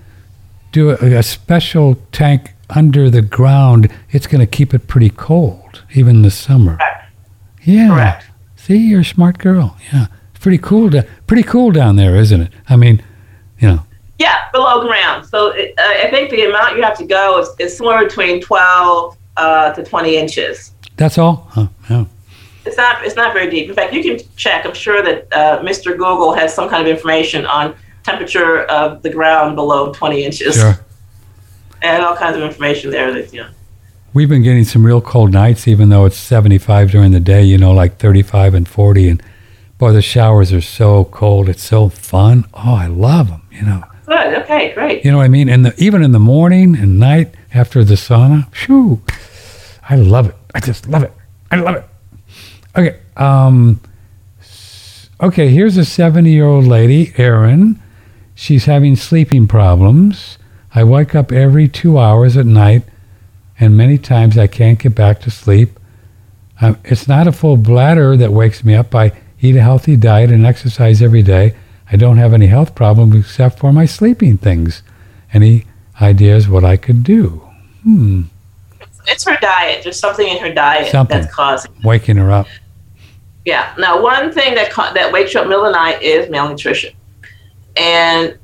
do 0.71 0.91
a, 0.91 1.19
a 1.19 1.23
special 1.23 1.97
tank 2.13 2.53
under 2.71 3.11
the 3.11 3.23
ground, 3.23 3.91
it's 4.11 4.27
going 4.27 4.41
to 4.41 4.47
keep 4.47 4.75
it 4.75 4.87
pretty 4.87 5.11
cold, 5.11 5.83
even 5.95 6.17
in 6.17 6.23
the 6.23 6.31
summer. 6.31 6.77
Correct. 6.77 7.13
Yeah. 7.65 7.89
Correct. 7.89 8.27
See, 8.57 8.77
you're 8.77 9.01
a 9.01 9.05
smart 9.05 9.39
girl. 9.39 9.77
Yeah. 9.93 10.07
Pretty 10.43 10.59
cool. 10.59 10.91
Pretty 11.27 11.45
cool 11.45 11.71
down 11.71 11.97
there, 11.97 12.17
isn't 12.17 12.41
it? 12.41 12.53
I 12.69 12.77
mean, 12.77 13.03
you 13.61 13.69
know. 13.69 13.87
Yeah, 14.19 14.51
below 14.53 14.87
ground. 14.87 15.25
So 15.27 15.51
uh, 15.51 15.55
I 15.79 16.09
think 16.11 16.31
the 16.31 16.45
amount 16.49 16.77
you 16.77 16.83
have 16.83 16.99
to 16.99 17.07
go 17.07 17.39
is, 17.41 17.49
is 17.59 17.77
somewhere 17.77 18.05
between 18.05 18.41
12 18.43 19.17
uh, 19.37 19.73
to 19.73 19.85
20 19.85 20.17
inches. 20.17 20.73
That's 20.97 21.17
all. 21.17 21.47
Huh, 21.51 21.69
yeah. 21.89 22.05
It's 22.65 22.77
not 22.77 23.05
it's 23.05 23.17
not 23.17 23.33
very 23.33 23.51
deep. 23.51 23.69
In 23.69 23.75
fact, 23.75 23.93
you 23.93 24.03
can 24.03 24.19
check. 24.37 24.67
I'm 24.67 24.75
sure 24.75 25.03
that 25.03 25.33
uh, 25.33 25.61
Mr. 25.63 25.97
Google 25.97 26.33
has 26.35 26.55
some 26.55 26.69
kind 26.69 26.87
of 26.87 26.93
information 26.95 27.47
on 27.47 27.75
temperature 28.05 28.65
of 28.65 29.03
the 29.03 29.11
ground 29.11 29.55
below 29.57 29.93
20 29.93 30.25
inches 30.25 30.57
Sure. 30.57 30.75
and 31.83 32.03
all 32.05 32.17
kinds 32.17 32.37
of 32.37 32.43
information 32.43 32.91
there 32.91 33.13
that 33.13 33.33
you 33.33 33.43
know. 33.43 33.49
we've 34.13 34.29
been 34.29 34.43
getting 34.43 34.65
some 34.65 34.85
real 34.85 35.01
cold 35.01 35.33
nights, 35.33 35.67
even 35.69 35.89
though 35.89 36.05
it's 36.05 36.17
75 36.17 36.91
during 36.91 37.13
the 37.13 37.21
day, 37.21 37.43
you 37.43 37.59
know, 37.59 37.73
like 37.73 37.99
35 37.99 38.55
and 38.55 38.69
40. 38.69 39.09
And 39.09 39.23
boy, 39.83 39.91
the 39.91 40.01
showers 40.01 40.53
are 40.53 40.61
so 40.61 41.07
cold. 41.07 41.49
It's 41.49 41.65
so 41.65 41.89
fun. 41.89 42.45
Oh, 42.55 42.77
I 42.77 42.87
love 42.87 43.31
them, 43.31 43.43
you 43.51 43.63
know. 43.63 43.83
Good. 44.07 44.35
Okay. 44.43 44.73
Great. 44.75 45.05
You 45.05 45.11
know 45.11 45.17
what 45.17 45.25
I 45.25 45.29
mean? 45.29 45.49
And 45.49 45.67
the, 45.67 45.75
even 45.77 46.05
in 46.05 46.13
the 46.13 46.21
morning 46.21 46.77
and 46.77 47.01
night 47.01 47.35
after 47.53 47.83
the 47.83 47.95
sauna, 47.95 48.47
shoo, 48.55 49.03
I 49.91 49.97
love 49.97 50.29
it. 50.29 50.37
I 50.55 50.61
just 50.61 50.87
love 50.87 51.03
it. 51.03 51.13
I 51.51 51.57
love 51.57 51.75
it. 51.75 51.85
Okay. 52.77 53.01
Um, 53.17 53.81
okay, 55.21 55.49
here's 55.49 55.77
a 55.77 55.85
70 55.85 56.31
year 56.31 56.47
old 56.47 56.65
lady, 56.65 57.13
Erin. 57.17 57.83
She's 58.37 58.67
having 58.67 58.95
sleeping 58.95 59.49
problems. 59.49 60.39
I 60.77 60.85
wake 60.85 61.17
up 61.17 61.33
every 61.33 61.67
two 61.67 61.99
hours 61.99 62.37
at 62.37 62.47
night, 62.47 62.85
and 63.59 63.77
many 63.77 63.99
times 63.99 64.39
I 64.39 64.47
can't 64.47 64.79
get 64.79 64.95
back 64.95 65.21
to 65.23 65.31
sleep. 65.33 65.77
Um, 66.61 66.79
it's 66.85 67.09
not 67.09 67.27
a 67.27 67.33
full 67.33 67.57
bladder 67.57 68.17
that 68.17 68.33
wakes 68.33 68.63
me 68.63 68.77
up. 68.77 68.95
I 68.95 69.13
eat 69.43 69.57
a 69.57 69.61
healthy 69.61 69.97
diet 69.97 70.31
and 70.31 70.47
exercise 70.47 71.03
every 71.03 71.23
day. 71.23 71.55
I 71.91 71.97
don't 71.97 72.17
have 72.17 72.33
any 72.33 72.47
health 72.47 72.75
problems 72.75 73.15
except 73.17 73.59
for 73.59 73.73
my 73.73 73.85
sleeping 73.85 74.39
things. 74.39 74.83
Any 75.35 75.67
ideas 76.01 76.49
what 76.49 76.65
I 76.65 76.77
could 76.77 77.03
do? 77.05 77.43
Hmm. 77.83 78.23
It's 79.07 79.25
her 79.25 79.37
diet. 79.41 79.83
There's 79.83 79.99
something 79.99 80.27
in 80.27 80.39
her 80.39 80.55
diet 80.55 80.91
Something. 80.91 81.21
that's 81.21 81.35
causing. 81.35 81.73
Waking 81.83 82.17
her 82.17 82.31
up. 82.31 82.47
Yeah. 83.45 83.75
Now, 83.77 84.01
one 84.01 84.33
thing 84.33 84.55
that 84.55 84.71
ca- 84.71 84.93
that 84.93 85.13
wakes 85.13 85.35
you 85.35 85.41
up 85.41 85.49
middle 85.49 85.65
of 85.67 85.73
the 85.73 85.77
night 85.79 86.01
is 86.01 86.31
malnutrition, 86.31 86.95
and 87.77 88.39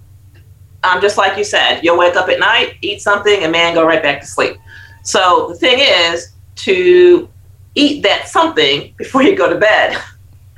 um, 0.83 1.01
just 1.01 1.17
like 1.17 1.39
you 1.39 1.45
said, 1.45 1.81
you'll 1.83 1.97
wake 1.99 2.17
up 2.17 2.29
at 2.29 2.41
night, 2.41 2.75
eat 2.83 3.01
something, 3.01 3.45
and 3.45 3.53
man, 3.53 3.75
go 3.75 3.87
right 3.87 4.03
back 4.03 4.21
to 4.21 4.27
sleep. 4.27 4.57
So 5.05 5.47
the 5.51 5.55
thing 5.55 5.79
is 5.79 6.33
to 6.57 7.29
eat 7.77 8.03
that 8.03 8.27
something 8.29 8.93
before 8.99 9.23
you 9.23 9.37
go 9.37 9.49
to 9.49 9.59
bed, 9.59 9.97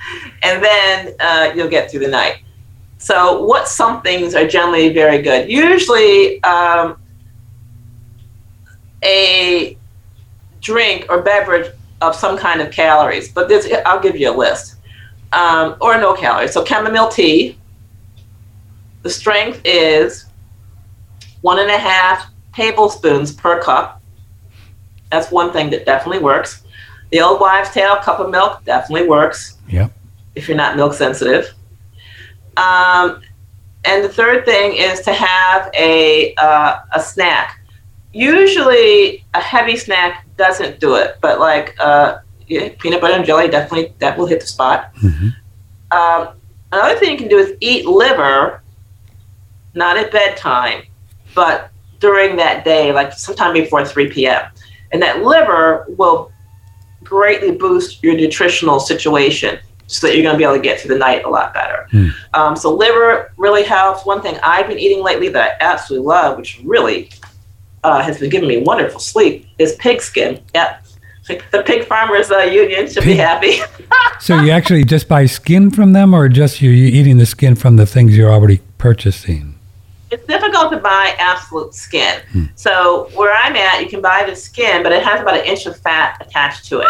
and 0.43 0.63
then 0.63 1.15
uh, 1.21 1.53
you'll 1.55 1.69
get 1.69 1.91
through 1.91 2.01
the 2.01 2.09
night. 2.09 2.43
So 2.99 3.43
what 3.45 3.67
somethings 3.67 4.35
are 4.35 4.47
generally 4.47 4.93
very 4.93 5.23
good? 5.23 5.51
Usually, 5.51 6.43
um, 6.43 7.01
a 9.03 9.79
drink 10.61 11.07
or 11.09 11.23
beverage 11.23 11.73
of 12.03 12.15
some 12.15 12.37
kind 12.37 12.61
of 12.61 12.71
calories, 12.71 13.31
but 13.31 13.49
this 13.49 13.73
I'll 13.87 14.01
give 14.01 14.17
you 14.17 14.31
a 14.31 14.37
list. 14.37 14.77
Um, 15.33 15.77
or 15.81 15.97
no 15.97 16.15
calories. 16.15 16.53
So 16.53 16.65
chamomile 16.65 17.09
tea. 17.09 17.57
The 19.03 19.11
strength 19.11 19.61
is 19.65 20.27
one 21.41 21.59
and 21.59 21.71
a 21.71 21.79
half 21.79 22.31
tablespoons 22.55 23.33
per 23.33 23.63
cup. 23.63 24.03
That's 25.11 25.31
one 25.31 25.53
thing 25.53 25.71
that 25.71 25.87
definitely 25.87 26.23
works. 26.23 26.60
The 27.11 27.21
old 27.21 27.41
wives' 27.41 27.71
tale, 27.71 27.97
cup 27.97 28.21
of 28.21 28.31
milk, 28.31 28.65
definitely 28.65 29.09
works 29.09 29.57
Yep. 29.69 29.93
if 30.35 30.49
you're 30.49 30.57
not 30.57 30.77
milk 30.77 30.95
sensitive. 30.95 31.53
Um, 32.57 33.21
and 33.85 34.05
the 34.05 34.09
third 34.09 34.45
thing 34.45 34.75
is 34.75 35.01
to 35.03 35.13
have 35.13 35.71
a 35.75 36.35
uh, 36.35 36.81
a 36.93 37.01
snack. 37.01 37.61
Usually, 38.13 39.25
a 39.35 39.41
heavy 39.41 39.77
snack 39.77 40.27
doesn't 40.37 40.81
do 40.81 40.97
it, 40.97 41.17
but 41.21 41.41
like 41.41 41.75
uh, 41.81 42.19
yeah, 42.49 42.69
peanut 42.79 43.01
butter 43.01 43.15
and 43.15 43.25
jelly 43.25 43.49
definitely 43.49 43.95
that 43.99 44.19
will 44.19 44.27
hit 44.27 44.41
the 44.41 44.47
spot. 44.47 44.93
Mhm. 44.97 45.35
Um, 45.93 46.29
another 46.73 46.97
thing 46.99 47.13
you 47.13 47.17
can 47.19 47.29
do 47.29 47.39
is 47.39 47.57
eat 47.61 47.87
liver, 47.87 48.63
not 49.75 49.97
at 49.97 50.13
bedtime, 50.13 50.83
but 51.35 51.71
during 52.01 52.37
that 52.37 52.65
day, 52.65 52.93
like 52.93 53.13
sometime 53.13 53.53
before 53.53 53.85
3 53.85 54.11
p.m. 54.11 54.43
And 54.93 55.01
that 55.03 55.23
liver 55.23 55.87
will 55.97 56.33
greatly 57.05 57.53
boost 57.53 58.03
your 58.03 58.15
nutritional 58.15 58.81
situation 58.81 59.59
so 59.87 60.07
that 60.07 60.15
you're 60.15 60.23
going 60.23 60.35
to 60.35 60.39
be 60.39 60.45
able 60.45 60.55
to 60.55 60.63
get 60.63 60.81
through 60.81 60.95
the 60.95 60.99
night 60.99 61.25
a 61.25 61.29
lot 61.29 61.53
better. 61.53 61.89
Hmm. 61.91 62.09
Um, 62.35 62.57
so 62.57 62.73
liver 62.73 63.33
really 63.37 63.65
helps. 63.65 64.07
One 64.07 64.23
thing 64.23 64.39
I've 64.43 64.69
been 64.69 64.79
eating 64.79 65.03
lately 65.03 65.29
that 65.31 65.53
I 65.61 65.65
absolutely 65.65 66.07
love, 66.07 66.37
which 66.37 66.61
really 66.65 67.11
uh, 67.83 68.01
has 68.03 68.21
been 68.21 68.31
giving 68.31 68.49
me 68.49 68.63
wonderful 68.63 69.01
sleep, 69.01 69.47
is 69.59 69.75
pig 69.77 70.01
skin. 70.01 70.41
Yep. 70.55 70.85
The 71.53 71.63
Pig 71.63 71.87
Farmers 71.87 72.31
uh, 72.31 72.39
Union 72.39 72.89
should 72.89 73.05
be 73.05 73.15
happy. 73.17 73.59
So 74.21 74.39
you 74.39 74.51
actually 74.51 74.85
just 74.85 75.09
buy 75.09 75.25
skin 75.25 75.71
from 75.71 75.95
them, 75.95 76.13
or 76.13 76.29
just 76.29 76.61
you're 76.61 76.75
eating 76.75 77.17
the 77.17 77.25
skin 77.25 77.55
from 77.55 77.77
the 77.77 77.87
things 77.87 78.15
you're 78.15 78.31
already 78.31 78.61
purchasing? 78.77 79.50
It's 80.11 80.27
difficult 80.27 80.73
to 80.73 80.79
buy 80.79 81.15
absolute 81.19 81.75
skin. 81.75 82.21
So 82.57 83.11
where 83.15 83.35
I'm 83.35 83.55
at, 83.57 83.81
you 83.81 83.89
can 83.89 84.01
buy 84.01 84.25
the 84.29 84.35
skin, 84.35 84.83
but 84.83 84.93
it 84.93 85.03
has 85.03 85.21
about 85.21 85.37
an 85.37 85.45
inch 85.45 85.67
of 85.67 85.77
fat 85.77 86.19
attached 86.21 86.67
to 86.67 86.81
it. 86.81 86.89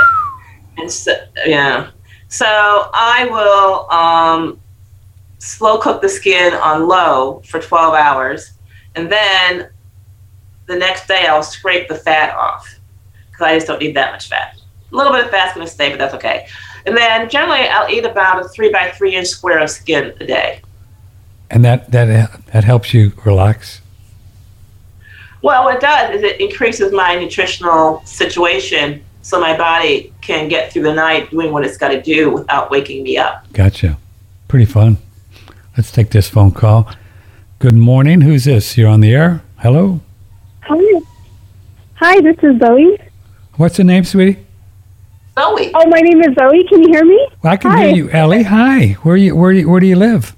And 0.78 0.90
so, 0.90 1.12
yeah. 1.44 1.90
So 2.28 2.46
I 2.46 3.26
will 3.30 3.90
um, 3.90 4.60
slow 5.38 5.78
cook 5.78 6.00
the 6.00 6.08
skin 6.08 6.54
on 6.54 6.88
low 6.88 7.42
for 7.46 7.60
12 7.60 7.94
hours, 7.94 8.52
and 8.94 9.10
then 9.10 9.68
the 10.66 10.76
next 10.76 11.06
day 11.06 11.26
I'll 11.26 11.42
scrape 11.42 11.88
the 11.88 11.96
fat 11.96 12.34
off 12.34 12.78
because 13.30 13.44
I 13.44 13.54
just 13.56 13.66
don't 13.66 13.80
need 13.80 13.96
that 13.96 14.12
much 14.12 14.28
fat. 14.28 14.56
A 14.92 14.96
little 14.96 15.12
bit 15.12 15.24
of 15.24 15.30
fat's 15.30 15.54
going 15.54 15.66
to 15.66 15.72
stay, 15.72 15.90
but 15.90 15.98
that's 15.98 16.14
okay. 16.14 16.46
And 16.86 16.96
then 16.96 17.28
generally 17.28 17.68
I'll 17.68 17.90
eat 17.90 18.04
about 18.04 18.44
a 18.44 18.48
three 18.48 18.72
by 18.72 18.90
three 18.90 19.14
inch 19.14 19.28
square 19.28 19.58
of 19.58 19.70
skin 19.70 20.14
a 20.20 20.26
day. 20.26 20.62
And 21.50 21.64
that 21.64 21.90
that 21.90 22.44
that 22.46 22.64
helps 22.64 22.94
you 22.94 23.12
relax. 23.24 23.80
Well, 25.42 25.64
what 25.64 25.76
it 25.76 25.80
does 25.80 26.16
is 26.16 26.22
it 26.22 26.40
increases 26.40 26.92
my 26.92 27.16
nutritional 27.18 28.02
situation 28.04 29.02
so 29.22 29.40
my 29.40 29.56
body 29.56 30.12
can 30.20 30.48
get 30.48 30.72
through 30.72 30.82
the 30.82 30.94
night 30.94 31.30
doing 31.30 31.50
what 31.52 31.64
it's 31.64 31.76
got 31.76 31.88
to 31.88 32.00
do 32.02 32.30
without 32.30 32.70
waking 32.70 33.02
me 33.02 33.16
up. 33.16 33.50
Gotcha. 33.52 33.98
Pretty 34.48 34.66
fun. 34.66 34.98
Let's 35.76 35.90
take 35.90 36.10
this 36.10 36.28
phone 36.28 36.52
call. 36.52 36.90
Good 37.58 37.74
morning. 37.74 38.20
Who's 38.22 38.44
this? 38.44 38.76
You're 38.76 38.88
on 38.88 39.00
the 39.00 39.14
air. 39.14 39.42
Hello. 39.58 40.00
Hi. 40.62 41.00
Hi, 41.96 42.20
this 42.20 42.36
is 42.42 42.58
Zoe. 42.60 42.98
What's 43.56 43.78
your 43.78 43.86
name, 43.86 44.04
sweetie? 44.04 44.38
Zoe, 45.38 45.70
Oh, 45.74 45.86
my 45.88 46.00
name 46.00 46.20
is 46.22 46.34
Zoe. 46.34 46.64
Can 46.68 46.82
you 46.82 46.88
hear 46.90 47.04
me? 47.04 47.28
Well, 47.42 47.52
I 47.52 47.56
can 47.56 47.70
Hi. 47.70 47.86
hear 47.86 47.94
you, 47.94 48.10
Ellie. 48.10 48.42
Hi. 48.44 48.88
Where 49.02 49.16
you 49.16 49.34
where 49.36 49.52
you, 49.52 49.68
where 49.70 49.80
do 49.80 49.86
you 49.86 49.96
live? 49.96 50.34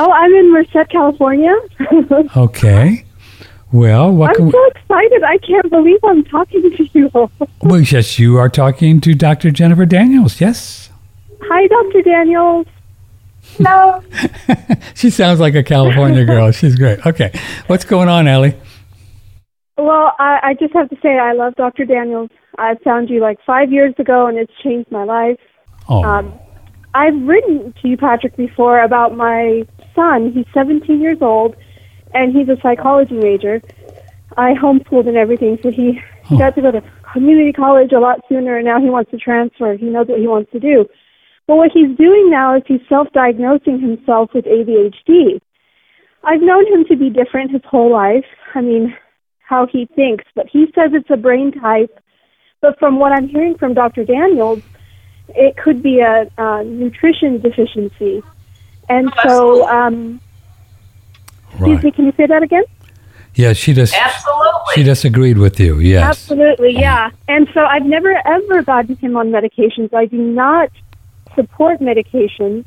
Oh, 0.00 0.12
I'm 0.12 0.32
in 0.32 0.52
Merced, 0.52 0.88
California. 0.90 1.54
Okay. 2.36 3.04
Well, 3.72 4.12
what 4.12 4.38
I'm 4.38 4.46
we, 4.46 4.52
so 4.52 4.64
excited. 4.66 5.22
I 5.24 5.36
can't 5.38 5.68
believe 5.70 5.98
I'm 6.04 6.24
talking 6.24 6.62
to 6.62 6.88
you. 6.94 7.10
well, 7.62 7.80
yes, 7.80 8.18
you 8.18 8.38
are 8.38 8.48
talking 8.48 9.00
to 9.02 9.14
Dr. 9.14 9.50
Jennifer 9.50 9.84
Daniels. 9.84 10.40
Yes. 10.40 10.88
Hi, 11.42 11.66
Dr. 11.66 12.02
Daniels. 12.02 12.66
Hello. 13.56 14.02
She 14.94 15.10
sounds 15.10 15.38
like 15.40 15.54
a 15.54 15.62
California 15.62 16.24
girl. 16.24 16.50
She's 16.52 16.76
great. 16.76 17.04
Okay. 17.06 17.30
What's 17.66 17.84
going 17.84 18.08
on, 18.08 18.26
Ellie? 18.26 18.54
well, 19.76 20.12
I, 20.18 20.40
I 20.42 20.54
just 20.54 20.72
have 20.74 20.88
to 20.90 20.96
say 21.02 21.18
I 21.18 21.32
love 21.34 21.54
Dr. 21.56 21.84
Daniels. 21.84 22.30
I 22.58 22.74
found 22.84 23.10
you 23.10 23.20
like 23.20 23.38
five 23.46 23.70
years 23.72 23.94
ago, 23.98 24.26
and 24.26 24.36
it's 24.38 24.52
changed 24.62 24.90
my 24.90 25.04
life. 25.04 25.38
Oh, 25.88 26.02
Um, 26.02 26.32
I've 26.94 27.20
written 27.22 27.72
to 27.82 27.88
you, 27.88 27.96
Patrick, 27.96 28.36
before 28.36 28.80
about 28.82 29.16
my 29.16 29.66
son. 29.98 30.32
He's 30.32 30.46
17 30.54 31.00
years 31.00 31.18
old, 31.20 31.56
and 32.14 32.34
he's 32.34 32.48
a 32.48 32.60
psychology 32.62 33.14
major. 33.14 33.60
I 34.36 34.54
homeschooled 34.54 35.08
and 35.08 35.16
everything, 35.16 35.58
so 35.62 35.70
he, 35.70 36.00
he 36.26 36.38
got 36.38 36.54
to 36.54 36.62
go 36.62 36.70
to 36.70 36.82
community 37.12 37.52
college 37.52 37.92
a 37.92 37.98
lot 37.98 38.20
sooner, 38.28 38.56
and 38.56 38.66
now 38.66 38.80
he 38.80 38.90
wants 38.90 39.10
to 39.10 39.16
transfer. 39.18 39.74
He 39.74 39.86
knows 39.86 40.06
what 40.06 40.20
he 40.20 40.28
wants 40.28 40.52
to 40.52 40.60
do. 40.60 40.86
But 41.46 41.56
what 41.56 41.70
he's 41.72 41.96
doing 41.96 42.30
now 42.30 42.56
is 42.56 42.62
he's 42.66 42.80
self-diagnosing 42.88 43.80
himself 43.80 44.30
with 44.34 44.44
ADHD. 44.44 45.40
I've 46.22 46.42
known 46.42 46.66
him 46.72 46.84
to 46.86 46.96
be 46.96 47.10
different 47.10 47.52
his 47.52 47.62
whole 47.64 47.90
life. 47.90 48.26
I 48.54 48.60
mean, 48.60 48.94
how 49.40 49.66
he 49.66 49.86
thinks, 49.96 50.24
but 50.34 50.46
he 50.52 50.66
says 50.74 50.90
it's 50.92 51.10
a 51.10 51.16
brain 51.16 51.52
type. 51.52 51.98
But 52.60 52.78
from 52.78 52.98
what 52.98 53.12
I'm 53.12 53.28
hearing 53.28 53.56
from 53.56 53.72
Dr. 53.72 54.04
Daniels, 54.04 54.60
it 55.28 55.56
could 55.56 55.82
be 55.82 56.00
a, 56.00 56.30
uh 56.36 56.62
nutrition 56.62 57.40
deficiency. 57.40 58.22
And 58.88 59.12
Oh, 59.24 59.28
so, 59.28 59.68
absolutely. 59.68 59.70
um, 59.70 60.20
excuse 61.54 61.82
me, 61.84 61.90
can 61.92 62.06
you 62.06 62.12
say 62.16 62.26
that 62.26 62.42
again? 62.42 62.64
Yeah, 63.34 63.52
she 63.52 63.72
just 63.72 63.94
absolutely. 63.94 64.74
she 64.74 64.82
disagreed 64.82 65.38
with 65.38 65.60
you. 65.60 65.78
Yes. 65.78 66.08
Absolutely, 66.08 66.72
yeah. 66.78 67.10
And 67.28 67.48
so 67.54 67.60
I've 67.64 67.84
never 67.84 68.12
ever 68.26 68.62
gotten 68.62 68.96
him 68.96 69.16
on 69.16 69.30
medications. 69.30 69.94
I 69.94 70.06
do 70.06 70.16
not 70.18 70.70
support 71.36 71.78
medications, 71.78 72.64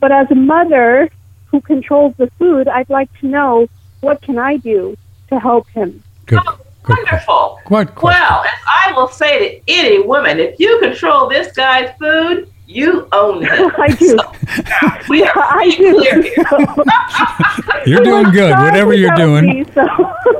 but 0.00 0.12
as 0.12 0.30
a 0.30 0.34
mother 0.34 1.10
who 1.46 1.60
controls 1.60 2.14
the 2.16 2.30
food, 2.38 2.66
I'd 2.66 2.88
like 2.88 3.10
to 3.20 3.26
know 3.26 3.66
what 4.00 4.22
can 4.22 4.38
I 4.38 4.56
do 4.56 4.96
to 5.28 5.38
help 5.38 5.68
him. 5.70 6.02
Good. 6.26 6.40
Oh, 6.46 6.58
Good. 6.82 6.98
Wonderful. 6.98 7.58
Good 7.66 7.94
question. 7.96 8.20
Well, 8.22 8.44
as 8.44 8.60
I 8.86 8.92
will 8.92 9.08
say 9.08 9.32
to 9.60 9.60
any 9.72 10.00
woman, 10.00 10.38
if 10.38 10.58
you 10.60 10.78
control 10.80 11.28
this 11.28 11.52
guy's 11.52 11.90
food, 11.98 12.48
You 12.68 13.06
own 13.12 13.44
him. 13.44 13.70
I 13.78 13.88
do. 13.88 14.08
So, 14.18 15.08
we 15.08 15.22
are 15.24 15.32
I 15.36 15.70
do. 15.70 15.94
clear 15.94 16.22
here. 16.22 16.44
You're 17.86 18.02
doing 18.02 18.30
good. 18.32 18.50
Whatever 18.58 18.92
you're 18.94 19.14
doing, 19.14 19.46
me, 19.46 19.64
so- 19.72 19.86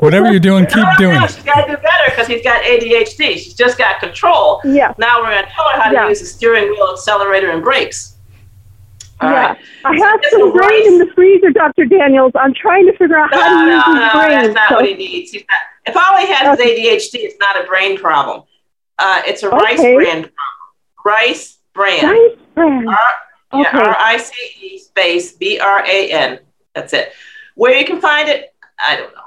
whatever 0.01 0.29
you're 0.31 0.39
doing, 0.41 0.65
keep 0.65 0.75
No, 0.77 0.83
no, 0.83 0.97
doing 0.97 1.13
no, 1.19 1.23
it. 1.23 1.31
She's 1.31 1.43
got 1.43 1.61
to 1.65 1.75
do 1.75 1.77
better 1.77 2.03
because 2.09 2.27
he's 2.27 2.43
got 2.43 2.61
ADHD. 2.63 3.33
She's 3.35 3.53
just 3.53 3.77
got 3.77 4.01
control. 4.01 4.59
Yeah. 4.65 4.93
Now 4.97 5.21
we're 5.21 5.29
going 5.31 5.45
to 5.45 5.49
tell 5.51 5.69
her 5.69 5.79
how 5.81 5.89
to 5.89 5.95
Yeah. 5.95 6.09
use 6.09 6.19
the 6.19 6.25
steering 6.25 6.69
wheel, 6.69 6.89
accelerator, 6.91 7.51
and 7.51 7.63
brakes. 7.63 8.17
All 9.21 9.29
yeah. 9.31 9.47
right. 9.53 9.57
I 9.85 9.95
have 9.95 10.19
It's 10.21 10.31
some 10.31 10.49
a 10.49 10.51
brain 10.51 10.69
rice- 10.69 10.87
in 10.87 10.97
the 10.99 11.07
freezer, 11.15 11.51
Dr. 11.51 11.85
Daniels. 11.85 12.33
I'm 12.35 12.53
trying 12.53 12.85
to 12.87 12.91
figure 12.97 13.17
out 13.17 13.31
No, 13.31 13.39
how 13.41 13.49
to 13.49 13.65
no, 13.65 13.75
use 13.77 13.85
his 13.85 13.95
no, 13.95 14.11
brain. 14.19 14.29
that's 14.41 14.53
not 14.53 14.69
so- 14.69 14.75
what 14.75 14.85
he 14.85 14.93
needs. 14.95 15.31
He's 15.31 15.43
not, 15.49 15.59
if 15.85 15.95
all 15.95 16.17
he 16.19 16.27
has 16.33 16.59
is 16.59 16.65
ADHD, 16.65 17.19
it's 17.23 17.37
not 17.39 17.63
a 17.63 17.65
brain 17.65 17.97
problem. 17.97 18.43
Uh, 18.99 19.21
it's 19.25 19.43
a 19.43 19.49
rice 19.49 19.79
Okay. 19.79 19.95
brand 19.95 20.23
problem. 20.33 20.33
Rice 21.05 21.56
brand. 21.77 22.03
Rice 22.11 22.37
bran. 22.55 22.87
R, 22.87 22.97
yeah, 23.53 23.69
R 23.73 23.95
I 23.97 24.17
C 24.17 24.33
E 24.61 24.79
space 24.79 25.31
B 25.33 25.59
R 25.59 25.79
A 25.85 26.11
N. 26.11 26.39
That's 26.75 26.91
it. 26.93 27.13
Where 27.55 27.75
you 27.77 27.85
can 27.85 28.01
find 28.01 28.27
it, 28.27 28.53
I 28.79 28.97
don't 28.97 29.13
know. 29.15 29.21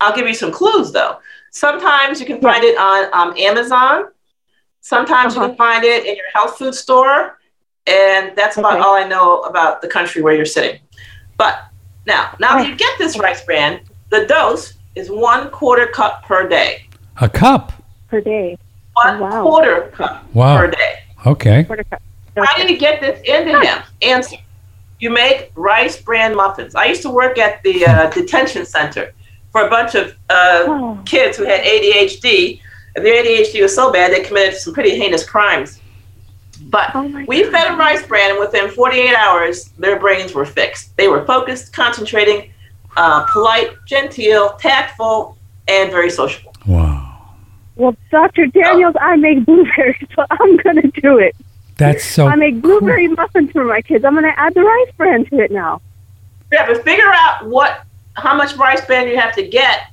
I'll 0.00 0.14
give 0.14 0.28
you 0.28 0.34
some 0.34 0.52
clues 0.52 0.92
though. 0.92 1.18
Sometimes 1.50 2.20
you 2.20 2.26
can 2.26 2.40
find 2.40 2.62
it 2.62 2.78
on 2.78 3.00
um, 3.12 3.36
Amazon. 3.36 3.96
Sometimes 4.80 5.34
you 5.34 5.40
Uh-huh. 5.40 5.48
can 5.48 5.56
find 5.56 5.82
it 5.84 6.06
in 6.06 6.14
your 6.14 6.30
health 6.34 6.56
food 6.58 6.74
store. 6.74 7.38
And 7.86 8.36
that's 8.36 8.58
about 8.58 8.74
Okay. 8.74 8.82
all 8.82 8.94
I 8.94 9.04
know 9.08 9.40
about 9.42 9.80
the 9.82 9.88
country 9.88 10.20
where 10.22 10.34
you're 10.34 10.44
sitting. 10.58 10.78
But 11.38 11.54
now, 12.06 12.34
now 12.38 12.56
that 12.56 12.66
Oh. 12.66 12.68
you 12.68 12.76
get 12.76 12.96
this 12.98 13.18
rice 13.18 13.42
bran, 13.44 13.80
the 14.10 14.26
dose 14.26 14.74
is 14.94 15.10
one 15.10 15.48
quarter 15.50 15.86
cup 15.86 16.24
per 16.28 16.46
day. 16.48 16.86
A 17.20 17.28
cup. 17.28 17.72
per 18.10 18.20
day. 18.20 18.56
One 18.92 19.20
wow. 19.20 19.42
quarter 19.42 19.90
cup 19.98 20.24
Wow. 20.34 20.58
per 20.58 20.66
day. 20.70 20.92
Okay. 21.28 21.62
How 22.36 22.56
do 22.56 22.72
you 22.72 22.78
get 22.78 23.00
this 23.00 23.20
into 23.24 23.60
him? 23.60 23.82
Answer. 24.02 24.36
You 25.00 25.10
make 25.10 25.52
rice 25.54 26.00
bran 26.00 26.34
muffins. 26.34 26.74
I 26.74 26.86
used 26.86 27.02
to 27.02 27.10
work 27.10 27.38
at 27.38 27.62
the 27.62 27.84
uh, 27.86 28.10
detention 28.10 28.64
center 28.64 29.12
for 29.52 29.66
a 29.66 29.70
bunch 29.70 29.94
of 29.94 30.16
uh, 30.30 30.64
Oh. 30.66 30.98
kids 31.04 31.36
who 31.36 31.44
had 31.44 31.60
ADHD. 31.62 32.60
And 32.96 33.04
their 33.04 33.22
ADHD 33.22 33.62
was 33.62 33.74
so 33.74 33.92
bad 33.92 34.12
they 34.12 34.22
committed 34.22 34.58
some 34.58 34.74
pretty 34.74 34.96
heinous 34.96 35.24
crimes. 35.28 35.80
But 36.62 36.90
Oh 36.94 37.02
we 37.28 37.42
God. 37.44 37.52
fed 37.52 37.64
them 37.68 37.78
rice 37.78 38.04
bran, 38.06 38.30
and 38.32 38.40
within 38.40 38.70
48 38.70 39.14
hours, 39.14 39.66
their 39.78 39.98
brains 40.00 40.34
were 40.34 40.44
fixed. 40.44 40.96
They 40.96 41.06
were 41.08 41.24
focused, 41.24 41.72
concentrating, 41.72 42.50
uh, 42.96 43.24
polite, 43.32 43.70
genteel, 43.86 44.56
tactful, 44.58 45.36
and 45.68 45.90
very 45.92 46.10
sociable. 46.10 46.52
Wow. 46.66 47.07
Well, 47.78 47.96
Dr. 48.10 48.46
Daniels, 48.48 48.96
oh. 49.00 49.04
I 49.04 49.16
make 49.16 49.46
blueberries, 49.46 49.96
so 50.14 50.26
I'm 50.30 50.56
going 50.58 50.82
to 50.82 51.00
do 51.00 51.18
it. 51.18 51.34
That's 51.76 52.04
so. 52.04 52.26
I 52.26 52.34
make 52.34 52.60
blueberry 52.60 53.06
muffins 53.06 53.52
for 53.52 53.64
my 53.64 53.80
kids. 53.80 54.04
I'm 54.04 54.14
going 54.14 54.24
to 54.24 54.38
add 54.38 54.52
the 54.52 54.62
rice 54.62 54.92
bran 54.96 55.24
to 55.26 55.38
it 55.38 55.52
now. 55.52 55.80
Yeah, 56.52 56.66
but 56.66 56.82
figure 56.82 57.10
out 57.14 57.46
what 57.46 57.84
how 58.14 58.36
much 58.36 58.56
rice 58.56 58.84
bran 58.84 59.06
you 59.06 59.16
have 59.16 59.32
to 59.36 59.46
get, 59.46 59.92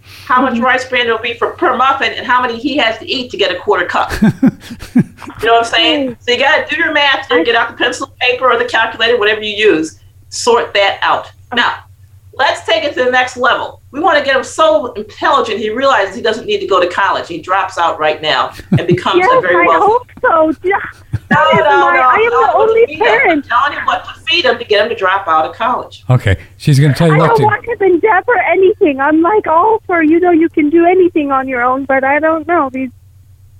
how 0.00 0.40
much 0.40 0.54
mm-hmm. 0.54 0.64
rice 0.64 0.88
bran 0.88 1.06
it'll 1.06 1.18
be 1.18 1.34
for 1.34 1.50
per 1.50 1.76
muffin, 1.76 2.12
and 2.14 2.26
how 2.26 2.40
many 2.40 2.58
he 2.58 2.78
has 2.78 2.98
to 3.00 3.06
eat 3.06 3.30
to 3.32 3.36
get 3.36 3.54
a 3.54 3.58
quarter 3.58 3.84
cup. 3.84 4.10
you 4.22 5.02
know 5.42 5.52
what 5.52 5.58
I'm 5.58 5.64
saying? 5.64 6.16
So 6.20 6.32
you 6.32 6.38
got 6.38 6.66
to 6.66 6.74
do 6.74 6.80
your 6.80 6.92
math 6.92 7.28
there, 7.28 7.44
get 7.44 7.54
out 7.54 7.70
the 7.70 7.76
pencil, 7.76 8.06
paper, 8.18 8.50
or 8.50 8.58
the 8.58 8.64
calculator, 8.64 9.18
whatever 9.18 9.42
you 9.42 9.54
use. 9.54 10.00
Sort 10.30 10.72
that 10.72 11.00
out. 11.02 11.30
Now, 11.52 11.84
let's 12.32 12.64
take 12.64 12.84
it 12.84 12.94
to 12.94 13.04
the 13.04 13.10
next 13.10 13.36
level. 13.36 13.82
We 13.90 14.00
want 14.00 14.18
to 14.18 14.24
get 14.24 14.36
him 14.36 14.44
so 14.44 14.92
intelligent 14.94 15.58
he 15.58 15.70
realizes 15.70 16.14
he 16.14 16.22
doesn't 16.22 16.46
need 16.46 16.60
to 16.60 16.66
go 16.66 16.80
to 16.80 16.88
college. 16.88 17.28
He 17.28 17.40
drops 17.40 17.76
out 17.78 17.98
right 17.98 18.22
now 18.22 18.52
and 18.78 18.86
becomes 18.86 19.18
Yes, 19.18 19.38
a 19.38 19.40
very 19.40 19.64
I 19.64 19.68
wealthy. 19.68 19.86
hope 19.92 20.08
so. 20.20 20.52
Yeah. 20.62 20.76
No, 21.12 21.18
That 21.36 21.52
is 21.54 21.58
no, 21.60 21.64
no, 21.64 22.00
I 22.00 22.14
am 22.14 22.30
no, 22.30 22.46
the 22.46 22.52
only 22.54 22.92
him. 22.92 22.98
parent. 23.00 23.30
I'm 23.32 23.42
telling 23.42 23.72
you 23.78 23.86
what 23.86 24.04
to 24.04 24.20
feed 24.22 24.44
him 24.44 24.58
to 24.58 24.64
get 24.64 24.82
him 24.82 24.88
to 24.88 24.94
drop 24.96 25.28
out 25.28 25.44
of 25.44 25.54
college. 25.54 26.04
Okay. 26.10 26.36
She's 26.56 26.78
going 26.80 26.92
to 26.92 26.98
tell 26.98 27.08
you 27.08 27.14
I 27.14 27.18
what 27.28 27.36
don't 27.36 27.46
want 27.46 27.64
him 27.66 27.82
in 27.82 28.00
debt 28.00 28.24
anything. 28.50 29.00
I'm 29.00 29.22
like 29.22 29.46
all 29.46 29.80
for 29.86 30.02
you 30.02 30.20
know 30.20 30.30
you 30.30 30.48
can 30.48 30.70
do 30.70 30.84
anything 30.84 31.30
on 31.30 31.48
your 31.48 31.62
own, 31.62 31.84
but 31.84 32.04
I 32.04 32.18
don't 32.18 32.46
know 32.46 32.70
these 32.70 32.90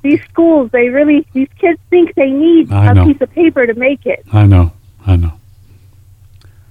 these 0.03 0.21
schools. 0.31 0.71
They 0.73 0.89
really 0.89 1.27
these 1.33 1.49
kids 1.59 1.79
think 1.91 2.15
they 2.15 2.31
need 2.31 2.73
I 2.73 2.91
a 2.91 2.95
know. 2.95 3.07
piece 3.07 3.21
of 3.21 3.31
paper 3.33 3.67
to 3.67 3.75
make 3.75 4.07
it. 4.07 4.25
I 4.33 4.47
know. 4.47 4.73
I 5.07 5.17
know. 5.17 5.33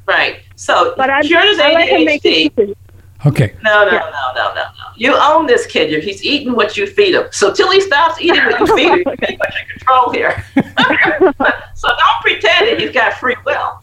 Right. 0.06 0.42
So 0.60 0.94
But 0.98 1.10
I'm, 1.10 1.24
cure 1.24 1.40
his 1.42 1.58
I 1.58 1.72
let 1.72 1.88
him 1.88 2.04
make 2.04 2.22
his 2.22 2.50
ADHD. 2.50 2.76
Okay. 3.26 3.54
No, 3.64 3.86
no, 3.86 3.92
Yeah. 3.92 4.00
no, 4.00 4.34
no, 4.36 4.54
no, 4.56 4.62
no. 4.62 4.66
You 4.98 5.16
own 5.16 5.46
this 5.46 5.66
kid. 5.66 5.90
You're- 5.90 6.04
He's 6.04 6.22
eating 6.24 6.54
what 6.54 6.76
you 6.76 6.86
feed 6.86 7.16
him. 7.16 7.28
So 7.32 7.54
till 7.54 7.72
he 7.72 7.80
stops 7.80 8.20
eating 8.20 8.44
what 8.44 8.60
you 8.60 8.68
feed 8.76 8.90
him, 8.90 9.04
you're 9.06 9.16
pretty 9.18 9.38
much 9.38 9.56
in 9.62 9.68
control 9.78 10.12
here. 10.12 10.44
so 11.76 11.88
don't 11.88 12.22
pretend 12.22 12.68
that 12.68 12.76
he's 12.80 12.92
got 12.92 13.14
free 13.14 13.38
will. 13.46 13.80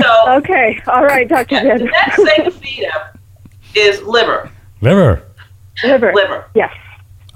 So 0.00 0.30
Okay, 0.38 0.80
all 0.88 1.04
right, 1.04 1.26
Dr. 1.28 1.54
yeah, 1.56 1.78
the 1.78 1.84
next 1.84 2.16
thing 2.16 2.44
to 2.44 2.50
feed 2.50 2.84
him 2.84 3.00
is 3.74 4.02
liver. 4.02 4.50
Liver. 4.82 5.22
Liver. 5.84 6.12
Liver. 6.14 6.46
Yes. 6.54 6.72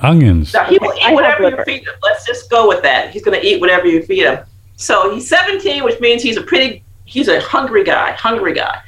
Onions. 0.01 0.53
Now 0.53 0.65
he 0.65 0.77
will 0.79 0.93
eat 0.95 1.07
I 1.07 1.15
whatever 1.15 1.49
you 1.49 1.65
feed 1.65 1.81
him. 1.87 1.95
Let's 2.03 2.27
just 2.27 2.51
go 2.51 2.69
with 2.69 2.83
that. 2.83 3.11
He's 3.13 3.23
going 3.25 3.39
to 3.41 3.47
eat 3.47 3.61
whatever 3.63 3.87
you 3.87 4.03
feed 4.03 4.25
him. 4.25 4.45
So 4.77 5.15
he's 5.15 5.27
17, 5.27 5.85
which 5.85 6.01
means 6.01 6.23
he's 6.23 6.37
a 6.37 6.43
pretty, 6.43 6.85
he's 7.07 7.29
a 7.29 7.41
hungry 7.41 7.83
guy, 7.85 8.13
hungry 8.13 8.53
guy. 8.53 8.81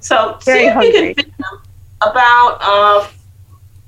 So 0.00 0.38
Very 0.44 0.60
see 0.60 0.66
if 0.66 0.72
hungry. 0.72 0.86
you 1.08 1.14
can 1.14 1.24
feed 1.24 1.34
him 1.34 1.60
about, 2.00 2.58
uh, 2.62 3.06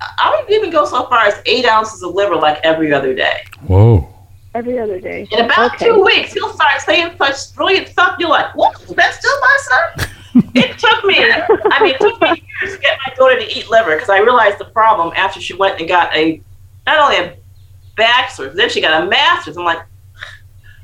I 0.01 0.39
would 0.43 0.53
even 0.53 0.69
go 0.69 0.85
so 0.85 1.05
far 1.07 1.19
as 1.25 1.41
eight 1.45 1.65
ounces 1.65 2.03
of 2.03 2.13
liver 2.13 2.35
like 2.35 2.59
every 2.63 2.93
other 2.93 3.13
day. 3.13 3.43
Whoa. 3.65 4.07
Every 4.55 4.79
other 4.79 4.99
day. 4.99 5.27
In 5.31 5.45
about 5.45 5.75
Okay. 5.75 5.85
two 5.85 6.03
weeks, 6.03 6.33
he'll 6.33 6.53
start 6.53 6.81
saying 6.81 7.15
such 7.17 7.55
brilliant 7.55 7.87
stuff. 7.87 8.15
You're 8.19 8.29
like, 8.29 8.53
what? 8.55 8.79
That's 8.95 9.17
still 9.17 9.39
my 9.39 9.57
son? 9.61 10.07
it 10.55 10.77
took 10.77 11.03
me, 11.05 11.15
I 11.19 11.83
mean, 11.83 11.93
it 11.95 11.99
took 11.99 12.21
me 12.21 12.29
years 12.61 12.75
to 12.75 12.81
get 12.81 12.97
my 13.07 13.13
daughter 13.15 13.39
to 13.39 13.57
eat 13.57 13.69
liver 13.69 13.95
because 13.95 14.09
I 14.09 14.19
realized 14.19 14.57
the 14.57 14.65
problem 14.65 15.13
after 15.15 15.39
she 15.39 15.53
went 15.55 15.79
and 15.79 15.87
got 15.87 16.15
a, 16.15 16.41
not 16.85 16.99
only 16.99 17.17
a 17.17 17.37
bachelor's, 17.95 18.55
then 18.55 18.69
she 18.69 18.81
got 18.81 19.03
a 19.03 19.05
master's. 19.05 19.57
I'm 19.57 19.65
like, 19.65 19.79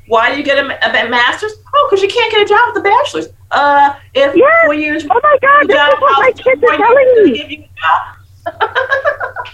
why 0.08 0.30
do 0.32 0.38
you 0.38 0.44
get 0.44 0.58
a, 0.58 0.66
a 1.06 1.08
master's? 1.08 1.52
Oh, 1.74 1.86
because 1.90 2.02
you 2.02 2.08
can't 2.08 2.30
get 2.32 2.42
a 2.42 2.44
job 2.46 2.60
with 2.74 2.80
a 2.80 2.84
bachelor's. 2.84 3.28
Uh, 3.50 3.94
if 4.14 4.34
Yes. 4.34 4.64
four 4.64 4.74
years, 4.74 5.04
Oh 5.08 5.20
my 5.22 5.38
God, 5.40 5.68
this 5.68 5.76
job 5.76 5.92
is 5.94 6.00
what 6.00 6.20
my 6.20 6.32
kids 6.32 6.62
are 6.62 6.76
telling 6.76 7.24
me. 7.24 7.38
give 7.38 7.50
you 7.50 7.64
a 7.64 8.60
job. 8.60 8.70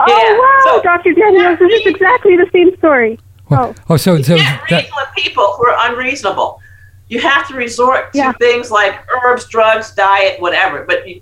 Oh 0.00 0.06
Yeah, 0.08 0.38
wow, 0.38 0.76
so- 0.76 0.82
Dr. 0.82 1.12
Daniels, 1.12 1.58
this 1.60 1.72
is 1.80 1.86
exactly 1.86 2.36
the 2.36 2.48
same 2.52 2.76
story. 2.78 3.18
Well, 3.48 3.74
Oh. 3.88 3.94
oh, 3.94 3.96
so, 3.96 4.20
so 4.22 4.34
You 4.34 4.42
can't 4.42 4.60
that, 4.70 4.76
reason 4.82 4.92
with 4.96 5.08
people 5.16 5.54
who 5.56 5.66
are 5.68 5.90
unreasonable. 5.90 6.60
You 7.08 7.20
have 7.20 7.46
to 7.48 7.54
resort 7.54 8.12
to 8.12 8.18
Yeah. 8.18 8.32
things 8.32 8.72
like 8.72 8.98
herbs, 9.22 9.46
drugs, 9.48 9.92
diet, 9.94 10.40
whatever. 10.40 10.84
But 10.84 11.06
you, 11.08 11.20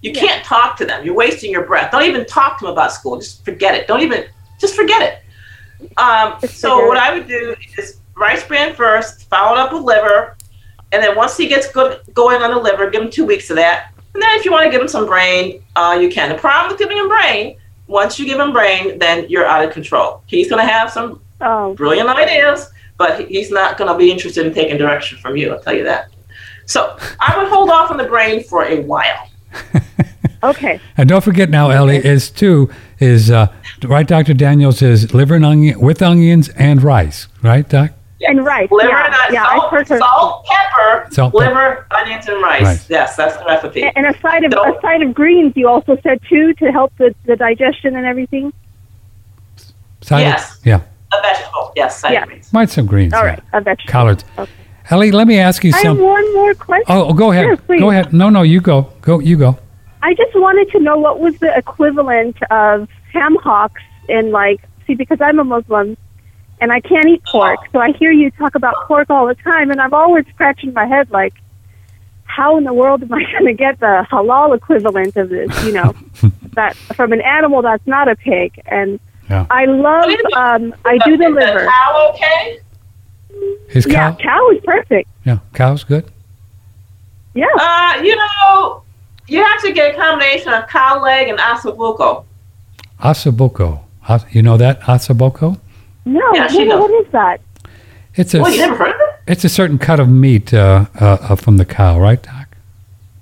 you 0.00 0.12
can't 0.12 0.42
talk 0.44 0.76
to 0.78 0.86
them. 0.86 1.04
You're 1.04 1.14
wasting 1.14 1.50
your 1.52 1.66
breath. 1.66 1.92
Don't 1.92 2.04
even 2.04 2.24
talk 2.24 2.58
to 2.60 2.64
them 2.64 2.72
about 2.72 2.92
school. 2.92 3.18
Just 3.18 3.44
forget 3.44 3.74
it. 3.74 3.86
Don't 3.86 4.00
even, 4.00 4.24
just 4.58 4.74
forget 4.74 5.02
it. 5.02 5.21
Um, 5.96 6.38
so 6.46 6.86
what. 6.86 6.98
I 6.98 7.12
would 7.14 7.28
do 7.28 7.54
is 7.78 8.00
rice 8.16 8.44
bran 8.46 8.74
first, 8.74 9.28
followed 9.28 9.58
up 9.58 9.72
with 9.72 9.82
liver, 9.82 10.36
and 10.92 11.02
then 11.02 11.16
once 11.16 11.36
he 11.36 11.48
gets 11.48 11.70
good 11.70 12.00
going 12.14 12.42
on 12.42 12.50
the 12.50 12.58
liver, 12.58 12.90
give 12.90 13.02
him 13.02 13.10
two 13.10 13.24
weeks 13.24 13.50
of 13.50 13.56
that. 13.56 13.92
And 14.14 14.22
then 14.22 14.38
if 14.38 14.44
you 14.44 14.52
want 14.52 14.64
to 14.64 14.70
give 14.70 14.80
him 14.80 14.88
some 14.88 15.06
brain, 15.06 15.62
uh, 15.76 15.98
you 16.00 16.10
can. 16.10 16.28
The 16.28 16.34
problem 16.36 16.70
with 16.70 16.78
giving 16.78 16.98
him 16.98 17.08
brain, 17.08 17.56
once 17.86 18.18
you 18.18 18.26
give 18.26 18.38
him 18.38 18.52
brain, 18.52 18.98
then 18.98 19.26
you're 19.28 19.46
out 19.46 19.64
of 19.64 19.72
control. 19.72 20.22
He's 20.26 20.50
going 20.50 20.64
to 20.64 20.70
have 20.70 20.90
some 20.90 21.22
Oh, 21.42 21.74
brilliant 21.74 22.08
ideas, 22.08 22.70
but 22.98 23.28
he's 23.28 23.50
not 23.50 23.76
going 23.76 23.92
to 23.92 23.98
be 23.98 24.12
interested 24.12 24.46
in 24.46 24.54
taking 24.54 24.78
direction 24.78 25.18
from 25.18 25.36
you. 25.36 25.52
I'll 25.52 25.60
tell 25.60 25.74
you 25.74 25.82
that. 25.84 26.08
So 26.66 26.96
I 27.20 27.36
would 27.36 27.48
hold 27.48 27.68
off 27.68 27.90
on 27.90 27.96
the 27.96 28.04
brain 28.04 28.44
for 28.44 28.64
a 28.64 28.80
while. 28.82 29.28
okay. 30.44 30.80
and 30.96 31.08
don't 31.08 31.22
forget 31.22 31.50
now, 31.50 31.70
Ellie, 31.70 31.96
is 31.96 32.30
too, 32.30 32.70
is, 33.02 33.30
uh, 33.30 33.48
right, 33.84 34.06
Dr. 34.06 34.34
Daniels 34.34 34.80
is 34.82 35.12
liver 35.12 35.34
and 35.34 35.44
onion, 35.44 35.80
with 35.80 36.00
onions 36.02 36.48
and 36.50 36.82
rice, 36.82 37.28
right, 37.42 37.68
Doc? 37.68 37.90
And 38.24 38.44
rice. 38.44 38.68
Liver 38.70 38.88
yeah, 38.90 39.04
and 39.06 39.14
onions, 39.14 39.32
yeah, 39.34 39.44
I've 39.44 39.58
salt, 39.58 39.70
heard 39.72 39.88
her. 39.88 39.98
salt, 39.98 40.46
pepper, 40.46 41.08
Salt, 41.10 41.32
pepper. 41.34 41.44
liver, 41.44 41.86
onions, 41.90 42.28
and 42.28 42.40
rice. 42.40 42.62
Rice. 42.62 42.90
Yes, 42.90 43.16
that's 43.16 43.36
the 43.36 43.44
recipe. 43.44 43.82
And 43.96 44.06
a 44.06 44.16
side 44.20 44.44
of 44.44 44.52
So- 44.52 44.78
a 44.78 44.80
side 44.80 45.02
of 45.02 45.12
greens. 45.12 45.52
You 45.56 45.68
also 45.68 45.96
said 46.04 46.20
too 46.28 46.54
to 46.54 46.70
help 46.70 46.92
the, 46.98 47.12
the 47.26 47.34
digestion 47.34 47.96
and 47.96 48.06
everything. 48.06 48.52
Side 50.02 50.20
of- 50.20 50.26
Yes. 50.28 50.60
yeah. 50.64 50.80
A 51.12 51.20
vegetable, 51.20 51.72
yes, 51.76 51.98
side 51.98 52.12
Yeah. 52.12 52.24
greens. 52.26 52.52
Might 52.52 52.70
some 52.70 52.86
greens. 52.86 53.12
All 53.12 53.22
yeah. 53.24 53.30
right, 53.30 53.40
a 53.52 53.60
vegetable. 53.60 53.90
Collards. 53.92 54.24
Okay. 54.38 54.50
Ellie, 54.90 55.10
let 55.12 55.26
me 55.26 55.38
ask 55.38 55.62
you 55.64 55.72
some. 55.72 55.80
I 55.80 55.88
have 55.88 55.98
one 55.98 56.34
more 56.34 56.54
question. 56.54 56.84
Oh, 56.88 57.08
oh, 57.08 57.12
go 57.12 57.30
ahead. 57.32 57.58
Sure, 57.66 57.78
go 57.78 57.90
ahead. 57.90 58.12
No, 58.12 58.30
no, 58.30 58.42
you 58.42 58.60
go. 58.60 58.88
Go, 59.00 59.18
you 59.20 59.36
go. 59.36 59.58
I 60.02 60.14
just 60.14 60.34
wanted 60.34 60.70
to 60.72 60.80
know 60.80 60.96
what 60.98 61.20
was 61.20 61.38
the 61.38 61.56
equivalent 61.56 62.36
of 62.50 62.88
ham 63.12 63.36
hocks 63.36 63.82
in 64.08 64.30
like 64.32 64.60
see 64.86 64.94
because 64.94 65.20
I'm 65.20 65.38
a 65.38 65.44
Muslim 65.44 65.96
and 66.60 66.72
I 66.72 66.80
can't 66.80 67.06
eat 67.06 67.22
pork, 67.24 67.58
so 67.72 67.80
I 67.80 67.92
hear 67.92 68.12
you 68.12 68.30
talk 68.32 68.54
about 68.54 68.74
pork 68.86 69.10
all 69.10 69.26
the 69.26 69.34
time, 69.34 69.70
and 69.72 69.80
I'm 69.80 69.92
always 69.94 70.24
scratching 70.32 70.72
my 70.72 70.86
head 70.86 71.10
like, 71.10 71.34
how 72.24 72.56
in 72.56 72.62
the 72.64 72.72
world 72.72 73.02
am 73.02 73.12
I 73.12 73.22
going 73.32 73.46
to 73.46 73.52
get 73.54 73.80
the 73.80 74.06
halal 74.10 74.56
equivalent 74.56 75.16
of 75.16 75.28
this? 75.28 75.64
You 75.64 75.72
know, 75.72 75.92
that 76.54 76.76
from 76.96 77.12
an 77.12 77.20
animal 77.20 77.62
that's 77.62 77.84
not 77.86 78.06
a 78.08 78.14
pig. 78.14 78.60
And 78.66 79.00
Yeah. 79.28 79.46
I 79.50 79.64
love, 79.64 80.10
um, 80.36 80.72
I 80.84 80.98
do 81.04 81.16
the 81.16 81.26
Is 81.26 81.34
liver. 81.34 81.66
cow 81.66 82.12
okay? 82.14 82.60
Is 83.70 83.86
Yeah, 83.86 84.12
cow? 84.12 84.16
cow 84.22 84.50
is 84.50 84.60
perfect. 84.64 85.08
Yeah, 85.24 85.38
cow's 85.54 85.82
good. 85.82 86.10
Yeah. 87.34 87.46
Uh, 87.58 88.02
you 88.04 88.14
know, 88.14 88.82
you 89.32 89.44
have 89.44 89.62
to 89.62 89.72
get 89.72 89.94
a 89.94 89.96
combination 89.98 90.52
of 90.52 90.68
cow 90.68 91.00
leg 91.02 91.28
and 91.28 91.38
ossobuco. 91.38 92.24
Asabuco. 93.00 93.80
You 94.30 94.42
know 94.42 94.56
that 94.56 94.80
asabuco? 94.82 95.58
No, 96.04 96.20
Yeah, 96.34 96.48
she 96.48 96.58
what, 96.58 96.68
knows. 96.68 96.80
what 96.90 97.06
is 97.06 97.12
that? 97.12 97.40
It's 98.14 98.34
a 98.34 98.40
Well, 98.42 98.52
you 98.52 98.58
never 98.58 98.76
heard 98.76 98.94
of 98.94 99.00
it? 99.00 99.14
it's 99.32 99.44
a 99.44 99.48
certain 99.48 99.78
cut 99.78 100.00
of 100.00 100.08
meat 100.08 100.52
uh, 100.52 100.86
uh, 101.00 101.04
uh, 101.20 101.36
from 101.36 101.56
the 101.56 101.64
cow, 101.64 101.98
right, 102.00 102.20
Doc? 102.22 102.48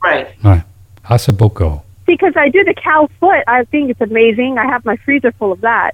Right. 0.02 0.28
Right. 0.42 0.62
Asabuco. 1.04 1.82
Because 2.06 2.32
I 2.36 2.48
do 2.48 2.64
the 2.64 2.74
cow 2.74 3.08
foot. 3.20 3.44
I 3.46 3.64
think 3.64 3.90
it's 3.90 4.00
amazing. 4.00 4.58
I 4.58 4.64
have 4.66 4.84
my 4.84 4.96
freezer 4.96 5.32
full 5.32 5.52
of 5.52 5.60
that. 5.60 5.92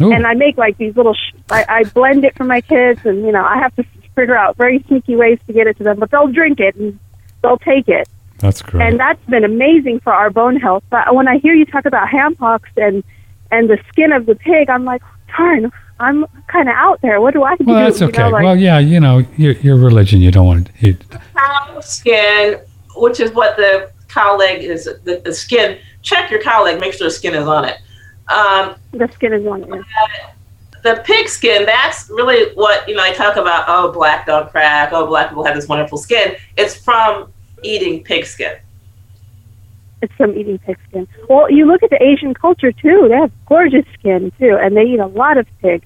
Ooh, 0.00 0.12
and 0.12 0.26
I 0.26 0.34
make 0.34 0.56
like 0.56 0.76
these 0.78 0.96
little. 0.96 1.14
Sh- 1.14 1.34
I, 1.50 1.64
I 1.68 1.84
blend 1.84 2.24
it 2.24 2.34
for 2.36 2.44
my 2.44 2.60
kids, 2.62 3.00
and 3.04 3.24
you 3.24 3.30
know 3.30 3.44
I 3.44 3.58
have 3.58 3.74
to 3.76 3.84
figure 4.16 4.36
out 4.36 4.56
very 4.56 4.82
sneaky 4.88 5.14
ways 5.16 5.38
to 5.46 5.52
get 5.52 5.66
it 5.66 5.76
to 5.78 5.84
them, 5.84 5.98
but 6.00 6.10
they'll 6.10 6.26
drink 6.28 6.58
it 6.60 6.74
and 6.76 6.98
they'll 7.42 7.58
take 7.58 7.88
it, 7.88 8.08
that's 8.38 8.62
great. 8.62 8.86
and 8.86 8.98
that's 9.00 9.24
been 9.26 9.44
amazing 9.44 10.00
for 10.00 10.12
our 10.12 10.30
bone 10.30 10.56
health. 10.56 10.84
But 10.90 11.14
when 11.14 11.28
I 11.28 11.38
hear 11.38 11.54
you 11.54 11.64
talk 11.64 11.84
about 11.84 12.08
ham 12.08 12.34
hocks 12.36 12.70
and 12.76 13.02
and 13.50 13.68
the 13.70 13.78
skin 13.88 14.12
of 14.12 14.26
the 14.26 14.34
pig, 14.34 14.68
I'm 14.68 14.84
like, 14.84 15.02
darn, 15.36 15.70
I'm 16.00 16.26
kind 16.48 16.68
of 16.68 16.74
out 16.74 17.00
there. 17.02 17.20
What 17.20 17.34
do 17.34 17.44
I 17.44 17.56
do? 17.56 17.64
well, 17.64 17.84
that's 17.84 18.00
You 18.00 18.08
okay. 18.08 18.22
know, 18.22 18.30
like, 18.30 18.42
well, 18.44 18.56
yeah, 18.56 18.78
you 18.78 18.98
know, 18.98 19.18
your, 19.36 19.52
your 19.52 19.76
religion, 19.76 20.20
you 20.20 20.30
don't 20.30 20.46
want 20.46 20.66
to. 20.66 20.72
You, 20.88 20.96
Cow 21.36 21.80
skin, 21.80 22.60
which 22.96 23.20
is 23.20 23.30
what 23.32 23.56
the 23.56 23.90
cow 24.08 24.36
leg 24.36 24.62
is, 24.64 24.84
the, 25.04 25.22
the 25.24 25.32
skin. 25.32 25.78
Check 26.02 26.30
your 26.30 26.40
cow 26.42 26.64
leg, 26.64 26.80
make 26.80 26.94
sure 26.94 27.06
the 27.06 27.14
skin 27.14 27.34
is 27.34 27.46
on 27.46 27.64
it. 27.64 27.78
Um, 28.28 28.74
the 28.92 29.08
skin 29.12 29.32
is 29.32 29.46
on 29.46 29.62
it. 29.62 29.84
the 30.82 31.02
pig 31.04 31.28
skin, 31.28 31.64
that's 31.66 32.08
really 32.10 32.52
what, 32.54 32.88
you 32.88 32.94
know, 32.94 33.02
I 33.02 33.12
talk 33.12 33.36
about, 33.36 33.64
oh, 33.68 33.92
black 33.92 34.26
don't 34.26 34.50
crack, 34.50 34.90
oh, 34.92 35.06
black 35.06 35.28
people 35.28 35.44
have 35.44 35.54
this 35.54 35.68
wonderful 35.68 35.98
skin. 35.98 36.36
It's 36.56 36.74
from 36.74 37.32
eating 37.64 38.02
pig 38.04 38.26
skin. 38.26 38.54
It's 40.02 40.12
from 40.14 40.36
eating 40.36 40.58
pig 40.58 40.78
skin. 40.88 41.08
Well, 41.28 41.50
you 41.50 41.66
look 41.66 41.82
at 41.82 41.90
the 41.90 42.02
Asian 42.02 42.34
culture 42.34 42.72
too; 42.72 43.06
they 43.08 43.16
have 43.16 43.32
gorgeous 43.46 43.86
skin 43.98 44.32
too, 44.38 44.56
and 44.60 44.76
they 44.76 44.82
eat 44.82 45.00
a 45.00 45.06
lot 45.06 45.38
of 45.38 45.46
pig. 45.62 45.82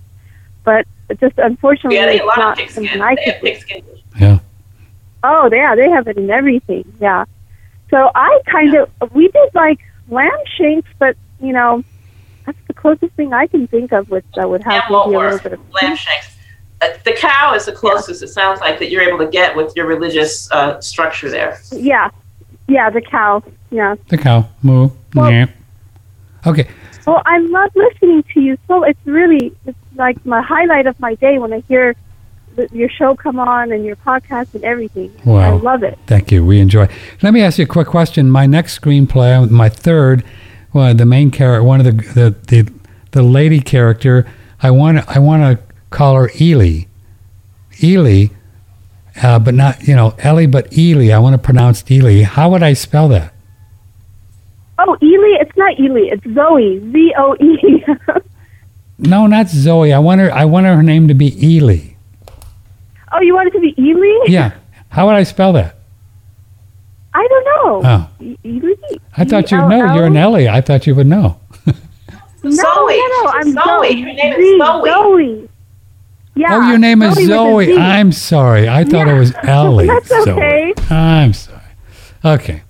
But 0.65 0.87
just 1.21 1.39
unfortunately, 1.39 1.97
Yeah, 1.97 2.07
they 2.07 2.17
eat 2.17 2.21
a 2.23 2.25
it's 2.25 2.27
lot 2.27 2.39
of 2.39 2.45
not 2.45 2.59
pig 2.59 2.71
something 2.71 2.89
skin. 2.91 3.03
I 3.03 3.15
They 3.15 3.25
could 3.25 3.33
have 3.35 3.41
do. 3.43 3.47
pig 3.47 3.61
skin. 3.61 3.85
yeah. 4.19 4.39
Oh, 5.25 5.49
yeah, 5.53 5.75
they 5.75 5.89
have 5.91 6.07
it 6.09 6.17
in 6.17 6.31
everything. 6.31 6.85
Yeah. 7.01 7.25
So 7.91 8.11
I 8.15 8.41
kind 8.47 8.75
of 8.75 8.91
we 9.15 9.29
did 9.29 9.55
like 9.55 9.79
lamb 10.09 10.31
shanks, 10.57 10.89
but 10.99 11.17
you 11.41 11.53
know, 11.53 11.83
that's 12.45 12.59
the 12.67 12.75
closest 12.75 13.13
thing 13.15 13.33
I 13.33 13.47
can 13.47 13.67
think 13.69 13.93
of 13.93 14.11
with 14.11 14.25
that 14.35 14.51
would 14.51 14.63
have 14.65 14.85
Lamb 14.85 14.93
won't 14.93 15.11
maybe 15.13 15.17
a 15.17 15.25
little 15.31 15.39
bit 15.51 15.53
of 15.55 15.61
Lamb 15.73 15.97
shanks. 15.97 16.28
Uh, 16.81 16.87
the 17.05 17.13
cow 17.13 17.55
is 17.55 17.65
the 17.67 17.73
closest 17.73 18.23
it 18.23 18.29
sounds 18.29 18.61
like 18.61 18.79
that 18.79 18.91
you're 18.91 19.03
able 19.03 19.19
to 19.19 19.27
get 19.31 19.57
with 19.57 19.73
your 19.75 19.87
religious 19.87 20.51
uh, 20.53 20.81
structure 20.81 21.29
there. 21.29 21.59
yeah, 21.73 22.11
yeah, 22.69 22.89
the 22.91 23.01
cow. 23.01 23.43
Yeah. 23.71 23.97
The 24.09 24.19
cow. 24.19 24.49
Moo. 24.63 24.91
Well- 25.15 25.31
Nyeh. 25.31 25.51
Okay. 26.47 26.69
Well, 27.07 27.23
I 27.25 27.39
love 27.39 27.71
listening 27.75 28.23
to 28.35 28.41
you. 28.41 28.59
So 28.69 28.83
it's 28.85 29.01
really 29.07 29.53
it's 29.67 29.79
like 29.97 30.25
my 30.27 30.43
highlight 30.43 30.87
of 30.87 30.99
my 31.01 31.15
day 31.15 31.39
when 31.39 31.53
I 31.55 31.61
hear 31.61 31.97
th- 32.55 32.71
your 32.71 32.91
show 32.91 33.15
come 33.17 33.39
on 33.41 33.73
and 33.73 33.85
your 33.85 33.97
podcast 33.97 34.55
and 34.55 34.63
everything. 34.63 35.11
Wow. 35.25 35.39
I 35.39 35.51
love 35.59 35.83
it. 35.83 35.99
Thank 36.07 36.31
you. 36.31 36.45
We 36.45 36.61
enjoy. 36.61 36.87
Let 37.23 37.33
me 37.33 37.41
ask 37.41 37.57
you 37.59 37.65
a 37.65 37.67
quick 37.69 37.89
question. 37.89 38.31
My 38.31 38.45
next 38.47 38.79
screenplay, 38.79 39.51
my 39.51 39.71
third, 39.71 40.23
well, 40.75 40.95
the 40.95 41.07
main 41.07 41.31
character, 41.31 41.63
one 41.65 41.81
of 41.81 41.87
the 41.87 41.93
the 42.13 42.37
the, 42.47 42.73
the 43.13 43.23
lady 43.23 43.61
character, 43.61 44.27
I 44.63 44.71
want 44.71 44.99
to 44.99 45.05
I 45.11 45.19
want 45.19 45.43
to 45.43 45.65
call 45.91 46.15
her 46.17 46.31
Ely. 46.41 46.85
Ely, 47.83 48.27
uh, 49.23 49.39
but 49.39 49.55
not 49.55 49.87
you 49.87 49.95
know 49.95 50.15
Ellie, 50.19 50.47
but 50.47 50.77
Ely. 50.77 51.11
I 51.15 51.19
want 51.19 51.35
to 51.35 51.39
pronounce 51.39 51.89
Ely. 51.91 52.23
How 52.23 52.51
would 52.51 52.63
I 52.63 52.73
spell 52.73 53.09
that? 53.09 53.33
Oh, 54.81 54.97
Ely, 55.03 55.39
it's 55.41 55.57
not 55.57 55.79
Ely, 55.81 56.09
it's 56.13 56.25
Zoe. 56.35 56.79
Z 56.93 57.15
O 57.19 57.35
E. 57.41 57.85
No, 59.01 59.29
not 59.29 59.49
Zoe. 59.49 59.93
I 59.93 60.01
want 60.01 60.21
her. 60.21 60.33
I 60.33 60.45
want 60.45 60.67
her 60.67 60.83
name 60.83 61.07
to 61.07 61.15
be 61.15 61.29
Ely. 61.47 61.95
Oh, 63.13 63.21
you 63.21 63.33
want 63.33 63.47
it 63.47 63.53
to 63.53 63.61
be 63.61 63.73
Ely? 63.81 64.25
Yeah. 64.27 64.55
How 64.89 65.07
would 65.07 65.15
I 65.15 65.23
spell 65.23 65.53
that? 65.53 65.77
I 67.15 67.27
don't 67.31 67.45
know. 67.45 67.83
Oh, 67.89 68.25
E- 68.25 68.37
Ely? 68.45 68.73
I 69.17 69.25
thought 69.25 69.53
you'd 69.53 69.69
know. 69.69 69.95
You're 69.95 70.07
an 70.07 70.17
Ellie. 70.17 70.49
I 70.49 70.61
thought 70.61 70.85
you 70.89 70.95
would 70.97 71.07
know. 71.07 71.39
No, 72.43 72.51
Zoe. 72.51 72.65
no, 72.65 73.07
no. 73.25 73.33
She's 73.33 73.33
I'm 73.35 73.53
Zoe. 73.53 73.89
Zoe. 73.89 74.01
Her 74.03 74.13
name 74.13 74.33
is 74.35 74.59
Zoe. 74.59 74.91
Zoe. 74.91 75.49
Yeah. 76.39 76.57
oh, 76.57 76.69
your 76.69 76.79
name 76.79 77.03
is 77.03 77.17
with 77.17 77.27
Zoe. 77.27 77.77
I'm 77.77 78.13
sorry. 78.13 78.69
I 78.69 78.85
thought 78.85 79.09
it 79.09 79.19
was 79.19 79.35
Ellie. 79.43 79.89
That's 79.89 80.11
okay. 80.13 80.73
Zoe. 80.77 80.87
I'm 80.89 81.33
sorry. 81.33 81.61
Okay. 82.25 82.63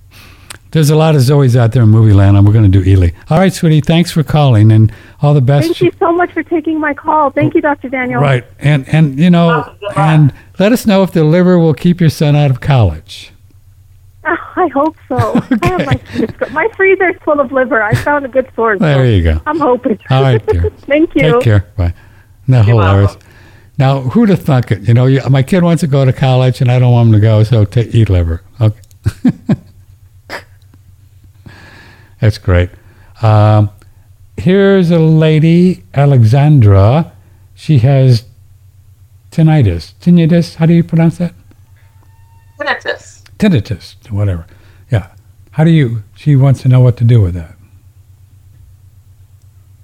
There's 0.70 0.90
a 0.90 0.96
lot 0.96 1.14
of 1.14 1.22
Zoes 1.22 1.56
out 1.56 1.72
there 1.72 1.82
in 1.82 1.88
movie 1.90 2.12
land, 2.12 2.36
and 2.36 2.46
we're 2.46 2.52
going 2.52 2.70
to 2.70 2.82
do 2.82 2.88
Ely. 2.88 3.10
All 3.30 3.38
right, 3.38 3.52
sweetie. 3.52 3.80
Thanks 3.80 4.10
for 4.10 4.22
calling, 4.22 4.70
and 4.70 4.92
all 5.22 5.34
the 5.34 5.40
best. 5.40 5.66
Thank 5.66 5.80
you 5.80 5.92
so 5.98 6.12
much 6.12 6.32
for 6.32 6.42
taking 6.42 6.80
my 6.80 6.92
call. 6.94 7.30
Thank 7.30 7.54
you, 7.54 7.60
Dr. 7.60 7.88
Daniel. 7.88 8.20
Right, 8.20 8.44
and 8.58 8.88
and 8.88 9.18
you 9.18 9.30
know, 9.30 9.48
Welcome. 9.48 9.78
And 9.96 10.34
let 10.58 10.72
us 10.72 10.86
know 10.86 11.02
if 11.02 11.12
the 11.12 11.24
liver 11.24 11.58
will 11.58 11.74
keep 11.74 12.00
your 12.00 12.10
son 12.10 12.36
out 12.36 12.50
of 12.50 12.60
college. 12.60 13.32
Oh, 14.26 14.36
I 14.56 14.68
hope 14.68 14.96
so. 15.08 15.16
I 15.62 15.66
have 15.66 15.86
my, 15.86 16.48
my 16.52 16.68
freezer's 16.76 17.16
full 17.22 17.40
of 17.40 17.50
liver. 17.50 17.82
I 17.82 17.94
found 17.94 18.26
a 18.26 18.28
good 18.28 18.50
source. 18.54 18.78
There 18.78 18.96
so 18.96 19.02
you 19.04 19.22
go. 19.22 19.40
I'm 19.46 19.58
hoping. 19.58 19.98
All 20.10 20.22
right, 20.22 20.44
dear. 20.46 20.70
Thank 20.80 21.14
you. 21.14 21.32
Take 21.32 21.42
care. 21.42 21.66
Bye. 21.76 21.94
No, 22.46 22.58
You're 22.58 22.76
hilarious. 22.76 23.16
Now, 23.78 24.00
who'd 24.00 24.28
have 24.28 24.42
thunk 24.42 24.72
it? 24.72 24.88
You 24.88 24.94
know, 24.94 25.06
you, 25.06 25.20
my 25.30 25.44
kid 25.44 25.62
wants 25.62 25.80
to 25.82 25.86
go 25.86 26.04
to 26.04 26.12
college, 26.12 26.60
and 26.60 26.70
I 26.70 26.80
don't 26.80 26.92
want 26.92 27.08
him 27.08 27.12
to 27.14 27.20
go, 27.20 27.44
so 27.44 27.64
ta 27.64 27.80
eat 27.80 28.10
liver. 28.10 28.42
Okay. 28.60 28.80
That's 32.20 32.38
great. 32.38 32.70
Um, 33.22 33.70
here's 34.36 34.90
a 34.90 34.98
lady, 34.98 35.84
Alexandra. 35.94 37.12
She 37.54 37.78
has 37.78 38.24
tinnitus. 39.30 39.94
Tinnitus, 40.00 40.56
how 40.56 40.66
do 40.66 40.74
you 40.74 40.82
pronounce 40.82 41.18
that? 41.18 41.32
Tinnitus. 42.58 43.22
Tinnitus, 43.38 44.10
whatever. 44.10 44.44
Yeah. 44.90 45.12
How 45.52 45.62
do 45.62 45.70
you, 45.70 46.02
she 46.16 46.34
wants 46.34 46.62
to 46.62 46.68
know 46.68 46.80
what 46.80 46.96
to 46.96 47.04
do 47.04 47.20
with 47.20 47.34
that. 47.34 47.54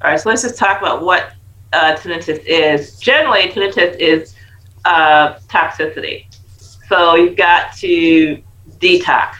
All 0.03 0.11
right, 0.11 0.21
so 0.21 0.29
let's 0.29 0.43
just 0.43 0.59
talk 0.59 0.81
about 0.81 1.05
what 1.05 1.33
uh, 1.75 1.97
tinnitus 1.97 2.43
is. 2.47 2.99
Generally, 2.99 3.49
tinnitus 3.49 3.97
is 3.99 4.35
uh, 4.85 5.35
toxicity. 5.49 6.27
So 6.89 7.17
you've 7.17 7.37
got 7.37 7.77
to 7.79 8.43
detox. 8.79 9.37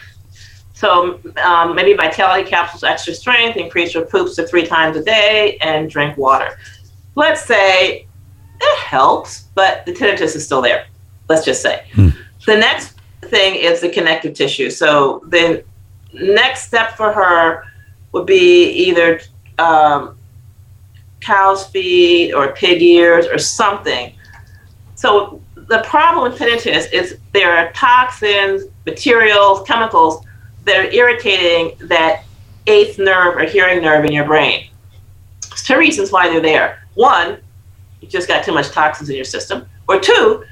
So 0.73 1.19
um, 1.41 1.75
maybe 1.75 1.93
vitality 1.93 2.47
capsules, 2.47 2.83
extra 2.83 3.13
strength, 3.13 3.55
increase 3.55 3.93
your 3.93 4.05
poops 4.05 4.35
to 4.35 4.45
three 4.45 4.65
times 4.65 4.97
a 4.97 5.03
day, 5.03 5.57
and 5.61 5.89
drink 5.89 6.17
water. 6.17 6.57
Let's 7.15 7.45
say 7.45 8.07
it 8.59 8.79
helps, 8.79 9.43
but 9.55 9.85
the 9.85 9.93
tinnitus 9.93 10.35
is 10.35 10.45
still 10.45 10.61
there. 10.61 10.87
Let's 11.29 11.45
just 11.45 11.61
say. 11.61 11.87
Hmm. 11.93 12.09
The 12.45 12.57
next 12.57 12.99
thing 13.21 13.55
is 13.55 13.81
the 13.81 13.89
connective 13.89 14.33
tissue. 14.33 14.69
So 14.69 15.23
the 15.29 15.63
next 16.13 16.67
step 16.67 16.95
for 16.97 17.11
her 17.11 17.63
would 18.11 18.25
be 18.25 18.69
either 18.69 19.21
um, 19.57 20.17
cow's 21.25 21.67
feet 21.67 22.33
or 22.33 22.53
pig 22.53 22.81
ears 22.81 23.25
or 23.25 23.37
something. 23.37 24.13
So 24.95 25.41
the 25.55 25.83
problem 25.83 26.31
with 26.31 26.39
tinnitus 26.39 26.91
is 26.93 27.17
there 27.33 27.55
are 27.57 27.71
toxins, 27.73 28.63
materials, 28.85 29.65
chemicals 29.67 30.23
that 30.65 30.77
are 30.77 30.89
irritating 30.91 31.75
that 31.87 32.23
eighth 32.67 32.97
nerve 32.99 33.35
or 33.37 33.43
hearing 33.43 33.81
nerve 33.81 34.05
in 34.05 34.11
your 34.11 34.25
brain. 34.25 34.69
There's 35.49 35.63
two 35.63 35.77
reasons 35.77 36.11
why 36.11 36.29
they're 36.29 36.41
there. 36.41 36.83
One, 36.93 37.39
you 38.01 38.07
just 38.07 38.27
got 38.27 38.43
too 38.43 38.53
much 38.53 38.69
toxins 38.69 39.09
in 39.09 39.15
your 39.15 39.25
system. 39.25 39.65
Or 39.87 39.99
two, 39.99 40.43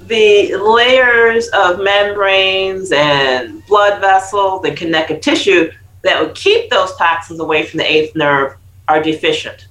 the 0.00 0.56
layers 0.56 1.48
of 1.48 1.80
membranes 1.80 2.92
and 2.92 3.64
blood 3.66 4.00
vessels 4.00 4.64
and 4.64 4.76
connective 4.76 5.20
tissue 5.20 5.70
that 6.02 6.20
would 6.20 6.34
keep 6.34 6.68
those 6.68 6.94
toxins 6.96 7.40
away 7.40 7.64
from 7.64 7.78
the 7.78 7.90
eighth 7.90 8.14
nerve 8.14 8.56
are 8.88 9.02
deficient. 9.02 9.66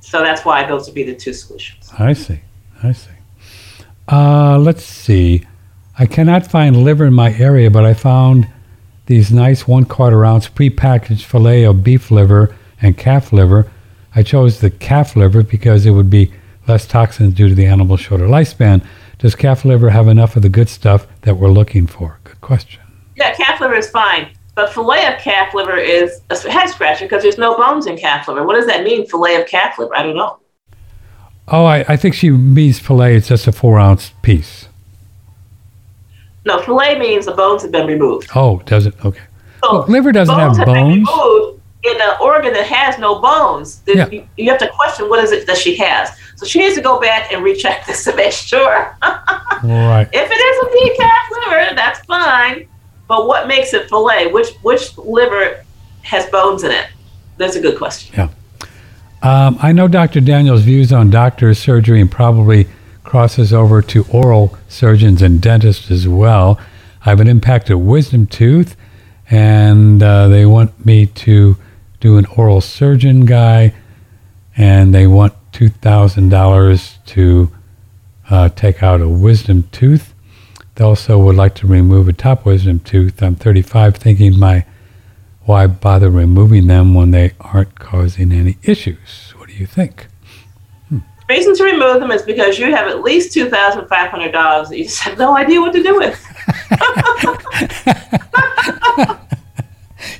So 0.00 0.22
that's 0.22 0.44
why 0.44 0.66
those 0.66 0.86
would 0.86 0.94
be 0.94 1.04
the 1.04 1.14
two 1.14 1.32
solutions. 1.32 1.90
I 1.98 2.12
see. 2.14 2.40
I 2.82 2.92
see. 2.92 3.10
Uh, 4.10 4.58
let's 4.58 4.84
see. 4.84 5.46
I 5.98 6.06
cannot 6.06 6.46
find 6.46 6.76
liver 6.76 7.04
in 7.04 7.12
my 7.12 7.32
area, 7.34 7.70
but 7.70 7.84
I 7.84 7.94
found 7.94 8.48
these 9.06 9.30
nice 9.30 9.68
one 9.68 9.84
quarter 9.84 10.24
ounce 10.24 10.48
prepackaged 10.48 11.24
fillet 11.24 11.64
of 11.64 11.84
beef 11.84 12.10
liver 12.10 12.56
and 12.80 12.96
calf 12.96 13.32
liver. 13.32 13.70
I 14.14 14.22
chose 14.22 14.60
the 14.60 14.70
calf 14.70 15.14
liver 15.14 15.42
because 15.42 15.86
it 15.86 15.90
would 15.90 16.10
be 16.10 16.32
less 16.66 16.86
toxins 16.86 17.34
due 17.34 17.48
to 17.48 17.54
the 17.54 17.66
animal's 17.66 18.00
shorter 18.00 18.26
lifespan. 18.26 18.84
Does 19.18 19.34
calf 19.34 19.64
liver 19.64 19.90
have 19.90 20.08
enough 20.08 20.36
of 20.36 20.42
the 20.42 20.48
good 20.48 20.68
stuff 20.68 21.06
that 21.22 21.36
we're 21.36 21.50
looking 21.50 21.86
for? 21.86 22.18
Good 22.24 22.40
question. 22.40 22.80
Yeah, 23.16 23.34
calf 23.34 23.60
liver 23.60 23.74
is 23.74 23.90
fine, 23.90 24.30
but 24.60 24.74
fillet 24.74 25.06
of 25.06 25.18
calf 25.20 25.54
liver 25.54 25.76
is 25.78 26.20
a 26.28 26.50
head 26.50 26.68
scratcher 26.68 27.06
because 27.06 27.22
there's 27.22 27.38
no 27.38 27.56
bones 27.56 27.86
in 27.86 27.96
calf 27.96 28.28
liver. 28.28 28.44
What 28.46 28.56
does 28.56 28.66
that 28.66 28.84
mean, 28.84 29.06
fillet 29.06 29.36
of 29.40 29.46
calf 29.46 29.78
liver? 29.78 29.96
I 29.96 30.02
don't 30.02 30.16
know. 30.16 30.38
Oh, 31.48 31.64
I, 31.64 31.78
I 31.88 31.96
think 31.96 32.14
she 32.14 32.28
means 32.30 32.78
fillet. 32.78 33.16
It's 33.16 33.28
just 33.28 33.46
a 33.46 33.52
four 33.52 33.78
ounce 33.78 34.12
piece. 34.20 34.68
No, 36.44 36.60
fillet 36.60 36.98
means 36.98 37.24
the 37.24 37.32
bones 37.32 37.62
have 37.62 37.72
been 37.72 37.86
removed. 37.86 38.28
Oh, 38.34 38.60
does 38.66 38.84
it? 38.84 38.94
Okay. 39.02 39.20
So 39.64 39.78
Well, 39.78 39.86
liver 39.88 40.12
doesn't 40.12 40.38
have 40.38 40.54
been 40.56 40.64
bones. 40.66 41.08
removed 41.08 41.60
in 41.82 41.98
an 41.98 42.16
organ 42.20 42.52
that 42.52 42.66
has 42.66 42.98
no 42.98 43.18
bones. 43.18 43.78
Then 43.86 43.96
Yeah. 43.96 44.08
you, 44.10 44.28
you 44.36 44.50
have 44.50 44.58
to 44.60 44.68
question 44.68 45.08
what 45.08 45.24
is 45.24 45.32
it 45.32 45.46
that 45.46 45.56
she 45.56 45.74
has. 45.76 46.10
So 46.36 46.44
she 46.44 46.58
needs 46.58 46.74
to 46.74 46.82
go 46.82 47.00
back 47.00 47.32
and 47.32 47.42
recheck 47.42 47.86
this 47.86 48.04
to 48.04 48.14
make 48.14 48.32
sure. 48.32 48.94
Right. 49.62 50.08
If 50.10 50.30
it 50.30 50.34
is 50.34 50.94
a 50.94 50.96
calf 51.02 51.30
liver, 51.32 51.74
that's 51.76 52.00
fine. 52.06 52.66
But 53.10 53.26
what 53.26 53.48
makes 53.48 53.74
it 53.74 53.88
fillet? 53.88 54.28
Which 54.28 54.50
which 54.62 54.96
liver 54.96 55.64
has 56.02 56.26
bones 56.26 56.62
in 56.62 56.70
it? 56.70 56.86
That's 57.38 57.56
a 57.56 57.60
good 57.60 57.76
question. 57.76 58.14
Yeah. 58.16 58.28
Um, 59.20 59.58
I 59.60 59.72
know 59.72 59.88
Dr. 59.88 60.20
Daniel's 60.20 60.62
views 60.62 60.92
on 60.92 61.10
doctors, 61.10 61.58
surgery, 61.58 62.00
and 62.00 62.08
probably 62.08 62.68
crosses 63.02 63.52
over 63.52 63.82
to 63.82 64.04
oral 64.12 64.56
surgeons 64.68 65.22
and 65.22 65.42
dentists 65.42 65.90
as 65.90 66.06
well. 66.06 66.60
I 67.04 67.10
have 67.10 67.18
an 67.18 67.26
impacted 67.26 67.78
wisdom 67.78 68.28
tooth, 68.28 68.76
and 69.28 70.00
uh, 70.00 70.28
they 70.28 70.46
want 70.46 70.86
me 70.86 71.06
to 71.06 71.56
do 71.98 72.16
an 72.16 72.26
oral 72.36 72.60
surgeon 72.60 73.24
guy, 73.24 73.74
and 74.56 74.94
they 74.94 75.08
want 75.08 75.34
$2,000 75.50 77.04
to 77.06 77.50
uh, 78.30 78.48
take 78.50 78.84
out 78.84 79.00
a 79.00 79.08
wisdom 79.08 79.68
tooth. 79.72 80.09
Also 80.80 81.18
would 81.18 81.36
like 81.36 81.54
to 81.56 81.66
remove 81.66 82.08
a 82.08 82.12
top 82.12 82.46
wisdom 82.46 82.80
tooth. 82.80 83.22
I'm 83.22 83.34
35, 83.34 83.96
thinking 83.96 84.38
my 84.38 84.64
why 85.44 85.66
bother 85.66 86.10
removing 86.10 86.66
them 86.68 86.94
when 86.94 87.10
they 87.10 87.32
aren't 87.40 87.78
causing 87.78 88.32
any 88.32 88.56
issues? 88.62 89.34
What 89.36 89.48
do 89.48 89.54
you 89.54 89.66
think? 89.66 90.06
The 90.90 91.02
reason 91.28 91.54
to 91.56 91.64
remove 91.64 92.00
them 92.00 92.10
is 92.10 92.22
because 92.22 92.58
you 92.58 92.74
have 92.74 92.88
at 92.88 93.02
least 93.02 93.32
two 93.32 93.48
thousand 93.48 93.86
five 93.88 94.10
hundred 94.10 94.32
dollars 94.32 94.68
that 94.68 94.78
you 94.78 94.84
just 94.84 95.00
have 95.00 95.18
no 95.18 95.36
idea 95.36 95.60
what 95.60 95.72
to 95.72 95.82
do 95.82 95.96
with. 95.96 96.26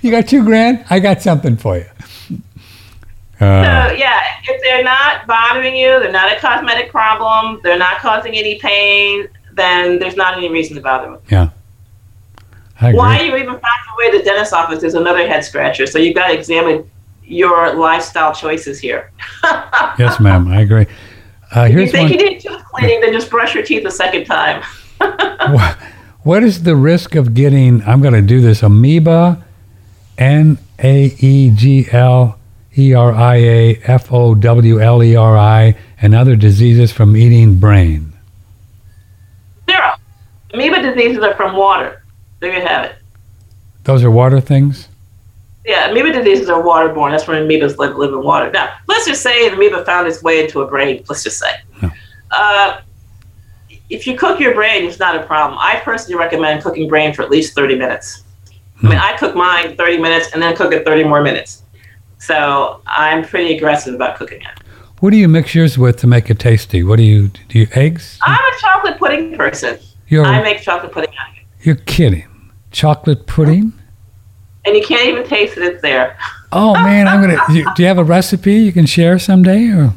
You 0.03 0.11
got 0.11 0.29
two 0.29 0.45
grand? 0.45 0.85
I 0.89 0.99
got 0.99 1.21
something 1.21 1.57
for 1.57 1.77
you. 1.77 1.85
Uh, 3.39 3.89
So 3.89 3.95
yeah, 3.97 4.21
if 4.49 4.63
they're 4.63 4.85
not 4.85 5.27
bothering 5.27 5.77
you, 5.77 6.01
they're 6.01 6.13
not 6.13 6.33
a 6.35 6.41
cosmetic 6.41 6.91
problem, 6.91 7.61
they're 7.63 7.79
not 7.79 7.99
causing 7.99 8.35
any 8.35 8.59
pain, 8.59 9.29
then 9.55 9.99
there's 9.99 10.17
not 10.17 10.37
any 10.37 10.49
reason 10.49 10.77
to 10.77 10.83
bother 10.83 11.11
them. 11.13 11.21
yeah. 11.31 11.49
Why 12.93 13.21
you 13.21 13.37
even 13.37 13.47
find 13.51 13.63
your 13.63 13.97
way 13.99 14.11
to 14.13 14.19
the 14.19 14.25
dentist's 14.25 14.55
office 14.55 14.83
is 14.83 14.95
another 14.95 15.27
head 15.29 15.45
scratcher. 15.45 15.87
So 15.87 15.99
you've 15.99 16.15
got 16.15 16.29
to 16.29 16.33
examine 16.35 16.91
your 17.25 17.75
lifestyle 17.75 18.35
choices 18.35 18.79
here. 18.81 19.11
Yes, 19.99 20.19
ma'am. 20.19 20.49
I 20.49 20.63
agree. 20.63 20.87
Uh, 21.55 21.67
If 21.69 21.73
you 21.75 21.87
think 21.89 22.11
one. 22.11 22.19
you 22.19 22.31
need 22.31 22.41
tooth 22.41 22.63
cleaning, 22.73 23.01
then 23.03 23.13
just 23.13 23.29
brush 23.29 23.55
your 23.55 23.65
teeth 23.65 23.85
a 23.85 23.91
second 23.91 24.25
time. 24.25 24.63
Wha- 25.01 25.75
what 26.23 26.43
is 26.43 26.63
the 26.63 26.75
risk 26.77 27.15
of 27.17 27.35
getting, 27.35 27.83
I'm 27.83 28.01
going 28.01 28.15
to 28.15 28.23
do 28.23 28.41
this, 28.41 28.63
amoeba, 28.63 29.45
N 30.17 30.59
A 30.83 31.15
E 31.19 31.51
G 31.55 31.87
L 31.93 32.39
E 32.79 32.95
R 32.95 33.13
I 33.13 33.37
A 33.37 33.81
F 33.85 34.11
O 34.13 34.35
W 34.35 34.81
L 34.81 35.03
E 35.03 35.17
R 35.17 35.37
I, 35.37 35.77
and 36.01 36.15
other 36.15 36.37
diseases 36.37 36.93
from 36.93 37.15
eating 37.17 37.57
brain? 37.57 38.10
Amoeba 40.53 40.83
diseases 40.83 41.23
are 41.23 41.35
from 41.35 41.57
water. 41.57 42.03
There 42.41 42.55
you 42.55 42.67
have 42.67 42.87
it. 42.87 42.97
Those 43.85 44.03
are 44.03 44.11
water 44.11 44.41
things? 44.41 44.89
Yeah, 45.65 45.91
amoeba 45.91 46.13
diseases 46.13 46.49
are 46.49 46.63
waterborne. 46.63 47.11
That's 47.11 47.27
where 47.27 47.43
amoebas 47.43 47.77
live, 47.77 47.97
live 47.97 48.13
in 48.13 48.23
water. 48.23 48.51
Now, 48.51 48.73
let's 48.89 49.07
just 49.07 49.23
say 49.23 49.47
an 49.47 49.55
amoeba 49.55 49.85
found 49.85 50.09
its 50.09 50.23
way 50.23 50.43
into 50.43 50.63
a 50.63 50.67
brain. 50.67 51.05
Let's 51.09 51.23
just 51.23 51.39
say. 51.39 51.51
Uh, 52.31 52.81
if 53.91 54.07
you 54.07 54.17
cook 54.17 54.41
your 54.41 54.55
brain, 54.55 54.85
it's 54.85 54.99
not 54.99 55.17
a 55.17 55.23
problem. 55.25 55.59
I 55.61 55.81
personally 55.81 56.19
recommend 56.19 56.63
cooking 56.63 56.89
brain 56.89 57.13
for 57.13 57.23
at 57.23 57.31
least 57.31 57.55
30 57.55 57.77
minutes. 57.77 58.23
I 58.83 58.89
mean, 58.89 58.99
I 58.99 59.17
cook 59.19 59.35
mine 59.35 59.77
30 59.77 59.99
minutes 59.99 60.31
and 60.33 60.41
then 60.41 60.57
cook 60.57 60.73
it 60.73 60.87
30 60.87 61.05
more 61.05 61.23
minutes. 61.23 61.65
So 62.19 62.81
I'm 62.87 63.25
pretty 63.25 63.57
aggressive 63.57 63.95
about 63.95 64.17
cooking 64.17 64.41
it. 64.41 64.61
What 65.01 65.11
do 65.11 65.17
you 65.17 65.29
mix 65.29 65.55
yours 65.55 65.77
with 65.77 65.97
to 65.99 66.07
make 66.07 66.31
it 66.31 66.39
tasty? 66.39 66.83
What 66.83 66.97
do 66.97 67.03
you 67.03 67.29
do? 67.49 67.59
You 67.59 67.67
eggs? 67.73 68.19
I'm 68.23 68.39
a 68.39 68.59
chocolate 68.61 68.99
pudding 68.99 69.37
person. 69.37 69.79
You're 70.11 70.27
I 70.27 70.43
make 70.43 70.61
chocolate 70.61 70.93
pudding 70.93 71.15
out 71.19 71.31
of 71.31 71.37
it. 71.39 71.65
you're 71.67 71.77
kidding. 71.77 72.27
Chocolate 72.71 73.27
pudding? 73.27 73.73
And 74.67 74.77
you 74.77 74.85
can't 74.85 75.09
even 75.09 75.25
taste 75.27 75.57
it, 75.57 75.63
it's 75.63 75.81
there. 75.83 76.19
Oh 76.53 76.75
man, 76.75 77.09
I'm 77.09 77.21
gonna. 77.23 77.39
You, 77.51 77.65
do 77.75 77.83
you 77.83 77.89
have 77.89 77.97
a 77.99 78.05
recipe 78.05 78.55
you 78.55 78.73
can 78.73 78.85
share 78.87 79.19
someday? 79.19 79.69
Or 79.71 79.95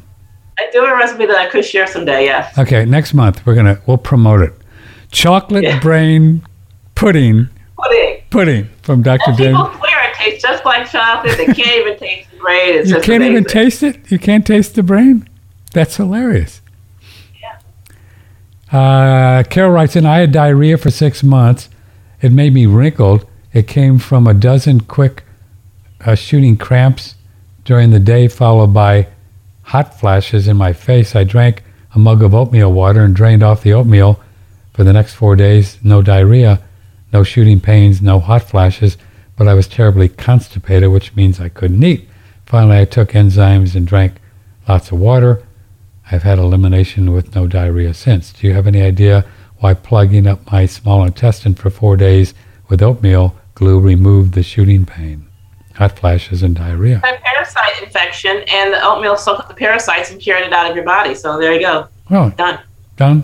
I 0.58 0.70
do 0.72 0.82
have 0.82 0.94
a 0.94 0.96
recipe 0.96 1.26
that 1.26 1.36
I 1.36 1.50
could 1.50 1.66
share 1.66 1.86
someday, 1.88 2.26
yes. 2.26 2.58
okay, 2.58 2.86
next 2.86 3.14
month 3.14 3.46
we're 3.46 3.56
gonna 3.56 3.82
we'll 3.88 3.98
promote 3.98 4.42
it. 4.42 4.54
Chocolate 5.12 5.64
Yeah. 5.64 5.80
brain 5.80 6.46
pudding 6.96 7.50
Pudding. 7.78 8.24
pudding 8.30 8.70
from 8.84 9.02
Dr. 9.04 9.24
And 9.30 9.38
people 9.38 9.74
swear 9.78 10.10
it 10.10 10.14
tastes 10.16 10.42
just 10.44 10.64
like 10.64 10.90
chocolate. 10.90 11.38
They 11.38 11.46
can't 11.48 11.60
even 11.60 11.98
taste 12.00 12.32
the 12.32 12.38
brain. 12.38 12.76
It's 12.76 12.90
You 12.90 13.02
can't 13.02 13.24
even 13.24 13.44
taste 13.44 13.84
it. 13.84 14.10
You 14.12 14.18
can't 14.20 14.46
taste 14.46 14.76
the 14.76 14.84
brain. 14.84 15.28
That's 15.74 15.98
hilarious. 15.98 16.62
Uh, 18.74 19.44
Carol 19.44 19.72
writes 19.72 19.96
in, 19.96 20.04
I 20.04 20.18
had 20.18 20.32
diarrhea 20.32 20.78
for 20.80 20.90
six 20.90 21.22
months. 21.22 21.70
It 22.22 22.32
made 22.32 22.54
me 22.54 22.66
wrinkled. 22.66 23.28
It 23.54 23.68
came 23.68 24.00
from 24.00 24.26
a 24.26 24.34
dozen 24.34 24.82
quick 24.82 25.24
uh, 26.04 26.16
shooting 26.16 26.58
cramps 26.58 27.14
during 27.66 27.92
the 27.92 28.00
day, 28.00 28.28
followed 28.28 28.74
by 28.74 29.08
hot 29.62 30.00
flashes 30.00 30.48
in 30.48 30.58
my 30.58 30.74
face. 30.74 31.16
I 31.16 31.24
drank 31.24 31.64
a 31.94 32.00
mug 32.00 32.24
of 32.24 32.34
oatmeal 32.34 32.74
water 32.74 33.04
and 33.04 33.16
drained 33.16 33.44
off 33.44 33.62
the 33.62 33.74
oatmeal 33.74 34.20
for 34.74 34.84
the 34.84 34.94
next 34.94 35.14
four 35.14 35.36
days. 35.36 35.78
No 35.84 36.02
diarrhea, 36.02 36.60
no 37.14 37.24
shooting 37.24 37.62
pains, 37.62 38.02
no 38.02 38.20
hot 38.20 38.42
flashes, 38.42 38.98
but 39.38 39.48
I 39.48 39.54
was 39.54 39.68
terribly 39.68 40.10
constipated, 40.10 40.90
which 40.90 41.16
means 41.16 41.40
I 41.40 41.50
couldn't 41.50 41.84
eat. 41.84 42.10
Finally, 42.48 42.80
I 42.80 42.86
took 42.86 43.10
enzymes 43.10 43.76
and 43.76 43.86
drank 43.86 44.14
lots 44.68 44.92
of 44.92 45.00
water. 45.00 45.44
I've 46.12 46.24
had 46.24 46.38
elimination 46.40 47.12
with 47.14 47.34
no 47.36 47.48
diarrhea 47.48 47.94
since. 47.94 48.34
Do 48.34 48.48
you 48.48 48.54
have 48.54 48.68
any 48.68 48.82
idea 48.82 49.26
why 49.58 49.74
plugging 49.74 50.28
up 50.28 50.52
my 50.52 50.66
small 50.66 51.04
intestine 51.04 51.56
for 51.56 51.70
four 51.70 51.96
days 51.98 52.34
with 52.70 52.82
oatmeal 52.82 53.36
glue 53.56 53.80
removed 53.80 54.34
the 54.34 54.44
shooting 54.44 54.86
pain, 54.86 55.28
hot 55.76 55.98
flashes, 55.98 56.44
and 56.44 56.56
diarrhea? 56.56 56.98
A 56.98 57.18
parasite 57.24 57.82
infection, 57.82 58.44
and 58.50 58.74
the 58.74 58.84
oatmeal 58.86 59.16
soaked 59.16 59.42
up 59.42 59.48
the 59.48 59.54
parasites 59.54 60.12
and 60.12 60.20
cured 60.20 60.42
it 60.44 60.52
out 60.54 60.70
of 60.70 60.76
your 60.76 60.86
body. 60.86 61.16
So 61.16 61.40
there 61.40 61.54
you 61.54 61.62
go. 61.62 61.88
Oh, 62.12 62.30
Done. 62.32 62.60
done. 62.98 63.24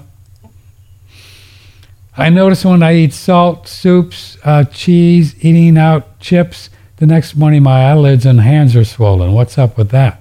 I 2.18 2.30
notice 2.30 2.66
when 2.66 2.84
I 2.84 2.96
eat 2.96 3.14
salt, 3.14 3.68
soups, 3.68 4.38
uh, 4.44 4.64
cheese, 4.66 5.36
eating 5.44 5.78
out 5.78 6.20
chips, 6.20 6.70
the 6.98 7.06
next 7.06 7.36
morning 7.36 7.64
my 7.64 7.84
eyelids 7.90 8.26
and 8.26 8.42
hands 8.42 8.76
are 8.76 8.84
swollen. 8.84 9.32
What's 9.34 9.58
up 9.58 9.78
with 9.78 9.90
that? 9.92 10.19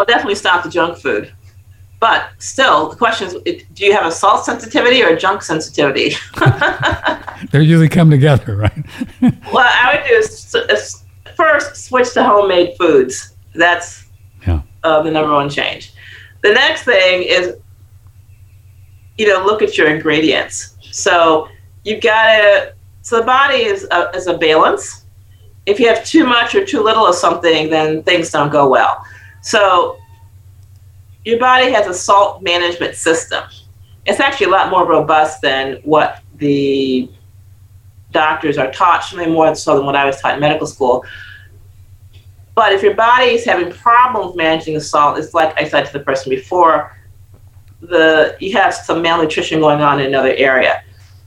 Well, 0.00 0.06
definitely 0.06 0.36
stop 0.36 0.64
the 0.64 0.70
junk 0.70 0.96
food. 0.96 1.30
But 2.00 2.30
still, 2.38 2.88
the 2.88 2.96
question 2.96 3.28
is 3.44 3.64
do 3.74 3.84
you 3.84 3.92
have 3.92 4.06
a 4.06 4.10
salt 4.10 4.46
sensitivity 4.46 5.02
or 5.02 5.08
a 5.08 5.18
junk 5.18 5.42
sensitivity? 5.42 6.14
They 7.50 7.60
usually 7.62 7.88
come 7.90 8.10
together, 8.10 8.56
right? 8.56 8.86
what 9.50 9.66
I 9.66 9.94
would 9.96 10.08
do 10.08 10.14
is, 10.14 10.54
is 10.70 11.04
first 11.36 11.76
switch 11.76 12.12
to 12.14 12.24
homemade 12.24 12.76
foods. 12.78 13.34
That's 13.54 14.06
Yeah. 14.46 14.62
uh, 14.84 15.02
the 15.02 15.10
number 15.10 15.34
one 15.34 15.50
change. 15.50 15.92
The 16.42 16.52
next 16.52 16.84
thing 16.84 17.22
is, 17.22 17.56
you 19.18 19.26
know, 19.28 19.44
look 19.44 19.60
at 19.60 19.76
your 19.76 19.88
ingredients. 19.88 20.76
So 20.92 21.48
you've 21.84 22.02
got 22.02 22.24
to. 22.38 22.74
So 23.02 23.20
the 23.20 23.26
body 23.26 23.64
is 23.64 23.86
a, 23.90 24.10
is 24.14 24.26
a 24.28 24.38
balance. 24.38 25.04
If 25.66 25.78
you 25.78 25.88
have 25.88 26.04
too 26.06 26.24
much 26.24 26.54
or 26.54 26.64
too 26.64 26.82
little 26.82 27.06
of 27.06 27.14
something, 27.14 27.68
then 27.68 28.02
things 28.02 28.30
don't 28.30 28.50
go 28.50 28.66
well. 28.68 29.04
So 29.42 29.98
your 31.24 31.38
body 31.38 31.70
has 31.72 31.86
a 31.86 31.94
salt 31.94 32.42
management 32.42 32.94
system. 32.94 33.44
It's 34.06 34.20
actually 34.20 34.46
a 34.46 34.50
lot 34.50 34.70
more 34.70 34.86
robust 34.86 35.42
than 35.42 35.80
what 35.84 36.22
the 36.36 37.10
doctors 38.10 38.58
are 38.58 38.70
taught, 38.72 39.04
certainly 39.04 39.30
more 39.30 39.54
so 39.54 39.76
than 39.76 39.86
what 39.86 39.94
I 39.94 40.04
was 40.04 40.20
taught 40.20 40.34
in 40.34 40.40
medical 40.40 40.66
school. 40.66 41.04
But 42.54 42.72
if 42.72 42.82
your 42.82 42.94
body 42.94 43.26
is 43.26 43.44
having 43.44 43.72
problems 43.72 44.36
managing 44.36 44.74
the 44.74 44.80
salt, 44.80 45.18
it's 45.18 45.34
like 45.34 45.58
I 45.60 45.68
said 45.68 45.86
to 45.86 45.92
the 45.92 46.00
person 46.00 46.30
before, 46.30 46.96
the 47.80 48.36
you 48.40 48.52
have 48.52 48.74
some 48.74 49.00
malnutrition 49.00 49.60
going 49.60 49.80
on 49.80 50.00
in 50.00 50.06
another 50.06 50.34
area. 50.34 50.82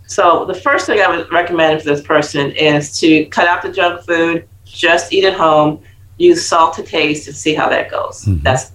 So 0.06 0.46
the 0.46 0.54
first 0.54 0.86
thing 0.86 1.00
I 1.02 1.08
would 1.08 1.32
recommend 1.32 1.82
for 1.82 1.90
this 1.90 2.02
person 2.02 2.52
is 2.52 3.00
to 3.00 3.26
cut 3.28 3.48
out 3.48 3.62
the 3.62 3.72
junk 3.72 4.06
food, 4.06 4.48
just 4.66 5.14
eat 5.14 5.24
at 5.24 5.34
home, 5.34 5.82
use 6.18 6.46
salt 6.46 6.76
to 6.76 6.84
taste, 6.84 7.28
and 7.28 7.36
see 7.36 7.54
how 7.54 7.70
that 7.70 7.90
goes. 7.90 8.26
Mhm. 8.26 8.44
That's 8.44 8.72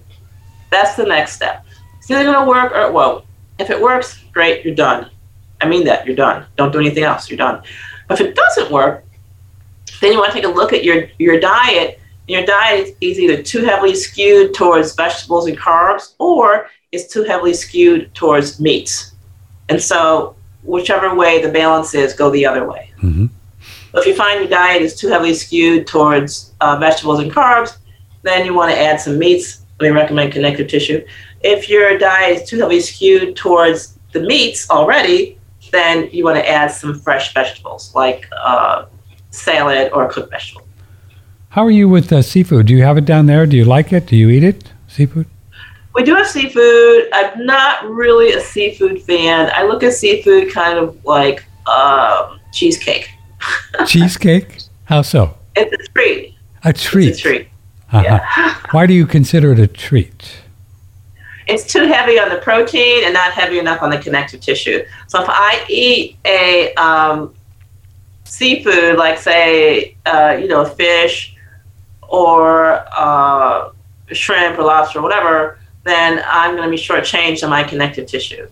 that's 0.71 0.97
the 0.97 1.05
next 1.05 1.33
step. 1.33 1.65
It's 1.99 2.11
either 2.11 2.25
going 2.25 2.45
to 2.45 2.49
work 2.49 2.73
or 2.73 2.83
it 2.83 2.93
won't. 2.93 3.25
If 3.59 3.71
it 3.71 3.81
works, 3.81 4.19
great, 4.33 4.65
you're 4.65 4.75
done. 4.75 5.09
I 5.61 5.67
mean 5.67 5.85
that 5.85 6.07
you're 6.07 6.17
done. 6.17 6.45
Don't 6.57 6.73
do 6.73 6.79
anything 6.79 7.05
else. 7.05 7.29
You're 7.31 7.39
done. 7.39 7.63
But 8.07 8.21
if 8.21 8.27
it 8.27 8.35
doesn't 8.35 8.71
work, 8.71 9.05
then 10.01 10.13
you 10.13 10.19
want 10.19 10.33
to 10.33 10.37
take 10.39 10.45
a 10.45 10.49
look 10.49 10.73
at 10.73 10.85
your 10.85 11.09
your 11.19 11.41
diet 11.41 11.99
your 12.29 12.45
diet 12.45 12.95
is 13.01 13.19
either 13.19 13.43
too 13.43 13.65
heavily 13.65 13.95
skewed 13.95 14.55
towards 14.55 14.95
vegetables 14.95 15.47
and 15.47 15.57
carbs 15.59 16.13
or 16.19 16.69
it's 16.93 17.13
too 17.13 17.25
heavily 17.25 17.55
skewed 17.55 18.15
towards 18.15 18.61
meats. 18.61 19.13
And 19.71 19.83
so, 19.83 20.37
whichever 20.63 21.15
way 21.15 21.43
the 21.43 21.51
balance 21.51 21.95
is, 21.95 22.13
go 22.15 22.31
the 22.31 22.47
other 22.47 22.67
way. 22.69 22.91
Hmm 23.93 23.99
If 23.99 24.07
you 24.07 24.15
find 24.15 24.41
your 24.41 24.49
diet 24.49 24.83
is 24.83 24.95
too 24.95 25.09
heavily 25.09 25.35
skewed 25.35 25.87
towards 25.87 26.53
uh, 26.61 26.77
vegetables 26.77 27.21
and 27.21 27.31
carbs, 27.31 27.77
then 28.23 28.45
you 28.45 28.55
want 28.55 28.71
to 28.71 28.79
add 28.79 29.01
some 29.01 29.19
meats. 29.19 29.63
We 29.81 29.91
recommend 29.91 30.33
connective 30.33 30.69
tissue. 30.69 31.07
If 31.43 31.69
your 31.69 31.99
diet 31.99 32.43
is 32.43 32.49
too 32.49 32.59
heavily 32.59 32.81
skewed 32.81 33.37
towards 33.37 33.99
the 34.13 34.21
meats 34.21 34.69
already, 34.71 35.39
then 35.71 36.09
you 36.11 36.25
want 36.25 36.37
to 36.37 36.49
add 36.49 36.73
some 36.73 36.99
fresh 36.99 37.33
vegetables 37.35 37.95
like 37.95 38.29
uh, 38.33 38.87
salad 39.31 39.93
or 39.93 40.09
cooked 40.09 40.31
vegetable. 40.31 40.67
How 41.51 41.65
are 41.65 41.71
you 41.71 41.89
with 41.89 42.13
uh, 42.13 42.23
seafood? 42.23 42.67
Do 42.67 42.75
you 42.75 42.83
have 42.83 42.99
it 42.99 43.05
down 43.05 43.27
there? 43.27 43.47
Do 43.47 43.57
you 43.57 43.65
like 43.65 43.93
it? 43.93 44.07
Do 44.07 44.17
you 44.17 44.29
eat 44.31 44.45
it? 44.45 44.73
Seafood? 44.89 45.27
We 45.95 46.05
do 46.05 46.15
have 46.15 46.27
seafood. 46.27 47.09
I'm 47.13 47.45
not 47.45 47.89
really 47.89 48.33
a 48.33 48.41
seafood 48.41 49.03
fan. 49.03 49.51
I 49.55 49.65
look 49.65 49.83
at 49.83 49.93
seafood 49.95 50.53
kind 50.53 50.79
of 50.79 51.05
like 51.05 51.45
um 51.67 52.41
cheesecake. 52.53 53.11
Cheesecake? 53.87 54.63
How 54.85 55.03
so? 55.03 55.37
It's 55.57 55.73
a 55.73 55.93
treat. 55.93 56.35
A 56.65 56.73
treat. 56.73 57.09
It's 57.09 57.19
a 57.19 57.23
treat. 57.23 57.49
Uh-huh. 57.93 58.55
Why 58.71 58.87
do 58.87 58.95
you 58.95 59.07
consider 59.07 59.53
it 59.53 59.59
a 59.59 59.67
treat? 59.67 60.41
it's 61.49 61.65
too 61.65 61.87
heavy 61.87 62.19
on 62.19 62.29
the 62.29 62.37
protein 62.37 63.05
and 63.05 63.15
not 63.15 63.33
heavy 63.33 63.59
enough 63.59 63.83
on 63.83 63.91
the 63.91 63.99
connective 63.99 64.41
tissue. 64.41 64.85
So 65.07 65.23
if 65.23 65.29
I 65.29 65.65
eat 65.69 66.19
a 66.27 66.75
um, 66.75 67.35
seafood, 68.25 68.99
like 68.99 69.19
say, 69.19 69.97
uh, 70.05 70.37
you 70.39 70.47
know, 70.47 70.65
fish 70.67 71.35
or 72.03 72.85
uh, 72.93 73.71
shrimp 74.13 74.59
or 74.59 74.65
lobster 74.65 74.99
or 74.99 75.03
whatever, 75.03 75.59
then 75.85 76.23
I'm 76.27 76.55
going 76.55 76.65
to 76.65 76.71
be 76.71 76.81
shortchanged 76.81 77.43
on 77.43 77.49
my 77.51 77.65
connective 77.65 78.07
tissue. 78.07 78.47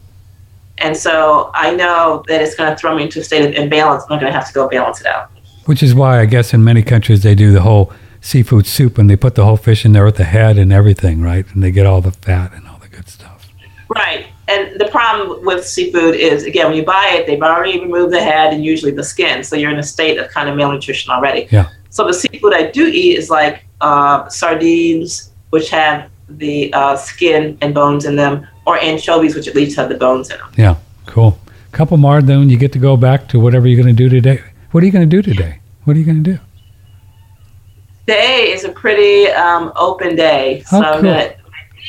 And 0.78 0.96
so 0.96 1.50
I 1.54 1.74
know 1.74 2.24
that 2.28 2.40
it's 2.42 2.54
going 2.54 2.70
to 2.70 2.76
throw 2.76 2.94
me 2.94 3.04
into 3.04 3.20
a 3.20 3.24
state 3.24 3.44
of 3.46 3.54
imbalance. 3.54 4.04
I'm 4.04 4.18
going 4.20 4.30
to 4.30 4.32
have 4.32 4.46
to 4.48 4.52
go 4.52 4.68
balance 4.68 5.00
it 5.00 5.06
out. 5.06 5.30
Which 5.64 5.82
is 5.82 5.94
why 5.94 6.20
I 6.20 6.26
guess 6.26 6.54
in 6.54 6.62
many 6.62 6.82
countries 6.82 7.22
they 7.22 7.34
do 7.34 7.52
the 7.52 7.62
whole 7.62 7.92
seafood 8.20 8.66
soup 8.66 8.98
and 8.98 9.08
they 9.08 9.16
put 9.16 9.34
the 9.34 9.44
whole 9.44 9.56
fish 9.56 9.84
in 9.84 9.92
there 9.92 10.04
with 10.04 10.16
the 10.16 10.24
head 10.24 10.58
and 10.58 10.72
everything, 10.72 11.22
right? 11.22 11.46
And 11.54 11.62
they 11.62 11.70
get 11.70 11.86
all 11.86 12.00
the 12.00 12.12
fat 12.12 12.52
and 12.52 12.66
all 12.68 12.78
the 12.78 12.88
good 12.88 13.08
stuff. 13.08 13.48
Right. 13.88 14.26
And 14.48 14.78
the 14.78 14.86
problem 14.86 15.44
with 15.44 15.66
seafood 15.66 16.14
is, 16.14 16.44
again, 16.44 16.66
when 16.68 16.76
you 16.76 16.84
buy 16.84 17.10
it, 17.14 17.26
they've 17.26 17.42
already 17.42 17.80
removed 17.80 18.12
the 18.12 18.22
head 18.22 18.52
and 18.52 18.64
usually 18.64 18.92
the 18.92 19.02
skin. 19.02 19.42
So 19.42 19.56
you're 19.56 19.72
in 19.72 19.78
a 19.78 19.82
state 19.82 20.18
of 20.18 20.30
kind 20.30 20.48
of 20.48 20.56
malnutrition 20.56 21.10
already. 21.10 21.48
Yeah. 21.50 21.68
So 21.90 22.06
the 22.06 22.14
seafood 22.14 22.54
I 22.54 22.70
do 22.70 22.86
eat 22.86 23.16
is 23.16 23.30
like 23.30 23.64
uh, 23.80 24.28
sardines, 24.28 25.32
which 25.50 25.70
have 25.70 26.10
the 26.28 26.72
uh, 26.72 26.96
skin 26.96 27.56
and 27.60 27.74
bones 27.74 28.04
in 28.04 28.16
them, 28.16 28.46
or 28.66 28.78
anchovies, 28.78 29.34
which 29.34 29.46
at 29.48 29.54
least 29.54 29.76
have 29.76 29.88
the 29.88 29.94
bones 29.96 30.30
in 30.30 30.38
them. 30.38 30.48
Yeah, 30.56 30.76
cool. 31.06 31.38
couple 31.72 31.96
more, 31.96 32.22
then 32.22 32.48
you 32.50 32.56
get 32.56 32.72
to 32.72 32.78
go 32.78 32.96
back 32.96 33.28
to 33.28 33.38
whatever 33.40 33.68
you're 33.68 33.82
going 33.82 33.94
to 33.94 34.02
do 34.02 34.08
today. 34.08 34.42
What 34.72 34.82
are 34.82 34.86
you 34.86 34.92
going 34.92 35.08
to 35.08 35.16
do 35.16 35.22
today? 35.22 35.60
What 35.84 35.96
are 35.96 36.00
you 36.00 36.06
going 36.06 36.22
to 36.24 36.32
do? 36.34 36.38
Today 38.06 38.52
is 38.52 38.64
a 38.64 38.70
pretty 38.70 39.28
um, 39.32 39.72
open 39.76 40.16
day. 40.16 40.62
So 40.66 40.78
Oh, 40.78 40.92
cool. 40.94 41.02
going 41.02 41.32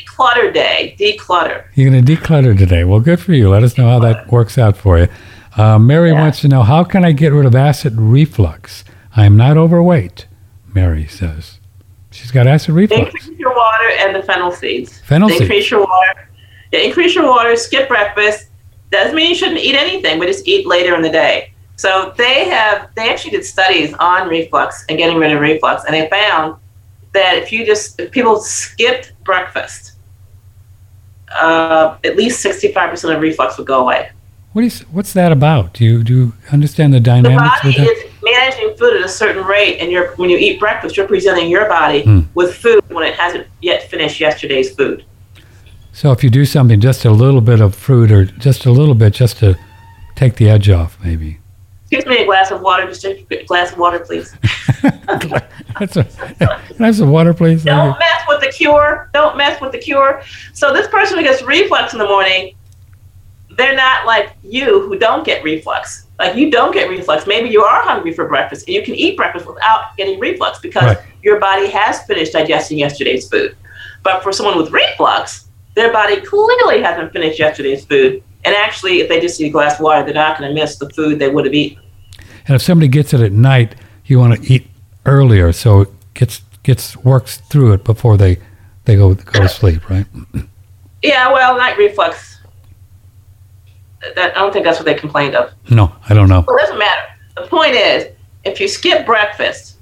declutter 0.05 0.53
day, 0.53 0.95
declutter. 0.99 1.63
You're 1.75 1.89
going 1.91 2.03
to 2.05 2.15
declutter 2.15 2.57
today. 2.57 2.83
Well, 2.83 2.99
good 2.99 3.19
for 3.19 3.33
you. 3.33 3.49
Let 3.49 3.63
us 3.63 3.77
know 3.77 3.87
how 3.89 3.99
that 3.99 4.31
works 4.31 4.57
out 4.57 4.77
for 4.77 4.99
you. 4.99 5.07
Uh, 5.55 5.79
Mary 5.79 6.11
Yeah. 6.11 6.19
wants 6.19 6.41
to 6.41 6.47
know 6.47 6.63
how 6.63 6.83
can 6.83 7.03
I 7.03 7.11
get 7.11 7.33
rid 7.33 7.45
of 7.45 7.55
acid 7.55 7.93
reflux? 7.99 8.83
I 9.15 9.25
am 9.25 9.37
not 9.37 9.57
overweight. 9.57 10.27
Mary 10.73 11.07
says 11.07 11.59
she's 12.17 12.31
got 12.31 12.47
acid 12.47 12.73
reflux. 12.73 13.13
Increase 13.13 13.39
your 13.39 13.55
water 13.55 13.89
and 13.99 14.15
the 14.15 14.23
fennel 14.23 14.51
seeds. 14.51 14.99
Fennel 15.01 15.29
seeds. 15.29 15.41
Increase 15.41 15.69
your 15.71 15.81
water. 15.81 16.29
Yeah, 16.71 16.79
increase 16.79 17.15
your 17.15 17.29
water. 17.29 17.55
Skip 17.55 17.87
breakfast. 17.87 18.49
Doesn't 18.89 19.15
mean 19.15 19.29
you 19.29 19.35
shouldn't 19.35 19.59
eat 19.59 19.75
anything, 19.75 20.17
but 20.19 20.27
just 20.27 20.47
eat 20.47 20.65
later 20.65 20.95
in 20.95 21.01
the 21.01 21.09
day. 21.09 21.53
So 21.75 22.13
they 22.17 22.49
have 22.49 22.89
they 22.95 23.09
actually 23.09 23.31
did 23.31 23.45
studies 23.45 23.93
on 23.99 24.27
reflux 24.27 24.85
and 24.89 24.97
getting 24.97 25.17
rid 25.17 25.31
of 25.31 25.39
reflux, 25.39 25.83
and 25.85 25.93
they 25.93 26.09
found 26.09 26.57
that 27.13 27.37
if 27.37 27.51
you 27.51 27.65
just 27.65 27.99
if 27.99 28.11
people 28.11 28.39
skipped 28.39 29.13
breakfast, 29.23 29.93
uh, 31.39 31.97
at 32.03 32.15
least 32.15 32.41
sixty 32.41 32.71
five 32.71 32.89
percent 32.89 33.13
of 33.13 33.21
reflux 33.21 33.57
would 33.57 33.67
go 33.67 33.81
away. 33.81 34.09
What 34.53 34.63
is 34.65 34.81
what's 34.91 35.13
that 35.13 35.31
about? 35.31 35.73
Do 35.73 35.85
you 35.85 36.03
do 36.03 36.13
you 36.15 36.33
understand 36.51 36.93
the 36.93 36.99
The 36.99 37.03
dynamics 37.03 37.61
body 37.61 37.67
with 37.67 37.75
that? 37.77 37.87
is 37.87 38.16
food 38.77 38.95
at 38.97 39.03
a 39.03 39.09
certain 39.09 39.43
rate, 39.45 39.79
and 39.79 39.91
you're 39.91 40.15
when 40.15 40.29
you 40.29 40.37
eat 40.37 40.59
breakfast, 40.59 40.97
you're 40.97 41.07
presenting 41.07 41.49
your 41.49 41.67
body 41.67 42.03
Hmm. 42.03 42.19
with 42.33 42.55
food 42.55 42.83
when 42.89 43.05
it 43.05 43.15
hasn't 43.15 43.47
yet 43.61 43.89
finished 43.89 44.19
yesterday's 44.19 44.73
food. 44.75 45.03
So 45.93 46.11
if 46.11 46.23
you 46.23 46.29
do 46.29 46.45
something, 46.45 46.79
just 46.79 47.05
a 47.05 47.11
little 47.11 47.41
bit 47.41 47.59
of 47.59 47.73
fruit 47.75 48.11
or 48.11 48.25
just 48.25 48.65
a 48.65 48.71
little 48.71 48.93
bit, 48.95 49.13
just 49.13 49.37
to 49.39 49.57
take 50.15 50.35
the 50.35 50.49
edge 50.49 50.69
off, 50.69 50.97
maybe. 51.03 51.39
Excuse 51.89 52.05
me, 52.05 52.17
a 52.23 52.25
glass 52.25 52.51
of 52.51 52.61
water. 52.61 52.85
Just 52.85 53.05
a 53.05 53.43
glass 53.47 53.71
of 53.71 53.77
water, 53.77 53.99
please. 53.99 54.35
That's 55.79 55.95
a, 55.95 56.03
have 56.79 56.95
some 56.95 57.11
water, 57.11 57.33
please? 57.33 57.63
Don't 57.63 57.97
mess 57.97 58.21
with 58.27 58.41
the 58.41 58.51
cure. 58.51 59.09
Don't 59.13 59.37
mess 59.37 59.61
with 59.61 59.71
the 59.71 59.77
cure. 59.77 60.21
So 60.53 60.73
this 60.73 60.87
person 60.87 61.17
who 61.17 61.23
gets 61.23 61.41
reflux 61.43 61.93
in 61.93 61.99
the 61.99 62.05
morning, 62.05 62.55
they're 63.57 63.75
not 63.75 64.05
like 64.05 64.33
you 64.43 64.81
who 64.81 64.99
don't 64.99 65.23
get 65.25 65.43
reflux. 65.43 66.06
Like 66.19 66.35
you 66.35 66.49
don't 66.49 66.73
get 66.73 66.89
reflux. 66.89 67.27
Maybe 67.27 67.49
you 67.49 67.61
are 67.63 67.81
hungry 67.83 68.11
for 68.11 68.27
breakfast 68.27 68.67
and 68.67 68.75
you 68.75 68.83
can 68.83 68.95
eat 68.95 69.15
breakfast 69.17 69.45
without 69.45 69.95
getting 69.97 70.19
reflux 70.19 70.59
because 70.59 70.95
Right. 70.95 70.97
your 71.21 71.39
body 71.39 71.67
has 71.69 72.03
finished 72.03 72.33
digesting 72.33 72.79
yesterday's 72.79 73.29
food. 73.29 73.55
But 74.03 74.23
for 74.23 74.31
someone 74.31 74.57
with 74.57 74.71
reflux, 74.71 75.45
their 75.75 75.91
body 75.93 76.19
clearly 76.21 76.81
hasn't 76.81 77.11
finished 77.13 77.37
yesterday's 77.37 77.85
food. 77.85 78.23
And 78.45 78.55
actually, 78.55 78.99
if 79.01 79.09
they 79.09 79.19
just 79.19 79.39
eat 79.41 79.47
a 79.47 79.49
glass 79.49 79.75
of 79.75 79.81
water, 79.81 80.03
they're 80.03 80.13
not 80.13 80.39
going 80.39 80.49
to 80.49 80.59
miss 80.59 80.77
the 80.77 80.89
food 80.91 81.19
they 81.19 81.29
would 81.29 81.45
have 81.45 81.53
eaten. 81.53 81.83
And 82.47 82.55
if 82.55 82.61
somebody 82.61 82.87
gets 82.87 83.13
it 83.13 83.19
at 83.21 83.31
night, 83.33 83.75
you 84.05 84.19
want 84.19 84.41
to 84.41 84.53
eat 84.53 84.67
earlier 85.05 85.51
so 85.51 85.81
it 85.81 85.89
gets 86.13 86.41
gets 86.63 86.97
works 86.97 87.37
through 87.37 87.73
it 87.73 87.83
before 87.83 88.17
they 88.17 88.37
they 88.85 88.95
go 88.95 89.13
go 89.13 89.41
to 89.41 89.49
sleep, 89.49 89.89
right? 89.89 90.05
Yeah, 91.03 91.31
well, 91.31 91.57
night 91.57 91.77
reflux. 91.77 92.36
That, 94.15 94.37
I 94.37 94.39
don't 94.39 94.53
think 94.53 94.65
that's 94.65 94.77
what 94.77 94.85
they 94.85 94.93
complained 94.93 95.35
of. 95.35 95.53
No, 95.69 95.91
I 96.07 96.13
don't 96.13 96.29
know. 96.29 96.43
Well, 96.47 96.57
it 96.57 96.61
doesn't 96.61 96.79
matter. 96.79 97.01
The 97.35 97.47
point 97.47 97.75
is, 97.75 98.07
if 98.43 98.59
you 98.59 98.67
skip 98.67 99.05
breakfast, 99.05 99.77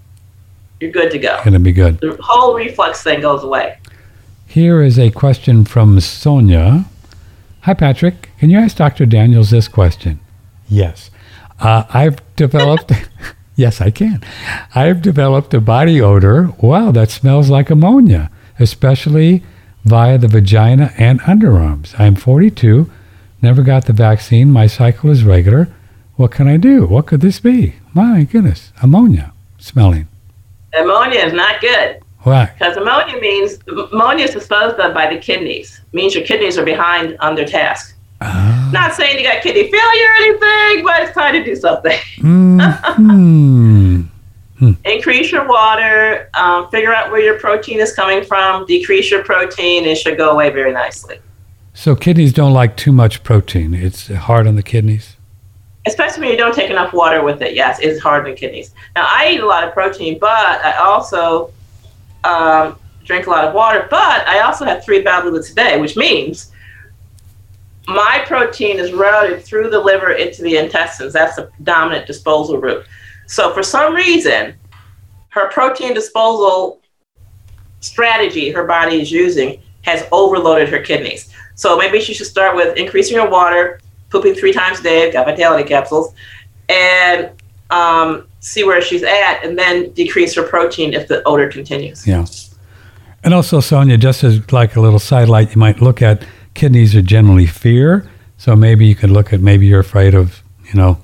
you're 0.80 0.92
good 0.92 1.12
to 1.12 1.20
go. 1.20 1.40
Gonna 1.44 1.60
be 1.60 1.72
good. 1.72 2.00
The 2.00 2.18
whole 2.22 2.56
reflux 2.56 3.04
thing 3.04 3.22
goes 3.22 3.44
away. 3.44 3.78
Here 4.48 4.82
is 4.82 4.98
a 4.98 5.12
question 5.12 5.66
from 5.66 6.00
Sonia. 6.00 6.86
Hi, 7.62 7.74
Patrick. 7.74 8.30
Can 8.40 8.50
you 8.50 8.60
ask 8.60 8.78
Dr. 8.78 9.06
Daniels 9.06 9.50
this 9.50 9.68
question? 9.68 10.20
Yes. 10.70 11.10
Uh, 11.60 11.84
I've 11.90 12.20
developed, 12.36 12.92
yes, 13.56 13.82
I 13.82 13.90
can. 13.92 14.22
I've 14.74 15.02
developed 15.02 15.54
a 15.54 15.62
body 15.62 16.02
odor, 16.02 16.54
wow, 16.62 16.92
that 16.92 17.10
smells 17.10 17.50
like 17.50 17.70
ammonia, 17.70 18.30
especially 18.60 19.44
via 19.84 20.18
the 20.18 20.28
vagina 20.28 20.94
and 20.98 21.20
underarms. 21.22 21.98
I'm 22.00 22.16
42, 22.16 22.90
never 23.46 23.62
got 23.62 23.86
the 23.86 23.94
vaccine. 23.94 24.52
My 24.52 24.66
cycle 24.66 25.12
is 25.12 25.24
regular. 25.24 25.68
What 26.16 26.32
can 26.32 26.48
I 26.48 26.58
do? 26.58 26.88
What 26.88 27.06
could 27.06 27.22
this 27.22 27.40
be? 27.40 27.76
My 27.94 28.24
goodness, 28.24 28.72
ammonia 28.82 29.34
smelling. 29.60 30.08
Ammonia 30.74 31.20
is 31.20 31.32
not 31.34 31.62
good 31.62 32.00
Why? 32.24 32.46
because 32.58 32.76
ammonia 32.76 33.22
means 33.22 33.60
ammonia 33.94 34.26
is 34.26 34.32
disposed 34.32 34.78
of 34.80 34.94
by 34.96 35.14
the 35.14 35.20
kidneys. 35.20 35.80
means 35.94 36.16
your 36.16 36.26
kidneys 36.26 36.58
are 36.58 36.66
behind 36.66 37.18
on 37.20 37.36
their 37.36 37.46
task. 37.46 37.96
Ah. 38.20 38.70
Not 38.74 38.94
saying 38.96 39.18
you 39.20 39.24
got 39.24 39.44
kidney 39.44 39.70
failure 39.70 40.10
or 40.10 40.16
anything, 40.26 40.84
but 40.84 41.04
it's 41.04 41.14
time 41.14 41.34
to 41.34 41.44
do 41.44 41.56
something. 41.56 42.00
Mm, 42.18 44.08
Increase 44.86 45.32
your 45.32 45.48
water. 45.48 46.30
Um, 46.34 46.68
figure 46.72 46.94
out 46.96 47.12
where 47.12 47.22
your 47.22 47.38
protein 47.40 47.80
is 47.80 47.94
coming 47.94 48.24
from. 48.24 48.66
Decrease 48.66 49.12
your 49.12 49.24
protein. 49.24 49.84
and 49.84 49.92
It 49.92 49.96
should 49.98 50.18
go 50.18 50.32
away 50.32 50.50
very 50.50 50.72
nicely. 50.74 51.20
So 51.76 51.94
kidneys 51.96 52.32
don't 52.34 52.54
like 52.54 52.78
too 52.78 52.94
much 52.94 53.22
protein. 53.22 53.74
It's 53.74 54.08
hard 54.08 54.48
on 54.48 54.56
the 54.56 54.64
kidneys. 54.64 55.18
especially 55.86 56.22
when 56.22 56.32
you 56.32 56.38
don't 56.38 56.56
take 56.56 56.72
enough 56.72 56.94
water 56.94 57.24
with 57.24 57.42
it. 57.42 57.54
Yes, 57.54 57.80
it's 57.80 58.02
hard 58.02 58.24
on 58.26 58.32
the 58.32 58.36
kidneys. 58.36 58.74
Now, 58.96 59.06
I 59.08 59.34
eat 59.34 59.42
a 59.42 59.46
lot 59.46 59.64
of 59.64 59.74
protein, 59.74 60.18
but 60.18 60.30
I 60.66 60.78
also 60.78 61.52
um, 62.24 62.80
drink 63.04 63.28
a 63.28 63.30
lot 63.30 63.46
of 63.46 63.54
water. 63.54 63.88
But 63.90 64.28
I 64.28 64.40
also 64.40 64.66
have 64.66 64.84
three 64.84 65.02
bowel 65.02 65.26
movements 65.26 65.52
a 65.52 65.56
day, 65.56 65.80
which 65.80 65.96
means 65.96 66.52
my 67.88 68.24
protein 68.26 68.80
is 68.80 68.94
routed 68.94 69.44
through 69.44 69.70
the 69.70 69.80
liver 69.80 70.14
into 70.14 70.42
the 70.42 70.58
intestines. 70.58 71.14
That's 71.14 71.36
the 71.36 71.52
dominant 71.62 72.08
disposal 72.08 72.58
route. 72.58 72.86
So, 73.28 73.54
for 73.54 73.62
some 73.62 73.94
reason, 73.94 74.56
her 75.30 75.50
protein 75.50 75.94
disposal 75.94 76.82
strategy 77.82 78.50
her 78.50 78.66
body 78.66 79.00
is 79.00 79.12
using 79.12 79.62
has 79.84 80.08
overloaded 80.12 80.70
her 80.70 80.80
kidneys. 80.80 81.32
So 81.56 81.78
maybe 81.78 82.00
she 82.00 82.14
should 82.14 82.28
start 82.28 82.56
with 82.56 82.78
increasing 82.78 83.18
her 83.18 83.30
water, 83.30 83.80
pooping 84.10 84.36
three 84.36 84.54
times 84.54 84.80
a 84.80 84.84
day, 84.84 85.12
got 85.12 85.26
vitality 85.26 85.68
capsules, 85.68 86.14
and 86.70 87.32
um, 87.70 88.28
see 88.40 88.64
where 88.64 88.82
she's 88.82 89.04
at, 89.04 89.42
and 89.44 89.58
then 89.58 89.92
decrease 89.92 90.36
her 90.36 90.44
protein 90.44 90.94
if 90.94 91.08
the 91.08 91.24
odor 91.24 91.50
continues. 91.50 92.06
Yeah. 92.06 92.26
And 93.24 93.34
also, 93.34 93.60
Sonia, 93.60 93.98
just 93.98 94.24
as 94.24 94.52
like 94.52 94.76
a 94.76 94.82
little 94.82 95.00
sidelight, 95.00 95.56
you 95.56 95.60
might 95.60 95.82
look 95.82 96.02
at 96.02 96.24
kidneys 96.54 96.96
are 96.96 97.02
generally 97.02 97.48
fear. 97.48 98.10
So 98.38 98.56
maybe 98.56 98.86
you 98.86 98.96
could 98.96 99.10
look 99.10 99.34
at 99.34 99.42
maybe 99.42 99.66
you're 99.66 99.80
afraid 99.80 100.14
of, 100.14 100.44
you 100.66 100.76
know, 100.76 101.02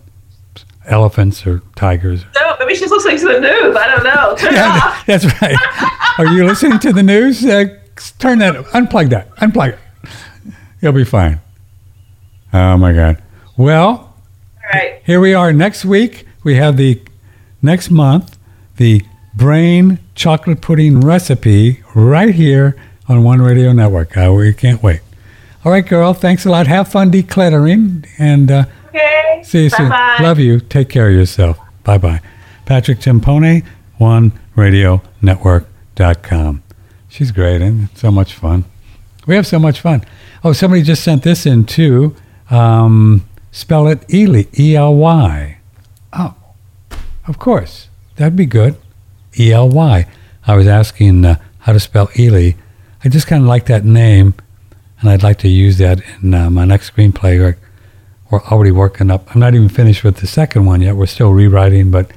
elephants 0.85 1.47
or 1.47 1.61
tigers. 1.75 2.25
No, 2.35 2.55
maybe 2.59 2.75
she's 2.75 2.91
listening 2.91 3.17
to 3.19 3.25
the 3.25 3.39
news. 3.39 3.75
I 3.75 3.87
don't 3.87 4.03
know. 4.03 4.35
Turn 4.37 4.53
Yeah, 4.53 5.01
that's 5.07 5.25
right. 5.41 5.57
Are 6.19 6.27
you 6.27 6.45
listening 6.45 6.79
to 6.79 6.93
the 6.93 7.03
news? 7.03 7.43
Uh, 7.45 7.77
turn 8.19 8.39
that, 8.39 8.55
unplug 8.67 9.09
that, 9.09 9.33
unplug 9.37 9.69
it. 9.69 9.79
You'll 10.81 10.93
be 10.93 11.03
fine. 11.05 11.39
Oh 12.53 12.77
my 12.77 12.93
God. 12.93 13.21
Well, 13.57 14.13
right. 14.73 15.01
here 15.05 15.19
we 15.19 15.33
are 15.33 15.51
next 15.53 15.83
week. 15.85 16.25
We 16.43 16.55
have 16.55 16.77
the 16.77 17.01
next 17.61 17.89
month, 17.91 18.37
the 18.77 19.03
brain 19.33 19.99
chocolate 20.15 20.61
pudding 20.61 21.01
recipe 21.01 21.83
right 21.95 22.33
here 22.33 22.75
on 23.07 23.23
One 23.23 23.41
Radio 23.41 23.71
Network. 23.73 24.17
Uh, 24.17 24.33
we 24.35 24.53
can't 24.53 24.81
wait. 24.81 25.01
All 25.63 25.71
right, 25.71 25.85
girl. 25.85 26.13
Thanks 26.13 26.45
a 26.45 26.49
lot. 26.49 26.65
Have 26.67 26.91
fun 26.91 27.11
decluttering 27.11 28.07
and 28.17 28.49
uh, 28.51 28.65
Okay. 28.87 29.41
see 29.45 29.63
you 29.63 29.69
soon. 29.69 29.89
Bye-bye. 29.89 30.23
Love 30.23 30.39
you. 30.39 30.59
Take 30.59 30.89
care 30.89 31.09
of 31.09 31.13
yourself. 31.15 31.59
Bye 31.83 31.97
bye. 31.99 32.19
Patrick 32.65 32.99
Timpone, 32.99 33.63
OneRadioNetwork.com. 33.99 36.63
She's 37.09 37.31
great 37.31 37.61
and 37.61 37.89
so 37.95 38.09
much 38.11 38.33
fun. 38.33 38.65
We 39.27 39.35
have 39.35 39.47
so 39.47 39.59
much 39.59 39.81
fun. 39.81 40.03
Oh, 40.43 40.53
somebody 40.53 40.81
just 40.81 41.03
sent 41.03 41.23
this 41.23 41.45
in 41.45 41.65
too. 41.65 42.15
Um, 42.49 43.27
spell 43.51 43.87
it 43.87 44.11
Ely, 44.13 44.45
E 44.57 44.75
L 44.75 44.95
Y. 44.95 45.57
Oh, 46.13 46.35
of 47.27 47.37
course. 47.37 47.87
That'd 48.15 48.35
be 48.35 48.45
good. 48.45 48.75
E 49.39 49.51
L 49.51 49.69
Y. 49.69 50.07
I 50.45 50.55
was 50.55 50.67
asking 50.67 51.25
uh, 51.25 51.35
how 51.59 51.73
to 51.73 51.79
spell 51.79 52.09
Ely. 52.17 52.53
I 53.03 53.09
just 53.09 53.27
kind 53.27 53.43
of 53.43 53.47
like 53.47 53.65
that 53.67 53.85
name, 53.85 54.33
and 54.99 55.09
I'd 55.09 55.23
like 55.23 55.39
to 55.39 55.47
use 55.47 55.77
that 55.77 56.01
in 56.21 56.33
uh, 56.33 56.49
my 56.49 56.65
next 56.65 56.93
screenplay. 56.93 57.39
We're, 57.39 57.57
we're 58.29 58.43
already 58.45 58.71
working 58.71 59.11
up. 59.11 59.33
I'm 59.33 59.39
not 59.39 59.55
even 59.55 59.69
finished 59.69 60.03
with 60.03 60.17
the 60.17 60.27
second 60.27 60.65
one 60.65 60.81
yet. 60.81 60.95
We're 60.95 61.05
still 61.05 61.31
rewriting, 61.31 61.91
but 61.91 62.11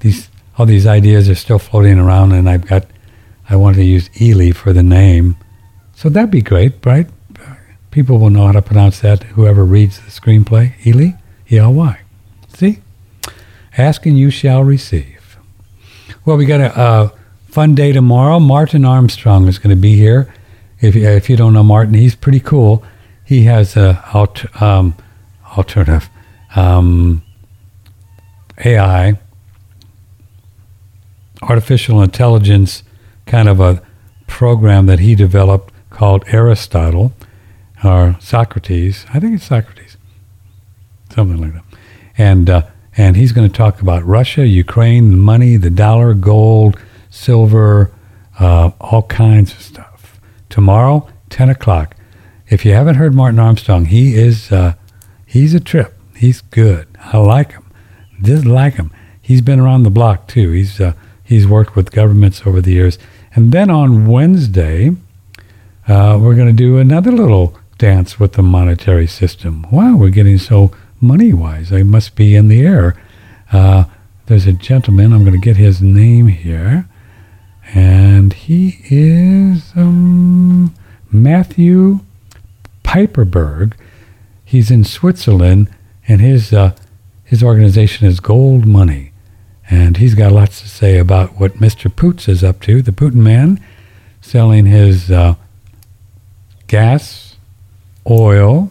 these 0.00 0.28
all 0.58 0.66
these 0.66 0.86
ideas 0.86 1.28
are 1.28 1.34
still 1.34 1.58
floating 1.58 1.98
around, 1.98 2.32
and 2.32 2.48
I've 2.48 2.66
got. 2.66 2.86
I 3.50 3.56
wanted 3.56 3.78
to 3.78 3.84
use 3.84 4.08
Ely 4.20 4.52
for 4.52 4.72
the 4.72 4.82
name, 4.82 5.36
so 6.02 6.08
that'd 6.08 6.32
be 6.32 6.42
great, 6.42 6.84
right? 6.84 7.08
People 7.92 8.18
will 8.18 8.28
know 8.28 8.46
how 8.46 8.52
to 8.52 8.60
pronounce 8.60 8.98
that. 9.00 9.22
Whoever 9.22 9.64
reads 9.64 10.00
the 10.00 10.10
screenplay, 10.10 10.74
Ely, 10.84 11.12
E 11.48 11.58
L 11.58 11.72
Y. 11.72 12.00
See, 12.48 12.80
ask 13.78 14.04
and 14.04 14.18
you 14.18 14.28
shall 14.28 14.64
receive. 14.64 15.38
Well, 16.24 16.36
we 16.36 16.44
got 16.44 16.60
a, 16.60 17.12
fun 17.46 17.76
day 17.76 17.92
tomorrow. 17.92 18.40
Martin 18.40 18.84
Armstrong 18.84 19.46
is 19.46 19.58
going 19.58 19.76
to 19.76 19.80
be 19.80 19.94
here. 19.94 20.34
If 20.80 20.96
you, 20.96 21.06
if 21.06 21.30
you 21.30 21.36
don't 21.36 21.52
know 21.52 21.62
Martin, 21.62 21.94
he's 21.94 22.16
pretty 22.16 22.40
cool. 22.40 22.82
He 23.24 23.44
has 23.44 23.76
a 23.76 24.02
alt, 24.12 24.44
um, 24.60 24.96
alternative 25.56 26.10
um, 26.56 27.22
AI, 28.64 29.20
artificial 31.42 32.02
intelligence 32.02 32.82
kind 33.26 33.48
of 33.48 33.60
a 33.60 33.82
program 34.26 34.86
that 34.86 34.98
he 34.98 35.14
developed 35.14 35.71
called 35.92 36.24
Aristotle 36.26 37.12
or 37.84 38.16
Socrates. 38.20 39.06
I 39.12 39.20
think 39.20 39.34
it's 39.36 39.44
Socrates, 39.44 39.96
something 41.14 41.40
like 41.40 41.54
that. 41.54 41.64
And 42.18 42.50
uh, 42.50 42.62
and 42.96 43.16
he's 43.16 43.32
going 43.32 43.48
to 43.48 43.56
talk 43.56 43.80
about 43.80 44.04
Russia, 44.04 44.46
Ukraine, 44.46 45.18
money, 45.18 45.56
the 45.56 45.70
dollar, 45.70 46.14
gold, 46.14 46.78
silver, 47.08 47.90
uh, 48.38 48.70
all 48.80 49.02
kinds 49.04 49.52
of 49.52 49.62
stuff. 49.62 50.20
Tomorrow, 50.50 51.08
ten 51.30 51.48
o'clock. 51.48 51.96
If 52.48 52.64
you 52.66 52.74
haven't 52.74 52.96
heard 52.96 53.14
Martin 53.14 53.38
Armstrong, 53.38 53.86
he 53.86 54.14
is 54.14 54.52
uh, 54.52 54.74
he's 55.24 55.54
a 55.54 55.60
trip. 55.60 55.94
He's 56.14 56.40
good. 56.40 56.86
I 57.00 57.16
like 57.18 57.52
him. 57.52 57.64
Just 58.20 58.44
like 58.44 58.74
him. 58.74 58.92
He's 59.20 59.40
been 59.40 59.58
around 59.58 59.84
the 59.84 59.90
block 59.90 60.28
too. 60.28 60.50
He's 60.52 60.80
uh, 60.80 60.92
he's 61.24 61.46
worked 61.46 61.74
with 61.74 61.92
governments 61.92 62.42
over 62.44 62.60
the 62.60 62.72
years. 62.72 62.98
And 63.34 63.52
then 63.52 63.70
on 63.70 64.06
Wednesday, 64.06 64.94
uh, 65.88 66.18
we're 66.20 66.34
going 66.34 66.48
to 66.48 66.52
do 66.52 66.78
another 66.78 67.10
little 67.10 67.58
dance 67.78 68.20
with 68.20 68.34
the 68.34 68.42
monetary 68.42 69.06
system. 69.06 69.66
Wow, 69.70 69.96
we're 69.96 70.10
getting 70.10 70.38
so 70.38 70.70
money 71.00 71.32
wise. 71.32 71.72
I 71.72 71.82
must 71.82 72.14
be 72.14 72.36
in 72.36 72.48
the 72.48 72.64
air. 72.64 72.94
Uh, 73.52 73.84
there's 74.26 74.46
a 74.46 74.52
gentleman. 74.52 75.12
I'm 75.12 75.24
going 75.24 75.38
to 75.38 75.44
get 75.44 75.56
his 75.56 75.82
name 75.82 76.28
here, 76.28 76.88
and 77.74 78.32
he 78.32 78.78
is 78.84 79.72
um, 79.74 80.74
Matthew 81.10 82.00
Piepenburg. 82.84 83.74
He's 84.44 84.70
in 84.70 84.84
Switzerland, 84.84 85.68
and 86.06 86.20
his 86.20 86.52
uh, 86.52 86.74
his 87.24 87.42
organization 87.42 88.06
is 88.06 88.20
Gold 88.20 88.66
Money, 88.66 89.12
and 89.68 89.96
he's 89.96 90.14
got 90.14 90.32
lots 90.32 90.60
to 90.60 90.68
say 90.68 90.98
about 90.98 91.40
what 91.40 91.54
Mr. 91.54 91.94
Poots 91.94 92.28
is 92.28 92.44
up 92.44 92.60
to. 92.60 92.80
The 92.82 92.92
Putin 92.92 93.14
man, 93.14 93.60
selling 94.20 94.66
his 94.66 95.10
uh, 95.10 95.34
gas, 96.72 97.36
oil, 98.08 98.70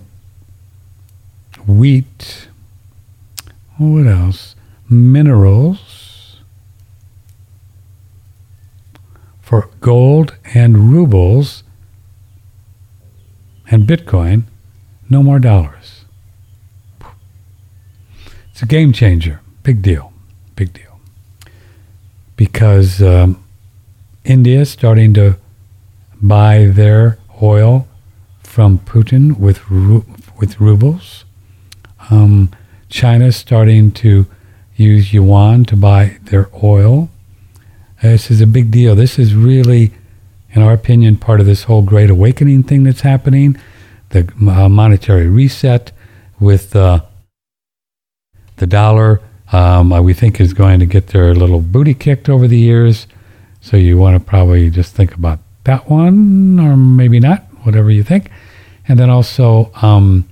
wheat. 1.67 2.47
What 3.77 4.07
else? 4.07 4.55
Minerals 4.89 6.37
for 9.39 9.69
gold 9.81 10.35
and 10.55 10.91
rubles 10.91 11.61
and 13.69 13.85
Bitcoin, 13.85 14.45
no 15.07 15.21
more 15.21 15.37
dollars. 15.37 16.05
It's 18.49 18.63
a 18.63 18.65
game 18.65 18.93
changer. 18.93 19.41
Big 19.61 19.83
deal. 19.83 20.11
Big 20.55 20.73
deal. 20.73 20.99
Because 22.35 22.99
um, 22.99 23.43
India 24.25 24.61
is 24.61 24.71
starting 24.71 25.13
to 25.13 25.37
buy 26.19 26.65
their 26.65 27.19
oil 27.43 27.87
from 28.51 28.79
Putin 28.79 29.39
with 29.39 29.71
ru- 29.71 30.05
with 30.37 30.59
rubles. 30.59 31.23
Um, 32.09 32.49
China's 32.89 33.37
starting 33.37 33.91
to 33.93 34.25
use 34.75 35.13
yuan 35.13 35.63
to 35.65 35.77
buy 35.77 36.17
their 36.23 36.49
oil. 36.61 37.09
This 38.01 38.29
is 38.29 38.41
a 38.41 38.47
big 38.47 38.69
deal. 38.69 38.93
This 38.93 39.17
is 39.17 39.35
really, 39.35 39.91
in 40.51 40.61
our 40.61 40.73
opinion, 40.73 41.15
part 41.15 41.39
of 41.39 41.45
this 41.45 41.63
whole 41.63 41.81
great 41.81 42.09
awakening 42.09 42.63
thing 42.63 42.83
that's 42.83 43.01
happening, 43.01 43.57
the 44.09 44.29
uh, 44.41 44.67
monetary 44.67 45.27
reset 45.27 45.93
with 46.37 46.75
uh, 46.75 46.99
the 48.57 48.67
dollar. 48.67 49.21
Um, 49.53 49.93
uh, 49.93 50.01
we 50.01 50.13
think 50.13 50.41
is 50.41 50.53
going 50.53 50.81
to 50.81 50.85
get 50.85 51.07
their 51.07 51.33
little 51.33 51.61
booty 51.61 51.93
kicked 51.93 52.27
over 52.27 52.49
the 52.49 52.59
years. 52.59 53.07
So 53.61 53.77
you 53.77 53.97
want 53.97 54.17
to 54.17 54.19
probably 54.19 54.69
just 54.69 54.93
think 54.93 55.15
about 55.15 55.39
that 55.63 55.89
one, 55.89 56.59
or 56.59 56.75
maybe 56.75 57.19
not, 57.19 57.45
whatever 57.63 57.89
you 57.89 58.03
think. 58.03 58.29
And 58.87 58.99
then 58.99 59.09
also, 59.09 59.71
um, 59.81 60.27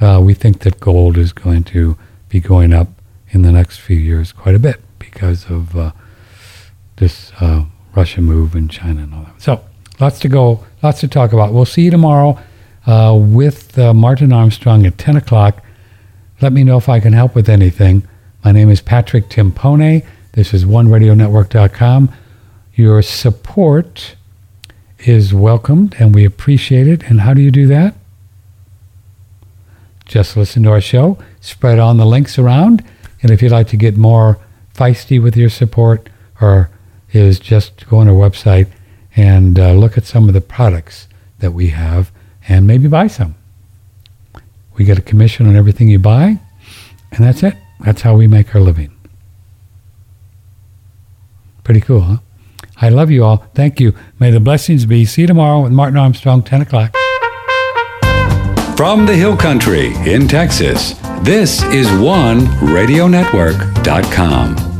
uh, 0.00 0.20
we 0.22 0.34
think 0.34 0.60
that 0.60 0.80
gold 0.80 1.16
is 1.16 1.32
going 1.32 1.64
to 1.64 1.96
be 2.28 2.40
going 2.40 2.72
up 2.72 2.88
in 3.30 3.42
the 3.42 3.52
next 3.52 3.78
few 3.78 3.96
years 3.96 4.32
quite 4.32 4.54
a 4.54 4.58
bit 4.58 4.80
because 4.98 5.50
of 5.50 5.76
uh, 5.76 5.92
this 6.96 7.32
uh, 7.40 7.64
Russia 7.94 8.20
move 8.20 8.54
in 8.54 8.68
China 8.68 9.02
and 9.02 9.14
all 9.14 9.22
that. 9.22 9.40
So 9.40 9.64
lots 10.00 10.18
to 10.20 10.28
go, 10.28 10.64
lots 10.82 11.00
to 11.00 11.08
talk 11.08 11.32
about. 11.32 11.52
We'll 11.52 11.64
see 11.64 11.82
you 11.82 11.90
tomorrow 11.90 12.38
uh, 12.86 13.16
with 13.18 13.78
uh, 13.78 13.94
Martin 13.94 14.32
Armstrong 14.32 14.86
at 14.86 14.98
10 14.98 15.16
o'clock. 15.16 15.62
Let 16.40 16.52
me 16.52 16.64
know 16.64 16.76
if 16.76 16.88
I 16.88 17.00
can 17.00 17.12
help 17.12 17.34
with 17.34 17.48
anything. 17.48 18.06
My 18.44 18.52
name 18.52 18.70
is 18.70 18.80
Patrick 18.80 19.28
Timpone. 19.28 20.04
This 20.32 20.52
is 20.52 20.64
OneRadioNetwork.com. 20.64 22.12
Your 22.74 23.00
support 23.00 24.16
is 25.06 25.32
welcomed 25.32 25.94
and 25.98 26.14
we 26.14 26.24
appreciate 26.24 26.86
it. 26.86 27.04
And 27.04 27.20
how 27.20 27.32
do 27.32 27.40
you 27.40 27.50
do 27.50 27.66
that? 27.68 27.94
Just 30.04 30.36
listen 30.36 30.62
to 30.64 30.70
our 30.70 30.80
show, 30.80 31.18
spread 31.40 31.78
on 31.78 31.96
the 31.96 32.06
links 32.06 32.38
around, 32.38 32.84
and 33.22 33.30
if 33.30 33.42
you'd 33.42 33.52
like 33.52 33.68
to 33.68 33.76
get 33.76 33.96
more 33.96 34.38
feisty 34.74 35.20
with 35.20 35.36
your 35.36 35.48
support, 35.48 36.08
or 36.40 36.70
is 37.12 37.40
just 37.40 37.88
go 37.88 37.98
on 37.98 38.08
our 38.08 38.14
website 38.14 38.68
and 39.16 39.58
uh, 39.58 39.72
look 39.72 39.96
at 39.96 40.04
some 40.04 40.28
of 40.28 40.34
the 40.34 40.40
products 40.40 41.08
that 41.38 41.52
we 41.52 41.68
have 41.68 42.12
and 42.48 42.66
maybe 42.66 42.88
buy 42.88 43.06
some. 43.06 43.34
We 44.74 44.84
get 44.84 44.98
a 44.98 45.02
commission 45.02 45.46
on 45.48 45.56
everything 45.56 45.88
you 45.88 45.98
buy, 45.98 46.38
and 47.10 47.24
that's 47.24 47.42
it. 47.42 47.54
That's 47.80 48.02
how 48.02 48.14
we 48.14 48.26
make 48.26 48.54
our 48.54 48.60
living. 48.60 48.92
Pretty 51.64 51.80
cool, 51.80 52.02
huh? 52.02 52.18
I 52.80 52.88
love 52.90 53.10
you 53.10 53.24
all. 53.24 53.38
Thank 53.54 53.80
you. 53.80 53.94
May 54.18 54.30
the 54.30 54.40
blessings 54.40 54.86
be. 54.86 55.04
See 55.04 55.22
you 55.22 55.26
tomorrow 55.26 55.62
with 55.62 55.72
Martin 55.72 55.96
Armstrong, 55.96 56.42
10 56.42 56.62
o'clock. 56.62 56.94
From 58.76 59.06
the 59.06 59.14
Hill 59.16 59.36
Country 59.36 59.94
in 60.04 60.28
Texas, 60.28 60.94
This 61.22 61.62
is 61.64 61.90
one 61.98 62.40
OneRadioNetwork.com. 62.40 64.75